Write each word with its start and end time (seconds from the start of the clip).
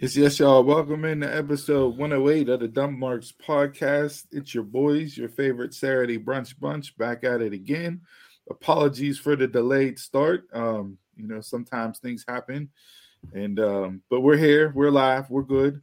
Yes, 0.00 0.16
yes, 0.16 0.38
y'all. 0.38 0.62
Welcome 0.62 1.04
in 1.06 1.22
to 1.22 1.36
episode 1.36 1.96
108 1.96 2.48
of 2.50 2.60
the 2.60 2.68
Dump 2.68 2.96
Marks 2.96 3.32
podcast. 3.32 4.26
It's 4.30 4.54
your 4.54 4.62
boys, 4.62 5.18
your 5.18 5.28
favorite 5.28 5.74
Saturday 5.74 6.16
brunch 6.16 6.56
bunch, 6.60 6.96
back 6.96 7.24
at 7.24 7.42
it 7.42 7.52
again. 7.52 8.02
Apologies 8.48 9.18
for 9.18 9.34
the 9.34 9.48
delayed 9.48 9.98
start. 9.98 10.44
Um, 10.52 10.98
you 11.16 11.26
know, 11.26 11.40
sometimes 11.40 11.98
things 11.98 12.24
happen, 12.28 12.68
and 13.32 13.58
um, 13.58 14.02
but 14.08 14.20
we're 14.20 14.36
here, 14.36 14.72
we're 14.72 14.92
live, 14.92 15.28
we're 15.30 15.42
good. 15.42 15.82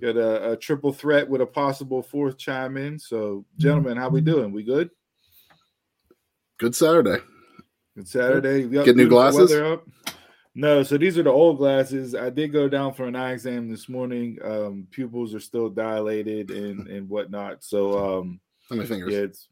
Got 0.00 0.16
a, 0.16 0.52
a 0.52 0.56
triple 0.56 0.94
threat 0.94 1.28
with 1.28 1.42
a 1.42 1.46
possible 1.46 2.02
fourth 2.02 2.38
chime 2.38 2.78
in. 2.78 2.98
So, 2.98 3.44
gentlemen, 3.58 3.98
how 3.98 4.08
we 4.08 4.22
doing? 4.22 4.52
We 4.52 4.62
good? 4.62 4.88
Good 6.58 6.74
Saturday. 6.74 7.22
Good 7.94 8.08
Saturday. 8.08 8.66
Get 8.68 8.96
new 8.96 9.10
glasses? 9.10 9.52
Weather 10.54 10.72
up. 10.72 10.76
No, 10.78 10.82
so 10.82 10.96
these 10.98 11.18
are 11.18 11.22
the 11.22 11.30
old 11.30 11.58
glasses. 11.58 12.14
I 12.14 12.30
did 12.30 12.52
go 12.52 12.68
down 12.68 12.92
for 12.94 13.06
an 13.06 13.16
eye 13.16 13.32
exam 13.32 13.68
this 13.68 13.88
morning. 13.88 14.38
Um, 14.44 14.86
pupils 14.90 15.34
are 15.34 15.40
still 15.40 15.68
dilated 15.68 16.50
and 16.50 16.88
and 16.88 17.08
whatnot. 17.08 17.62
So 17.64 18.18
um, 18.20 18.40
How 18.68 18.76
many 18.76 18.88
fingers? 18.88 19.12
yeah, 19.12 19.20
it's 19.20 19.48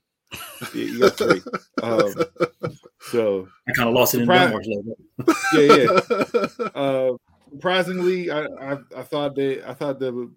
yeah, 0.74 0.82
you 0.84 0.98
got 1.00 1.16
three. 1.16 1.40
Um, 1.82 2.12
so 3.00 3.48
I 3.68 3.72
kind 3.72 3.88
of 3.88 3.94
lost 3.94 4.14
it 4.14 4.18
in 4.20 4.24
Surprise. 4.26 4.50
Denmark 4.50 4.64
a 4.64 4.68
little 4.68 4.96
bit. 5.26 5.36
yeah, 5.54 6.60
yeah. 6.62 6.70
Uh, 6.74 7.12
surprisingly, 7.50 8.30
I, 8.30 8.44
I 8.44 8.78
I 8.96 9.02
thought 9.02 9.34
they 9.34 9.62
I 9.62 9.72
thought 9.74 9.98
there 9.98 10.12
would 10.12 10.34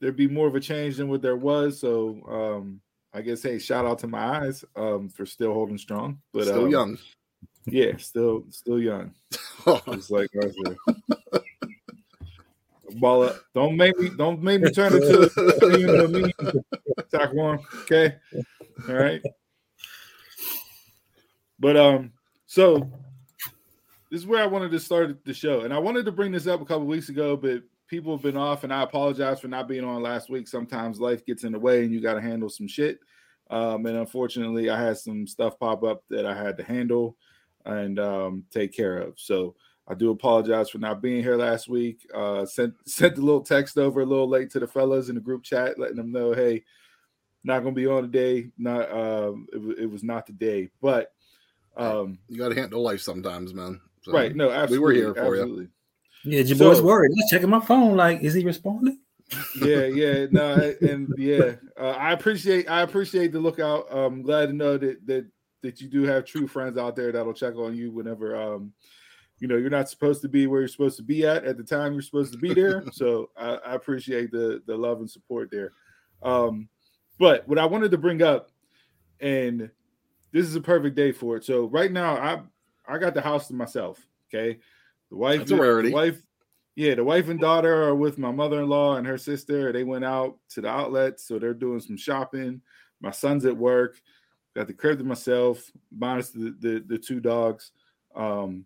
there'd 0.00 0.16
be 0.16 0.28
more 0.28 0.46
of 0.46 0.54
a 0.54 0.60
change 0.60 0.96
than 0.96 1.08
what 1.08 1.22
there 1.22 1.36
was. 1.36 1.80
So 1.80 2.20
um, 2.28 2.80
I 3.14 3.22
guess 3.22 3.42
hey, 3.42 3.58
shout 3.58 3.86
out 3.86 3.98
to 4.00 4.06
my 4.06 4.18
eyes 4.40 4.64
um 4.74 5.08
for 5.08 5.24
still 5.24 5.54
holding 5.54 5.78
strong. 5.78 6.18
But 6.32 6.44
Still 6.44 6.64
um, 6.64 6.70
young. 6.70 6.98
Yeah, 7.66 7.96
still 7.98 8.44
still 8.50 8.80
young. 8.80 9.12
Just 9.92 10.10
like 10.10 10.30
up. 13.22 13.40
Don't 13.54 13.76
make 13.76 13.98
me 13.98 14.10
don't 14.16 14.42
make 14.42 14.60
me 14.60 14.70
turn 14.70 14.94
into 14.94 15.22
a. 15.22 17.02
Talk 17.10 17.34
one. 17.34 17.58
Okay. 17.82 18.14
All 18.88 18.94
right. 18.94 19.22
But 21.58 21.76
um, 21.76 22.12
so 22.46 22.90
this 24.10 24.20
is 24.20 24.26
where 24.26 24.42
I 24.42 24.46
wanted 24.46 24.70
to 24.70 24.80
start 24.80 25.24
the 25.24 25.34
show. 25.34 25.62
And 25.62 25.74
I 25.74 25.78
wanted 25.78 26.04
to 26.06 26.12
bring 26.12 26.32
this 26.32 26.46
up 26.46 26.60
a 26.60 26.64
couple 26.64 26.86
weeks 26.86 27.08
ago, 27.08 27.36
but 27.36 27.62
people 27.88 28.14
have 28.14 28.22
been 28.22 28.36
off, 28.36 28.64
and 28.64 28.72
I 28.72 28.82
apologize 28.82 29.40
for 29.40 29.48
not 29.48 29.68
being 29.68 29.84
on 29.84 30.02
last 30.02 30.30
week. 30.30 30.48
Sometimes 30.48 31.00
life 31.00 31.24
gets 31.26 31.44
in 31.44 31.52
the 31.52 31.58
way 31.58 31.84
and 31.84 31.92
you 31.92 32.00
gotta 32.00 32.20
handle 32.20 32.48
some 32.48 32.68
shit. 32.68 33.00
Um, 33.50 33.86
and 33.86 33.96
unfortunately, 33.96 34.70
I 34.70 34.80
had 34.80 34.98
some 34.98 35.26
stuff 35.26 35.58
pop 35.58 35.84
up 35.84 36.02
that 36.10 36.26
I 36.26 36.34
had 36.34 36.56
to 36.58 36.64
handle 36.64 37.16
and 37.66 37.98
um, 37.98 38.44
take 38.50 38.72
care 38.72 38.96
of. 38.98 39.14
So 39.18 39.54
I 39.88 39.94
do 39.94 40.10
apologize 40.10 40.70
for 40.70 40.78
not 40.78 41.02
being 41.02 41.22
here 41.22 41.36
last 41.36 41.68
week. 41.68 42.06
Uh, 42.14 42.46
sent 42.46 42.74
sent 42.86 43.18
a 43.18 43.20
little 43.20 43.42
text 43.42 43.76
over 43.78 44.00
a 44.00 44.06
little 44.06 44.28
late 44.28 44.50
to 44.52 44.60
the 44.60 44.66
fellas 44.66 45.08
in 45.08 45.14
the 45.16 45.20
group 45.20 45.42
chat, 45.42 45.78
letting 45.78 45.96
them 45.96 46.10
know, 46.12 46.32
hey, 46.32 46.64
not 47.44 47.60
gonna 47.60 47.74
be 47.74 47.86
on 47.86 48.02
today. 48.02 48.50
Not 48.58 48.90
um, 48.90 49.46
it, 49.52 49.58
wa- 49.58 49.74
it 49.78 49.90
was 49.90 50.02
not 50.02 50.26
today, 50.26 50.70
but 50.80 51.12
um, 51.76 52.18
you 52.28 52.38
got 52.38 52.48
to 52.48 52.54
handle 52.54 52.82
life 52.82 53.00
sometimes, 53.02 53.52
man. 53.52 53.80
So, 54.02 54.12
right, 54.12 54.34
no, 54.34 54.50
absolutely, 54.50 54.78
We 54.78 54.84
were 54.84 54.92
here 54.92 55.14
for 55.14 55.36
you. 55.36 55.42
absolutely. 55.42 55.68
Yeah, 56.24 56.40
your 56.40 56.56
So- 56.56 56.70
boy's 56.70 56.80
worried. 56.82 57.10
I 57.10 57.14
was 57.16 57.30
checking 57.30 57.50
my 57.50 57.60
phone. 57.60 57.96
Like, 57.96 58.22
is 58.22 58.32
he 58.34 58.44
responding? 58.44 58.98
yeah, 59.60 59.84
yeah, 59.86 60.26
no, 60.30 60.74
and 60.80 61.12
yeah, 61.18 61.56
uh, 61.78 61.90
I 61.90 62.12
appreciate 62.12 62.68
I 62.70 62.82
appreciate 62.82 63.32
the 63.32 63.40
lookout. 63.40 63.86
I'm 63.90 64.22
glad 64.22 64.46
to 64.46 64.52
know 64.52 64.78
that 64.78 65.04
that 65.06 65.26
that 65.66 65.80
you 65.80 65.88
do 65.88 66.04
have 66.04 66.24
true 66.24 66.46
friends 66.46 66.78
out 66.78 66.96
there 66.96 67.12
that'll 67.12 67.34
check 67.34 67.56
on 67.56 67.76
you 67.76 67.90
whenever 67.90 68.36
um 68.36 68.72
you 69.38 69.48
know 69.48 69.56
you're 69.56 69.70
not 69.70 69.88
supposed 69.88 70.22
to 70.22 70.28
be 70.28 70.46
where 70.46 70.60
you're 70.60 70.68
supposed 70.68 70.96
to 70.96 71.02
be 71.02 71.26
at 71.26 71.44
at 71.44 71.56
the 71.56 71.62
time 71.62 71.92
you're 71.92 72.02
supposed 72.02 72.32
to 72.32 72.38
be 72.38 72.54
there. 72.54 72.84
so 72.92 73.30
I, 73.36 73.56
I 73.66 73.74
appreciate 73.74 74.30
the 74.30 74.62
the 74.66 74.76
love 74.76 75.00
and 75.00 75.10
support 75.10 75.50
there. 75.50 75.72
Um, 76.22 76.68
but 77.18 77.46
what 77.48 77.58
I 77.58 77.66
wanted 77.66 77.90
to 77.90 77.98
bring 77.98 78.22
up, 78.22 78.50
and 79.20 79.70
this 80.32 80.46
is 80.46 80.56
a 80.56 80.60
perfect 80.60 80.96
day 80.96 81.12
for 81.12 81.36
it. 81.36 81.44
So 81.44 81.66
right 81.66 81.92
now 81.92 82.16
I 82.16 82.42
I 82.88 82.98
got 82.98 83.14
the 83.14 83.20
house 83.20 83.48
to 83.48 83.54
myself. 83.54 83.98
Okay, 84.28 84.58
the 85.10 85.16
wife, 85.16 85.40
That's 85.40 85.50
a 85.52 85.56
rarity. 85.56 85.90
The 85.90 85.94
wife, 85.94 86.22
yeah, 86.74 86.94
the 86.94 87.04
wife 87.04 87.28
and 87.28 87.40
daughter 87.40 87.84
are 87.84 87.94
with 87.94 88.18
my 88.18 88.30
mother-in-law 88.30 88.96
and 88.96 89.06
her 89.06 89.18
sister. 89.18 89.72
They 89.72 89.84
went 89.84 90.04
out 90.04 90.38
to 90.50 90.60
the 90.60 90.68
outlet, 90.68 91.20
so 91.20 91.38
they're 91.38 91.54
doing 91.54 91.80
some 91.80 91.96
shopping. 91.96 92.60
My 93.00 93.10
son's 93.10 93.44
at 93.44 93.56
work. 93.56 94.00
Got 94.56 94.68
the 94.68 94.72
crib 94.72 94.96
to 94.98 95.04
myself, 95.04 95.70
minus 95.94 96.30
the 96.30 96.56
the, 96.58 96.82
the 96.86 96.98
two 96.98 97.20
dogs. 97.20 97.72
Um, 98.14 98.64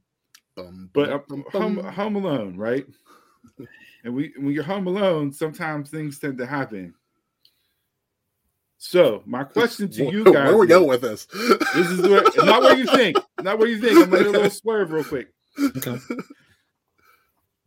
Bum, 0.54 0.88
but 0.92 1.26
bum, 1.28 1.44
I'm 1.52 1.52
bum, 1.52 1.76
home, 1.76 1.92
home 1.92 2.16
alone, 2.16 2.56
right? 2.56 2.86
And 4.02 4.14
we 4.14 4.32
when 4.38 4.54
you're 4.54 4.64
home 4.64 4.86
alone, 4.86 5.30
sometimes 5.30 5.90
things 5.90 6.18
tend 6.18 6.38
to 6.38 6.46
happen. 6.46 6.94
So 8.78 9.22
my 9.26 9.44
question 9.44 9.90
to 9.90 10.10
you 10.10 10.24
guys: 10.32 10.34
Where 10.34 10.56
we 10.56 10.64
is- 10.66 10.70
go 10.70 10.84
with 10.84 11.02
this? 11.02 11.26
This 11.74 11.90
is 11.90 12.00
where, 12.00 12.22
not 12.36 12.62
where 12.62 12.78
you 12.78 12.86
think, 12.86 13.18
not 13.42 13.58
where 13.58 13.68
you 13.68 13.78
think. 13.78 13.98
I'm 13.98 14.08
gonna 14.08 14.28
a 14.28 14.30
little 14.30 14.50
swerve 14.50 14.90
real 14.92 15.04
quick. 15.04 15.34
Okay. 15.58 15.98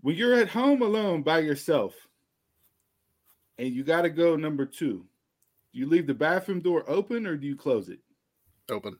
when 0.02 0.16
you're 0.16 0.34
at 0.34 0.48
home 0.50 0.82
alone 0.82 1.22
by 1.22 1.38
yourself 1.40 1.94
and 3.60 3.68
you 3.72 3.84
got 3.84 4.02
to 4.04 4.10
go 4.10 4.36
number 4.36 4.66
two, 4.66 5.06
do 5.72 5.80
you 5.80 5.86
leave 5.88 6.08
the 6.08 6.16
bathroom 6.16 6.62
door 6.62 6.84
open 6.88 7.28
or 7.28 7.38
do 7.38 7.46
you 7.46 7.56
close 7.56 7.90
it? 7.90 8.00
Open. 8.70 8.98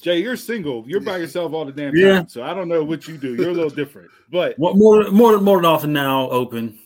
Jay, 0.00 0.18
you're 0.20 0.36
single. 0.36 0.84
You're 0.86 1.00
by 1.00 1.16
yourself 1.16 1.52
all 1.52 1.64
the 1.64 1.72
damn 1.72 1.92
time. 1.92 2.00
Yeah. 2.00 2.26
So 2.26 2.42
I 2.42 2.54
don't 2.54 2.68
know 2.68 2.84
what 2.84 3.08
you 3.08 3.16
do. 3.16 3.34
You're 3.34 3.50
a 3.50 3.54
little 3.54 3.70
different. 3.70 4.10
But 4.30 4.58
What 4.58 4.76
more, 4.76 5.10
more, 5.10 5.40
more 5.40 5.56
than 5.56 5.64
often 5.64 5.92
now 5.92 6.30
open. 6.30 6.78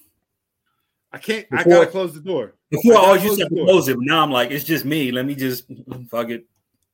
I 1.12 1.19
can't, 1.19 1.47
I 1.53 1.64
got 1.64 1.81
to 1.81 1.86
close 1.86 2.14
the 2.14 2.20
door. 2.20 2.54
Before 2.70 2.92
I 2.92 2.94
gotta 2.94 3.06
always 3.06 3.22
close 3.22 3.38
used 3.38 3.38
to 3.41 3.44
have 3.44 3.50
the 3.50 3.56
to 3.56 3.60
door. 3.60 3.66
close 3.66 3.88
it, 3.88 3.97
but 3.97 4.04
now 4.04 4.22
I'm 4.22 4.31
like, 4.31 4.50
it's 4.53 4.64
just 4.64 4.84
me. 4.84 5.10
Let 5.10 5.26
me 5.26 5.34
just 5.34 5.64
fuck 6.08 6.31
it. 6.31 6.47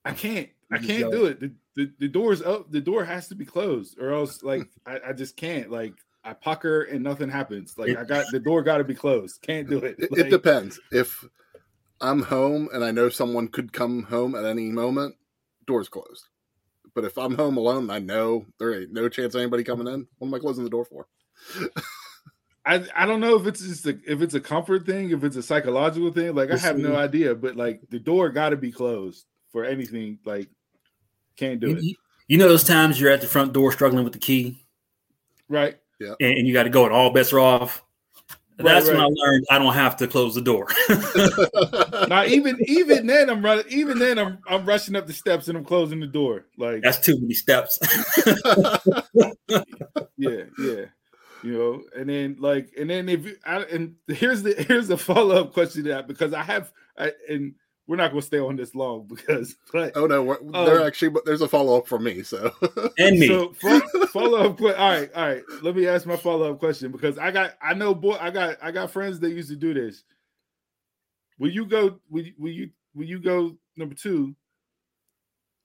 I 0.04 0.12
can't. 0.12 0.48
I 0.72 0.78
can't 0.78 1.12
do 1.12 1.26
it. 1.26 1.38
The, 1.38 1.52
the, 1.76 1.92
the 2.00 2.08
door's 2.08 2.42
up. 2.42 2.70
The 2.72 2.80
door 2.80 3.04
has 3.04 3.28
to 3.28 3.34
be 3.34 3.44
closed 3.44 3.98
or 4.00 4.12
else 4.12 4.42
like 4.42 4.68
I, 4.86 4.98
I 5.08 5.12
just 5.12 5.36
can't. 5.36 5.70
Like 5.70 5.94
I 6.24 6.32
pucker 6.32 6.82
and 6.84 7.04
nothing 7.04 7.28
happens. 7.28 7.76
Like 7.76 7.96
I 7.96 8.04
got 8.04 8.24
the 8.32 8.40
door 8.40 8.62
got 8.62 8.78
to 8.78 8.84
be 8.84 8.94
closed. 8.94 9.42
Can't 9.42 9.68
do 9.68 9.78
it. 9.78 9.96
It, 9.98 10.10
Like, 10.10 10.20
it 10.22 10.30
depends. 10.30 10.80
If 10.90 11.24
I'm 12.00 12.22
home 12.22 12.68
and 12.72 12.84
I 12.84 12.90
know 12.90 13.08
someone 13.08 13.48
could 13.48 13.72
come 13.72 14.02
home 14.04 14.34
at 14.34 14.44
any 14.44 14.70
moment, 14.70 15.14
door's 15.66 15.88
closed. 15.88 16.28
But 16.94 17.04
if 17.04 17.16
I'm 17.18 17.34
home 17.36 17.56
alone, 17.56 17.90
I 17.90 17.98
know 17.98 18.46
there 18.58 18.80
ain't 18.82 18.92
no 18.92 19.08
chance 19.08 19.34
of 19.34 19.40
anybody 19.40 19.64
coming 19.64 19.86
in. 19.86 20.06
What 20.18 20.28
am 20.28 20.34
I 20.34 20.38
closing 20.38 20.64
the 20.64 20.70
door 20.70 20.84
for? 20.84 21.06
I, 22.64 22.84
I 22.96 23.06
don't 23.06 23.20
know 23.20 23.36
if 23.36 23.46
it's 23.46 23.60
just 23.60 23.86
a, 23.86 23.98
if 24.06 24.22
it's 24.22 24.34
a 24.34 24.40
comfort 24.40 24.86
thing, 24.86 25.10
if 25.10 25.22
it's 25.22 25.36
a 25.36 25.42
psychological 25.42 26.12
thing. 26.12 26.34
Like 26.34 26.48
I 26.48 26.52
Let's 26.52 26.64
have 26.64 26.78
no 26.78 26.96
idea, 26.96 27.34
but 27.34 27.54
like 27.56 27.80
the 27.90 27.98
door 28.00 28.28
got 28.30 28.48
to 28.50 28.56
be 28.56 28.72
closed 28.72 29.26
for 29.52 29.64
anything. 29.64 30.18
Like 30.24 30.48
can't 31.36 31.60
do 31.60 31.68
You, 31.70 31.76
it. 31.76 31.82
you- 31.82 31.94
you 32.28 32.38
know 32.38 32.48
those 32.48 32.64
times 32.64 33.00
you're 33.00 33.12
at 33.12 33.20
the 33.20 33.26
front 33.28 33.52
door 33.52 33.70
struggling 33.70 34.02
with 34.02 34.12
the 34.12 34.18
key 34.18 34.58
Right. 35.48 35.78
and, 36.00 36.16
and 36.20 36.44
you 36.48 36.52
got 36.52 36.64
to 36.64 36.70
go 36.70 36.84
and 36.84 36.92
all 36.92 37.10
bets 37.12 37.32
are 37.32 37.38
off. 37.38 37.84
Right, 38.58 38.72
That's 38.72 38.86
when 38.86 38.96
right. 38.96 39.04
I 39.04 39.08
learned 39.08 39.44
I 39.50 39.58
don't 39.58 39.74
have 39.74 39.96
to 39.98 40.06
close 40.06 40.34
the 40.34 40.40
door. 40.40 40.68
Now 42.08 42.24
even 42.24 42.56
even 42.66 43.06
then 43.06 43.28
I'm 43.28 43.44
running. 43.44 43.64
Even 43.68 43.98
then 43.98 44.18
I'm 44.18 44.38
I'm 44.48 44.64
rushing 44.64 44.94
up 44.94 45.06
the 45.06 45.12
steps 45.12 45.48
and 45.48 45.58
I'm 45.58 45.64
closing 45.64 45.98
the 45.98 46.06
door. 46.06 46.46
Like 46.56 46.82
That's 46.82 46.98
too 46.98 47.20
many 47.20 47.34
steps. 47.34 47.78
yeah, 50.16 50.44
yeah. 50.58 50.84
You 51.42 51.52
know, 51.52 51.82
and 51.96 52.08
then 52.08 52.36
like, 52.38 52.72
and 52.78 52.88
then 52.88 53.08
if 53.08 53.26
you, 53.26 53.36
I, 53.44 53.58
and 53.64 53.96
here's 54.08 54.42
the 54.42 54.54
here's 54.68 54.88
the 54.88 54.96
follow 54.96 55.40
up 55.42 55.52
question 55.52 55.84
to 55.84 55.90
that 55.90 56.08
because 56.08 56.32
I 56.32 56.42
have, 56.42 56.72
I, 56.98 57.12
and 57.28 57.54
we're 57.86 57.96
not 57.96 58.10
going 58.10 58.20
to 58.20 58.26
stay 58.26 58.38
on 58.38 58.56
this 58.56 58.74
long 58.74 59.06
because, 59.06 59.56
but 59.72 59.92
oh 59.94 60.06
no, 60.06 60.22
we're, 60.22 60.38
Um, 60.40 60.52
there 60.52 60.84
actually, 60.84 61.10
but 61.10 61.24
there's 61.24 61.40
a 61.40 61.48
follow 61.48 61.78
up 61.78 61.86
from 61.86 62.04
me. 62.04 62.22
So 62.22 62.52
and 62.98 63.18
me. 63.18 63.28
so 63.28 63.52
fo- 63.52 64.06
follow 64.06 64.50
up. 64.50 64.60
All 64.60 64.68
right, 64.68 65.10
all 65.14 65.28
right. 65.28 65.42
Let 65.62 65.76
me 65.76 65.86
ask 65.86 66.06
my 66.06 66.16
follow 66.16 66.50
up 66.52 66.58
question 66.58 66.90
because 66.90 67.18
I 67.18 67.30
got, 67.30 67.54
I 67.62 67.74
know, 67.74 67.94
boy, 67.94 68.16
I 68.20 68.30
got, 68.30 68.56
I 68.60 68.72
got 68.72 68.90
friends 68.90 69.20
that 69.20 69.30
used 69.30 69.50
to 69.50 69.56
do 69.56 69.72
this. 69.72 70.02
Will 71.38 71.50
you 71.50 71.66
go? 71.66 72.00
Will 72.10 72.24
you, 72.24 72.32
will 72.38 72.52
you, 72.52 72.70
will 72.94 73.04
you 73.04 73.20
go 73.20 73.56
number 73.76 73.94
two? 73.94 74.34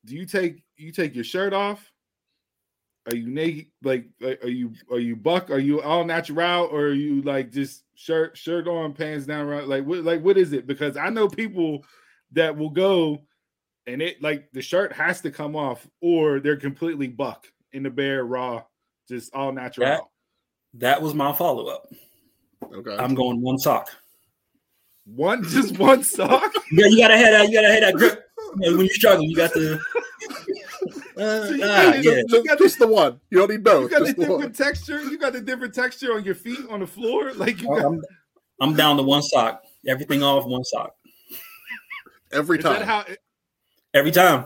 Do 0.06 0.15
you 0.15 0.25
take 0.25 0.63
you 0.77 0.91
take 0.91 1.15
your 1.15 1.24
shirt 1.24 1.53
off? 1.53 1.91
Are 3.09 3.15
you 3.15 3.29
naked? 3.29 3.67
Like, 3.81 4.06
like, 4.19 4.44
are 4.44 4.50
you 4.50 4.74
are 4.91 5.00
you 5.00 5.15
buck? 5.15 5.50
Are 5.50 5.59
you 5.59 5.81
all 5.81 6.03
natural, 6.03 6.65
or 6.71 6.81
are 6.81 6.94
you 6.94 7.21
like 7.24 7.51
just 7.51 7.83
shirt 7.95 8.38
shirt 8.38 8.67
on, 8.67 8.94
pants 8.94 9.25
down? 9.25 9.47
Right? 9.47 9.67
Like, 9.67 9.85
what 9.85 10.03
like 10.03 10.21
what 10.21 10.38
is 10.38 10.53
it? 10.53 10.67
Because 10.67 10.97
I 10.97 11.09
know 11.09 11.27
people 11.27 11.83
that 12.33 12.57
will 12.57 12.69
go 12.69 13.21
and 13.87 14.01
it 14.01 14.21
like 14.21 14.49
the 14.53 14.61
shirt 14.61 14.93
has 14.93 15.21
to 15.21 15.31
come 15.31 15.55
off, 15.55 15.87
or 16.01 16.39
they're 16.39 16.55
completely 16.57 17.07
buck 17.07 17.47
in 17.73 17.83
the 17.83 17.89
bare 17.89 18.23
raw, 18.25 18.63
just 19.07 19.33
all 19.33 19.51
natural. 19.51 19.87
That- 19.87 20.01
that 20.75 21.01
was 21.01 21.13
my 21.13 21.33
follow 21.33 21.67
up. 21.67 21.89
okay, 22.73 22.95
I'm 22.95 23.13
going 23.13 23.41
one 23.41 23.57
sock. 23.57 23.89
One 25.05 25.43
just 25.43 25.77
one 25.77 26.03
sock. 26.03 26.53
Yeah, 26.71 26.85
you 26.87 26.97
gotta 26.97 27.17
have 27.17 27.31
that. 27.33 27.49
You 27.49 27.55
gotta 27.55 27.73
have 27.73 27.81
that 27.81 27.95
grip. 27.95 28.23
You 28.61 28.71
know, 28.71 28.77
when 28.77 28.85
you're 28.85 28.93
struggling, 28.95 29.29
you 29.29 29.35
got 29.35 29.51
to. 29.53 29.79
Uh, 31.17 31.45
So 31.47 31.53
you 31.53 31.63
ah, 31.65 31.91
got 31.91 32.03
yeah. 32.03 32.11
it. 32.13 32.25
You 32.29 32.43
got 32.45 32.57
just 32.57 32.79
the 32.79 32.87
one. 32.87 33.19
You 33.29 33.39
don't 33.39 33.51
need 33.51 33.63
both. 33.63 33.83
You 33.83 33.89
got 33.89 33.99
the 33.99 34.05
Just 34.05 34.17
the 34.17 34.21
one. 34.27 34.39
different 34.39 34.55
texture. 34.55 35.01
You 35.03 35.17
got 35.19 35.33
the 35.33 35.41
different 35.41 35.73
texture 35.75 36.13
on 36.13 36.23
your 36.23 36.33
feet 36.35 36.59
on 36.69 36.79
the 36.79 36.87
floor. 36.87 37.33
Like 37.33 37.61
you 37.61 37.67
got, 37.67 37.85
I'm, 37.85 38.01
I'm 38.61 38.75
down 38.75 38.95
to 38.97 39.03
one 39.03 39.21
sock. 39.21 39.61
Everything 39.85 40.23
off 40.23 40.45
one 40.45 40.63
sock. 40.63 40.93
Every 42.33 42.57
is 42.57 42.63
time. 42.63 42.79
that 42.79 42.85
how 42.85 43.05
Every 43.93 44.11
time. 44.11 44.45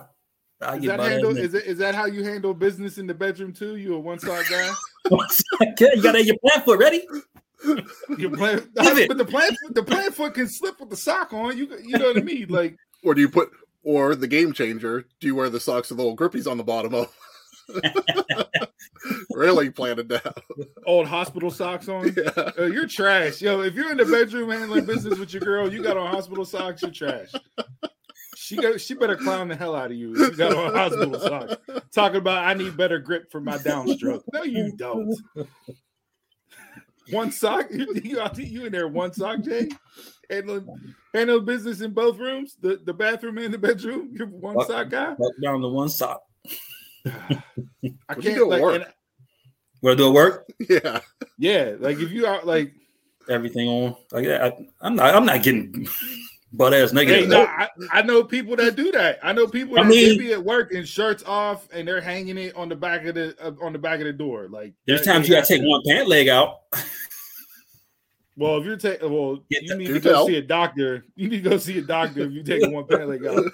I 0.62 0.78
is 0.78 0.86
that 0.86 1.00
handle? 1.00 1.38
Is, 1.38 1.54
it, 1.54 1.66
is 1.66 1.78
that 1.80 1.96
how 1.96 2.06
you 2.06 2.24
handle 2.24 2.54
business 2.54 2.98
in 2.98 3.08
the 3.08 3.14
bedroom 3.14 3.54
too? 3.54 3.76
You 3.76 3.96
a 3.96 4.00
one 4.00 4.20
sock 4.20 4.46
guy? 4.50 4.72
One 5.10 5.28
sock. 5.30 5.46
Yeah, 5.80 5.88
you 5.94 6.02
gotta 6.02 6.20
have 6.20 6.28
your 6.28 6.38
plant 6.38 6.66
foot 6.66 6.80
ready. 6.80 7.06
You 8.18 8.30
plan, 8.30 8.70
but 8.76 9.18
the 9.18 9.26
plant 9.28 9.56
the 9.72 9.84
plant 9.84 10.14
foot 10.14 10.34
can 10.34 10.48
slip 10.48 10.80
with 10.80 10.90
the 10.90 10.96
sock 10.96 11.34
on. 11.34 11.58
You 11.58 11.68
you 11.84 11.98
know 11.98 12.08
what 12.08 12.18
I 12.18 12.22
mean? 12.22 12.48
Like 12.50 12.78
or 13.04 13.14
do 13.14 13.22
you 13.22 13.30
put 13.30 13.50
or 13.84 14.16
the 14.16 14.28
game 14.28 14.54
changer? 14.54 15.06
Do 15.20 15.28
you 15.28 15.36
wear 15.36 15.50
the 15.50 15.60
socks 15.60 15.90
with 15.90 16.00
little 16.00 16.16
grippies 16.16 16.50
on 16.50 16.58
the 16.58 16.64
bottom 16.64 16.94
of? 16.94 17.14
really 19.32 19.70
planted 19.70 20.08
down. 20.08 20.22
old 20.86 21.08
hospital 21.08 21.52
socks 21.52 21.88
on. 21.88 22.14
Yeah. 22.16 22.30
Uh, 22.58 22.66
you're 22.66 22.88
trash, 22.88 23.42
yo. 23.42 23.62
If 23.62 23.74
you're 23.76 23.92
in 23.92 23.98
the 23.98 24.06
bedroom 24.06 24.50
handling 24.50 24.86
business 24.86 25.18
with 25.20 25.34
your 25.34 25.42
girl, 25.42 25.72
you 25.72 25.84
got 25.84 25.98
on 25.98 26.10
hospital 26.10 26.46
socks. 26.46 26.82
You're 26.82 26.92
trash. 26.92 27.32
She 28.38 28.56
got. 28.58 28.80
She 28.80 28.94
better 28.94 29.16
clown 29.16 29.48
the 29.48 29.56
hell 29.56 29.76
out 29.76 29.92
of 29.92 29.98
you. 29.98 30.14
if 30.14 30.32
You 30.32 30.38
got 30.38 30.56
on 30.56 30.74
hospital 30.74 31.20
socks. 31.20 31.56
Talking 31.94 32.18
about 32.18 32.46
I 32.46 32.54
need 32.54 32.78
better 32.78 33.00
grip 33.00 33.32
for 33.32 33.42
my 33.42 33.58
downstroke. 33.58 34.22
No, 34.34 34.44
you 34.44 34.72
don't. 34.76 35.16
One 37.12 37.32
sock. 37.32 37.68
You, 37.72 37.88
you, 38.04 38.20
you 38.38 38.66
in 38.66 38.72
there 38.72 38.88
one 38.88 39.14
sock, 39.14 39.42
Jay? 39.42 39.70
Handling 40.30 40.68
handle 41.14 41.40
business 41.40 41.82
in 41.82 41.92
both 41.92 42.18
rooms, 42.18 42.58
the, 42.60 42.82
the 42.84 42.94
bathroom 42.94 43.38
and 43.38 43.54
the 43.54 43.58
bedroom. 43.60 44.10
You're 44.12 44.28
one 44.28 44.56
What? 44.56 44.68
sock 44.68 44.90
guy. 44.90 45.14
Butt 45.14 45.34
down 45.42 45.62
to 45.62 45.70
one 45.70 45.90
sock. 45.90 46.24
I 47.06 47.42
What 48.16 48.22
do 48.22 48.22
you 48.22 48.22
can't 48.22 48.36
do 48.36 48.44
at 48.44 48.50
like. 48.50 48.62
work? 48.62 48.76
and- 48.84 48.94
Where 49.82 49.96
do 49.96 50.08
it 50.08 50.14
work? 50.14 50.48
Yeah. 50.70 51.00
yeah, 51.38 51.76
like 51.80 52.00
if 52.00 52.12
you 52.12 52.26
are 52.26 52.42
like 52.44 52.74
Everything 53.28 53.68
on 53.68 53.96
like 54.12 54.26
that. 54.26 54.44
I, 54.44 54.68
I'm 54.82 54.96
not. 54.96 55.16
I'm 55.16 55.26
not 55.26 55.42
getting 55.42 55.88
butt 56.54 56.76
ass 56.76 56.94
naked. 56.94 57.16
Hey, 57.22 57.26
no. 57.26 57.44
I, 57.44 57.68
I 57.92 58.02
know 58.04 58.24
people 58.24 58.56
that 58.56 58.76
do 58.76 58.92
that. 58.92 59.18
I 59.24 59.34
know 59.34 59.48
people 59.48 59.80
I 59.80 59.84
that 59.84 59.90
mean- 59.90 60.20
be 60.20 60.32
at 60.34 60.44
work 60.44 60.72
and 60.74 60.88
shirts 60.88 61.24
off 61.26 61.68
and 61.74 61.88
they're 61.88 62.02
hanging 62.02 62.38
it 62.38 62.56
on 62.56 62.70
the 62.70 62.76
back 62.76 63.04
of 63.06 63.16
the 63.16 63.36
uh, 63.44 63.52
on 63.66 63.74
the 63.74 63.80
back 63.80 64.00
of 64.00 64.06
the 64.06 64.14
door. 64.14 64.48
Like 64.48 64.74
There's 64.86 65.02
that- 65.04 65.12
times 65.12 65.28
you 65.28 65.34
gotta 65.36 65.48
take 65.48 65.64
one 65.64 65.82
pant 65.88 66.08
leg 66.08 66.28
out. 66.30 66.58
Well, 68.38 68.58
if 68.58 68.66
you're 68.66 68.76
taking, 68.76 69.10
well, 69.14 69.38
Get 69.50 69.64
you 69.64 69.78
need 69.78 69.88
to 69.88 70.00
go 70.02 70.12
tell. 70.12 70.28
see 70.28 70.36
a 70.36 70.42
doctor. 70.42 71.06
You 71.16 71.30
need 71.30 71.42
to 71.46 71.50
go 71.52 71.58
see 71.58 71.78
a 71.78 71.82
doctor 71.82 72.20
if 72.26 72.34
you 72.34 72.44
take 72.44 72.70
one 72.70 72.86
pant 72.86 73.08
leg 73.08 73.26
out. 73.26 73.46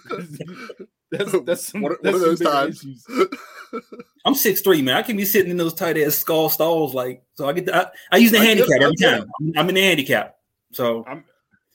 That's 1.11 1.31
that's 1.45 1.67
some, 1.67 1.81
What- 1.81 2.01
that's 2.01 2.19
those 2.19 2.39
times? 2.39 2.79
issues. 2.81 3.05
I'm 4.25 4.35
six 4.35 4.61
three, 4.61 4.81
man. 4.81 4.95
I 4.97 5.01
can 5.01 5.15
be 5.17 5.25
sitting 5.25 5.51
in 5.51 5.57
those 5.57 5.73
tight 5.73 5.97
ass 5.97 6.15
skull 6.15 6.49
stalls, 6.49 6.93
like 6.93 7.23
so. 7.35 7.47
I 7.47 7.53
get 7.53 7.65
the, 7.65 7.75
I, 7.75 7.85
I 8.11 8.17
use 8.17 8.31
the 8.31 8.39
I 8.39 8.45
handicap 8.45 8.81
I 8.81 8.83
every 8.83 8.95
time. 8.97 9.23
I'm, 9.39 9.53
I'm 9.57 9.69
in 9.69 9.75
the 9.75 9.81
handicap, 9.81 10.35
so 10.71 11.05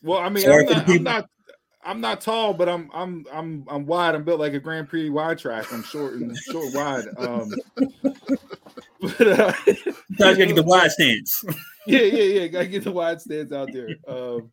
Well, 0.02 0.18
I 0.18 0.28
mean, 0.28 0.44
Sorry 0.44 0.66
I'm 0.68 0.72
not, 0.74 0.88
I'm 0.88 1.02
not, 1.02 1.30
I'm 1.84 2.00
not 2.00 2.20
tall, 2.20 2.52
but 2.52 2.68
I'm, 2.68 2.90
I'm, 2.92 3.24
I'm, 3.32 3.64
I'm 3.68 3.86
wide. 3.86 4.14
I'm 4.14 4.24
built 4.24 4.40
like 4.40 4.52
a 4.54 4.60
Grand 4.60 4.88
Prix 4.88 5.08
wide 5.08 5.38
track. 5.38 5.72
I'm 5.72 5.82
short 5.82 6.14
and 6.14 6.36
short 6.36 6.74
wide. 6.74 7.06
Um, 7.16 7.52
but 9.00 9.26
uh, 9.26 9.52
you 9.66 9.94
gotta 10.18 10.36
get 10.36 10.54
the 10.54 10.62
wide 10.64 10.90
stance. 10.90 11.44
yeah, 11.86 12.00
yeah, 12.00 12.40
yeah. 12.40 12.46
Gotta 12.48 12.66
get 12.66 12.84
the 12.84 12.92
wide 12.92 13.20
stance 13.20 13.52
out 13.52 13.70
there. 13.72 13.90
Um, 14.06 14.50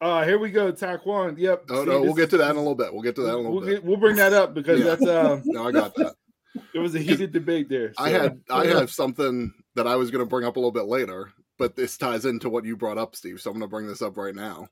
uh, 0.00 0.24
here 0.24 0.38
we 0.38 0.50
go, 0.50 0.72
Taekwon. 0.72 1.38
Yep. 1.38 1.64
Oh 1.70 1.84
See, 1.84 1.90
no, 1.90 2.02
we'll 2.02 2.14
get 2.14 2.30
to 2.30 2.38
that 2.38 2.50
in 2.50 2.56
a 2.56 2.60
little 2.60 2.74
bit. 2.74 2.92
We'll 2.92 3.02
get 3.02 3.14
to 3.16 3.22
that 3.22 3.28
in 3.30 3.34
a 3.34 3.36
little 3.38 3.52
We'll, 3.52 3.60
bit. 3.64 3.70
get, 3.76 3.84
we'll 3.84 3.96
bring 3.96 4.16
that 4.16 4.32
up 4.32 4.54
because 4.54 4.78
Yeah. 4.80 4.94
that's 4.94 5.06
um, 5.06 5.42
No, 5.46 5.68
I 5.68 5.72
got 5.72 5.94
that. 5.96 6.14
there 6.72 6.82
was 6.82 6.94
a 6.94 6.98
heated 7.00 7.32
debate 7.32 7.68
there. 7.68 7.92
I 7.98 8.10
had 8.10 8.40
I 8.50 8.66
have 8.68 8.90
something 8.90 9.52
that 9.74 9.86
I 9.86 9.96
was 9.96 10.10
going 10.10 10.24
to 10.24 10.28
bring 10.28 10.46
up 10.46 10.56
a 10.56 10.58
little 10.58 10.72
bit 10.72 10.86
later, 10.86 11.32
but 11.58 11.76
this 11.76 11.96
ties 11.96 12.24
into 12.24 12.48
what 12.48 12.64
you 12.64 12.76
brought 12.76 12.98
up, 12.98 13.16
Steve. 13.16 13.40
So 13.40 13.50
I'm 13.50 13.54
going 13.58 13.68
to 13.68 13.74
bring 13.74 13.86
this 13.86 14.02
up 14.02 14.16
right 14.16 14.34
now. 14.34 14.68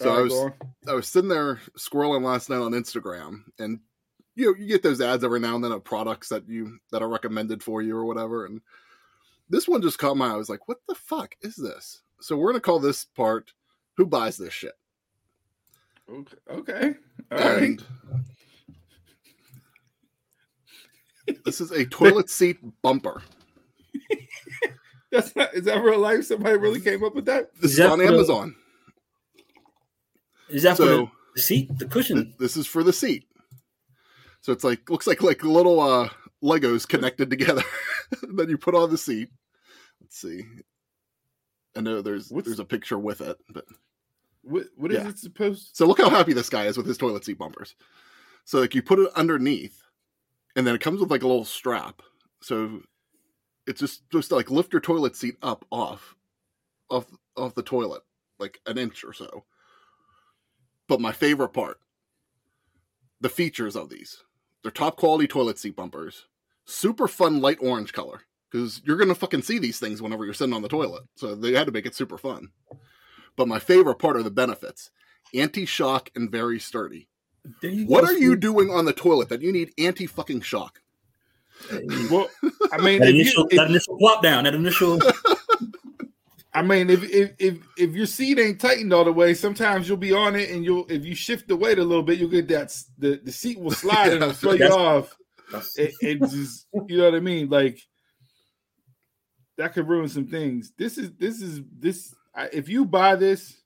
So 0.00 0.10
All 0.10 0.18
I 0.18 0.20
was. 0.22 0.52
I 0.88 0.92
was 0.92 1.08
sitting 1.08 1.28
there 1.30 1.58
scrolling 1.78 2.22
last 2.22 2.50
night 2.50 2.60
on 2.60 2.72
Instagram, 2.72 3.44
and 3.58 3.80
you 4.34 4.46
know 4.46 4.54
you 4.58 4.66
get 4.66 4.82
those 4.82 5.00
ads 5.00 5.24
every 5.24 5.40
now 5.40 5.54
and 5.54 5.64
then 5.64 5.72
of 5.72 5.84
products 5.84 6.28
that 6.28 6.46
you 6.46 6.78
that 6.92 7.02
are 7.02 7.08
recommended 7.08 7.62
for 7.62 7.80
you 7.80 7.96
or 7.96 8.04
whatever, 8.04 8.44
and 8.44 8.60
this 9.48 9.66
one 9.66 9.80
just 9.80 9.98
caught 9.98 10.18
my 10.18 10.26
eye. 10.28 10.32
I 10.32 10.36
was 10.36 10.50
like, 10.50 10.68
"What 10.68 10.78
the 10.86 10.94
fuck 10.94 11.34
is 11.40 11.56
this?" 11.56 12.02
So 12.20 12.36
we're 12.36 12.50
gonna 12.52 12.60
call 12.60 12.78
this 12.78 13.06
part 13.06 13.54
"Who 13.96 14.06
buys 14.06 14.36
this 14.36 14.52
shit?" 14.52 14.74
Okay. 16.08 16.36
okay. 16.50 16.94
All 17.32 17.38
right. 17.38 17.60
And 17.60 17.82
this 21.44 21.60
is 21.60 21.72
a 21.72 21.84
toilet 21.86 22.30
seat 22.30 22.58
bumper. 22.82 23.22
That's 25.12 25.34
not. 25.34 25.54
Is 25.54 25.64
that 25.64 25.82
real 25.82 25.98
life? 25.98 26.24
Somebody 26.24 26.56
really 26.58 26.80
came 26.80 27.02
up 27.02 27.14
with 27.14 27.24
that? 27.26 27.52
This 27.56 27.64
Is 27.64 27.70
is 27.72 27.76
that 27.78 27.90
on 27.90 27.98
for 27.98 28.06
the- 28.06 28.12
Amazon. 28.14 28.54
Is 30.48 30.62
that 30.62 30.76
for 30.76 30.84
the 30.84 31.10
seat, 31.36 31.76
the 31.78 31.86
cushion? 31.86 32.34
this 32.38 32.56
is 32.56 32.66
for 32.68 32.84
the 32.84 32.92
seat. 32.92 33.26
So 34.42 34.52
it's 34.52 34.62
like 34.62 34.88
looks 34.88 35.08
like 35.08 35.22
like 35.22 35.42
little 35.42 35.80
uh 35.80 36.08
Legos 36.42 36.86
connected 36.86 37.30
together. 37.30 37.64
then 38.34 38.48
you 38.48 38.56
put 38.58 38.76
on 38.76 38.90
the 38.90 38.98
seat. 38.98 39.28
Let's 40.00 40.18
see. 40.20 40.44
I 41.76 41.80
know 41.80 42.00
there's 42.02 42.30
What's- 42.30 42.46
there's 42.46 42.58
a 42.60 42.64
picture 42.64 42.98
with 42.98 43.20
it, 43.20 43.38
but 43.48 43.66
What, 44.42 44.66
what 44.76 44.92
is 44.92 44.98
Yeah. 44.98 45.08
it 45.08 45.18
supposed? 45.18 45.74
so 45.76 45.86
look 45.86 45.98
how 45.98 46.08
happy 46.10 46.32
this 46.32 46.48
guy 46.48 46.66
is 46.66 46.76
with 46.76 46.86
his 46.86 46.96
toilet 46.98 47.24
seat 47.24 47.36
bumpers. 47.38 47.74
So 48.44 48.60
like 48.60 48.74
you 48.74 48.82
put 48.82 48.98
it 49.00 49.10
underneath, 49.14 49.82
and 50.54 50.66
then 50.66 50.74
it 50.74 50.80
comes 50.80 51.00
with 51.00 51.10
like 51.10 51.22
a 51.22 51.26
little 51.28 51.44
strap. 51.44 52.00
So 52.42 52.82
it's 53.66 53.80
just 53.80 53.98
supposed 54.08 54.28
to 54.28 54.36
like 54.36 54.50
lift 54.50 54.72
your 54.72 54.80
toilet 54.80 55.16
seat 55.16 55.36
up 55.42 55.64
off 55.72 56.14
off 56.90 57.06
off 57.36 57.54
the 57.56 57.62
toilet, 57.64 58.02
like 58.38 58.60
an 58.66 58.78
inch 58.78 59.02
or 59.04 59.12
so. 59.12 59.44
But 60.88 61.00
my 61.00 61.10
favorite 61.10 61.48
part, 61.52 61.80
the 63.20 63.28
features 63.28 63.74
of 63.74 63.88
these. 63.88 64.22
They're 64.62 64.70
top 64.70 64.96
quality 64.96 65.26
toilet 65.26 65.58
seat 65.58 65.74
bumpers. 65.74 66.26
Super 66.64 67.08
fun 67.08 67.40
light 67.40 67.58
orange 67.60 67.92
color. 67.92 68.22
Because 68.50 68.80
you're 68.84 68.96
gonna 68.96 69.14
fucking 69.14 69.42
see 69.42 69.58
these 69.58 69.78
things 69.78 70.00
whenever 70.00 70.24
you're 70.24 70.34
sitting 70.34 70.54
on 70.54 70.62
the 70.62 70.68
toilet. 70.68 71.02
So 71.16 71.34
they 71.34 71.52
had 71.52 71.66
to 71.66 71.72
make 71.72 71.86
it 71.86 71.94
super 71.94 72.16
fun. 72.18 72.48
But 73.36 73.48
my 73.48 73.58
favorite 73.58 73.96
part 73.98 74.16
are 74.16 74.22
the 74.22 74.30
benefits. 74.30 74.90
Anti-shock 75.34 76.10
and 76.14 76.30
very 76.30 76.58
sturdy. 76.60 77.08
What 77.86 78.04
are 78.04 78.12
you 78.16 78.34
doing 78.36 78.70
on 78.70 78.84
the 78.86 78.92
toilet 78.92 79.28
that 79.28 79.42
you 79.42 79.52
need 79.52 79.72
anti 79.78 80.06
fucking 80.06 80.40
shock? 80.42 80.80
Well, 82.10 82.28
I 82.72 82.78
mean, 82.78 83.00
That 83.00 83.08
if 83.08 83.14
you, 83.14 83.20
initial, 83.22 83.46
if- 83.50 83.56
that 83.56 83.68
initial 83.70 83.98
plop 83.98 84.22
down, 84.22 84.44
that 84.44 84.54
initial. 84.54 85.00
I 86.54 86.62
mean, 86.62 86.88
if, 86.88 87.02
if 87.04 87.32
if 87.38 87.58
if 87.76 87.94
your 87.94 88.06
seat 88.06 88.38
ain't 88.38 88.60
tightened 88.60 88.92
all 88.92 89.04
the 89.04 89.12
way, 89.12 89.34
sometimes 89.34 89.88
you'll 89.88 89.98
be 89.98 90.12
on 90.14 90.34
it, 90.36 90.50
and 90.50 90.64
you'll 90.64 90.86
if 90.88 91.04
you 91.04 91.14
shift 91.14 91.48
the 91.48 91.56
weight 91.56 91.78
a 91.78 91.84
little 91.84 92.02
bit, 92.02 92.18
you'll 92.18 92.30
get 92.30 92.48
that 92.48 92.74
the 92.98 93.20
the 93.22 93.30
seat 93.32 93.58
will 93.60 93.72
slide 93.72 94.12
and 94.14 94.22
it'll 94.22 94.32
throw 94.32 94.52
you 94.52 94.64
off. 94.68 95.14
That's- 95.52 95.76
It, 95.76 95.92
it 96.00 96.20
just 96.30 96.66
you 96.88 96.96
know 96.98 97.04
what 97.04 97.14
I 97.14 97.20
mean, 97.20 97.50
like 97.50 97.80
that 99.56 99.72
could 99.72 99.88
ruin 99.88 100.08
some 100.08 100.26
things. 100.26 100.72
This 100.76 100.98
is 100.98 101.12
this 101.18 101.40
is 101.40 101.60
this. 101.78 102.14
I, 102.34 102.48
if 102.52 102.68
you 102.68 102.84
buy 102.84 103.16
this, 103.16 103.56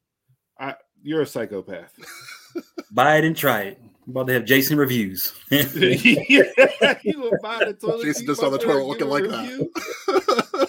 I 0.59 0.75
you're 1.03 1.23
a 1.23 1.27
psychopath. 1.27 1.93
Buy 2.93 3.19
it 3.19 3.25
and 3.25 3.37
try 3.37 3.61
it. 3.63 3.81
I'm 4.05 4.11
about 4.11 4.27
to 4.27 4.33
have 4.33 4.45
Jason 4.45 4.77
reviews. 4.77 5.33
yeah, 5.51 5.63
you 7.05 7.21
will 7.21 7.39
buy 7.41 7.65
the 7.65 7.77
toilet. 7.81 8.05
Jason 8.05 8.27
just 8.27 8.43
on 8.43 8.51
the 8.51 8.59
bumper 8.59 8.73
toilet 8.73 8.87
looking 8.87 9.09
like 9.09 9.23
review 9.23 9.71
that. 10.09 10.69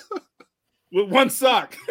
with 0.92 1.10
one 1.10 1.32
sock. 1.32 1.76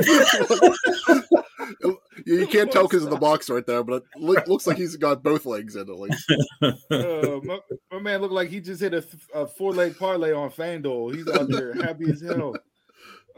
you, 1.81 1.99
you 2.25 2.47
can't 2.47 2.71
tell 2.71 2.85
because 2.85 3.03
of 3.03 3.11
the 3.11 3.17
box 3.17 3.51
right 3.51 3.67
there, 3.67 3.83
but 3.83 3.95
it 3.97 4.21
look, 4.21 4.47
looks 4.47 4.69
like 4.69 4.77
he's 4.77 4.95
got 4.95 5.25
both 5.25 5.47
legs 5.47 5.75
in 5.75 5.91
at 5.91 5.99
least. 5.99 6.33
Uh, 6.63 7.41
my, 7.43 7.59
my 7.91 7.99
man 7.99 8.21
looked 8.21 8.35
like 8.35 8.49
he 8.49 8.61
just 8.61 8.81
hit 8.81 8.95
a, 8.95 9.05
a 9.35 9.49
four 9.49 9.73
leg 9.73 9.99
parlay 9.99 10.33
on 10.33 10.51
FanDuel. 10.51 11.17
He's 11.17 11.27
out 11.27 11.49
there 11.49 11.75
happy 11.83 12.09
as 12.11 12.21
hell. 12.21 12.55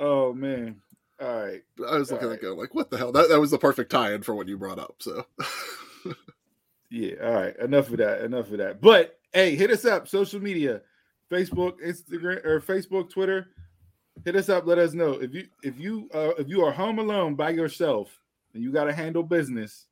Oh 0.02 0.32
man! 0.32 0.82
All 1.20 1.44
right, 1.44 1.62
I 1.88 1.96
was 1.96 2.10
looking 2.10 2.26
All 2.26 2.32
at 2.32 2.38
it 2.40 2.42
going 2.42 2.58
like, 2.58 2.74
what 2.74 2.90
the 2.90 2.98
hell? 2.98 3.12
That, 3.12 3.28
that 3.28 3.38
was 3.38 3.52
the 3.52 3.58
perfect 3.58 3.92
tie-in 3.92 4.22
for 4.22 4.34
what 4.34 4.48
you 4.48 4.58
brought 4.58 4.80
up. 4.80 4.96
So 4.98 5.24
yeah, 6.90 7.14
all 7.22 7.34
right. 7.34 7.56
Enough 7.58 7.90
of 7.90 7.98
that. 7.98 8.22
Enough 8.22 8.50
of 8.50 8.58
that. 8.58 8.80
But 8.80 9.20
hey, 9.32 9.54
hit 9.54 9.70
us 9.70 9.84
up. 9.84 10.08
Social 10.08 10.40
media, 10.40 10.80
Facebook, 11.30 11.74
Instagram, 11.80 12.44
or 12.44 12.60
Facebook, 12.60 13.10
Twitter. 13.10 13.46
Hit 14.24 14.34
us 14.34 14.48
up. 14.48 14.66
Let 14.66 14.78
us 14.78 14.92
know 14.92 15.12
if 15.12 15.32
you 15.32 15.46
if 15.62 15.78
you 15.78 16.10
uh, 16.12 16.32
if 16.36 16.48
you 16.48 16.64
are 16.64 16.72
home 16.72 16.98
alone 16.98 17.36
by 17.36 17.50
yourself 17.50 18.18
and 18.54 18.62
you 18.62 18.72
got 18.72 18.84
to 18.84 18.92
handle 18.92 19.22
business. 19.22 19.86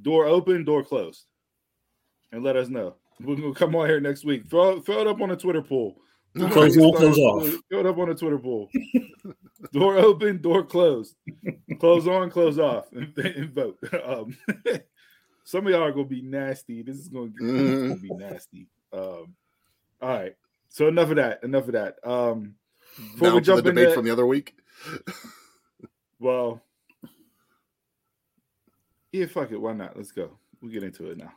Door 0.00 0.26
open, 0.26 0.64
door 0.64 0.82
closed, 0.82 1.26
and 2.32 2.42
let 2.42 2.56
us 2.56 2.68
know. 2.68 2.96
We're 3.20 3.36
gonna 3.36 3.54
come 3.54 3.76
on 3.76 3.88
here 3.88 4.00
next 4.00 4.24
week. 4.24 4.50
Throw 4.50 4.80
throw 4.80 5.02
it 5.02 5.06
up 5.06 5.20
on 5.20 5.28
the 5.28 5.36
Twitter 5.36 5.62
poll. 5.62 5.98
Close 6.34 6.78
on, 6.78 6.92
close 6.94 7.18
off. 7.18 7.62
Throw 7.68 7.80
it 7.80 7.86
up 7.86 7.98
on 7.98 8.08
the 8.08 8.14
Twitter 8.14 8.38
poll. 8.38 8.70
door 9.72 9.98
open, 9.98 10.40
door 10.40 10.64
closed. 10.64 11.14
close 11.78 12.08
on, 12.08 12.30
close 12.30 12.58
off, 12.58 12.90
and, 12.92 13.16
and 13.18 13.50
vote. 13.50 13.78
Um, 14.04 14.36
Some 15.44 15.66
of 15.66 15.72
y'all 15.72 15.82
are 15.82 15.92
gonna 15.92 16.04
be 16.04 16.22
nasty. 16.22 16.82
This 16.82 16.96
is 16.96 17.08
gonna, 17.08 17.30
gonna 17.30 17.96
be 17.96 18.10
nasty. 18.10 18.68
Um, 18.92 19.34
all 20.00 20.08
right. 20.08 20.36
So 20.68 20.86
enough 20.86 21.10
of 21.10 21.16
that. 21.16 21.42
Enough 21.42 21.66
of 21.66 21.72
that. 21.72 21.96
Um, 22.04 22.54
before 22.96 23.28
Now 23.28 23.34
we 23.34 23.40
jump 23.40 23.56
the 23.56 23.70
debate 23.70 23.84
into 23.84 23.94
from 23.94 24.04
the 24.04 24.12
other 24.12 24.26
week. 24.26 24.56
well, 26.20 26.62
yeah, 29.10 29.26
fuck 29.26 29.50
it. 29.50 29.60
Why 29.60 29.72
not? 29.72 29.96
Let's 29.96 30.12
go. 30.12 30.38
We'll 30.60 30.72
get 30.72 30.84
into 30.84 31.10
it 31.10 31.18
now. 31.18 31.32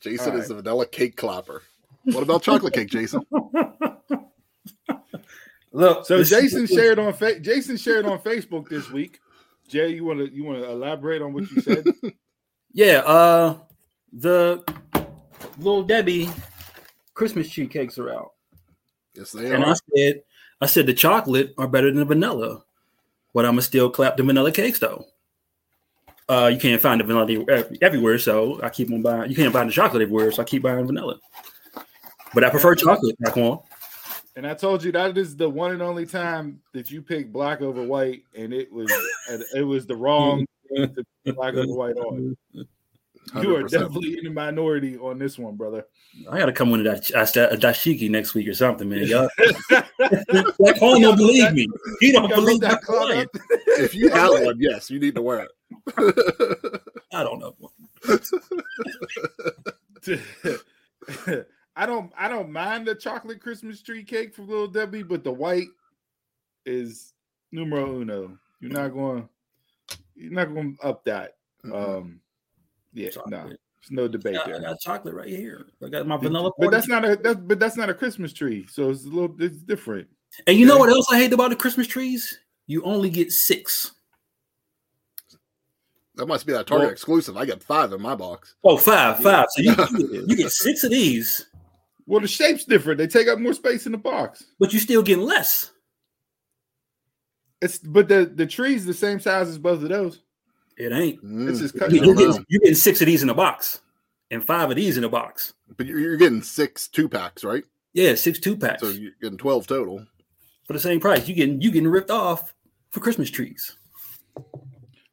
Jason 0.00 0.32
All 0.32 0.40
is 0.40 0.48
the 0.48 0.56
vanilla 0.56 0.86
cake 0.86 1.16
clapper. 1.16 1.62
What 2.04 2.22
about 2.22 2.42
chocolate 2.42 2.74
cake, 2.74 2.88
Jason? 2.88 3.22
Look, 5.72 6.06
So 6.06 6.22
Jason 6.22 6.66
shared 6.66 6.98
on 7.00 7.12
fa- 7.12 7.40
Jason 7.40 7.76
shared 7.76 8.06
on 8.06 8.20
Facebook 8.20 8.68
this 8.68 8.90
week. 8.90 9.18
Jay, 9.68 9.88
you 9.88 10.04
want 10.04 10.20
to 10.20 10.32
you 10.32 10.44
want 10.44 10.60
to 10.60 10.70
elaborate 10.70 11.20
on 11.20 11.32
what 11.32 11.50
you 11.50 11.60
said? 11.60 11.84
Yeah, 12.76 13.02
uh 13.06 13.58
the 14.12 14.64
little 15.58 15.84
Debbie 15.84 16.28
Christmas 17.14 17.48
tree 17.48 17.68
cakes 17.68 18.00
are 18.00 18.10
out. 18.10 18.32
Yes, 19.14 19.30
they 19.30 19.48
are. 19.48 19.54
And 19.54 19.64
I 19.64 19.74
said 19.94 20.22
I 20.60 20.66
said 20.66 20.86
the 20.86 20.92
chocolate 20.94 21.54
are 21.56 21.68
better 21.68 21.86
than 21.88 22.00
the 22.00 22.04
vanilla. 22.04 22.64
But 23.32 23.46
I'ma 23.46 23.60
still 23.60 23.90
clap 23.90 24.16
the 24.16 24.24
vanilla 24.24 24.50
cakes 24.50 24.80
though. 24.80 25.06
Uh 26.28 26.50
you 26.52 26.58
can't 26.58 26.82
find 26.82 27.00
the 27.00 27.04
vanilla 27.04 27.44
everywhere, 27.80 28.18
so 28.18 28.60
I 28.60 28.70
keep 28.70 28.90
on 28.90 29.02
buying 29.02 29.30
you 29.30 29.36
can't 29.36 29.52
find 29.52 29.68
the 29.68 29.72
chocolate 29.72 30.02
everywhere, 30.02 30.32
so 30.32 30.42
I 30.42 30.44
keep 30.44 30.62
buying 30.62 30.84
vanilla. 30.84 31.20
But 32.34 32.44
I 32.44 32.50
prefer 32.50 32.74
chocolate, 32.74 33.16
back 33.20 33.36
and 34.36 34.46
I 34.46 34.54
told 34.54 34.82
you 34.82 34.90
that 34.92 35.16
is 35.16 35.36
the 35.36 35.48
one 35.48 35.70
and 35.72 35.82
only 35.82 36.06
time 36.06 36.60
that 36.72 36.90
you 36.90 37.02
picked 37.02 37.32
black 37.32 37.60
over 37.60 37.82
white, 37.82 38.24
and 38.36 38.52
it 38.52 38.72
was 38.72 38.92
it 39.54 39.62
was 39.62 39.86
the 39.86 39.96
wrong 39.96 40.44
thing 40.68 40.92
to 40.94 41.04
pick 41.24 41.36
black 41.36 41.54
over 41.54 41.72
white 41.72 41.96
on. 41.96 42.36
You 43.40 43.56
are 43.56 43.62
definitely 43.62 44.18
in 44.18 44.24
the 44.24 44.30
minority 44.30 44.98
on 44.98 45.18
this 45.18 45.38
one, 45.38 45.56
brother. 45.56 45.86
I 46.30 46.38
gotta 46.38 46.52
come 46.52 46.74
into 46.74 46.84
that 46.84 47.10
a 47.10 47.56
dashiki 47.56 48.10
next 48.10 48.34
week 48.34 48.48
or 48.48 48.54
something, 48.54 48.88
man. 48.88 49.06
Y'all 49.06 49.28
Black 50.58 50.76
Horn 50.78 51.00
don't 51.00 51.16
believe 51.16 51.52
me. 51.52 51.66
He 52.00 52.12
don't 52.12 52.28
believe 52.28 52.60
that 52.60 52.72
that 52.72 52.82
client. 52.82 53.30
If 53.78 53.94
you 53.94 54.10
have 54.10 54.30
one, 54.30 54.56
yes, 54.58 54.90
you 54.90 54.98
need 54.98 55.14
to 55.14 55.22
wear 55.22 55.46
it. 55.46 55.50
I 57.12 57.22
don't 57.22 57.38
know. 57.38 57.54
I 61.76 61.86
don't 61.86 62.12
I 62.16 62.28
don't 62.28 62.50
mind 62.52 62.86
the 62.86 62.94
chocolate 62.94 63.40
Christmas 63.40 63.82
tree 63.82 64.04
cake 64.04 64.34
from 64.34 64.48
Little 64.48 64.68
Debbie, 64.68 65.02
but 65.02 65.24
the 65.24 65.32
white 65.32 65.68
is 66.66 67.12
numero 67.52 68.00
uno. 68.00 68.38
You're 68.60 68.70
not 68.72 68.88
going 68.94 69.28
you're 70.14 70.32
not 70.32 70.54
going 70.54 70.76
to 70.76 70.82
up 70.86 71.04
that. 71.04 71.36
Mhm. 71.64 71.98
Um 71.98 72.20
yeah, 72.92 73.08
no. 73.26 73.36
Chocolate. 73.38 73.60
There's 73.82 73.90
no 73.90 74.08
debate 74.08 74.36
I, 74.36 74.42
I 74.42 74.46
there. 74.52 74.60
got 74.60 74.80
chocolate 74.80 75.14
right 75.14 75.28
here. 75.28 75.66
I 75.84 75.88
got 75.88 76.06
my 76.06 76.16
vanilla. 76.16 76.52
But 76.58 76.70
that's 76.70 76.88
not 76.88 77.04
a 77.04 77.16
that's 77.16 77.40
but 77.40 77.58
that's 77.58 77.76
not 77.76 77.90
a 77.90 77.94
Christmas 77.94 78.32
tree. 78.32 78.66
So 78.70 78.90
it's 78.90 79.04
a 79.04 79.08
little 79.08 79.34
it's 79.40 79.58
different. 79.58 80.08
And 80.46 80.56
you 80.58 80.66
know 80.66 80.74
Okay. 80.74 80.80
what 80.80 80.90
else 80.90 81.06
I 81.12 81.18
hate 81.18 81.32
about 81.32 81.50
the 81.50 81.56
Christmas 81.56 81.86
trees? 81.86 82.38
You 82.66 82.82
only 82.84 83.10
get 83.10 83.30
six. 83.30 83.92
that 86.16 86.26
must 86.26 86.46
be 86.46 86.52
that 86.52 86.66
Target 86.68 86.84
Well- 86.86 86.92
exclusive. 86.92 87.36
I 87.36 87.44
got 87.44 87.62
five 87.62 87.92
in 87.92 88.00
my 88.00 88.14
box. 88.14 88.54
Oh, 88.62 88.76
five, 88.76 89.18
five. 89.20 89.46
So 89.50 89.62
you, 89.62 89.70
you, 89.70 90.08
get, 90.20 90.28
you 90.30 90.36
get 90.36 90.50
six 90.52 90.84
of 90.84 90.90
these, 90.90 91.46
Well, 92.06 92.20
the 92.20 92.28
shape's 92.28 92.64
different. 92.64 92.98
They 92.98 93.06
take 93.06 93.28
up 93.28 93.38
more 93.38 93.54
space 93.54 93.86
in 93.86 93.92
the 93.92 93.98
box. 93.98 94.44
but 94.58 94.72
you're 94.72 94.80
still 94.80 95.02
getting 95.02 95.24
less. 95.24 95.70
It's 97.62 97.78
but 97.78 98.08
the 98.08 98.26
the 98.26 98.46
tree's 98.46 98.84
the 98.84 98.92
same 98.94 99.20
size 99.20 99.48
as 99.48 99.58
both 99.58 99.82
of 99.82 99.88
those. 99.88 100.20
It 100.76 100.92
ain't. 100.92 101.22
Mm, 101.24 101.48
It's 101.48 101.60
just 101.60 101.78
cut- 101.78 101.92
you, 101.92 102.04
you're, 102.04 102.14
getting, 102.14 102.44
you're 102.48 102.60
getting 102.60 102.74
six 102.74 103.00
of 103.00 103.06
these 103.06 103.22
in 103.22 103.30
a 103.30 103.34
box, 103.34 103.80
and 104.30 104.44
five 104.44 104.68
of 104.70 104.76
these 104.76 104.98
in 104.98 105.04
a 105.04 105.08
box. 105.08 105.54
But 105.76 105.86
you're, 105.86 105.98
you're 106.00 106.16
getting 106.16 106.42
six 106.42 106.88
two 106.88 107.08
packs, 107.08 107.44
right? 107.44 107.64
Yeah, 107.92 108.16
six 108.16 108.38
two 108.40 108.56
packs 108.56 108.82
So 108.82 108.88
you're 108.88 109.12
getting 109.22 109.38
twelve 109.38 109.66
total. 109.66 110.04
for 110.66 110.72
the 110.72 110.80
same 110.80 111.00
price. 111.00 111.26
You 111.28 111.34
getting 111.34 111.60
you 111.62 111.70
getting 111.70 111.88
ripped 111.88 112.10
off 112.10 112.54
for 112.90 113.00
Christmas 113.00 113.30
trees. 113.30 113.76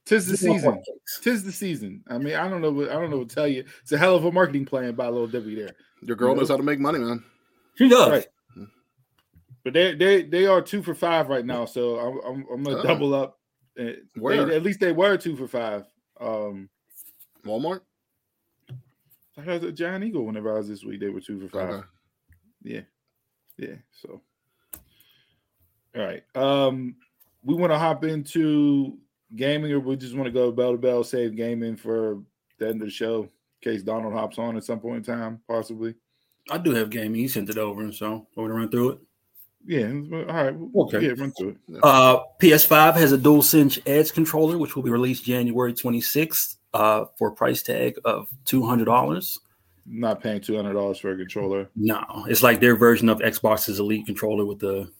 Tis 0.05 0.25
the 0.25 0.36
season. 0.36 0.81
Tis 1.21 1.43
the 1.43 1.51
season. 1.53 2.03
I 2.10 2.17
mean, 2.17 2.36
I 2.36 2.50
don't 2.50 2.62
know 2.62 2.71
what 2.71 2.89
I 2.89 2.93
don't 2.93 3.12
know 3.12 3.19
what 3.19 3.29
to 3.29 3.36
tell 3.36 3.48
you. 3.48 3.63
It's 3.83 3.91
a 3.93 3.98
hell 3.98 4.15
of 4.15 4.25
a 4.25 4.31
marketing 4.31 4.65
plan 4.65 4.93
by 4.95 5.07
Little 5.07 5.27
Debbie 5.27 5.55
there. 5.55 5.75
Your 6.01 6.15
girl 6.15 6.29
Nope. 6.29 6.39
knows 6.39 6.50
how 6.50 6.58
to 6.58 6.63
make 6.63 6.79
money, 6.79 7.00
man. 7.00 7.24
She 7.75 7.88
does. 7.89 8.10
Right. 8.10 8.27
But 9.63 9.74
they 9.74 9.93
they 9.96 10.24
they 10.24 10.46
are 10.48 10.62
two 10.62 10.81
for 10.81 10.96
five 10.96 11.29
right 11.29 11.46
now, 11.46 11.65
so 11.65 12.00
I'm 12.00 12.20
I'm, 12.25 12.46
I'm 12.51 12.63
gonna 12.63 12.77
Oh. 12.79 12.84
double 12.84 13.13
up. 13.13 13.39
Uh, 13.79 13.91
they- 14.15 14.55
at 14.55 14.63
least 14.63 14.79
they 14.79 14.91
were 14.91 15.17
two 15.17 15.36
for 15.36 15.48
five. 15.48 15.86
Um, 16.20 16.70
Walmart. 17.46 17.81
I 19.38 19.41
had 19.41 19.63
a 19.63 19.72
Giant 19.72 20.03
Eagle 20.03 20.25
whenever 20.25 20.53
I 20.53 20.58
was 20.58 20.67
this 20.67 20.84
week. 20.84 21.00
They 21.00 21.10
were 21.10 21.22
two 21.22 21.39
for 21.39 21.48
five. 21.48 21.70
Okay. 21.70 21.86
Yeah, 22.63 22.81
yeah. 23.58 23.75
So, 23.91 24.22
all 25.96 26.01
right. 26.03 26.24
Um, 26.36 26.96
we 27.43 27.55
want 27.55 27.72
to 27.72 27.79
hop 27.79 28.03
into 28.03 28.98
gaming, 29.36 29.72
or 29.72 29.79
we 29.79 29.96
just 29.96 30.15
want 30.15 30.25
to 30.25 30.31
go 30.31 30.51
bell 30.51 30.74
to 30.74 30.77
bell, 30.77 31.03
save 31.03 31.36
gaming 31.36 31.75
for 31.75 32.22
the 32.60 32.67
end 32.67 32.81
of 32.81 32.88
the 32.88 32.91
show, 32.91 33.24
in 33.24 33.29
case 33.62 33.84
Donald 33.84 34.13
hops 34.13 34.38
on 34.38 34.58
at 34.58 34.63
some 34.63 34.80
point 34.80 35.08
in 35.08 35.15
time, 35.15 35.39
possibly. 35.48 35.96
I 36.50 36.58
do 36.58 36.72
have 36.74 36.89
gaming. 36.89 37.22
He 37.22 37.27
sent 37.27 37.50
it 37.50 37.58
over, 37.58 37.82
and 37.82 37.94
so 37.94 38.27
we're 38.36 38.48
gonna 38.48 38.60
run 38.60 38.70
through 38.70 38.89
it. 38.91 39.00
Yeah. 39.65 39.91
All 40.18 40.25
right. 40.25 40.56
Okay. 40.75 41.06
Yeah, 41.06 41.13
run 41.18 41.32
through 41.34 41.50
it. 41.70 41.80
Uh, 41.84 42.24
PS5 42.41 42.96
has 42.96 43.12
a 43.12 43.18
DualSense 43.18 43.80
Edge 43.86 44.12
controller, 44.12 44.58
which 44.58 44.75
will 44.75 44.82
be 44.84 44.89
released 44.89 45.24
January 45.24 45.72
26th 45.74 46.56
uh, 46.74 47.06
for 47.20 47.27
a 47.27 47.32
price 47.32 47.62
tag 47.62 48.00
of 48.03 48.27
$200. 48.48 49.38
not 49.86 50.22
paying 50.22 50.41
two 50.41 50.56
hundred 50.56 50.74
dollars 50.74 50.98
for 50.98 51.12
a 51.12 51.15
controller. 51.18 51.70
No, 51.75 52.03
it's 52.27 52.41
like 52.41 52.60
their 52.60 52.75
version 52.75 53.08
of 53.10 53.20
Xbox's 53.20 53.80
Elite 53.80 54.06
controller 54.08 54.46
with 54.46 54.58
the 54.60 54.91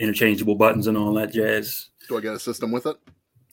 interchangeable 0.00 0.56
buttons 0.56 0.88
and 0.88 0.96
all 0.96 1.12
that 1.14 1.32
jazz. 1.32 1.90
Do 2.08 2.18
I 2.18 2.20
get 2.20 2.34
a 2.34 2.38
system 2.40 2.72
with 2.72 2.86
it? 2.86 2.96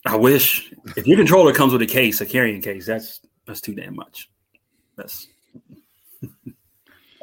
I 0.08 0.15
wish 0.15 0.74
if 0.98 1.05
your 1.05 1.17
controller 1.17 1.53
comes 1.53 1.74
with 1.74 1.81
a 1.84 1.88
case, 1.88 2.22
a 2.22 2.25
carrying 2.25 2.62
case, 2.62 2.88
that's 2.88 3.22
that's 3.51 3.62
too 3.62 3.75
damn 3.75 3.96
much. 3.96 4.29
That's 4.96 5.27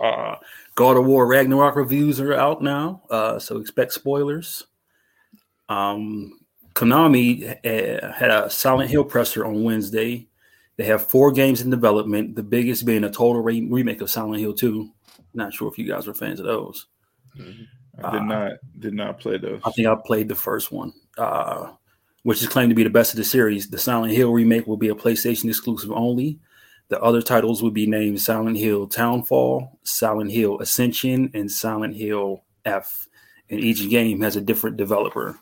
uh 0.03 0.37
God 0.75 0.97
of 0.97 1.07
War 1.07 1.27
Ragnarok 1.27 1.75
reviews 1.77 2.21
are 2.21 2.35
out 2.35 2.63
now, 2.63 3.03
uh, 3.11 3.39
so 3.39 3.57
expect 3.57 3.93
spoilers. 3.93 4.65
Um, 5.69 6.39
Konami 6.75 7.51
uh, 7.65 8.13
had 8.13 8.31
a 8.31 8.49
Silent 8.49 8.91
Hill 8.91 9.05
presser 9.05 9.45
on 9.45 9.65
Wednesday. 9.65 10.29
They 10.77 10.85
have 10.85 11.07
four 11.09 11.33
games 11.33 11.61
in 11.63 11.71
development, 11.71 12.37
the 12.37 12.45
biggest 12.45 12.87
being 12.87 13.03
a 13.03 13.11
total 13.11 13.43
re- 13.43 13.67
remake 13.69 14.01
of 14.01 14.11
Silent 14.11 14.41
Hill 14.41 14.55
2. 14.55 14.89
Not 15.35 15.53
sure 15.53 15.69
if 15.69 15.77
you 15.77 15.89
guys 15.89 16.07
were 16.07 16.15
fans 16.15 16.39
of 16.39 16.47
those. 16.47 16.87
I 17.37 18.13
did 18.13 18.21
Uh, 18.21 18.25
not 18.25 18.53
did 18.79 18.95
not 18.95 19.19
play 19.19 19.39
those. 19.39 19.61
I 19.65 19.73
think 19.73 19.89
I 19.89 19.97
played 20.07 20.29
the 20.29 20.37
first 20.37 20.71
one, 20.71 20.93
uh, 21.17 21.73
which 22.23 22.43
is 22.43 22.49
claimed 22.49 22.71
to 22.71 22.75
be 22.75 22.85
the 22.85 22.91
best 22.91 23.13
of 23.13 23.19
the 23.19 23.25
series. 23.25 23.69
The 23.69 23.79
Silent 23.79 24.13
Hill 24.13 24.33
remake 24.33 24.67
will 24.67 24.77
be 24.77 24.89
a 24.89 24.95
PlayStation 24.95 25.49
exclusive 25.49 25.93
only. 25.93 26.39
The 26.89 27.01
other 27.01 27.23
titles 27.23 27.63
will 27.63 27.71
be 27.71 27.87
named 27.87 28.21
Silent 28.21 28.57
Hill 28.57 28.87
Townfall, 28.87 29.79
Silent 29.85 30.31
Hill 30.31 30.59
Ascension, 30.61 31.31
and 31.35 31.51
Silent 31.51 31.97
Hill 31.97 32.45
F. 32.65 33.09
And 33.51 33.61
each 33.61 33.89
game 33.89 34.21
has 34.23 34.37
a 34.37 34.41
different 34.41 34.77
developer. 34.77 35.39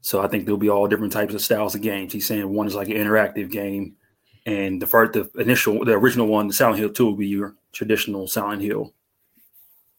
So 0.00 0.20
I 0.20 0.28
think 0.28 0.44
there'll 0.44 0.58
be 0.58 0.68
all 0.68 0.86
different 0.86 1.12
types 1.12 1.34
of 1.34 1.40
styles 1.40 1.74
of 1.74 1.80
games. 1.80 2.12
He's 2.12 2.26
saying 2.26 2.48
one 2.52 2.66
is 2.66 2.74
like 2.74 2.88
an 2.88 2.96
interactive 2.96 3.50
game, 3.50 3.96
and 4.44 4.82
the 4.82 4.86
first, 4.86 5.14
the 5.14 5.30
initial, 5.40 5.84
the 5.84 5.92
original 5.92 6.26
one, 6.26 6.46
the 6.46 6.52
Silent 6.52 6.78
Hill 6.78 6.92
Two, 6.92 7.06
will 7.06 7.16
be 7.16 7.26
your 7.26 7.54
traditional 7.72 8.26
Silent 8.26 8.60
Hill 8.60 8.92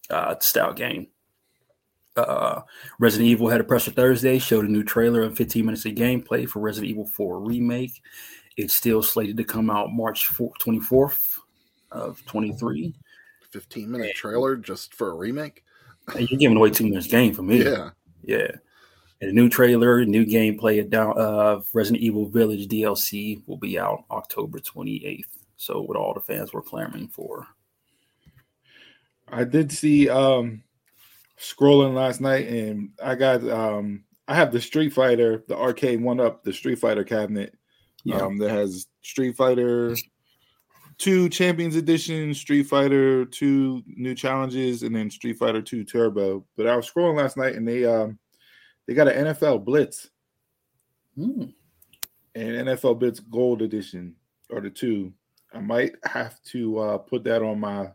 uh, 0.09 0.35
style 0.39 0.73
game. 0.73 1.07
Uh, 2.15 2.61
Resident 2.99 3.29
Evil 3.29 3.49
had 3.49 3.61
a 3.61 3.65
presser 3.65 3.91
Thursday, 3.91 4.39
showed 4.39 4.65
a 4.65 4.71
new 4.71 4.83
trailer 4.83 5.23
and 5.23 5.35
15 5.35 5.65
minutes 5.65 5.85
of 5.85 5.93
gameplay 5.93 6.47
for 6.47 6.59
Resident 6.59 6.89
Evil 6.91 7.05
4 7.05 7.39
remake. 7.39 8.01
It's 8.57 8.77
still 8.77 9.03
slated 9.03 9.37
to 9.37 9.43
come 9.43 9.69
out 9.69 9.91
March 9.91 10.27
4th, 10.27 10.57
24th 10.59 11.39
of 11.91 12.25
23. 12.25 12.93
Fifteen 13.51 13.89
minute 13.89 14.13
trailer 14.15 14.57
just 14.57 14.93
for 14.93 15.11
a 15.11 15.15
remake. 15.15 15.63
And 16.13 16.29
you're 16.29 16.37
giving 16.37 16.57
away 16.57 16.71
too 16.71 16.91
much 16.91 17.09
game 17.09 17.33
for 17.33 17.41
me. 17.41 17.63
Yeah. 17.63 17.91
Yeah. 18.21 18.51
And 19.21 19.29
a 19.29 19.33
new 19.33 19.47
trailer, 19.47 20.03
new 20.03 20.25
gameplay 20.25 20.87
down 20.89 21.13
of 21.17 21.65
Resident 21.71 22.03
Evil 22.03 22.27
Village 22.27 22.67
DLC 22.67 23.41
will 23.47 23.55
be 23.55 23.79
out 23.79 24.03
October 24.11 24.59
28th. 24.59 25.23
So 25.55 25.81
what 25.81 25.95
all 25.95 26.13
the 26.13 26.19
fans 26.19 26.51
were 26.51 26.61
clamoring 26.61 27.07
for. 27.07 27.47
I 29.29 29.45
did 29.45 29.71
see 29.71 30.09
um 30.09 30.63
scrolling 31.39 31.93
last 31.93 32.21
night 32.21 32.47
and 32.47 32.89
I 33.03 33.15
got 33.15 33.47
um 33.49 34.03
I 34.27 34.35
have 34.35 34.51
the 34.51 34.61
Street 34.61 34.93
Fighter, 34.93 35.43
the 35.47 35.57
arcade 35.57 36.01
one 36.01 36.19
up, 36.19 36.43
the 36.43 36.53
Street 36.53 36.79
Fighter 36.79 37.03
cabinet. 37.03 37.55
Yeah. 38.03 38.17
Um 38.17 38.37
that 38.37 38.51
has 38.51 38.87
Street 39.01 39.35
Fighter 39.35 39.95
2 40.97 41.27
Champions 41.29 41.75
Edition, 41.75 42.33
Street 42.33 42.63
Fighter 42.63 43.25
2 43.25 43.83
new 43.85 44.15
challenges, 44.15 44.83
and 44.83 44.95
then 44.95 45.09
Street 45.09 45.37
Fighter 45.37 45.61
2 45.61 45.83
Turbo. 45.83 46.45
But 46.55 46.67
I 46.67 46.75
was 46.75 46.89
scrolling 46.89 47.17
last 47.17 47.37
night 47.37 47.55
and 47.55 47.67
they 47.67 47.85
um 47.85 48.17
they 48.87 48.93
got 48.93 49.07
an 49.07 49.25
NFL 49.25 49.65
blitz. 49.65 50.09
Hmm. 51.15 51.43
and 52.35 52.67
NFL 52.67 52.99
Blitz 52.99 53.21
Gold 53.21 53.61
Edition 53.61 54.15
are 54.51 54.59
the 54.59 54.69
two. 54.69 55.13
I 55.53 55.59
might 55.59 55.93
have 56.03 56.41
to 56.51 56.77
uh, 56.79 56.97
put 56.97 57.23
that 57.23 57.41
on 57.41 57.59
my 57.59 57.91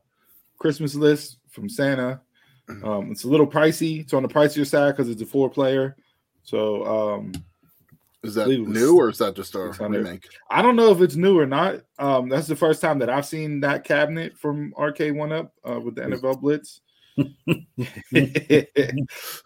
Christmas 0.59 0.95
list 0.95 1.37
from 1.51 1.69
Santa. 1.69 2.23
Um, 2.85 3.11
it's 3.11 3.25
a 3.25 3.29
little 3.29 3.47
pricey. 3.47 4.01
It's 4.01 4.15
on 4.15 4.23
the 4.23 4.29
pricier 4.29 4.67
side 4.67 4.97
because 4.97 5.09
it's 5.09 5.23
a 5.23 5.27
four 5.27 5.51
player. 5.51 5.97
So 6.43 6.85
um, 6.85 7.33
Is 8.23 8.35
that 8.35 8.45
believe 8.45 8.61
it 8.61 8.69
was 8.69 8.79
new 8.79 8.97
or 8.99 9.11
is 9.11 9.19
that 9.19 9.37
just 9.37 9.55
a 9.55 9.67
600. 9.67 9.99
remake? 9.99 10.25
I 10.51 10.63
don't 10.63 10.77
know 10.77 10.91
if 10.91 11.01
it's 11.01 11.17
new 11.17 11.39
or 11.39 11.47
not. 11.47 11.81
Um, 11.99 12.29
that's 12.29 12.47
the 12.47 12.57
first 12.57 12.81
time 12.81 12.99
that 13.01 13.11
I've 13.11 13.27
seen 13.27 13.61
that 13.61 13.85
cabinet 13.85 14.37
from 14.39 14.73
Arcade 14.77 15.15
One 15.15 15.33
Up 15.33 15.53
uh, 15.69 15.81
with 15.81 15.97
the 15.97 16.03
NFL 16.03 16.41
Blitz. 16.41 16.81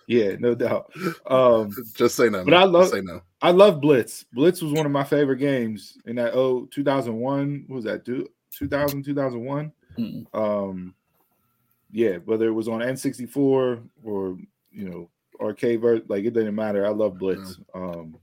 yeah, 0.06 0.36
no 0.38 0.54
doubt. 0.54 0.92
Um, 1.26 1.70
Just 1.94 2.16
say 2.16 2.28
no. 2.28 2.44
But 2.44 2.54
I 2.54 2.64
love- 2.64 2.88
say 2.88 3.00
no. 3.00 3.20
I 3.42 3.50
love 3.50 3.80
Blitz. 3.80 4.24
Blitz 4.32 4.62
was 4.62 4.72
one 4.72 4.86
of 4.86 4.92
my 4.92 5.04
favorite 5.04 5.38
games 5.38 5.98
in 6.06 6.16
that 6.16 6.34
oh 6.34 6.66
2001. 6.72 7.64
What 7.66 7.76
was 7.76 7.84
that? 7.84 8.04
Do 8.04 8.26
2000 8.56 9.02
2001? 9.04 9.72
Mm. 9.98 10.26
Um, 10.34 10.94
yeah, 11.94 12.16
whether 12.24 12.48
it 12.48 12.52
was 12.52 12.66
on 12.66 12.80
N64 12.80 13.82
or 14.02 14.36
you 14.72 14.88
know 14.90 15.10
arcade 15.40 15.80
ver- 15.80 16.02
like 16.08 16.24
it 16.24 16.34
didn't 16.34 16.56
matter. 16.56 16.84
I 16.84 16.90
love 16.90 17.18
Blitz. 17.18 17.60
Um, 17.72 18.18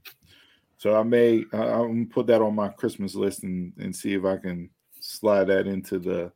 so 0.76 0.94
I 0.94 1.02
may 1.02 1.44
I, 1.54 1.56
I'm 1.56 2.06
put 2.06 2.26
that 2.26 2.42
on 2.42 2.54
my 2.54 2.68
Christmas 2.68 3.14
list 3.14 3.44
and 3.44 3.72
and 3.78 3.96
see 3.96 4.12
if 4.12 4.26
I 4.26 4.36
can 4.36 4.68
slide 5.00 5.44
that 5.44 5.66
into 5.66 5.98
the 5.98 6.30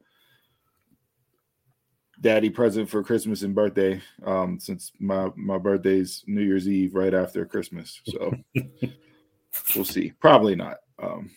daddy 2.23 2.49
present 2.49 2.89
for 2.89 3.05
Christmas 3.05 3.43
and 3.43 3.55
birthday. 3.55 4.01
Um, 4.25 4.59
since 4.59 4.93
my 4.99 5.29
my 5.37 5.59
birthday's 5.59 6.25
New 6.27 6.43
Year's 6.43 6.67
Eve 6.67 6.95
right 6.95 7.13
after 7.13 7.45
Christmas, 7.45 8.01
so 8.07 8.33
we'll 9.77 9.85
see. 9.85 10.13
Probably 10.21 10.57
not. 10.57 10.79
Um, 11.03 11.31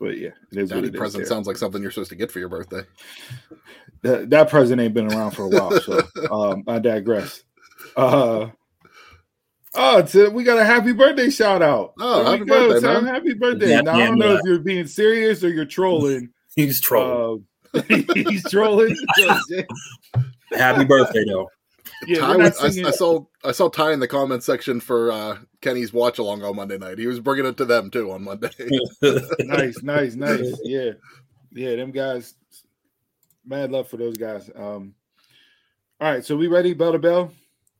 but 0.00 0.18
yeah, 0.18 0.30
it 0.50 0.58
is 0.58 0.70
what 0.70 0.76
Daddy 0.76 0.88
it 0.88 0.94
is 0.94 0.98
present 0.98 1.22
there. 1.22 1.28
sounds 1.28 1.46
like 1.46 1.58
something 1.58 1.82
you're 1.82 1.90
supposed 1.90 2.10
to 2.10 2.16
get 2.16 2.32
for 2.32 2.38
your 2.38 2.48
birthday. 2.48 2.82
that, 4.02 4.30
that 4.30 4.48
present 4.48 4.80
ain't 4.80 4.94
been 4.94 5.12
around 5.12 5.32
for 5.32 5.42
a 5.42 5.48
while, 5.48 5.78
so 5.80 6.00
um, 6.32 6.64
I 6.66 6.78
digress. 6.78 7.44
Uh, 7.96 8.48
oh, 9.74 10.04
so 10.06 10.30
we 10.30 10.42
got 10.42 10.58
a 10.58 10.64
happy 10.64 10.92
birthday 10.92 11.28
shout 11.28 11.62
out. 11.62 11.92
Oh, 12.00 12.24
There 12.24 12.32
happy 12.32 12.44
birthday, 12.44 12.86
Tom. 12.86 13.04
man. 13.04 13.14
Happy 13.14 13.34
birthday! 13.34 13.70
Yeah, 13.70 13.82
now 13.82 13.94
I 13.94 14.06
don't 14.06 14.18
know 14.18 14.32
yeah. 14.32 14.38
if 14.38 14.40
you're 14.44 14.58
being 14.58 14.86
serious 14.86 15.44
or 15.44 15.50
you're 15.50 15.66
trolling. 15.66 16.30
He's 16.56 16.80
trolling. 16.80 17.46
Uh, 17.72 17.82
he's 18.14 18.42
trolling. 18.50 18.96
Happy 20.50 20.84
birthday, 20.84 21.24
though. 21.24 21.48
Yeah, 22.06 22.20
Ty 22.20 22.36
was, 22.36 22.78
I, 22.78 22.88
I 22.88 22.90
saw 22.90 23.24
I 23.44 23.52
saw 23.52 23.68
Ty 23.68 23.92
in 23.92 24.00
the 24.00 24.08
comment 24.08 24.42
section 24.42 24.80
for 24.80 25.12
uh, 25.12 25.38
Kenny's 25.60 25.92
watch 25.92 26.18
along 26.18 26.42
on 26.42 26.56
Monday 26.56 26.78
night. 26.78 26.98
He 26.98 27.06
was 27.06 27.20
bringing 27.20 27.46
it 27.46 27.56
to 27.58 27.64
them 27.64 27.90
too 27.90 28.10
on 28.10 28.24
Monday. 28.24 28.50
nice, 29.40 29.82
nice, 29.82 30.14
nice. 30.14 30.60
Yeah, 30.64 30.92
yeah. 31.52 31.76
Them 31.76 31.90
guys, 31.90 32.34
mad 33.44 33.70
love 33.70 33.88
for 33.88 33.96
those 33.96 34.16
guys. 34.16 34.50
Um, 34.54 34.94
all 36.00 36.10
right, 36.10 36.24
so 36.24 36.36
we 36.36 36.46
ready? 36.48 36.72
Bell 36.72 36.92
to 36.92 36.98
bell. 36.98 37.32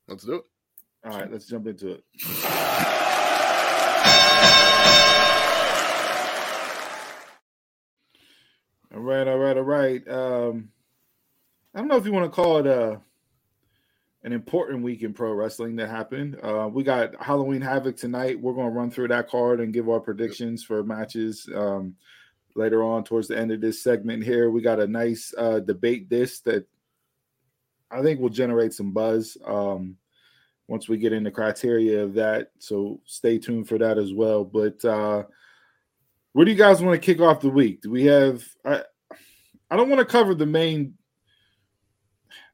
Let's 0.06 0.24
do 0.24 0.34
it. 0.34 0.44
All 1.04 1.18
right, 1.18 1.30
let's 1.30 1.46
jump 1.46 1.66
into 1.66 1.92
it. 1.92 2.04
All 8.92 9.00
right, 9.00 9.26
all 9.26 9.38
right, 9.38 9.56
all 9.56 9.62
right. 9.62 10.08
Um, 10.08 10.70
I 11.74 11.78
don't 11.78 11.88
know 11.88 11.96
if 11.96 12.04
you 12.04 12.12
want 12.12 12.26
to 12.26 12.34
call 12.34 12.58
it 12.58 12.66
a 12.66 13.00
an 14.22 14.32
important 14.32 14.82
week 14.82 15.02
in 15.02 15.12
pro 15.12 15.32
wrestling 15.32 15.76
that 15.76 15.88
happened. 15.88 16.38
Uh, 16.42 16.68
we 16.70 16.82
got 16.82 17.14
Halloween 17.22 17.60
Havoc 17.60 17.96
tonight. 17.96 18.40
We're 18.40 18.52
going 18.52 18.70
to 18.70 18.78
run 18.78 18.90
through 18.90 19.08
that 19.08 19.28
card 19.28 19.60
and 19.60 19.73
give 19.73 19.88
our 19.88 20.00
predictions 20.00 20.62
for 20.62 20.82
matches 20.84 21.49
um, 21.54 21.95
later 22.54 22.82
on 22.82 23.04
towards 23.04 23.28
the 23.28 23.38
end 23.38 23.50
of 23.50 23.60
this 23.60 23.82
segment. 23.82 24.23
Here, 24.23 24.50
we 24.50 24.60
got 24.60 24.80
a 24.80 24.86
nice 24.86 25.32
uh, 25.38 25.60
debate 25.60 26.10
this 26.10 26.40
that 26.40 26.66
I 27.90 28.02
think 28.02 28.21
will 28.21 28.28
generate 28.28 28.75
some 28.75 28.92
buzz. 28.92 29.36
Um, 29.47 29.97
once 30.71 30.88
we 30.88 30.97
get 30.97 31.12
into 31.12 31.32
criteria 31.32 32.00
of 32.00 32.14
that. 32.14 32.52
So 32.60 33.00
stay 33.04 33.38
tuned 33.38 33.68
for 33.68 33.76
that 33.78 33.99
as 33.99 34.14
well. 34.14 34.45
But 34.45 34.82
uh 34.84 35.25
where 36.32 36.45
do 36.45 36.52
you 36.52 36.56
guys 36.56 36.80
want 36.80 36.95
to 36.95 37.04
kick 37.04 37.21
off 37.21 37.40
the 37.40 37.50
week? 37.50 37.82
Do 37.82 37.90
we 37.90 38.04
have 38.04 38.45
I 38.64 38.82
I 39.68 39.76
don't 39.76 39.90
want 39.90 39.99
to 39.99 40.04
cover 40.04 40.32
the 40.32 40.47
main 40.47 40.95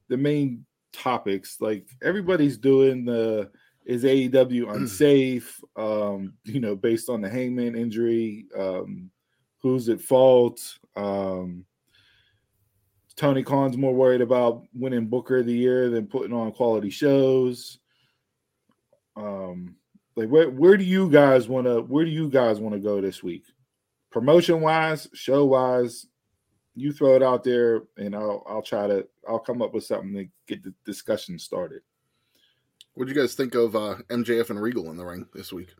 the 0.08 0.16
main 0.16 0.64
topics. 0.96 1.60
Like 1.60 1.88
everybody's 2.02 2.58
doing 2.58 3.04
the 3.04 3.50
is 3.84 4.04
AEW 4.04 4.70
unsafe? 4.74 5.60
Um, 5.76 6.34
you 6.44 6.60
know, 6.60 6.76
based 6.76 7.08
on 7.08 7.20
the 7.20 7.28
hangman 7.28 7.76
injury, 7.76 8.46
um, 8.56 9.10
who's 9.60 9.88
at 9.88 10.00
fault? 10.00 10.60
Um 10.96 11.64
Tony 13.16 13.42
Khan's 13.42 13.78
more 13.78 13.94
worried 13.94 14.20
about 14.20 14.64
winning 14.74 15.06
Booker 15.06 15.38
of 15.38 15.46
the 15.46 15.56
Year 15.56 15.88
than 15.88 16.06
putting 16.06 16.34
on 16.34 16.52
quality 16.52 16.90
shows 16.90 17.78
um 19.16 19.76
like 20.14 20.28
where 20.28 20.50
where 20.50 20.76
do 20.76 20.84
you 20.84 21.10
guys 21.10 21.48
want 21.48 21.66
to 21.66 21.80
where 21.82 22.04
do 22.04 22.10
you 22.10 22.28
guys 22.28 22.60
want 22.60 22.74
to 22.74 22.80
go 22.80 23.00
this 23.00 23.22
week 23.22 23.44
promotion 24.10 24.60
wise 24.60 25.08
show 25.14 25.44
wise 25.44 26.06
you 26.78 26.92
throw 26.92 27.14
it 27.16 27.22
out 27.22 27.42
there 27.42 27.82
and 27.96 28.14
i'll 28.14 28.44
i'll 28.46 28.62
try 28.62 28.86
to 28.86 29.04
i'll 29.28 29.38
come 29.38 29.62
up 29.62 29.72
with 29.74 29.82
something 29.82 30.12
to 30.12 30.26
get 30.46 30.62
the 30.62 30.72
discussion 30.84 31.38
started 31.38 31.80
What 32.94 33.06
do 33.08 33.12
you 33.14 33.18
guys 33.20 33.34
think 33.34 33.54
of 33.54 33.74
uh, 33.74 33.96
MJF 34.10 34.50
and 34.50 34.60
Regal 34.60 34.90
in 34.90 34.96
the 34.96 35.04
ring 35.04 35.26
this 35.34 35.52
week? 35.52 35.70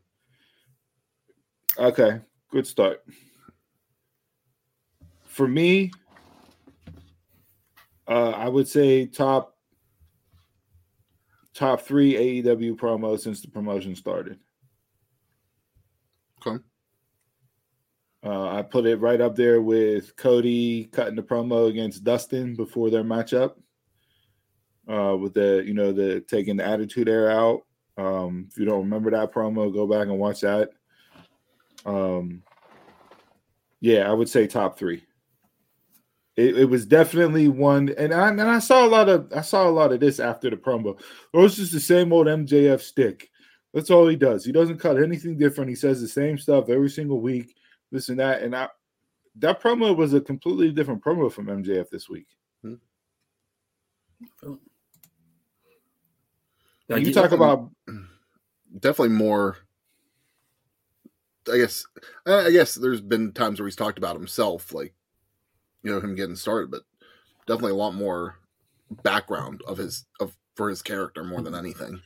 okay 1.79 2.21
good 2.51 2.67
start 2.67 3.05
for 5.25 5.47
me 5.47 5.91
uh 8.09 8.31
i 8.31 8.49
would 8.49 8.67
say 8.67 9.05
top 9.05 9.57
top 11.53 11.83
three 11.83 12.15
aew 12.15 12.75
promos 12.77 13.21
since 13.21 13.43
the 13.43 13.49
promotion 13.49 13.95
started 13.95 14.39
Okay. 16.47 16.63
Uh, 18.25 18.49
I 18.49 18.63
put 18.63 18.87
it 18.87 19.01
right 19.01 19.21
up 19.21 19.37
there 19.37 19.61
with 19.61 20.17
Cody 20.17 20.85
cutting 20.87 21.17
the 21.17 21.23
promo 21.23 21.69
against 21.69 22.05
Dustin 22.05 22.57
before 22.57 22.91
their 22.91 23.05
matchup. 23.05 23.55
Uh, 24.89 25.17
with 25.17 25.35
the 25.35 25.65
you 25.67 25.75
know 25.75 25.91
the 25.91 26.21
taking 26.29 26.57
the 26.57 26.65
attitude 26.65 27.09
era 27.09 27.35
out. 27.35 27.63
Um, 27.99 28.47
if 28.51 28.59
you 28.59 28.65
don't 28.65 28.85
remember 28.85 29.11
that 29.11 29.33
promo, 29.33 29.73
go 29.73 29.87
back 29.87 30.07
and 30.07 30.19
watch 30.19 30.43
that. 30.43 30.71
Um, 31.85 32.43
yeah, 33.81 34.09
I 34.09 34.13
would 34.13 34.29
say 34.29 34.47
top 34.47 34.79
three. 34.79 35.03
It, 36.37 36.59
it 36.59 36.65
was 36.67 36.85
definitely 36.85 37.49
one, 37.49 37.95
and 37.97 38.13
I 38.13 38.29
and 38.29 38.41
I 38.41 38.59
saw 38.59 38.87
a 38.87 38.89
lot 38.89 39.09
of 39.09 39.33
I 39.35 39.41
saw 39.41 39.69
a 39.69 39.71
lot 39.71 39.93
of 39.93 40.01
this 40.01 40.21
after 40.21 40.51
the 40.51 40.57
promo. 40.57 41.01
Oh, 41.33 41.45
it's 41.45 41.57
just 41.57 41.73
the 41.73 41.81
same 41.81 42.13
old 42.13 42.27
MJF 42.27 42.81
stick. 42.81 43.31
That's 43.73 43.91
all 43.91 44.07
he 44.09 44.17
does. 44.17 44.45
He 44.45 44.53
doesn't 44.53 44.79
cut 44.79 45.03
anything 45.03 45.39
different. 45.39 45.71
He 45.71 45.77
says 45.77 46.01
the 46.01 46.09
same 46.09 46.39
stuff 46.39 46.69
every 46.69 46.91
single 46.91 47.21
week, 47.21 47.55
this 47.93 48.09
and 48.09 48.19
that. 48.21 48.43
And 48.43 48.55
I 48.57 48.69
that 49.37 49.61
promo 49.63 49.95
was 49.97 50.15
a 50.15 50.21
completely 50.21 50.71
different 50.73 51.03
promo 51.03 51.31
from 51.31 51.47
MJF 51.47 51.89
this 51.91 52.09
week. 52.09 52.27
Hmm. 52.63 52.75
Like, 56.89 57.01
you 57.03 57.09
you- 57.09 57.15
talk 57.15 57.33
about 57.33 57.71
Definitely 58.81 59.17
more. 59.17 59.57
I 61.51 61.57
guess. 61.59 61.87
I 62.27 62.51
guess 62.51 62.75
there's 62.75 63.01
been 63.01 63.33
times 63.33 63.59
where 63.61 63.67
he's 63.67 63.77
talked 63.77 63.99
about 63.99 64.17
himself, 64.17 64.75
like 64.75 64.93
you 65.83 65.91
know 65.93 66.01
him 66.01 66.15
getting 66.17 66.37
started, 66.37 66.71
but 66.71 66.83
definitely 67.47 67.71
a 67.73 67.77
lot 67.77 67.95
more 67.95 68.37
background 69.03 69.63
of 69.67 69.79
his 69.79 70.05
of 70.21 70.37
for 70.57 70.69
his 70.69 70.83
character 70.83 71.23
more 71.25 71.41
than 71.43 71.55
anything. 71.55 72.01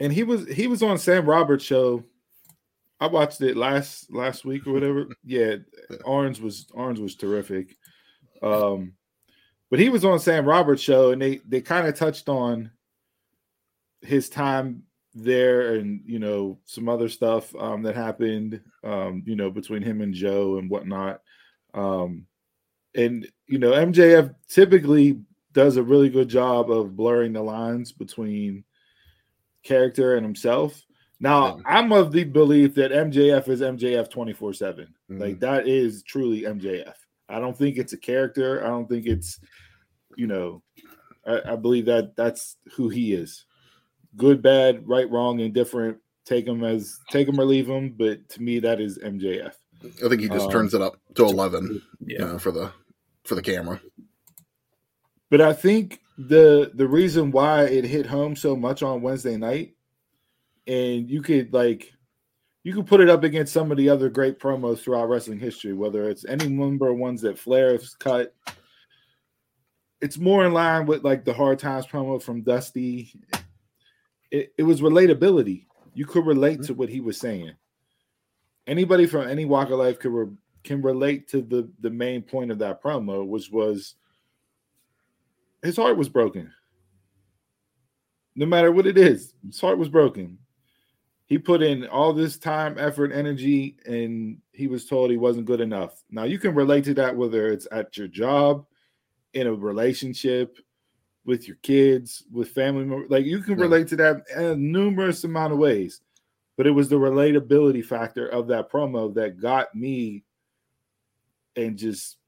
and 0.00 0.12
he 0.12 0.22
was 0.22 0.46
he 0.48 0.66
was 0.68 0.82
on 0.82 0.96
Sam 0.98 1.26
Roberts 1.26 1.64
show. 1.64 2.04
I 3.00 3.06
watched 3.06 3.40
it 3.40 3.56
last 3.56 4.12
last 4.12 4.44
week 4.44 4.66
or 4.66 4.72
whatever. 4.72 5.06
Yeah, 5.24 5.56
Orange 6.04 6.40
was 6.40 6.66
Orange 6.72 6.98
was 7.00 7.16
terrific. 7.16 7.76
Um, 8.42 8.92
but 9.70 9.80
he 9.80 9.88
was 9.88 10.04
on 10.04 10.20
Sam 10.20 10.46
Roberts 10.46 10.82
show, 10.82 11.10
and 11.10 11.20
they 11.20 11.40
they 11.46 11.60
kind 11.60 11.86
of 11.86 11.96
touched 11.96 12.28
on 12.28 12.70
his 14.02 14.28
time 14.28 14.84
there, 15.14 15.74
and 15.74 16.00
you 16.06 16.18
know 16.18 16.58
some 16.64 16.88
other 16.88 17.08
stuff 17.08 17.54
um, 17.56 17.82
that 17.82 17.96
happened, 17.96 18.60
um, 18.84 19.22
you 19.26 19.36
know, 19.36 19.50
between 19.50 19.82
him 19.82 20.00
and 20.00 20.14
Joe 20.14 20.58
and 20.58 20.70
whatnot. 20.70 21.22
Um, 21.72 22.26
and 22.94 23.26
you 23.46 23.58
know, 23.58 23.72
MJF 23.72 24.34
typically 24.48 25.20
does 25.52 25.76
a 25.76 25.82
really 25.82 26.10
good 26.10 26.28
job 26.28 26.70
of 26.70 26.96
blurring 26.96 27.32
the 27.32 27.42
lines 27.42 27.92
between 27.92 28.64
character 29.62 30.16
and 30.16 30.24
himself. 30.24 30.84
Now. 31.20 31.60
I'm 31.64 31.92
of 31.92 32.12
the 32.12 32.24
belief 32.24 32.74
that 32.74 32.90
MJF 32.92 33.48
is 33.48 33.60
MJF 33.60 34.10
24 34.10 34.52
7. 34.52 34.94
Mhm. 35.10 35.20
Like, 35.20 35.40
that 35.40 35.66
is 35.68 36.02
truly 36.02 36.42
MJF. 36.42 36.94
I 37.28 37.38
don't 37.40 37.56
think 37.56 37.78
it's 37.78 37.92
a 37.92 37.98
character. 37.98 38.64
I 38.64 38.68
don't 38.68 38.88
think 38.88 39.06
it's, 39.06 39.40
you 40.16 40.26
know, 40.26 40.62
I, 41.26 41.52
I 41.52 41.56
believe 41.56 41.86
that 41.86 42.16
that's 42.16 42.56
who 42.74 42.88
he 42.88 43.14
is 43.14 43.46
good, 44.16 44.40
bad, 44.42 44.86
right, 44.86 45.10
wrong, 45.10 45.40
indifferent, 45.40 45.98
Take 46.26 46.46
him 46.46 46.64
as 46.64 46.98
take 47.10 47.28
him 47.28 47.38
or 47.38 47.44
leave 47.44 47.68
him, 47.68 47.90
but 47.98 48.26
to 48.30 48.40
me 48.42 48.58
that 48.60 48.80
is 48.80 48.96
MJF. 48.98 49.52
I 50.02 50.08
think 50.08 50.22
he 50.22 50.28
just 50.30 50.46
Um, 50.46 50.50
turns 50.50 50.72
it 50.72 50.80
up 50.80 50.98
to 51.16 51.24
eleven, 51.26 51.82
Yeah. 52.00 52.12
you 52.20 52.24
know, 52.24 52.38
for 52.38 52.50
the 52.50 52.72
for 53.24 53.34
the 53.34 53.42
camera. 53.42 53.78
But 55.28 55.42
I 55.42 55.52
think 55.52 56.00
the 56.16 56.70
the 56.74 56.88
reason 56.88 57.30
why 57.30 57.64
it 57.64 57.84
hit 57.84 58.06
home 58.06 58.36
so 58.36 58.56
much 58.56 58.82
on 58.82 59.02
Wednesday 59.02 59.36
night, 59.36 59.73
and 60.66 61.10
you 61.10 61.22
could 61.22 61.52
like 61.52 61.92
you 62.64 62.72
could 62.72 62.86
put 62.86 63.00
it 63.00 63.10
up 63.10 63.24
against 63.24 63.52
some 63.52 63.70
of 63.70 63.76
the 63.76 63.90
other 63.90 64.08
great 64.08 64.38
promos 64.38 64.78
throughout 64.78 65.08
wrestling 65.10 65.38
history, 65.38 65.74
whether 65.74 66.08
it's 66.08 66.24
any 66.24 66.48
number 66.48 66.88
of 66.88 66.96
ones 66.96 67.20
that 67.20 67.38
Flair's 67.38 67.94
cut. 67.94 68.34
It's 70.00 70.18
more 70.18 70.46
in 70.46 70.54
line 70.54 70.86
with 70.86 71.04
like 71.04 71.24
the 71.24 71.34
hard 71.34 71.58
times 71.58 71.86
promo 71.86 72.20
from 72.20 72.42
Dusty. 72.42 73.12
It, 74.30 74.54
it 74.56 74.62
was 74.62 74.80
relatability. 74.80 75.66
You 75.92 76.06
could 76.06 76.26
relate 76.26 76.60
mm-hmm. 76.60 76.66
to 76.66 76.74
what 76.74 76.88
he 76.88 77.00
was 77.00 77.18
saying. 77.18 77.52
Anybody 78.66 79.06
from 79.06 79.28
any 79.28 79.44
walk 79.44 79.70
of 79.70 79.78
life 79.78 79.98
could 79.98 80.12
re- 80.12 80.36
can 80.64 80.80
relate 80.80 81.28
to 81.28 81.42
the 81.42 81.70
the 81.80 81.90
main 81.90 82.22
point 82.22 82.50
of 82.50 82.58
that 82.60 82.82
promo, 82.82 83.26
which 83.26 83.50
was 83.50 83.94
his 85.62 85.76
heart 85.76 85.98
was 85.98 86.08
broken. 86.08 86.50
No 88.34 88.46
matter 88.46 88.72
what 88.72 88.86
it 88.86 88.96
is, 88.96 89.34
his 89.46 89.60
heart 89.60 89.78
was 89.78 89.90
broken. 89.90 90.38
He 91.26 91.38
put 91.38 91.62
in 91.62 91.86
all 91.86 92.12
this 92.12 92.36
time, 92.36 92.76
effort, 92.78 93.10
energy, 93.12 93.76
and 93.86 94.38
he 94.52 94.66
was 94.66 94.84
told 94.84 95.10
he 95.10 95.16
wasn't 95.16 95.46
good 95.46 95.60
enough. 95.60 96.02
Now 96.10 96.24
you 96.24 96.38
can 96.38 96.54
relate 96.54 96.84
to 96.84 96.94
that 96.94 97.16
whether 97.16 97.48
it's 97.48 97.66
at 97.72 97.96
your 97.96 98.08
job, 98.08 98.66
in 99.32 99.46
a 99.46 99.54
relationship, 99.54 100.58
with 101.24 101.48
your 101.48 101.56
kids, 101.62 102.24
with 102.30 102.50
family 102.50 102.84
members. 102.84 103.10
Like 103.10 103.24
you 103.24 103.40
can 103.40 103.56
relate 103.56 103.88
to 103.88 103.96
that 103.96 104.22
in 104.36 104.70
numerous 104.70 105.24
amount 105.24 105.52
of 105.52 105.58
ways. 105.58 106.00
But 106.56 106.66
it 106.66 106.70
was 106.70 106.88
the 106.88 106.96
relatability 106.96 107.84
factor 107.84 108.28
of 108.28 108.46
that 108.48 108.70
promo 108.70 109.12
that 109.14 109.40
got 109.40 109.74
me 109.74 110.22
and 111.56 111.76
just 111.76 112.18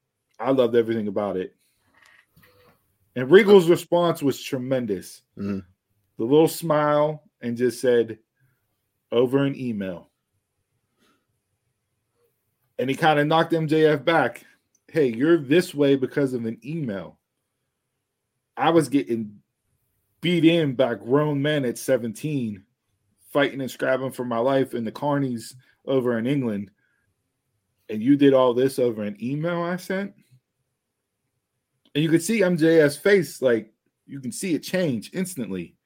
I 0.41 0.51
loved 0.51 0.75
everything 0.75 1.09
about 1.09 1.37
it. 1.37 1.55
And 3.15 3.31
Regal's 3.31 3.71
response 3.71 4.23
was 4.23 4.43
tremendous. 4.43 5.23
Mhm. 5.39 5.65
The 6.19 6.25
little 6.25 6.49
smile 6.49 7.23
and 7.41 7.57
just 7.57 7.81
said, 7.81 8.19
over 9.13 9.45
an 9.45 9.59
email. 9.59 10.11
And 12.79 12.91
he 12.91 12.97
kind 12.97 13.19
of 13.19 13.27
knocked 13.27 13.53
MJF 13.53 14.05
back. 14.05 14.45
Hey, 14.89 15.07
you're 15.07 15.39
this 15.39 15.75
way 15.75 15.97
because 15.97 16.35
of 16.35 16.45
an 16.45 16.59
email. 16.65 17.19
I 18.57 18.71
was 18.71 18.89
getting 18.89 19.41
beat 20.21 20.45
in 20.45 20.75
by 20.75 20.95
grown 20.95 21.41
men 21.41 21.65
at 21.65 21.79
17, 21.79 22.63
fighting 23.33 23.61
and 23.61 23.71
scrapping 23.71 24.11
for 24.11 24.25
my 24.25 24.39
life 24.39 24.75
in 24.75 24.85
the 24.85 24.93
carnies 24.93 25.55
over 25.87 26.19
in 26.19 26.27
England. 26.27 26.71
And 27.89 28.03
you 28.03 28.17
did 28.17 28.35
all 28.35 28.53
this 28.53 28.79
over 28.79 29.03
an 29.03 29.17
email 29.23 29.63
I 29.63 29.77
sent? 29.77 30.15
And 31.95 32.03
you 32.03 32.11
could 32.11 32.23
see 32.23 32.41
MJF's 32.41 32.97
face, 32.97 33.41
like 33.41 33.73
you 34.07 34.21
can 34.21 34.33
see 34.33 34.55
it 34.55 34.63
change 34.63 35.11
instantly. 35.15 35.77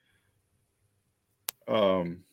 Um, 1.68 2.24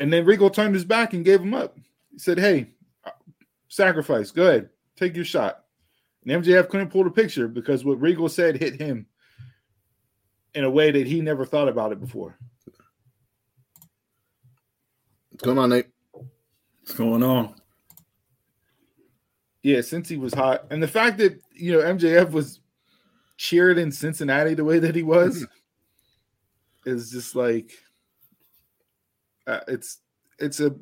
and 0.00 0.12
then 0.12 0.24
Regal 0.24 0.50
turned 0.50 0.74
his 0.74 0.84
back 0.84 1.14
and 1.14 1.24
gave 1.24 1.40
him 1.40 1.54
up. 1.54 1.76
He 2.12 2.18
said, 2.18 2.38
Hey, 2.38 2.68
sacrifice, 3.68 4.30
go 4.30 4.46
ahead, 4.46 4.70
take 4.96 5.16
your 5.16 5.24
shot. 5.24 5.64
And 6.24 6.44
MJF 6.44 6.68
couldn't 6.68 6.90
pull 6.90 7.04
the 7.04 7.10
picture 7.10 7.48
because 7.48 7.84
what 7.84 8.00
Regal 8.00 8.28
said 8.28 8.56
hit 8.56 8.80
him 8.80 9.06
in 10.54 10.64
a 10.64 10.70
way 10.70 10.90
that 10.90 11.06
he 11.06 11.20
never 11.20 11.44
thought 11.44 11.68
about 11.68 11.92
it 11.92 12.00
before. 12.00 12.36
What's 15.30 15.44
going 15.44 15.58
on, 15.58 15.70
Nate? 15.70 15.88
What's 16.80 16.94
going 16.94 17.22
on? 17.22 17.54
Yeah, 19.62 19.82
since 19.82 20.08
he 20.08 20.16
was 20.16 20.32
hot. 20.32 20.66
And 20.70 20.82
the 20.82 20.88
fact 20.88 21.18
that, 21.18 21.40
you 21.52 21.72
know, 21.72 21.80
MJF 21.80 22.30
was 22.30 22.60
cheered 23.36 23.78
in 23.78 23.92
Cincinnati 23.92 24.54
the 24.54 24.64
way 24.64 24.78
that 24.78 24.94
he 24.94 25.02
was 25.02 25.46
is 26.86 27.10
just 27.10 27.36
like 27.36 27.72
uh, 29.46 29.60
it's 29.68 29.98
it's 30.38 30.60
a 30.60 30.74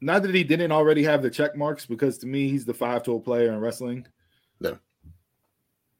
not 0.00 0.22
that 0.22 0.34
he 0.34 0.44
didn't 0.44 0.72
already 0.72 1.02
have 1.04 1.22
the 1.22 1.30
check 1.30 1.56
marks 1.56 1.86
because 1.86 2.18
to 2.18 2.26
me 2.26 2.48
he's 2.48 2.64
the 2.64 2.74
five 2.74 3.02
tool 3.02 3.20
player 3.20 3.52
in 3.52 3.60
wrestling. 3.60 4.06
No. 4.60 4.78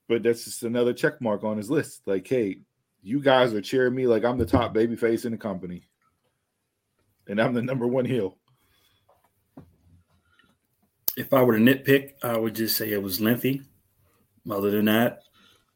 But 0.09 0.23
that's 0.23 0.45
just 0.45 0.63
another 0.63 0.93
check 0.93 1.21
mark 1.21 1.45
on 1.45 1.57
his 1.57 1.71
list. 1.71 2.03
Like, 2.07 2.29
hey, 2.29 2.59
you 3.03 3.21
guys 3.21 3.55
are 3.55 3.61
cheering 3.61 3.95
me 3.95 4.07
like 4.07 4.25
I'm 4.25 4.39
the 4.39 4.47
top 4.47 4.73
baby 4.73 4.97
face 4.97 5.25
in 5.25 5.33
the 5.33 5.39
company. 5.39 5.89
And 7.27 7.41
I'm 7.41 7.55
the 7.55 7.63
number 7.63 7.87
one 7.87 8.05
heel. 8.05 8.37
If 11.17 11.33
I 11.33 11.43
were 11.43 11.59
to 11.59 11.65
nitpick, 11.65 12.13
I 12.23 12.37
would 12.37 12.55
just 12.55 12.77
say 12.77 12.93
it 12.93 13.03
was 13.03 13.21
lengthy. 13.21 13.63
Other 14.49 14.71
than 14.71 14.85
that, 14.85 15.23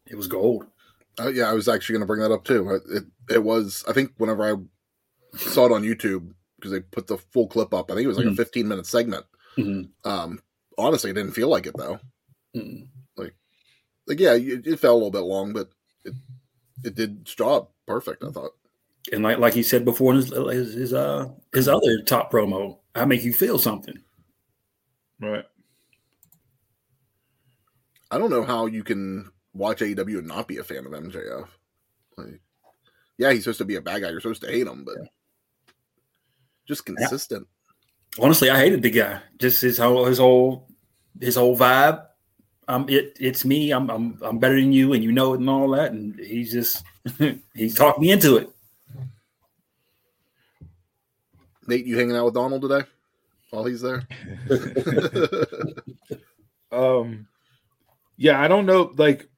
it 0.06 0.14
was 0.14 0.26
gold. 0.26 0.66
Uh, 1.18 1.28
yeah, 1.28 1.50
I 1.50 1.54
was 1.54 1.66
actually 1.66 1.94
going 1.94 2.02
to 2.02 2.06
bring 2.06 2.20
that 2.20 2.32
up 2.32 2.44
too. 2.44 2.80
It, 2.92 3.04
it 3.30 3.36
it 3.36 3.44
was. 3.44 3.84
I 3.88 3.92
think 3.92 4.12
whenever 4.18 4.44
I 4.44 4.56
saw 5.38 5.66
it 5.66 5.72
on 5.72 5.82
YouTube 5.82 6.32
because 6.56 6.72
they 6.72 6.80
put 6.80 7.06
the 7.06 7.16
full 7.18 7.46
clip 7.48 7.72
up, 7.72 7.90
I 7.90 7.94
think 7.94 8.04
it 8.04 8.08
was 8.08 8.18
like 8.18 8.26
Mhm. 8.26 8.32
a 8.32 8.36
15 8.36 8.68
minute 8.68 8.86
segment. 8.86 9.24
Mhm. 9.56 9.88
Um, 10.04 10.40
honestly, 10.76 11.10
it 11.10 11.14
didn't 11.14 11.32
feel 11.32 11.48
like 11.48 11.66
it 11.66 11.76
though. 11.76 11.98
Mm. 12.54 12.88
Like, 14.06 14.18
yeah, 14.18 14.32
it, 14.34 14.66
it 14.66 14.80
felt 14.80 14.94
a 14.94 14.96
little 14.96 15.10
bit 15.12 15.20
long, 15.20 15.52
but 15.52 15.70
it 16.04 16.14
it 16.82 16.96
did 16.96 17.20
its 17.20 17.34
job 17.34 17.68
perfect. 17.86 18.24
I 18.24 18.30
thought. 18.30 18.52
And 19.12 19.22
like 19.22 19.38
like 19.38 19.54
he 19.54 19.62
said 19.62 19.84
before 19.84 20.12
in 20.12 20.16
his 20.16 20.30
his, 20.30 20.74
his 20.74 20.92
uh 20.92 21.28
his 21.54 21.68
other 21.68 22.02
top 22.02 22.32
promo, 22.32 22.78
I 22.94 23.04
make 23.04 23.22
you 23.22 23.32
feel 23.32 23.56
something. 23.58 24.02
Right. 25.20 25.44
I 28.10 28.18
don't 28.18 28.30
know 28.30 28.42
how 28.42 28.66
you 28.66 28.82
can 28.82 29.30
watch 29.54 29.80
AEW 29.80 30.18
and 30.18 30.26
not 30.26 30.48
be 30.48 30.56
a 30.56 30.64
fan 30.64 30.86
of 30.86 30.92
MJF. 30.92 31.48
Like, 32.16 32.40
yeah, 33.20 33.32
he's 33.32 33.44
supposed 33.44 33.58
to 33.58 33.64
be 33.66 33.76
a 33.76 33.82
bad 33.82 34.00
guy. 34.00 34.08
You're 34.08 34.20
supposed 34.20 34.42
to 34.42 34.50
hate 34.50 34.66
him, 34.66 34.82
but 34.84 34.96
just 36.66 36.86
consistent. 36.86 37.46
Honestly, 38.18 38.48
I 38.48 38.58
hated 38.58 38.82
the 38.82 38.90
guy. 38.90 39.20
Just 39.38 39.60
his 39.60 39.78
whole 39.78 40.06
his 40.06 40.18
whole 40.18 40.66
his 41.20 41.36
whole 41.36 41.56
vibe. 41.56 42.06
Um, 42.66 42.88
it 42.88 43.16
it's 43.20 43.44
me. 43.44 43.72
I'm 43.72 43.90
I'm 43.90 44.18
I'm 44.22 44.38
better 44.38 44.58
than 44.58 44.72
you, 44.72 44.94
and 44.94 45.04
you 45.04 45.12
know 45.12 45.34
it, 45.34 45.40
and 45.40 45.50
all 45.50 45.68
that. 45.72 45.92
And 45.92 46.18
he's 46.18 46.50
just 46.50 46.82
he 47.54 47.68
talked 47.68 48.00
me 48.00 48.10
into 48.10 48.38
it. 48.38 48.50
Nate, 51.66 51.84
you 51.84 51.98
hanging 51.98 52.16
out 52.16 52.24
with 52.24 52.34
Donald 52.34 52.62
today 52.62 52.82
while 53.50 53.64
he's 53.64 53.82
there? 53.82 54.08
Um, 56.72 57.26
yeah, 58.16 58.40
I 58.40 58.48
don't 58.48 58.66
know. 58.66 58.92
Like, 58.96 59.28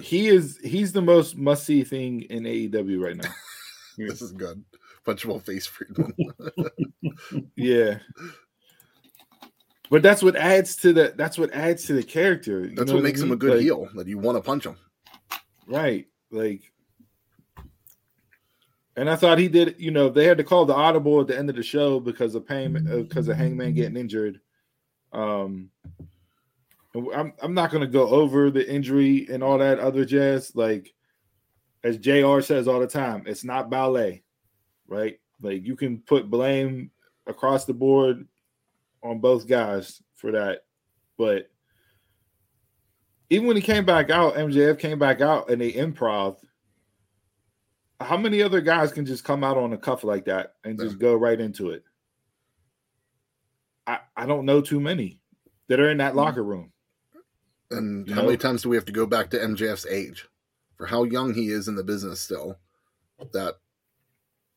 he 0.00 0.28
is 0.28 0.58
he's 0.62 0.92
the 0.92 1.02
most 1.02 1.36
must 1.36 1.64
see 1.64 1.82
thing 1.84 2.22
in 2.22 2.44
AEW 2.44 3.00
right 3.04 3.16
now. 3.16 3.30
this 3.98 4.22
is 4.22 4.32
good. 4.32 4.64
Punchable 5.06 5.42
face 5.42 5.66
Friedman. 5.66 6.12
Yeah, 7.56 7.98
but 9.90 10.02
that's 10.02 10.22
what 10.22 10.36
adds 10.36 10.76
to 10.76 10.92
the 10.92 11.14
that's 11.16 11.38
what 11.38 11.52
adds 11.52 11.84
to 11.86 11.94
the 11.94 12.02
character. 12.02 12.60
you 12.66 12.74
That's 12.76 12.90
know 12.90 12.96
what 12.96 13.04
makes 13.04 13.20
I 13.20 13.24
him 13.24 13.32
a 13.32 13.36
good 13.36 13.54
Like, 13.54 13.60
heel. 13.62 13.88
That 13.94 14.06
you 14.06 14.18
want 14.18 14.36
to 14.36 14.42
punch 14.42 14.64
him. 14.66 14.76
right? 15.66 16.06
Like, 16.30 16.60
and 18.96 19.08
I 19.08 19.16
thought 19.16 19.38
he 19.38 19.48
did. 19.48 19.76
You 19.78 19.90
know, 19.90 20.08
they 20.10 20.26
had 20.26 20.38
to 20.38 20.44
call 20.44 20.64
the 20.66 20.74
audible 20.74 21.20
at 21.20 21.26
the 21.26 21.38
end 21.38 21.48
of 21.50 21.56
the 21.56 21.62
show 21.62 21.98
because 22.00 22.34
of 22.34 22.46
pain 22.46 22.72
because 23.02 23.28
of 23.28 23.36
Hangman 23.36 23.74
getting 23.74 23.96
injured. 23.96 24.40
Um, 25.12 25.70
I'm 26.94 27.32
I'm 27.42 27.54
not 27.54 27.70
gonna 27.70 27.86
go 27.86 28.08
over 28.08 28.50
the 28.50 28.68
injury 28.68 29.26
and 29.30 29.42
all 29.42 29.58
that 29.58 29.78
other 29.78 30.04
jazz. 30.04 30.54
Like, 30.56 30.94
as 31.84 31.98
Jr. 31.98 32.40
says 32.40 32.66
all 32.66 32.80
the 32.80 32.86
time, 32.86 33.24
it's 33.26 33.44
not 33.44 33.70
ballet, 33.70 34.22
right? 34.86 35.18
Like 35.42 35.64
you 35.64 35.76
can 35.76 35.98
put 35.98 36.30
blame 36.30 36.90
across 37.26 37.64
the 37.64 37.74
board 37.74 38.26
on 39.02 39.18
both 39.18 39.46
guys 39.46 40.02
for 40.16 40.32
that, 40.32 40.64
but 41.16 41.50
even 43.30 43.46
when 43.46 43.56
he 43.56 43.62
came 43.62 43.84
back 43.84 44.10
out, 44.10 44.34
MJF 44.34 44.78
came 44.78 44.98
back 44.98 45.20
out 45.20 45.50
and 45.50 45.60
they 45.60 45.72
improv. 45.72 46.38
How 48.00 48.16
many 48.16 48.42
other 48.42 48.60
guys 48.60 48.92
can 48.92 49.04
just 49.04 49.24
come 49.24 49.44
out 49.44 49.58
on 49.58 49.72
a 49.72 49.78
cuff 49.78 50.04
like 50.04 50.24
that 50.26 50.54
and 50.64 50.78
just 50.78 50.98
go 50.98 51.14
right 51.14 51.38
into 51.38 51.70
it? 51.70 51.84
I, 53.86 53.98
I 54.16 54.26
don't 54.26 54.46
know 54.46 54.60
too 54.60 54.80
many 54.80 55.20
that 55.68 55.80
are 55.80 55.90
in 55.90 55.98
that 55.98 56.10
mm-hmm. 56.10 56.18
locker 56.18 56.44
room. 56.44 56.72
And 57.70 58.08
how 58.10 58.22
many 58.22 58.36
times 58.36 58.62
do 58.62 58.70
we 58.70 58.76
have 58.76 58.86
to 58.86 58.92
go 58.92 59.06
back 59.06 59.30
to 59.30 59.38
MJF's 59.38 59.86
age 59.86 60.26
for 60.76 60.86
how 60.86 61.04
young 61.04 61.34
he 61.34 61.48
is 61.48 61.68
in 61.68 61.76
the 61.76 61.84
business 61.84 62.20
still? 62.20 62.58
That 63.32 63.56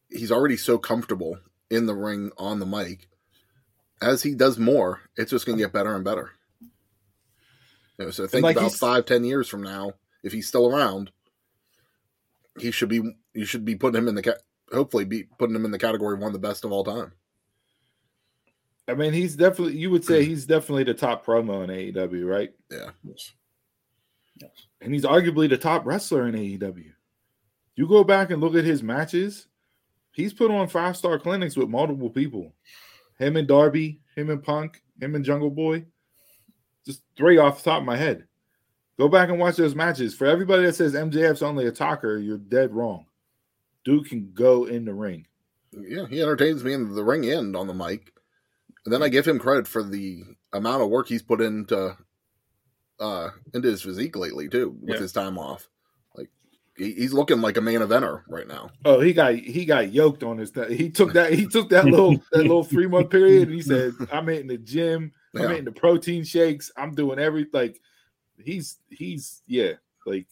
he's 0.10 0.32
already 0.32 0.58
so 0.58 0.78
comfortable 0.78 1.40
in 1.70 1.88
the 1.88 1.96
ring 1.96 2.32
on 2.38 2.60
the 2.60 2.66
mic. 2.66 3.08
As 4.02 4.24
he 4.24 4.34
does 4.34 4.58
more, 4.58 5.02
it's 5.16 5.32
just 5.32 5.46
going 5.46 5.58
to 5.58 5.64
get 5.64 5.74
better 5.74 5.96
and 5.96 6.04
better. 6.04 6.32
You 7.98 8.06
know, 8.06 8.12
so 8.12 8.28
think 8.28 8.44
like 8.44 8.56
about 8.56 8.74
five, 8.74 9.06
ten 9.06 9.24
years 9.24 9.48
from 9.48 9.62
now, 9.62 9.94
if 10.24 10.32
he's 10.32 10.48
still 10.48 10.68
around, 10.68 11.12
he 12.60 12.72
should 12.72 12.90
be 12.90 13.02
you 13.34 13.46
should 13.46 13.66
be 13.66 13.76
putting 13.76 14.02
him 14.02 14.08
in 14.08 14.16
the 14.16 14.38
hopefully 14.72 15.06
be 15.06 15.24
putting 15.38 15.56
him 15.56 15.66
in 15.66 15.72
the 15.72 15.80
category 15.80 16.16
of 16.16 16.20
one 16.20 16.30
of 16.30 16.42
the 16.42 16.48
best 16.48 16.66
of 16.66 16.72
all 16.72 16.84
time. 16.84 17.14
I 18.92 18.94
mean, 18.94 19.14
he's 19.14 19.36
definitely 19.36 19.78
you 19.78 19.90
would 19.90 20.04
say 20.04 20.22
mm. 20.22 20.28
he's 20.28 20.46
definitely 20.46 20.84
the 20.84 20.94
top 20.94 21.26
promo 21.26 21.64
in 21.64 21.70
AEW, 21.70 22.30
right? 22.30 22.54
Yeah. 22.70 22.90
Yes. 23.04 23.32
Yes. 24.42 24.52
And 24.82 24.94
he's 24.94 25.06
arguably 25.06 25.50
the 25.50 25.58
top 25.58 25.86
wrestler 25.86 26.28
in 26.28 26.36
AEW. 26.36 26.92
You 27.76 27.88
go 27.88 28.04
back 28.04 28.32
and 28.32 28.42
look 28.42 28.56
at 28.56 28.66
his 28.66 28.84
matches, 28.84 29.48
he's 30.12 30.34
put 30.34 30.52
on 30.52 30.68
five 30.68 30.98
star 30.98 31.18
clinics 31.18 31.56
with 31.56 31.70
multiple 31.70 32.10
people. 32.10 32.54
Him 33.18 33.38
and 33.38 33.48
Darby, 33.48 34.02
him 34.16 34.30
and 34.30 34.44
Punk, 34.44 34.82
him 35.00 35.16
and 35.16 35.24
Jungle 35.24 35.52
Boy. 35.52 35.86
Just 36.86 37.04
three 37.16 37.38
off 37.38 37.64
the 37.64 37.70
top 37.70 37.80
of 37.80 37.86
my 37.86 37.96
head. 37.96 38.26
Go 39.00 39.08
back 39.08 39.30
and 39.30 39.40
watch 39.40 39.56
those 39.56 39.76
matches. 39.76 40.16
For 40.16 40.26
everybody 40.26 40.64
that 40.64 40.76
says 40.76 40.94
MJF's 40.94 41.42
only 41.42 41.68
a 41.68 41.72
talker, 41.72 42.18
you're 42.18 42.38
dead 42.38 42.74
wrong. 42.74 43.06
Dude 43.86 44.10
can 44.10 44.32
go 44.34 44.66
in 44.66 44.86
the 44.86 44.94
ring. 44.94 45.28
Yeah, 45.72 46.06
he 46.08 46.22
entertains 46.22 46.64
me 46.64 46.74
in 46.74 46.94
the 46.94 47.04
ring 47.04 47.30
and 47.30 47.56
on 47.56 47.68
the 47.68 47.74
mic. 47.74 48.12
And 48.86 48.94
then 48.94 49.04
I 49.04 49.10
give 49.10 49.28
him 49.28 49.38
credit 49.40 49.68
for 49.68 49.84
the 49.84 50.24
amount 50.54 50.82
of 50.82 50.90
work 50.90 51.08
he's 51.08 51.22
put 51.22 51.42
into 51.42 51.96
uh 53.00 53.30
into 53.54 53.68
his 53.70 53.82
physique 53.82 54.16
lately 54.16 54.48
too, 54.48 54.76
with 54.82 54.96
Yeah. 54.96 55.02
his 55.02 55.12
time 55.12 55.38
off. 55.38 55.68
Like 56.16 56.30
he, 56.78 56.94
he's 56.94 57.14
looking 57.14 57.42
like 57.42 57.58
a 57.58 57.62
main 57.62 57.80
eventer 57.80 58.24
right 58.28 58.48
now. 58.48 58.70
Oh, 58.86 59.00
he 59.00 59.14
got 59.14 59.36
he 59.36 59.66
got 59.66 59.92
yoked 59.94 60.24
on 60.24 60.38
his. 60.38 60.52
He 60.70 60.90
took 60.90 61.14
that 61.14 61.34
he 61.34 61.46
took 61.48 61.70
that 61.70 61.86
little 61.86 62.14
that 62.32 62.42
little 62.44 62.64
three 62.64 62.88
month 62.88 63.10
period, 63.10 63.48
and 63.48 63.56
he 63.56 63.62
said, 63.62 63.94
"I'm 64.12 64.28
hitting 64.28 64.48
the 64.48 64.58
gym. 64.58 65.12
I'm 65.36 65.42
Yeah. 65.44 65.48
hitting 65.50 65.66
the 65.66 65.72
protein 65.72 66.24
shakes. 66.24 66.72
I'm 66.78 66.94
doing 66.94 67.20
every 67.20 67.48
like." 67.54 67.80
He's 68.44 68.80
he's 68.90 69.44
yeah 69.46 69.74
like 70.08 70.26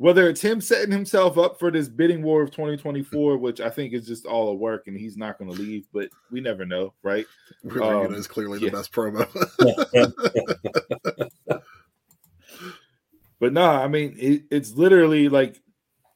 whether 0.00 0.30
it's 0.30 0.40
him 0.40 0.62
setting 0.62 0.90
himself 0.90 1.36
up 1.36 1.58
for 1.58 1.70
this 1.70 1.86
bidding 1.86 2.22
war 2.22 2.40
of 2.42 2.50
2024, 2.50 3.36
which 3.36 3.60
I 3.60 3.68
think 3.68 3.92
is 3.92 4.06
just 4.06 4.24
all 4.24 4.48
a 4.48 4.54
work, 4.54 4.86
and 4.86 4.96
he's 4.96 5.18
not 5.18 5.38
going 5.38 5.52
to 5.52 5.60
leave, 5.60 5.86
but 5.92 6.08
we 6.30 6.40
never 6.40 6.64
know, 6.64 6.94
right? 7.02 7.26
Real 7.64 7.84
Um, 7.84 8.14
is 8.14 8.26
clearly 8.26 8.58
yeah. 8.60 8.70
the 8.70 8.76
best 8.78 8.92
promo. 8.92 9.28
But 13.40 13.54
no, 13.54 13.64
I 13.64 13.88
mean 13.88 14.16
it, 14.18 14.42
it's 14.50 14.72
literally 14.72 15.30
like 15.30 15.60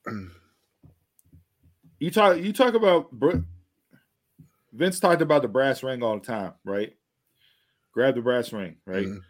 you 1.99 2.11
talk 2.11 2.37
you 2.39 2.53
talk 2.53 2.75
about 2.75 3.09
Vince 4.75 5.01
talked 5.01 5.23
about 5.23 5.41
the 5.41 5.49
brass 5.49 5.83
ring 5.83 6.03
all 6.03 6.19
the 6.19 6.27
time, 6.27 6.53
right? 6.65 6.95
Grab 7.93 8.15
the 8.15 8.21
brass 8.21 8.53
ring, 8.53 8.77
right? 8.85 9.07
Mhm. 9.07 9.21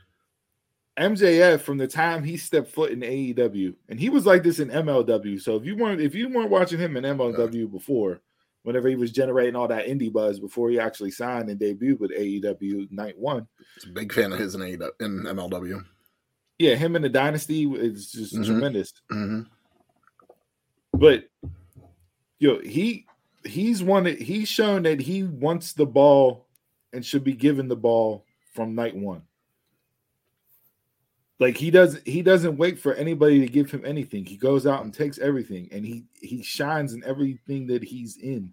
MJF 0.98 1.61
from 1.61 1.76
the 1.78 1.88
time 1.88 2.22
he 2.22 2.37
stepped 2.37 2.70
foot 2.70 2.92
in 2.92 3.00
AEW, 3.00 3.74
and 3.88 3.98
he 3.98 4.09
was 4.11 4.26
like 4.26 4.42
this 4.44 4.61
in 4.61 4.68
MLW. 4.68 5.40
So 5.40 5.57
if 5.57 5.64
you 5.64 5.76
weren't 5.76 6.00
if 6.00 6.14
you 6.14 6.28
weren't 6.28 6.50
watching 6.50 6.78
him 6.78 6.96
in 6.96 7.02
MLW 7.04 7.70
before, 7.70 8.20
whenever 8.62 8.88
he 8.88 8.94
was 8.94 9.11
generating 9.11 9.57
all 9.57 9.66
that 9.68 9.87
indie 9.87 10.12
buzz 10.12 10.38
before 10.38 10.70
he 10.70 10.78
actually 10.78 11.11
signed 11.11 11.50
and 11.50 11.59
debuted 11.59 11.98
with 11.98 12.12
AEW 12.12 12.90
night 12.92 13.18
one, 13.18 13.48
It's 13.76 13.87
a 13.87 13.88
big 13.90 14.12
fan 14.12 14.33
of 14.33 14.38
his 14.38 14.54
in, 14.54 14.61
AEW, 14.61 14.90
in 15.00 15.22
MLW. 15.24 15.85
yeah, 16.61 16.76
him 16.76 16.94
in 16.94 17.02
the 17.02 17.09
Dynasty 17.09 17.64
is 17.64 18.12
just 18.12 18.35
Mhm. 18.37 18.46
tremendous. 18.46 18.92
hmm 19.11 19.40
But 20.92 21.28
yo, 22.38 22.61
he 22.61 23.07
he's 23.44 23.83
one 23.83 24.04
that 24.04 24.22
he's 24.22 24.48
shown 24.48 24.85
that 24.85 25.00
he 25.00 25.24
wants 25.24 25.72
the 25.72 25.87
ball 25.87 26.46
and 26.92 27.04
should 27.04 27.24
be 27.24 27.33
given 27.35 27.66
the 27.66 27.76
ball 27.76 28.24
from 28.54 28.76
night 28.76 28.96
one. 28.96 29.22
Like 31.40 31.56
he 31.56 31.70
doesn't 31.70 32.06
he 32.06 32.22
doesn't 32.22 32.56
wait 32.56 32.78
for 32.78 32.94
anybody 32.94 33.40
to 33.40 33.46
give 33.46 33.70
him 33.70 33.84
anything. 33.84 34.24
He 34.24 34.36
goes 34.36 34.66
out 34.66 34.84
and 34.84 34.94
takes 34.94 35.18
everything 35.18 35.68
and 35.72 35.84
he 35.84 36.04
he 36.20 36.42
shines 36.42 36.92
in 36.92 37.02
everything 37.04 37.66
that 37.68 37.82
he's 37.82 38.16
in. 38.16 38.52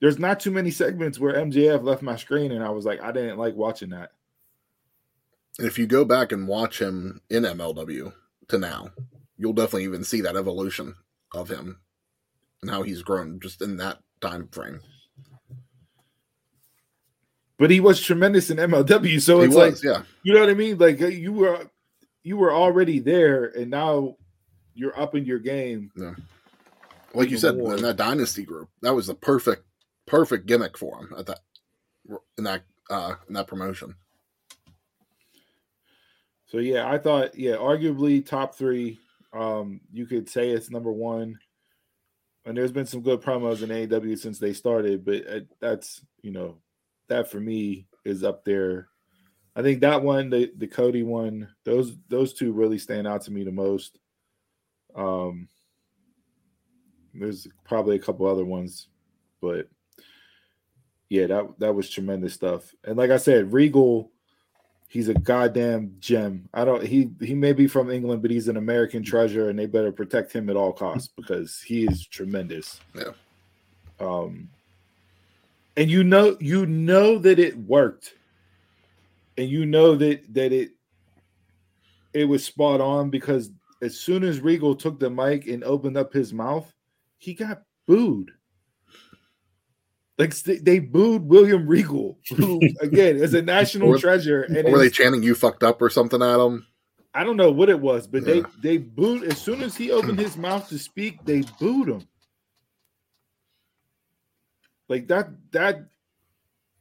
There's 0.00 0.18
not 0.18 0.40
too 0.40 0.50
many 0.50 0.70
segments 0.70 1.18
where 1.18 1.34
MJF 1.34 1.82
left 1.82 2.02
my 2.02 2.16
screen 2.16 2.52
and 2.52 2.62
I 2.62 2.70
was 2.70 2.84
like, 2.84 3.00
I 3.00 3.12
didn't 3.12 3.38
like 3.38 3.54
watching 3.54 3.90
that. 3.90 4.12
If 5.58 5.78
you 5.78 5.86
go 5.86 6.04
back 6.04 6.32
and 6.32 6.48
watch 6.48 6.80
him 6.80 7.20
in 7.30 7.44
MLW 7.44 8.12
to 8.48 8.58
now, 8.58 8.90
you'll 9.36 9.52
definitely 9.52 9.84
even 9.84 10.04
see 10.04 10.20
that 10.22 10.36
evolution 10.36 10.94
of 11.32 11.48
him 11.48 11.80
and 12.60 12.70
how 12.70 12.82
he's 12.82 13.02
grown 13.02 13.40
just 13.40 13.62
in 13.62 13.76
that 13.78 13.98
time 14.20 14.48
frame. 14.48 14.80
But 17.62 17.70
he 17.70 17.78
was 17.78 18.00
tremendous 18.00 18.50
in 18.50 18.56
MLW. 18.56 19.20
So 19.20 19.38
he 19.38 19.46
it's 19.46 19.54
was, 19.54 19.84
like 19.84 19.84
yeah. 19.84 20.02
You 20.24 20.34
know 20.34 20.40
what 20.40 20.50
I 20.50 20.54
mean? 20.54 20.78
Like 20.78 21.00
uh, 21.00 21.06
you 21.06 21.32
were 21.32 21.70
you 22.24 22.36
were 22.36 22.52
already 22.52 22.98
there 22.98 23.56
and 23.56 23.70
now 23.70 24.16
you're 24.74 24.98
up 25.00 25.14
in 25.14 25.24
your 25.24 25.38
game. 25.38 25.92
Yeah. 25.94 26.14
Like 27.14 27.30
you 27.30 27.38
said, 27.38 27.56
more. 27.56 27.76
in 27.76 27.82
that 27.82 27.94
dynasty 27.94 28.42
group, 28.42 28.68
that 28.80 28.92
was 28.92 29.06
the 29.06 29.14
perfect, 29.14 29.62
perfect 30.06 30.46
gimmick 30.46 30.76
for 30.76 30.98
him 30.98 31.14
at 31.16 31.26
that 31.26 31.38
in 32.36 32.42
that 32.42 32.64
uh 32.90 33.14
in 33.28 33.34
that 33.34 33.46
promotion. 33.46 33.94
So 36.46 36.58
yeah, 36.58 36.90
I 36.90 36.98
thought 36.98 37.38
yeah, 37.38 37.54
arguably 37.54 38.26
top 38.26 38.56
3. 38.56 38.98
Um 39.32 39.82
you 39.92 40.06
could 40.06 40.28
say 40.28 40.50
it's 40.50 40.68
number 40.68 40.90
1. 40.90 41.38
And 42.44 42.56
there's 42.56 42.72
been 42.72 42.86
some 42.86 43.02
good 43.02 43.20
promos 43.20 43.62
in 43.62 43.68
AEW 43.68 44.18
since 44.18 44.40
they 44.40 44.52
started, 44.52 45.04
but 45.04 45.24
uh, 45.28 45.40
that's, 45.60 46.04
you 46.22 46.32
know, 46.32 46.58
that 47.08 47.30
for 47.30 47.40
me 47.40 47.86
is 48.04 48.24
up 48.24 48.44
there. 48.44 48.88
I 49.54 49.62
think 49.62 49.80
that 49.80 50.02
one, 50.02 50.30
the 50.30 50.52
the 50.56 50.66
Cody 50.66 51.02
one, 51.02 51.48
those 51.64 51.96
those 52.08 52.32
two 52.32 52.52
really 52.52 52.78
stand 52.78 53.06
out 53.06 53.22
to 53.22 53.32
me 53.32 53.44
the 53.44 53.52
most. 53.52 53.98
Um 54.94 55.48
there's 57.14 57.46
probably 57.64 57.96
a 57.96 58.00
couple 58.00 58.26
other 58.26 58.44
ones, 58.44 58.88
but 59.40 59.68
yeah, 61.08 61.26
that 61.26 61.58
that 61.58 61.74
was 61.74 61.90
tremendous 61.90 62.32
stuff. 62.32 62.74
And 62.84 62.96
like 62.96 63.10
I 63.10 63.18
said, 63.18 63.52
Regal, 63.52 64.10
he's 64.88 65.08
a 65.08 65.14
goddamn 65.14 65.96
gem. 66.00 66.48
I 66.54 66.64
don't 66.64 66.82
he 66.82 67.10
he 67.20 67.34
may 67.34 67.52
be 67.52 67.66
from 67.66 67.90
England, 67.90 68.22
but 68.22 68.30
he's 68.30 68.48
an 68.48 68.56
American 68.56 69.02
treasure, 69.02 69.50
and 69.50 69.58
they 69.58 69.66
better 69.66 69.92
protect 69.92 70.32
him 70.32 70.48
at 70.48 70.56
all 70.56 70.72
costs 70.72 71.12
because 71.14 71.60
he 71.60 71.84
is 71.84 72.06
tremendous. 72.06 72.80
Yeah. 72.94 73.12
Um 74.00 74.48
and 75.76 75.90
you 75.90 76.04
know 76.04 76.36
you 76.40 76.66
know 76.66 77.18
that 77.18 77.38
it 77.38 77.56
worked. 77.56 78.14
And 79.38 79.48
you 79.48 79.64
know 79.64 79.96
that 79.96 80.34
that 80.34 80.52
it 80.52 80.72
it 82.12 82.26
was 82.26 82.44
spot 82.44 82.80
on 82.80 83.10
because 83.10 83.50
as 83.80 83.98
soon 83.98 84.22
as 84.22 84.40
Regal 84.40 84.74
took 84.74 85.00
the 85.00 85.10
mic 85.10 85.46
and 85.46 85.64
opened 85.64 85.96
up 85.96 86.12
his 86.12 86.32
mouth, 86.32 86.72
he 87.18 87.34
got 87.34 87.62
booed. 87.86 88.30
Like 90.18 90.34
they 90.34 90.78
booed 90.78 91.22
William 91.22 91.66
Regal, 91.66 92.18
who 92.36 92.60
again 92.80 93.16
is 93.16 93.34
a 93.34 93.42
national 93.42 93.98
treasure. 93.98 94.42
And 94.42 94.70
were 94.70 94.78
they 94.78 94.90
chanting 94.90 95.22
"You 95.22 95.34
fucked 95.34 95.62
up" 95.62 95.80
or 95.80 95.90
something 95.90 96.22
at 96.22 96.38
him? 96.38 96.66
I 97.14 97.24
don't 97.24 97.36
know 97.36 97.50
what 97.50 97.68
it 97.68 97.80
was, 97.80 98.06
but 98.06 98.24
they 98.24 98.42
they 98.60 98.78
booed 98.78 99.24
as 99.24 99.38
soon 99.38 99.62
as 99.62 99.76
he 99.76 99.90
opened 99.90 100.18
his 100.18 100.36
mouth 100.36 100.68
to 100.68 100.78
speak, 100.78 101.24
they 101.24 101.42
booed 101.58 101.88
him. 101.88 102.06
Like 104.92 105.08
that 105.08 105.30
that 105.52 105.86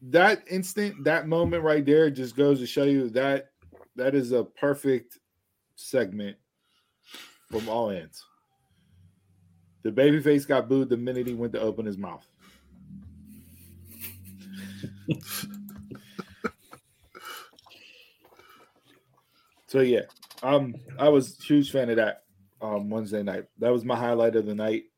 that 0.02 0.43
instant, 0.50 1.06
that 1.06 1.30
moment 1.30 1.63
right 1.63 1.86
there 1.86 2.10
just 2.10 2.36
goes 2.36 2.60
to 2.60 2.67
show 2.67 2.84
you 2.84 3.10
that 3.12 3.52
that 3.95 4.15
is 4.15 4.34
a 4.34 4.43
perfect 4.43 5.17
segment 5.78 6.36
from 7.50 7.69
all 7.69 7.89
ends. 7.89 8.21
The 9.84 9.91
babyface 9.91 10.45
got 10.45 10.67
booed 10.67 10.89
the 10.89 10.97
minute 10.97 11.26
he 11.26 11.34
went 11.36 11.54
to 11.54 11.62
open 11.62 11.86
his 11.86 11.97
mouth. 11.97 12.28
So 19.67 19.80
yeah, 19.80 20.02
um, 20.43 20.76
I 21.00 21.08
was 21.08 21.41
huge 21.41 21.71
fan 21.71 21.89
of 21.89 21.95
that 21.95 22.24
um 22.62 22.89
Wednesday 22.89 23.24
night. 23.24 23.45
That 23.60 23.71
was 23.71 23.86
my 23.86 23.95
highlight 23.95 24.36
of 24.36 24.45
the 24.45 24.54
night. 24.54 24.90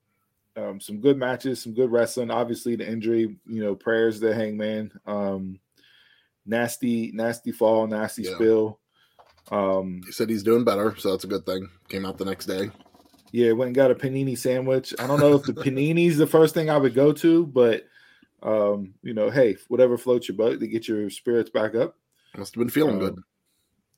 Um, 0.56 0.80
some 0.80 1.00
good 1.00 1.18
matches, 1.18 1.62
some 1.62 1.74
good 1.74 1.92
wrestling. 1.92 2.30
Obviously, 2.32 2.76
the 2.76 2.88
injury, 2.90 3.38
you 3.48 3.64
know, 3.64 3.76
prayers 3.76 4.20
to 4.20 4.34
Hangman. 4.36 4.92
Um, 5.06 5.60
nasty, 6.46 7.12
nasty 7.14 7.52
fall, 7.52 7.88
nasty 7.88 8.24
Yeah. 8.24 8.36
spill. 8.36 8.80
Um, 9.52 10.02
He 10.06 10.12
said 10.12 10.30
he's 10.30 10.44
doing 10.44 10.64
better, 10.64 10.96
so 10.98 11.12
that's 11.12 11.24
a 11.24 11.28
good 11.28 11.46
thing. 11.46 11.68
Came 11.90 12.06
out 12.06 12.18
the 12.18 12.26
next 12.26 12.46
day. 12.46 12.70
yeah, 13.32 13.52
went 13.52 13.68
and 13.70 13.76
got 13.76 13.90
a 13.92 13.96
panini 13.96 14.38
sandwich. 14.38 14.94
I 15.00 15.08
don't 15.08 15.20
know 15.20 15.34
if 15.34 15.44
the 15.44 15.54
panini's 15.66 16.18
the 16.18 16.28
first 16.28 16.54
thing 16.54 16.70
I 16.70 16.78
would 16.78 16.94
go 16.94 17.12
to, 17.14 17.46
but 17.48 17.88
um, 18.44 18.94
you 19.02 19.14
know, 19.14 19.30
hey, 19.32 19.58
whatever 19.70 19.98
floats 19.98 20.28
your 20.28 20.38
boat 20.38 20.60
to 20.60 20.68
get 20.68 20.88
your 20.88 21.10
spirits 21.10 21.50
back 21.50 21.74
up. 21.76 21.98
Must 22.38 22.54
have 22.54 22.60
been 22.60 22.70
feeling 22.70 22.96
Um, 22.96 23.00
good. 23.00 23.20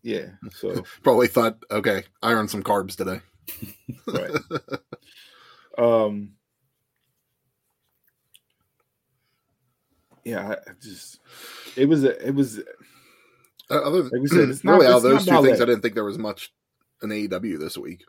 Yeah, 0.04 0.28
so 0.52 0.84
Probably 1.04 1.28
thought, 1.28 1.58
okay, 1.72 2.04
I 2.22 2.32
earned 2.32 2.50
some 2.52 2.64
carbs 2.64 2.96
today. 2.96 3.20
right. 4.08 4.32
Um, 5.78 6.32
yeah, 10.26 10.50
I 10.50 10.54
I 10.72 10.74
just 10.82 11.20
it 11.78 11.86
was 11.86 12.04
a, 12.04 12.28
it 12.28 12.36
was 12.36 12.60
Uh, 13.70 13.82
other 13.82 14.04
Like 14.04 14.28
said, 14.28 14.50
it's 14.50 14.64
not- 14.64 14.74
really 14.74 14.88
out 14.88 14.98
of 14.98 15.04
those 15.04 15.26
not 15.26 15.42
two 15.42 15.48
things, 15.48 15.60
ballet. 15.60 15.62
I 15.62 15.66
didn't 15.74 15.82
think 15.82 15.96
there 15.96 16.04
was 16.04 16.18
much 16.18 16.52
in 17.02 17.10
AEW 17.10 17.60
this 17.60 17.78
week. 17.78 18.04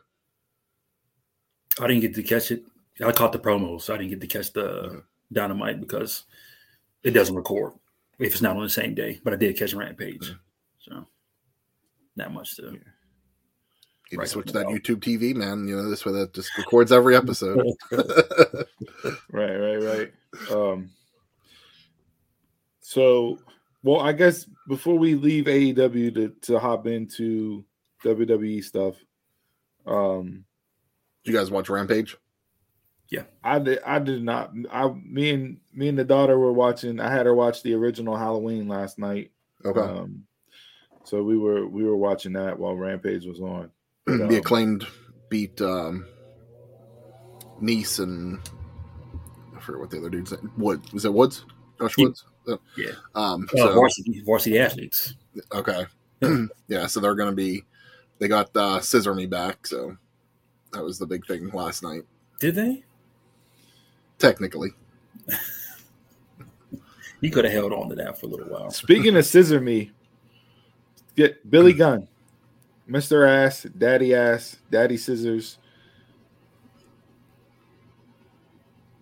I 1.79 1.87
didn't 1.87 2.01
get 2.01 2.15
to 2.15 2.23
catch 2.23 2.51
it. 2.51 2.63
I 3.03 3.11
caught 3.11 3.31
the 3.31 3.39
promos, 3.39 3.81
so 3.83 3.93
I 3.93 3.97
didn't 3.97 4.09
get 4.09 4.21
to 4.21 4.27
catch 4.27 4.51
the 4.53 4.67
Mhm. 4.89 5.03
Dynamite 5.31 5.79
because 5.79 6.23
it 7.03 7.11
doesn't 7.11 7.35
record 7.35 7.73
if 8.19 8.33
it's 8.33 8.41
not 8.41 8.55
on 8.57 8.63
the 8.63 8.69
same 8.69 8.95
day. 8.95 9.19
But 9.23 9.33
I 9.33 9.35
did 9.35 9.57
catch 9.57 9.73
Rampage, 9.73 10.33
so 10.79 11.05
not 12.15 12.33
much 12.33 12.55
to. 12.55 12.63
You 12.63 12.79
can 14.09 14.19
Right. 14.19 14.27
switch 14.29 14.51
that 14.53 14.67
YouTube 14.67 15.01
TV, 15.01 15.35
man. 15.35 15.67
You 15.67 15.75
know, 15.75 15.89
this 15.89 16.05
way 16.05 16.13
that 16.13 16.33
just 16.33 16.57
records 16.57 16.91
every 16.91 17.15
episode. 17.15 17.63
Right, 19.31 19.55
right, 19.57 19.83
right. 19.83 20.11
Um, 20.51 20.89
so, 22.87 23.37
well, 23.83 23.99
I 23.99 24.13
guess 24.13 24.47
before 24.69 24.97
we 24.97 25.15
leave 25.15 25.43
AEW 25.43 26.13
to, 26.15 26.29
to 26.43 26.57
hop 26.57 26.87
into 26.87 27.65
WWE 28.05 28.63
stuff, 28.63 28.95
um, 29.85 30.45
you 31.25 31.33
guys 31.33 31.51
watch 31.51 31.67
Rampage? 31.67 32.15
Yeah, 33.09 33.23
I 33.43 33.59
did, 33.59 33.79
I 33.85 33.99
did 33.99 34.23
not. 34.23 34.53
I, 34.71 34.87
me 34.87 35.31
and 35.31 35.57
me 35.73 35.89
and 35.89 35.99
the 35.99 36.05
daughter 36.05 36.39
were 36.39 36.53
watching. 36.53 37.01
I 37.01 37.11
had 37.11 37.25
her 37.25 37.35
watch 37.35 37.61
the 37.61 37.73
original 37.73 38.15
Halloween 38.15 38.69
last 38.69 38.97
night. 38.97 39.31
Okay. 39.65 39.81
Um, 39.81 40.23
so 41.03 41.21
we 41.21 41.37
were 41.37 41.67
we 41.67 41.83
were 41.83 41.97
watching 41.97 42.31
that 42.33 42.57
while 42.57 42.73
Rampage 42.73 43.25
was 43.25 43.41
on. 43.41 43.69
the 44.05 44.23
um, 44.23 44.33
acclaimed 44.33 44.87
beat 45.29 45.59
um, 45.59 46.05
Nice 47.59 47.99
and 47.99 48.39
I 49.57 49.59
forget 49.59 49.81
what 49.81 49.89
the 49.89 49.97
other 49.97 50.09
dude's 50.09 50.31
name. 50.31 50.53
Wood 50.55 50.81
was 50.93 51.03
it 51.03 51.13
Woods? 51.13 51.43
Josh 51.79 51.97
Yeah. 51.97 52.05
Woods. 52.05 52.23
Yeah. 52.77 52.91
Um. 53.15 53.47
Uh, 53.53 53.57
So 53.57 53.73
varsity, 53.73 54.21
varsity 54.21 54.59
athletes. 54.59 55.15
okay. 55.53 55.85
yeah. 56.67 56.87
So 56.87 56.99
they're 56.99 57.15
gonna 57.15 57.31
be. 57.31 57.63
They 58.19 58.27
got 58.27 58.55
uh, 58.55 58.79
Scissor 58.79 59.13
Me 59.13 59.25
back. 59.25 59.67
So 59.67 59.95
that 60.73 60.83
was 60.83 60.97
the 60.97 61.05
big 61.05 61.25
thing 61.27 61.49
last 61.51 61.83
night. 61.83 62.03
Did 62.39 62.55
they? 62.55 62.83
Technically, 64.19 64.71
You 67.21 67.31
could 67.31 67.45
have 67.45 67.53
held 67.53 67.73
on 67.73 67.89
to 67.89 67.95
that 67.95 68.19
for 68.19 68.27
a 68.27 68.29
little 68.29 68.47
while. 68.47 68.71
Speaking 68.71 69.15
of 69.15 69.25
scissor 69.25 69.59
me, 69.59 69.91
get 71.15 71.49
Billy 71.49 71.73
Gunn, 71.73 72.07
Mr. 72.89 73.27
Ass, 73.27 73.63
Daddy 73.77 74.13
Ass, 74.13 74.57
Daddy 74.71 74.97
Scissors 74.97 75.57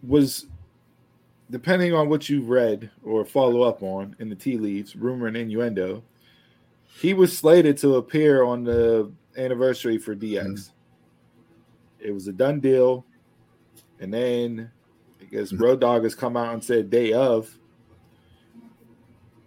was 0.01 0.45
depending 1.49 1.93
on 1.93 2.10
what 2.10 2.29
you've 2.29 2.49
read 2.49 2.89
or 3.03 3.25
follow 3.25 3.62
up 3.62 3.84
on 3.84 4.15
in 4.19 4.29
the 4.29 4.36
tea 4.36 4.58
leaves, 4.58 4.95
rumor 4.95 5.27
and 5.27 5.38
innuendo, 5.38 6.03
he 6.88 7.13
was 7.13 7.38
slated 7.38 7.77
to 7.77 7.95
appear 7.95 8.43
on 8.43 8.63
the 8.63 9.12
anniversary 9.38 9.97
for 9.97 10.15
DX. 10.15 10.45
Mm-hmm. 10.45 10.71
It 12.08 12.12
was 12.12 12.27
a 12.27 12.34
done 12.34 12.60
deal. 12.60 13.05
And 13.99 14.13
then 14.13 14.71
I 15.21 15.25
guess 15.25 15.51
mm-hmm. 15.51 15.63
Road 15.63 15.81
Dog 15.81 16.03
has 16.03 16.15
come 16.15 16.38
out 16.38 16.53
and 16.53 16.63
said 16.63 16.89
day 16.89 17.13
of. 17.13 17.58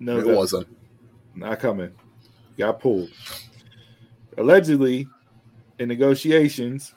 No, 0.01 0.19
it 0.19 0.27
wasn't. 0.27 0.69
not 1.35 1.59
coming. 1.59 1.91
Got 2.57 2.81
pulled. 2.81 3.11
Allegedly, 4.37 5.09
in 5.79 5.89
negotiations, 5.89 6.95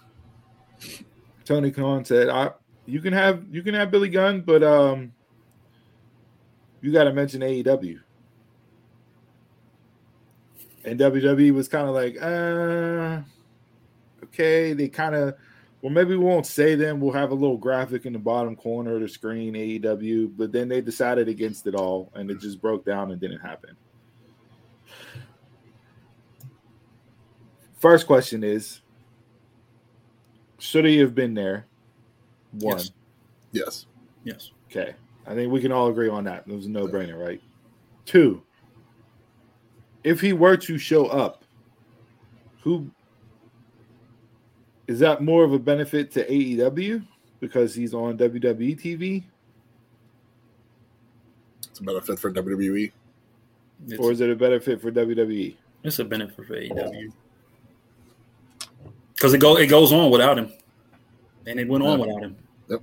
Tony 1.46 1.72
Khan 1.72 2.06
said, 2.06 2.30
"I 2.30 2.52
you 2.86 3.02
can 3.02 3.14
have 3.14 3.44
you 3.52 3.62
can 3.62 3.74
have 3.74 3.92
Billy 3.92 4.10
Gunn, 4.10 4.42
but 4.42 4.64
um, 4.64 5.14
you 6.82 6.92
got 6.92 7.06
to 7.06 7.14
mention 7.14 7.42
AEW." 7.42 8.00
And 10.84 11.00
WWE 11.00 11.54
was 11.54 11.68
kind 11.68 11.88
of 11.88 11.94
like, 11.94 12.18
"Uh, 12.22 13.22
okay." 14.26 14.74
They 14.74 14.88
kind 14.88 15.16
of, 15.16 15.36
well, 15.82 15.92
maybe 15.92 16.16
we 16.16 16.26
won't 16.26 16.48
say 16.48 16.76
them. 16.76 17.00
We'll 17.00 17.14
have 17.14 17.32
a 17.32 17.36
little 17.36 17.58
graphic 17.58 18.06
in 18.06 18.14
the 18.14 18.20
bottom 18.20 18.56
corner 18.56 18.96
of 18.96 19.02
the 19.02 19.08
screen, 19.08 19.54
AEW. 19.54 20.34
But 20.36 20.52
then 20.52 20.68
they 20.68 20.82
decided 20.82 21.28
against 21.28 21.68
it 21.68 21.76
all, 21.76 22.12
and 22.16 22.32
it 22.32 22.40
just 22.40 22.62
broke 22.62 22.84
down 22.84 23.12
and 23.12 23.22
didn't 23.22 23.42
happen. 23.42 23.76
First 27.82 28.06
question 28.06 28.44
is 28.44 28.82
Should 30.60 30.86
he 30.86 30.98
have 31.00 31.16
been 31.16 31.34
there? 31.34 31.66
One. 32.54 32.78
Yes. 32.78 32.92
Yes. 33.52 33.86
Yes. 34.24 34.52
Okay. 34.70 34.96
I 35.28 35.36
think 35.36 35.52
we 35.52 35.62
can 35.62 35.72
all 35.72 35.88
agree 35.88 36.10
on 36.10 36.24
that. 36.26 36.44
It 36.48 36.54
was 36.54 36.66
a 36.66 36.70
no 36.70 36.88
brainer, 36.88 37.20
right? 37.20 37.42
Two. 38.06 38.42
If 40.04 40.20
he 40.20 40.34
were 40.34 40.58
to 40.58 40.78
show 40.78 41.06
up, 41.08 41.44
who 42.62 42.90
is 44.88 45.00
that 45.00 45.22
more 45.22 45.44
of 45.44 45.54
a 45.54 45.60
benefit 45.60 46.12
to 46.12 46.28
AEW 46.28 47.06
because 47.40 47.76
he's 47.76 47.94
on 47.94 48.18
WWE 48.18 48.80
TV? 48.80 49.24
It's 51.70 51.80
a 51.80 51.84
benefit 51.84 52.20
for 52.20 52.32
WWE. 52.32 52.92
It's, 53.88 54.00
Or 54.00 54.12
is 54.12 54.22
it 54.22 54.30
a 54.30 54.36
benefit 54.36 54.82
for? 54.82 54.92
WWE? 54.92 55.56
it's 55.84 56.00
a 56.00 56.06
benefit 56.06 56.46
for 56.46 56.56
AEW 56.56 57.12
because 59.22 59.36
it 59.36 59.38
go 59.38 59.56
it 59.56 59.68
goes 59.68 59.94
on 59.94 60.10
without 60.10 60.38
him, 60.38 60.52
and 61.48 61.60
it 61.60 61.68
went 61.68 61.84
on 61.84 62.00
without 62.00 62.24
him. 62.24 62.38
Yep. 62.70 62.82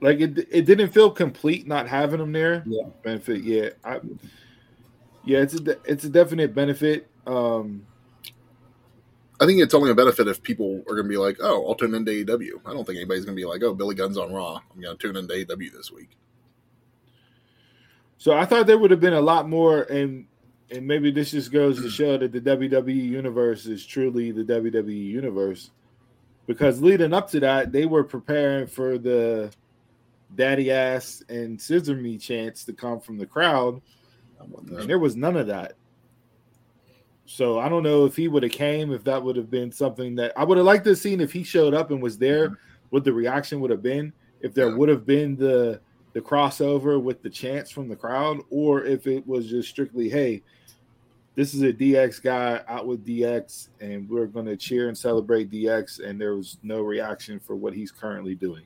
Like 0.00 0.20
it, 0.20 0.48
it 0.50 0.64
didn't 0.64 0.90
feel 0.90 1.10
complete 1.10 1.66
not 1.66 1.88
having 1.88 2.20
him 2.20 2.32
there. 2.32 2.62
Yeah. 2.66 2.84
benefit. 3.02 3.42
Yeah, 3.42 3.70
I, 3.84 4.00
yeah, 5.24 5.38
it's 5.38 5.54
a 5.54 5.78
it's 5.84 6.04
a 6.04 6.08
definite 6.10 6.54
benefit. 6.54 7.08
Um, 7.26 7.86
I 9.40 9.46
think 9.46 9.60
it's 9.60 9.74
only 9.74 9.90
a 9.90 9.94
benefit 9.94 10.28
if 10.28 10.42
people 10.42 10.82
are 10.88 10.94
going 10.94 11.04
to 11.04 11.08
be 11.08 11.16
like, 11.16 11.38
"Oh, 11.40 11.66
I'll 11.66 11.74
tune 11.74 11.94
into 11.94 12.10
AEW." 12.10 12.60
I 12.66 12.72
don't 12.72 12.86
think 12.86 12.96
anybody's 12.96 13.24
going 13.24 13.36
to 13.36 13.40
be 13.40 13.46
like, 13.46 13.62
"Oh, 13.62 13.74
Billy 13.74 13.94
Gunn's 13.94 14.18
on 14.18 14.32
Raw. 14.32 14.60
I'm 14.74 14.80
going 14.80 14.96
to 14.96 15.00
tune 15.00 15.16
into 15.16 15.34
AEW 15.34 15.72
this 15.72 15.90
week." 15.90 16.16
so 18.20 18.34
I 18.34 18.44
thought 18.44 18.66
there 18.66 18.76
would 18.76 18.90
have 18.90 19.00
been 19.00 19.14
a 19.14 19.20
lot 19.20 19.48
more, 19.48 19.84
and 19.84 20.26
and 20.70 20.86
maybe 20.86 21.10
this 21.10 21.30
just 21.30 21.52
goes 21.52 21.80
to 21.80 21.90
show 21.90 22.16
that 22.18 22.32
the 22.32 22.40
WWE 22.40 22.94
universe 22.94 23.66
is 23.66 23.84
truly 23.84 24.30
the 24.32 24.44
WWE 24.44 25.04
universe, 25.04 25.70
because 26.46 26.80
leading 26.82 27.12
up 27.12 27.30
to 27.30 27.40
that, 27.40 27.72
they 27.72 27.86
were 27.86 28.04
preparing 28.04 28.66
for 28.66 28.98
the 28.98 29.52
daddy 30.36 30.70
ass 30.70 31.22
and 31.28 31.60
scissor 31.60 31.94
me 31.94 32.16
chants 32.16 32.64
to 32.64 32.72
come 32.72 33.00
from 33.00 33.18
the 33.18 33.26
crowd, 33.26 33.80
and 34.40 34.88
there 34.88 34.98
was 34.98 35.16
none 35.16 35.36
of 35.36 35.46
that. 35.48 35.74
So 37.26 37.60
I 37.60 37.68
don't 37.68 37.84
know 37.84 38.06
if 38.06 38.16
he 38.16 38.26
would 38.26 38.42
have 38.42 38.52
came, 38.52 38.92
if 38.92 39.04
that 39.04 39.22
would 39.22 39.36
have 39.36 39.50
been 39.50 39.70
something 39.70 40.16
that 40.16 40.32
I 40.36 40.42
would 40.42 40.56
have 40.56 40.66
liked 40.66 40.84
to 40.84 40.90
have 40.90 40.98
seen 40.98 41.20
if 41.20 41.32
he 41.32 41.44
showed 41.44 41.74
up 41.74 41.90
and 41.90 42.02
was 42.02 42.18
there, 42.18 42.46
mm-hmm. 42.46 42.54
what 42.90 43.04
the 43.04 43.12
reaction 43.12 43.60
would 43.60 43.70
have 43.70 43.82
been, 43.82 44.12
if 44.40 44.52
there 44.52 44.68
Yeah. 44.68 44.74
would 44.74 44.88
have 44.88 45.06
been 45.06 45.36
the 45.36 45.80
the 46.12 46.20
crossover 46.20 47.00
with 47.00 47.22
the 47.22 47.30
chants 47.30 47.70
from 47.70 47.88
the 47.88 47.94
crowd, 47.94 48.40
or 48.50 48.84
if 48.84 49.06
it 49.06 49.24
was 49.28 49.48
just 49.48 49.68
strictly, 49.68 50.08
hey, 50.08 50.42
this 51.40 51.54
is 51.54 51.62
a 51.62 51.72
DX 51.72 52.22
guy 52.22 52.60
out 52.68 52.86
with 52.86 53.02
DX, 53.06 53.70
and 53.80 54.06
we're 54.10 54.26
gonna 54.26 54.54
cheer 54.54 54.88
and 54.88 54.98
celebrate 54.98 55.50
DX, 55.50 56.06
and 56.06 56.20
there 56.20 56.36
was 56.36 56.58
no 56.62 56.82
reaction 56.82 57.40
for 57.40 57.56
what 57.56 57.72
he's 57.72 57.90
currently 57.90 58.34
doing. 58.34 58.64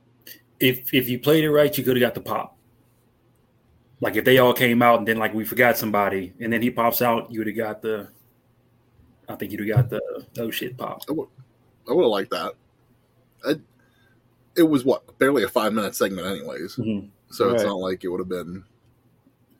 If 0.58 0.92
if 0.92 1.08
you 1.08 1.20
played 1.20 1.44
it 1.44 1.52
right, 1.52 1.76
you 1.78 1.84
could 1.84 1.96
have 1.96 2.00
got 2.00 2.14
the 2.14 2.20
pop. 2.20 2.58
Like 4.00 4.16
if 4.16 4.24
they 4.24 4.38
all 4.38 4.52
came 4.52 4.82
out 4.82 4.98
and 4.98 5.06
then 5.06 5.18
like 5.18 5.32
we 5.32 5.44
forgot 5.44 5.78
somebody, 5.78 6.32
and 6.40 6.52
then 6.52 6.62
he 6.62 6.68
pops 6.68 7.00
out, 7.00 7.30
you 7.30 7.38
would 7.38 7.46
have 7.46 7.56
got 7.56 7.80
the. 7.80 8.08
I 9.28 9.36
think 9.36 9.52
you'd 9.52 9.68
have 9.68 9.76
got 9.76 9.90
the 9.90 10.26
oh 10.40 10.50
shit 10.50 10.76
pop. 10.76 11.02
I 11.08 11.12
would 11.12 11.28
have 11.86 12.10
liked 12.10 12.30
that. 12.32 12.54
I, 13.46 13.54
it 14.56 14.64
was 14.64 14.84
what 14.84 15.16
barely 15.20 15.44
a 15.44 15.48
five 15.48 15.72
minute 15.72 15.94
segment, 15.94 16.26
anyways. 16.26 16.74
Mhm. 16.74 17.08
So 17.30 17.54
it's 17.54 17.62
not 17.62 17.78
like 17.78 18.02
it 18.02 18.08
would 18.08 18.20
have 18.20 18.28
been. 18.28 18.64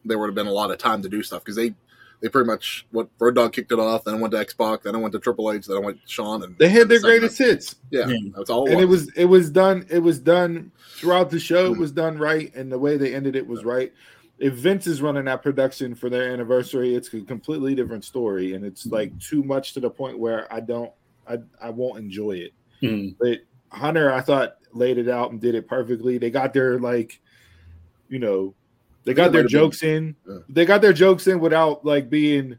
There 0.05 0.19
would 0.19 0.27
have 0.27 0.35
been 0.35 0.49
a 0.49 0.53
lot 0.53 0.73
of 0.73 0.79
time 0.79 1.01
to 1.03 1.09
do 1.09 1.23
stuff 1.23 1.45
because 1.45 1.55
they, 1.55 1.77
they 2.21 2.29
pretty 2.29 2.47
much 2.47 2.87
what 2.91 3.09
Road 3.19 3.35
Dog 3.35 3.53
kicked 3.53 3.73
it 3.73 3.79
off. 3.79 4.05
Then 4.05 4.15
it 4.15 4.21
went 4.21 4.33
to 4.33 4.39
Xbox. 4.39 4.57
Pac. 4.77 4.83
Then 4.85 4.95
it 4.95 4.99
went 4.99 5.12
to 5.12 5.19
Triple 5.19 5.53
H. 5.53 5.67
Then 5.67 5.77
it 5.79 5.83
went 5.85 6.01
to 6.03 6.09
Shawn. 6.09 6.43
And 6.43 6.57
They 6.59 6.69
had 6.69 6.89
their 6.89 6.99
the 6.99 7.03
segment- 7.03 7.21
greatest 7.21 7.39
hits. 7.39 7.75
Yeah, 7.91 8.09
Yeah. 8.09 8.17
that's 8.37 8.51
all. 8.51 8.71
and 8.71 8.81
it 8.81 8.87
was 8.87 9.11
it 9.15 9.27
was 9.27 9.51
done 9.51 9.87
it 9.91 9.99
was 9.99 10.19
done 10.19 10.71
throughout 10.97 11.31
the 11.31 11.39
show 11.41 11.73
it 11.73 11.79
was 11.79 11.93
done 11.93 12.17
right 12.19 12.55
and 12.55 12.71
the 12.73 12.79
way 12.79 12.97
they 12.97 13.15
ended 13.15 13.37
it 13.37 13.47
was 13.47 13.65
right 13.65 13.93
if 14.39 14.55
vince 14.55 14.87
is 14.87 15.01
running 15.03 15.25
that 15.27 15.43
production 15.43 15.95
for 15.95 16.09
their 16.09 16.31
anniversary 16.33 16.95
it's 16.95 17.12
a 17.15 17.21
completely 17.21 17.75
different 17.75 18.05
story 18.05 18.55
and 18.55 18.65
it's 18.65 18.87
like 18.87 19.17
too 19.21 19.43
much 19.43 19.75
to 19.75 19.81
the 19.81 19.91
point 19.91 20.19
where 20.19 20.53
i 20.53 20.61
don't 20.61 20.91
i, 21.29 21.37
I 21.61 21.71
won't 21.71 21.99
enjoy 21.99 22.33
it 22.33 22.53
Mhm. 22.83 23.17
but 23.21 23.41
hunter 23.71 24.12
i 24.12 24.21
thought 24.21 24.57
laid 24.73 24.99
it 24.99 25.09
out 25.09 25.31
and 25.33 25.41
did 25.41 25.55
it 25.55 25.69
perfectly 25.69 26.17
they 26.19 26.31
got 26.31 26.53
their 26.55 26.79
like 26.79 27.21
you 28.09 28.19
know 28.19 28.55
they 29.05 29.15
got 29.15 29.33
their 29.33 29.43
have 29.43 29.51
been- 29.51 29.59
jokes 29.61 29.83
in. 29.83 30.17
Yeah. 30.29 30.39
they 30.49 30.65
got 30.65 30.81
their 30.83 30.93
jokes 30.93 31.27
in 31.27 31.39
without 31.41 31.85
like 31.85 32.09
being 32.11 32.59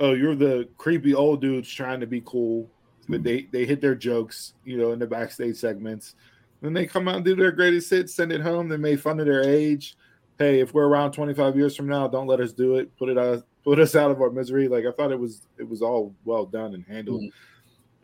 oh 0.00 0.12
you're 0.12 0.34
the 0.34 0.68
creepy 0.76 1.14
old 1.14 1.40
dudes 1.40 1.70
trying 1.72 2.00
to 2.00 2.06
be 2.06 2.22
cool. 2.24 2.70
But 3.08 3.22
they 3.22 3.42
they 3.52 3.64
hit 3.64 3.80
their 3.80 3.94
jokes 3.94 4.54
you 4.64 4.76
know 4.78 4.92
in 4.92 4.98
the 4.98 5.06
backstage 5.06 5.56
segments. 5.56 6.14
Then 6.62 6.72
they 6.72 6.86
come 6.86 7.06
out 7.08 7.16
and 7.16 7.24
do 7.24 7.34
their 7.36 7.52
greatest 7.52 7.90
hits 7.90 8.14
send 8.14 8.32
it 8.32 8.40
home. 8.40 8.68
They 8.68 8.76
made 8.76 9.00
fun 9.00 9.20
of 9.20 9.26
their 9.26 9.42
age. 9.42 9.96
Hey 10.38 10.60
if 10.60 10.74
we're 10.74 10.86
around 10.88 11.12
25 11.12 11.56
years 11.56 11.74
from 11.76 11.86
now 11.88 12.08
don't 12.08 12.26
let 12.26 12.40
us 12.40 12.52
do 12.52 12.76
it. 12.76 12.94
Put 12.98 13.08
it 13.08 13.16
out 13.18 13.44
put 13.64 13.78
us 13.78 13.94
out 13.96 14.10
of 14.10 14.20
our 14.20 14.30
misery. 14.30 14.68
Like 14.68 14.84
i 14.86 14.92
thought 14.92 15.12
it 15.12 15.18
was 15.18 15.42
it 15.58 15.68
was 15.68 15.82
all 15.82 16.14
well 16.24 16.46
done 16.46 16.74
and 16.74 16.84
handled. 16.86 17.24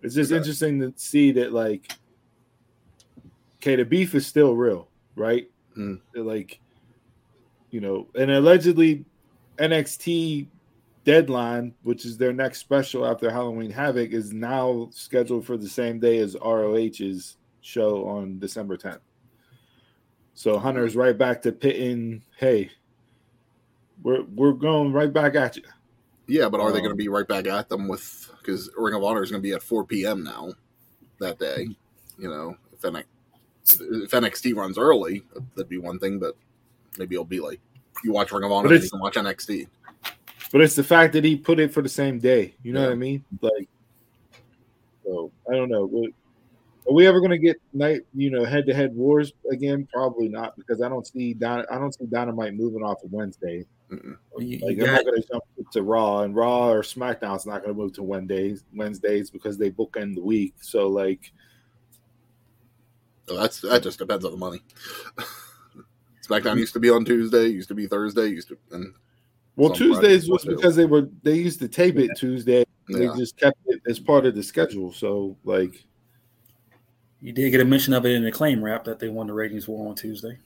It's 0.03 0.15
just 0.15 0.31
Okay. 0.33 0.39
interesting 0.39 0.81
to 0.81 0.93
see 0.97 1.33
that 1.33 1.53
like 1.53 1.93
okay, 3.61 3.77
the 3.77 3.85
beef 3.85 4.15
is 4.15 4.27
still 4.27 4.55
real, 4.57 4.89
right? 5.15 5.49
Mm. 5.77 6.01
Like 6.15 6.59
you 7.73 7.81
know, 7.81 8.07
and 8.15 8.31
allegedly 8.31 9.05
NXT 9.59 10.47
deadline, 11.05 11.75
which 11.83 12.05
is 12.05 12.17
their 12.17 12.33
next 12.33 12.59
special 12.61 13.05
after 13.05 13.31
Halloween 13.31 13.71
Havoc, 13.71 14.13
is 14.13 14.33
now 14.33 14.89
scheduled 14.93 15.45
for 15.45 15.57
the 15.57 15.69
same 15.69 15.99
day 15.99 16.19
as 16.19 16.37
ROH's 16.45 17.37
show 17.63 18.07
on 18.07 18.39
December 18.39 18.77
10th. 18.77 19.01
So 20.35 20.59
Hunter's 20.59 20.95
right 20.95 21.17
back 21.17 21.43
to 21.43 21.53
pitting, 21.53 22.23
hey, 22.39 22.71
we're 24.03 24.23
we're 24.35 24.53
going 24.53 24.93
right 24.93 25.13
back 25.13 25.35
at 25.35 25.57
you. 25.57 25.63
Yeah, 26.27 26.49
but 26.49 26.61
are 26.61 26.71
they 26.71 26.79
Um, 26.79 26.85
going 26.85 26.97
to 26.97 27.03
be 27.03 27.09
right 27.09 27.27
back 27.27 27.47
at 27.47 27.69
them 27.69 27.89
with 27.89 28.31
because 28.39 28.71
Ring 28.77 28.95
of 28.95 29.03
Honor 29.03 29.23
is 29.23 29.31
going 29.31 29.43
to 29.43 29.47
be 29.47 29.53
at 29.55 29.63
4 29.63 29.85
p.m. 29.85 30.23
now 30.23 30.53
that 31.21 31.39
day? 31.39 31.69
You 32.19 32.29
know, 32.29 32.57
if, 32.73 32.81
NX, 32.81 33.05
if 34.05 34.11
NXT 34.11 34.57
runs 34.57 34.79
early, 34.79 35.23
that'd 35.55 35.69
be 35.69 35.79
one 35.79 35.99
thing, 35.99 36.19
but 36.19 36.37
maybe 36.99 37.15
it'll 37.15 37.25
be 37.25 37.41
like 37.41 37.61
you 38.05 38.13
watch 38.13 38.33
Ring 38.33 38.45
of 38.45 38.53
Honor, 38.53 38.73
and 38.73 38.83
you 38.83 38.91
can 38.91 39.01
watch 39.01 39.15
NXT. 39.15 39.69
But 40.51 40.61
it's 40.61 40.75
the 40.75 40.85
fact 40.85 41.13
that 41.15 41.25
he 41.25 41.37
put 41.37 41.59
it 41.59 41.73
for 41.73 41.83
the 41.83 41.89
same 41.89 42.19
day. 42.19 42.55
You 42.63 42.73
know 42.73 42.81
Yeah. 42.81 42.87
what 42.87 42.93
I 42.93 42.97
mean? 42.97 43.25
Like, 43.41 43.69
so 45.05 45.31
I 45.51 45.55
don't 45.55 45.71
know. 45.71 45.91
Are 46.89 46.93
we 46.93 47.07
ever 47.07 47.21
going 47.21 47.31
to 47.31 47.39
get 47.39 47.61
night, 47.73 48.03
you 48.13 48.29
know, 48.31 48.45
head 48.45 48.67
to 48.67 48.75
head 48.75 48.95
wars 48.95 49.33
again? 49.51 49.87
Probably 49.93 50.29
not, 50.29 50.57
because 50.57 50.83
I 50.83 50.89
don't 50.89 51.07
see 51.07 51.33
Don, 51.33 51.65
I 51.71 51.79
don't 51.79 51.95
see 51.95 52.07
Dynamite 52.07 52.55
moving 52.55 52.83
off 52.83 53.03
of 53.05 53.13
Wednesday. 53.13 53.65
Mm-mm. 53.91 54.17
Like 54.63 54.79
they're 54.79 54.93
not 54.93 55.05
going 55.05 55.23
to 55.23 55.29
jump 55.29 55.45
to 55.73 55.83
Raw, 55.83 56.23
and 56.23 56.35
Raw 56.35 56.71
or 56.71 56.83
SmackDown's 56.83 57.47
not 57.47 57.63
going 57.63 57.75
to 57.75 57.81
move 57.81 57.93
to 57.95 58.03
Wednesdays, 58.03 58.65
Wednesdays 58.75 59.31
because 59.31 59.59
they 59.59 59.71
book 59.71 59.97
in 59.99 60.15
the 60.15 60.23
week. 60.23 60.55
So 60.61 60.89
like, 60.89 61.33
So 63.29 63.37
that's 63.37 63.61
that 63.61 63.83
just 63.83 63.99
depends 63.99 64.25
on 64.25 64.33
the 64.33 64.37
money. 64.39 64.63
SmackDown 66.27 66.57
used 66.59 66.73
to 66.75 66.81
be 66.81 66.91
on 66.91 67.05
Tuesday, 67.05 67.49
used 67.49 67.69
to 67.69 67.75
be 67.75 67.87
Thursday, 67.87 68.29
used 68.29 68.49
to 68.49 68.59
and 68.71 68.95
well, 69.57 69.71
Tuesdays 69.71 69.99
Fridays 69.99 70.31
was 70.31 70.43
too. 70.45 70.57
because 70.57 70.77
they 70.77 70.87
were 70.87 71.09
they 71.23 71.35
used 71.35 71.59
to 71.61 71.69
tape 71.69 71.97
it 71.97 72.11
Tuesday. 72.17 72.65
They 72.89 73.05
yeah. 73.05 73.15
just 73.17 73.37
kept 73.37 73.59
it 73.67 73.83
as 73.87 73.99
part 73.99 74.25
of 74.27 74.35
the 74.35 74.43
schedule. 74.43 74.93
So 74.93 75.37
like, 75.45 75.85
you 77.21 77.33
did 77.33 77.51
get 77.51 77.61
a 77.61 77.65
mention 77.65 77.93
of 77.93 78.07
it 78.07 78.13
in 78.13 78.25
the 78.25 78.33
claim 78.33 78.63
wrap 78.65 78.85
that 78.85 78.99
they 78.99 79.09
won 79.09 79.27
the 79.27 79.35
ratings 79.35 79.69
war 79.69 79.89
on 79.89 79.95
Tuesday. 79.95 80.39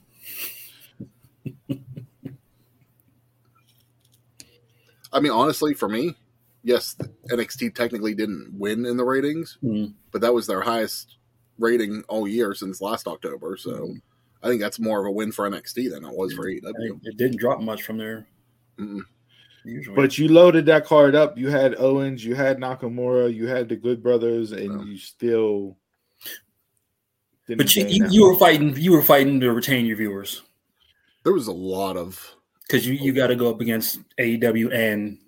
I 5.12 5.20
mean, 5.20 5.32
honestly, 5.32 5.72
for 5.72 5.88
me, 5.88 6.14
yes, 6.62 6.96
NXT 7.30 7.74
technically 7.74 8.14
didn't 8.14 8.52
win 8.58 8.84
in 8.84 8.96
the 8.96 9.04
ratings, 9.04 9.56
Mhm. 9.62 9.94
but 10.10 10.20
that 10.20 10.34
was 10.34 10.46
their 10.46 10.60
highest 10.60 11.16
rating 11.58 12.02
all 12.08 12.28
year 12.28 12.54
since 12.54 12.80
last 12.80 13.06
October. 13.06 13.56
So 13.56 13.70
Mhm. 13.70 14.02
I 14.42 14.48
think 14.48 14.60
that's 14.60 14.78
more 14.78 15.00
of 15.00 15.06
a 15.06 15.10
win 15.10 15.32
for 15.32 15.48
NXT 15.48 15.90
than 15.90 16.04
it 16.04 16.14
was 16.14 16.32
for 16.34 16.44
AEW. 16.46 17.00
It 17.02 17.16
didn't 17.16 17.38
drop 17.38 17.60
much 17.60 17.82
from 17.82 17.98
there. 17.98 18.26
Mm-mm. 18.78 19.00
usual. 19.64 19.96
But 19.96 20.18
you 20.18 20.28
loaded 20.28 20.66
that 20.66 20.84
card 20.84 21.14
up. 21.14 21.36
You 21.36 21.48
had 21.50 21.74
Owens, 21.78 22.24
you 22.24 22.34
had 22.34 22.58
Nakamura, 22.58 23.34
you 23.34 23.46
had 23.46 23.68
the 23.68 23.76
Good 23.76 24.02
Brothers, 24.02 24.52
and 24.52 24.80
Yeah. 24.80 24.84
you 24.84 24.98
still. 24.98 25.76
Didn't 27.46 27.58
but 27.58 27.76
you, 27.76 27.86
you, 27.86 28.06
you 28.10 28.24
were 28.26 28.36
fighting 28.36 28.76
you 28.76 28.90
were 28.90 29.02
fighting 29.02 29.38
to 29.38 29.52
retain 29.52 29.86
your 29.86 29.96
viewers 29.96 30.42
There 31.22 31.32
was 31.32 31.46
a 31.46 31.52
lot 31.52 31.96
of 31.96 32.34
because 32.62 32.84
you, 32.84 32.94
you 32.94 33.12
got 33.12 33.28
to 33.28 33.36
go 33.36 33.48
up 33.48 33.60
against 33.60 34.00
AEW 34.18 34.74
and 34.74 35.18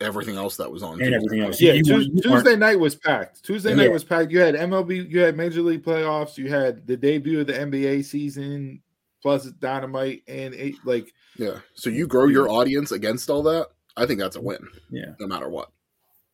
everything 0.00 0.36
else 0.36 0.56
that 0.56 0.70
was 0.70 0.82
on. 0.82 0.92
and 0.94 1.00
Tuesday. 1.00 1.14
everything 1.16 1.40
else. 1.40 1.60
Yeah, 1.60 1.72
You- 1.74 1.84
Tues- 1.84 2.08
you 2.12 2.22
Tuesday 2.22 2.56
night 2.56 2.78
was 2.78 2.94
packed. 2.94 3.42
Tuesday 3.44 3.70
Yeah. 3.70 3.76
night 3.76 3.92
was 3.92 4.04
packed. 4.04 4.30
You 4.32 4.40
had 4.40 4.54
MLB, 4.56 5.08
you 5.08 5.20
had 5.20 5.36
Major 5.36 5.62
League 5.62 5.84
playoffs, 5.84 6.36
you 6.36 6.48
had 6.48 6.86
the 6.86 6.96
debut 6.96 7.40
of 7.40 7.46
the 7.46 7.54
NBA 7.58 8.02
season, 8.02 8.82
plus 9.22 9.46
Dynamite, 9.52 10.22
and 10.28 10.54
eight, 10.54 10.76
like 10.84 11.12
Yeah. 11.36 11.60
So 11.74 11.90
you 11.90 12.06
grow 12.06 12.26
your 12.26 12.48
audience 12.50 12.92
against 12.92 13.30
all 13.30 13.42
that. 13.44 13.68
I 13.96 14.06
think 14.06 14.18
that's 14.20 14.36
a 14.36 14.40
win, 14.40 14.66
yeah, 14.90 15.14
no 15.20 15.26
matter 15.26 15.48
what. 15.48 15.70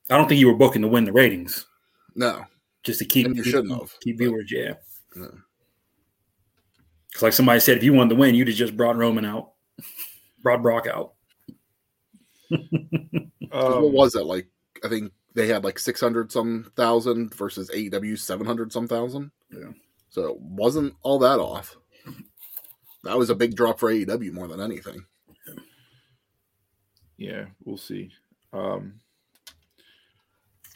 I 0.09 0.17
don't 0.17 0.29
think 0.29 0.41
you 0.41 0.47
were 0.49 0.57
booking 0.57 0.83
to 0.83 0.89
win 0.89 1.05
the 1.05 1.13
ratings, 1.13 1.67
No. 2.17 2.45
just 2.83 2.99
to 3.01 3.05
keep 3.05 3.27
And 3.27 3.37
you 3.37 3.43
keep- 3.43 3.53
shouldn't 3.53 3.73
have. 3.73 3.95
keep 4.01 4.19
viewers. 4.19 4.51
Yeah, 4.51 4.75
No. 5.15 5.31
because 7.09 7.23
like 7.23 7.33
somebody 7.33 7.61
said, 7.61 7.77
if 7.77 7.85
you 7.85 7.93
wanted 7.93 8.11
to 8.11 8.17
win, 8.17 8.35
you'd 8.35 8.49
have 8.49 8.57
just 8.57 8.77
brought 8.77 8.97
Roman 8.97 9.25
out, 9.25 9.53
brought 10.43 10.63
Brock 10.63 10.87
out. 10.87 11.13
um, 12.53 13.83
what 13.83 13.93
was 13.93 14.15
it 14.15 14.25
like? 14.25 14.47
I 14.85 14.89
think 14.89 15.13
they 15.35 15.47
had 15.47 15.65
like 15.65 15.79
six 15.79 16.01
hundred 16.01 16.33
some 16.33 16.71
thousand 16.77 17.35
versus 17.35 17.71
AEW 17.71 18.19
seven 18.19 18.47
hundred 18.47 18.73
some 18.73 18.89
thousand. 18.89 19.31
Yeah. 19.53 19.73
So 20.11 20.29
it 20.29 20.41
wasn't 20.41 20.95
all 21.03 21.19
that 21.21 21.39
off. 21.39 21.77
That 23.05 23.17
was 23.17 23.31
a 23.31 23.35
big 23.35 23.57
drop 23.57 23.79
for 23.79 23.91
AEW 23.91 24.33
more 24.33 24.49
than 24.49 24.61
anything. 24.61 25.05
Yeah, 27.17 27.47
we'll 27.65 27.77
see. 27.77 28.11
Um, 28.53 29.01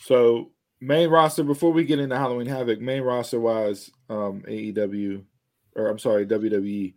so 0.01 0.53
main 0.81 1.09
roster 1.09 1.43
before 1.43 1.73
we 1.73 1.85
get 1.85 1.99
into 1.99 2.17
Halloween 2.17 2.47
Havoc, 2.47 2.81
main 2.81 3.03
roster 3.03 3.41
wise, 3.41 3.91
um, 4.09 4.43
AEW 4.49 5.25
or 5.77 5.89
I'm 5.89 5.99
sorry, 5.99 6.27
WWE. 6.27 6.95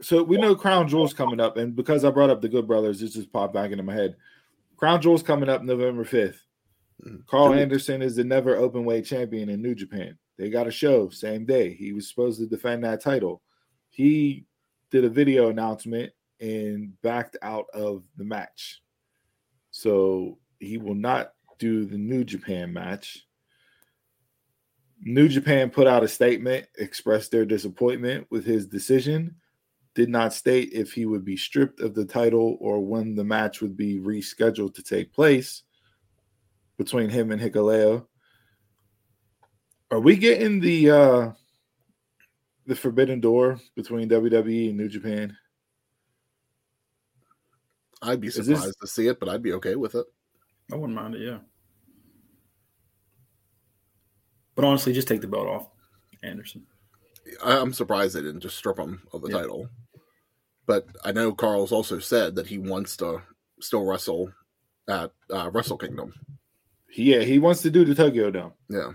So 0.00 0.22
we 0.22 0.36
know 0.36 0.54
Crown 0.54 0.88
Jewel's 0.88 1.14
coming 1.14 1.40
up, 1.40 1.56
and 1.56 1.74
because 1.74 2.04
I 2.04 2.10
brought 2.10 2.30
up 2.30 2.42
the 2.42 2.48
Good 2.48 2.66
Brothers, 2.66 3.00
it 3.00 3.08
just 3.08 3.32
popped 3.32 3.54
back 3.54 3.70
into 3.70 3.84
my 3.84 3.94
head. 3.94 4.16
Crown 4.76 5.00
Jewel's 5.00 5.22
coming 5.22 5.48
up 5.48 5.62
November 5.62 6.04
5th. 6.04 6.40
Mhm. 7.02 7.26
Karl. 7.26 7.54
Anderson 7.54 8.02
is 8.02 8.16
the 8.16 8.24
never 8.24 8.56
open 8.56 8.84
weight 8.84 9.04
champion 9.04 9.48
in 9.48 9.62
New 9.62 9.74
Japan. 9.74 10.18
They 10.36 10.50
got 10.50 10.66
a 10.66 10.72
show 10.72 11.08
same 11.10 11.44
day. 11.44 11.72
He 11.74 11.92
was 11.92 12.08
supposed 12.08 12.40
to 12.40 12.46
defend 12.46 12.84
that 12.84 13.00
title. 13.00 13.42
He 13.90 14.46
did 14.90 15.04
a 15.04 15.08
video 15.08 15.48
announcement 15.48 16.12
and 16.40 17.00
backed 17.02 17.36
out 17.42 17.66
of 17.72 18.04
the 18.16 18.24
match. 18.24 18.82
So 19.70 20.38
he 20.58 20.78
will 20.78 20.94
not 20.94 21.34
do 21.58 21.84
the 21.84 21.98
New 21.98 22.24
Japan 22.24 22.72
match. 22.72 23.26
New 25.00 25.28
Japan 25.28 25.70
put 25.70 25.86
out 25.86 26.02
a 26.02 26.08
statement, 26.08 26.66
expressed 26.78 27.30
their 27.30 27.44
disappointment 27.44 28.26
with 28.30 28.44
his 28.44 28.66
decision, 28.66 29.36
did 29.94 30.08
not 30.08 30.32
state 30.34 30.70
if 30.72 30.92
he 30.92 31.06
would 31.06 31.24
be 31.24 31.36
stripped 31.36 31.80
of 31.80 31.94
the 31.94 32.04
title 32.04 32.56
or 32.60 32.80
when 32.84 33.14
the 33.14 33.24
match 33.24 33.60
would 33.60 33.76
be 33.76 33.98
rescheduled 34.00 34.74
to 34.74 34.82
take 34.82 35.12
place 35.12 35.62
between 36.78 37.08
him 37.08 37.30
and 37.30 37.40
Hikuleo. 37.40 38.06
Are 39.90 40.00
we 40.00 40.16
getting 40.16 40.58
the 40.60 40.90
uh 40.90 41.32
the 42.66 42.74
forbidden 42.74 43.20
door 43.20 43.60
between 43.76 44.08
WWE 44.08 44.68
and 44.70 44.76
New 44.78 44.88
Japan? 44.88 45.36
I'd 48.02 48.20
be 48.20 48.26
Is 48.28 48.34
this- 48.36 48.46
surprised 48.46 48.76
to 48.80 48.86
see 48.86 49.06
it, 49.06 49.20
but 49.20 49.28
I'd 49.28 49.42
be 49.42 49.52
okay 49.54 49.76
with 49.76 49.94
it. 49.94 50.06
I 50.72 50.76
wouldn't 50.76 50.94
mind 50.96 51.14
it. 51.14 51.20
Yeah, 51.20 51.38
but 54.54 54.64
honestly, 54.64 54.92
just 54.92 55.08
take 55.08 55.20
the 55.20 55.28
belt 55.28 55.46
off, 55.46 55.68
Anderson. 56.22 56.66
I- 57.44 57.58
I'm 57.58 57.72
surprised 57.72 58.14
they 58.14 58.22
didn't 58.22 58.40
just 58.40 58.56
strip 58.56 58.78
him 58.78 59.06
of 59.12 59.22
the 59.22 59.28
Yeah. 59.28 59.38
title. 59.38 59.68
But 60.66 60.86
I 61.04 61.12
know 61.12 61.32
Karl's 61.32 61.72
also 61.72 61.98
said 61.98 62.34
that 62.36 62.46
he 62.46 62.58
wants 62.58 62.96
to 62.98 63.20
still 63.60 63.84
wrestle 63.84 64.32
at 64.88 65.12
uh, 65.30 65.50
Wrestle 65.50 65.78
Kingdom. 65.78 66.14
Yeah, 66.96 67.20
he 67.20 67.38
wants 67.38 67.62
to 67.62 67.70
do 67.70 67.84
the 67.84 67.94
Tokyo 67.94 68.30
Dome. 68.30 68.52
Yeah. 68.68 68.92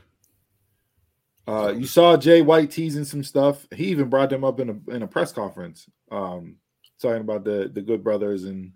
Uh, 1.47 1.72
you 1.72 1.86
saw 1.86 2.15
Jay 2.15 2.41
White 2.41 2.70
teasing 2.72 3.05
some 3.05 3.24
stuff. 3.24 3.67
He 3.74 3.86
even 3.86 4.09
brought 4.09 4.30
them 4.30 4.43
up 4.43 4.59
in 4.59 4.70
a 4.70 4.91
in 4.91 5.01
a 5.03 5.07
press 5.07 5.32
conference, 5.32 5.89
um, 6.11 6.57
talking 7.01 7.22
about 7.22 7.43
the 7.43 7.70
the 7.74 7.82
Good 7.82 8.03
Brothers 8.03 8.43
and 8.43 8.72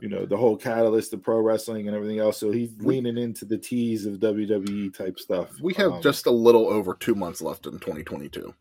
you 0.00 0.08
know 0.08 0.26
the 0.26 0.36
whole 0.36 0.56
catalyst 0.56 1.12
of 1.14 1.22
pro 1.22 1.40
wrestling 1.40 1.86
and 1.86 1.96
everything 1.96 2.18
else. 2.18 2.38
So 2.38 2.50
he's 2.50 2.76
leaning 2.80 3.16
into 3.16 3.44
the 3.44 3.56
tease 3.56 4.04
of 4.04 4.14
WWE 4.14 4.92
type 4.96 5.18
stuff. 5.20 5.60
We 5.60 5.72
have 5.74 5.92
Um, 5.92 6.02
just 6.02 6.26
a 6.26 6.30
little 6.30 6.66
over 6.66 6.94
two 6.94 7.14
months 7.14 7.40
left 7.40 7.66
in 7.66 7.72
2022. 7.74 8.52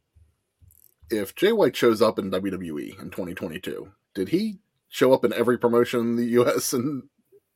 If 1.12 1.36
Jay 1.36 1.52
White 1.52 1.76
shows 1.76 2.02
up 2.02 2.20
in 2.20 2.32
WWE 2.32 3.00
in 3.02 3.10
2022, 3.10 3.92
did 4.14 4.30
he 4.30 4.60
show 4.90 5.14
up 5.14 5.26
in 5.26 5.34
every 5.34 5.58
promotion 5.58 6.00
in 6.02 6.16
the 6.16 6.26
US 6.42 6.74
in, 6.74 7.04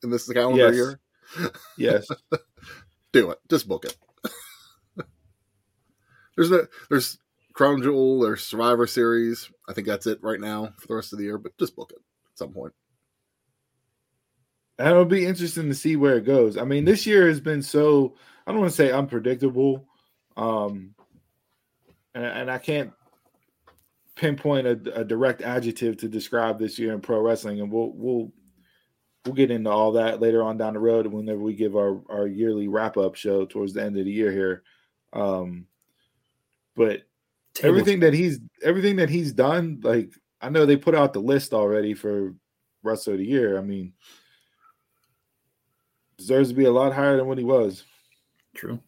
in 0.03 0.09
this 0.09 0.27
calendar 0.31 0.65
Yes. 0.67 0.75
year? 0.75 0.99
yes. 1.77 2.07
Do 3.11 3.31
it. 3.31 3.39
Just 3.49 3.67
book 3.67 3.85
it. 3.85 3.95
there's 6.35 6.49
no, 6.49 6.65
there's 6.89 7.17
Crown 7.53 7.81
Jewel, 7.83 8.19
there's 8.21 8.43
Survivor 8.43 8.87
Series. 8.87 9.51
I 9.69 9.73
think 9.73 9.85
that's 9.87 10.07
it 10.07 10.19
right 10.23 10.39
now 10.39 10.73
for 10.79 10.87
the 10.87 10.95
rest 10.95 11.13
of 11.13 11.19
the 11.19 11.25
year, 11.25 11.37
but 11.37 11.57
just 11.59 11.75
book 11.75 11.91
it 11.91 11.99
at 12.31 12.37
some 12.37 12.51
point. 12.51 12.73
And 14.79 14.87
it'll 14.89 15.05
be 15.05 15.25
interesting 15.27 15.67
to 15.69 15.75
see 15.75 15.95
where 15.95 16.17
it 16.17 16.25
goes. 16.25 16.57
I 16.57 16.63
mean, 16.63 16.85
this 16.85 17.05
year 17.05 17.27
has 17.27 17.39
been 17.39 17.61
so 17.61 18.15
I 18.47 18.51
don't 18.51 18.61
want 18.61 18.71
to 18.71 18.75
say 18.75 18.91
unpredictable. 18.91 19.85
Um 20.35 20.95
and, 22.15 22.25
and 22.25 22.51
I 22.51 22.57
can't 22.57 22.91
pinpoint 24.15 24.67
a, 24.67 24.99
a 24.99 25.03
direct 25.03 25.41
adjective 25.41 25.97
to 25.97 26.07
describe 26.07 26.59
this 26.59 26.77
year 26.77 26.93
in 26.93 27.01
pro 27.01 27.19
wrestling, 27.21 27.61
and 27.61 27.71
we'll 27.71 27.91
we'll 27.93 28.31
we'll 29.25 29.35
get 29.35 29.51
into 29.51 29.69
all 29.69 29.93
that 29.93 30.21
later 30.21 30.43
on 30.43 30.57
down 30.57 30.73
the 30.73 30.79
road 30.79 31.07
whenever 31.07 31.39
we 31.39 31.53
give 31.53 31.75
our 31.75 32.01
our 32.09 32.27
yearly 32.27 32.67
wrap 32.67 32.97
up 32.97 33.15
show 33.15 33.45
towards 33.45 33.73
the 33.73 33.83
end 33.83 33.97
of 33.97 34.05
the 34.05 34.11
year 34.11 34.31
here. 34.31 34.63
Um, 35.13 35.67
but 36.75 37.03
Tables- 37.53 37.69
everything 37.79 37.99
that 38.01 38.13
he's 38.13 38.39
everything 38.63 38.95
that 38.97 39.09
he's 39.09 39.31
done, 39.33 39.79
like 39.83 40.11
I 40.41 40.49
know 40.49 40.65
they 40.65 40.77
put 40.77 40.95
out 40.95 41.13
the 41.13 41.19
list 41.19 41.53
already 41.53 41.93
for 41.93 42.33
rest 42.81 43.07
of 43.07 43.17
the 43.17 43.25
year. 43.25 43.57
I 43.57 43.61
mean, 43.61 43.93
deserves 46.17 46.49
to 46.49 46.55
be 46.55 46.65
a 46.65 46.71
lot 46.71 46.93
higher 46.93 47.15
than 47.17 47.27
what 47.27 47.37
he 47.37 47.43
was. 47.43 47.83
True. 48.55 48.79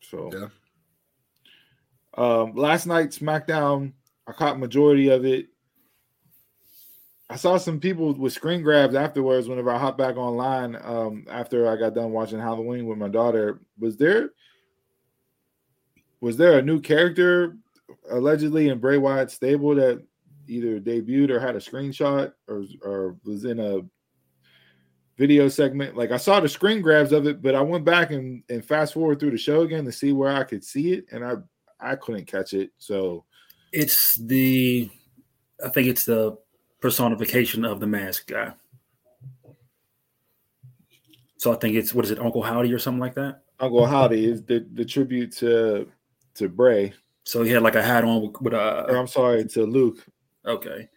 So 0.00 0.30
Yeah. 0.32 0.48
Um, 2.18 2.54
last 2.56 2.86
night 2.86 3.10
SmackDown, 3.10 3.92
I 4.26 4.32
caught 4.32 4.58
majority 4.58 5.08
of 5.08 5.24
it. 5.24 5.46
I 7.30 7.36
saw 7.36 7.58
some 7.58 7.78
people 7.78 8.12
with 8.12 8.32
screen 8.32 8.62
grabs 8.62 8.96
afterwards. 8.96 9.48
Whenever 9.48 9.70
I 9.70 9.78
hopped 9.78 9.98
back 9.98 10.16
online, 10.16 10.76
um, 10.82 11.26
after 11.30 11.68
I 11.68 11.76
got 11.76 11.94
done 11.94 12.10
watching 12.10 12.40
Halloween 12.40 12.86
with 12.86 12.98
my 12.98 13.06
daughter, 13.06 13.60
was 13.78 13.96
there 13.96 14.30
was 16.20 16.36
there 16.36 16.58
a 16.58 16.62
new 16.62 16.80
character 16.80 17.56
allegedly 18.10 18.68
in 18.68 18.80
Bray 18.80 18.98
Wyatt 18.98 19.30
stable 19.30 19.76
that 19.76 20.04
either 20.48 20.80
debuted 20.80 21.30
or 21.30 21.38
had 21.38 21.54
a 21.54 21.60
screenshot 21.60 22.32
or 22.48 22.64
or 22.82 23.16
was 23.24 23.44
in 23.44 23.60
a 23.60 23.82
video 25.16 25.48
segment? 25.48 25.96
Like 25.96 26.10
I 26.10 26.16
saw 26.16 26.40
the 26.40 26.48
screen 26.48 26.82
grabs 26.82 27.12
of 27.12 27.28
it, 27.28 27.42
but 27.42 27.54
I 27.54 27.60
went 27.60 27.84
back 27.84 28.10
and, 28.10 28.42
and 28.48 28.64
fast 28.64 28.94
forward 28.94 29.20
through 29.20 29.30
the 29.30 29.38
show 29.38 29.60
again 29.60 29.84
to 29.84 29.92
see 29.92 30.12
where 30.12 30.34
I 30.34 30.42
could 30.42 30.64
see 30.64 30.94
it, 30.94 31.04
and 31.12 31.24
I 31.24 31.34
I 31.80 31.96
couldn't 31.96 32.26
catch 32.26 32.52
it. 32.54 32.70
So 32.78 33.24
It's 33.72 34.16
the, 34.16 34.90
I 35.64 35.68
think 35.68 35.88
it's 35.88 36.04
the 36.04 36.36
personification 36.80 37.64
of 37.64 37.80
the 37.80 37.86
mask 37.86 38.28
guy. 38.28 38.52
So 41.36 41.52
I 41.52 41.56
think 41.56 41.76
it's 41.76 41.94
what 41.94 42.04
is 42.04 42.10
it, 42.10 42.18
Uncle 42.18 42.42
Howdy 42.42 42.72
or 42.72 42.78
something 42.78 43.00
like 43.00 43.14
that. 43.14 43.42
Uncle 43.60 43.86
Howdy 43.86 44.24
is 44.24 44.42
the, 44.44 44.66
the 44.74 44.84
tribute 44.84 45.32
to 45.36 45.88
to 46.34 46.48
Bray, 46.48 46.92
So 47.24 47.42
he 47.42 47.50
had 47.50 47.62
like 47.62 47.74
a 47.74 47.82
hat 47.82 48.04
on 48.04 48.22
with, 48.22 48.40
with 48.40 48.54
or 48.54 48.58
uh 48.60 48.98
I'm 49.00 49.08
sorry 49.08 49.44
to 49.44 49.64
Luke. 49.66 50.06
okay, 50.46 50.88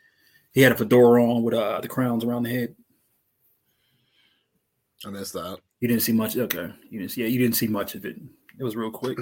he 0.51 0.61
had 0.61 0.71
a 0.71 0.75
fedora 0.75 1.23
on 1.23 1.41
with 1.43 1.55
uh 1.55 1.79
the 1.81 1.87
crowns 1.87 2.23
around 2.23 2.43
the 2.43 2.51
head. 2.51 2.75
I 5.05 5.09
missed 5.09 5.33
that. 5.33 5.57
You 5.79 5.87
didn't 5.87 6.03
see 6.03 6.11
much. 6.11 6.37
Okay, 6.37 6.71
you 6.91 6.99
didn't 6.99 7.11
see. 7.11 7.21
Yeah, 7.21 7.27
you 7.27 7.39
didn't 7.39 7.55
see 7.55 7.67
much 7.67 7.95
of 7.95 8.05
it. 8.05 8.17
It 8.59 8.63
was 8.63 8.75
real 8.75 8.91
quick. 8.91 9.17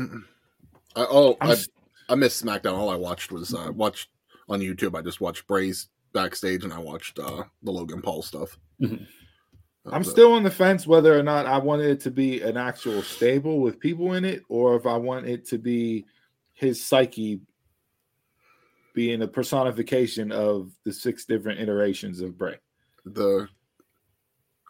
I, 0.95 1.05
oh, 1.09 1.37
I'm 1.41 1.49
I, 1.49 1.53
s- 1.53 1.69
I 2.09 2.15
missed 2.15 2.43
SmackDown. 2.43 2.73
All 2.73 2.89
I 2.89 2.95
watched 2.95 3.31
was 3.31 3.53
uh, 3.53 3.71
watched 3.73 4.09
on 4.47 4.59
YouTube. 4.59 4.97
I 4.97 5.01
just 5.01 5.21
watched 5.21 5.47
Bray's 5.47 5.89
backstage, 6.13 6.63
and 6.63 6.73
I 6.73 6.79
watched 6.79 7.19
uh, 7.19 7.43
the 7.63 7.71
Logan 7.71 8.01
Paul 8.01 8.21
stuff. 8.21 8.57
Mhm. 8.81 9.05
I'm 9.91 9.99
was 9.99 10.09
still 10.09 10.33
on 10.33 10.43
the 10.43 10.51
fence 10.51 10.85
whether 10.85 11.17
or 11.17 11.23
not 11.23 11.45
I 11.45 11.57
wanted 11.57 11.87
it 11.87 11.99
to 12.01 12.11
be 12.11 12.41
an 12.41 12.57
actual 12.57 13.01
stable 13.01 13.59
with 13.59 13.79
people 13.79 14.13
in 14.13 14.25
it, 14.25 14.43
or 14.49 14.75
if 14.75 14.85
I 14.85 14.97
want 14.97 15.25
it 15.27 15.47
to 15.47 15.57
be 15.57 16.05
his 16.53 16.83
psyche 16.83 17.39
being 18.93 19.21
a 19.21 19.27
personification 19.27 20.31
of 20.31 20.71
the 20.83 20.91
six 20.91 21.25
different 21.25 21.59
iterations 21.59 22.21
of 22.21 22.37
Bray. 22.37 22.57
the. 23.05 23.47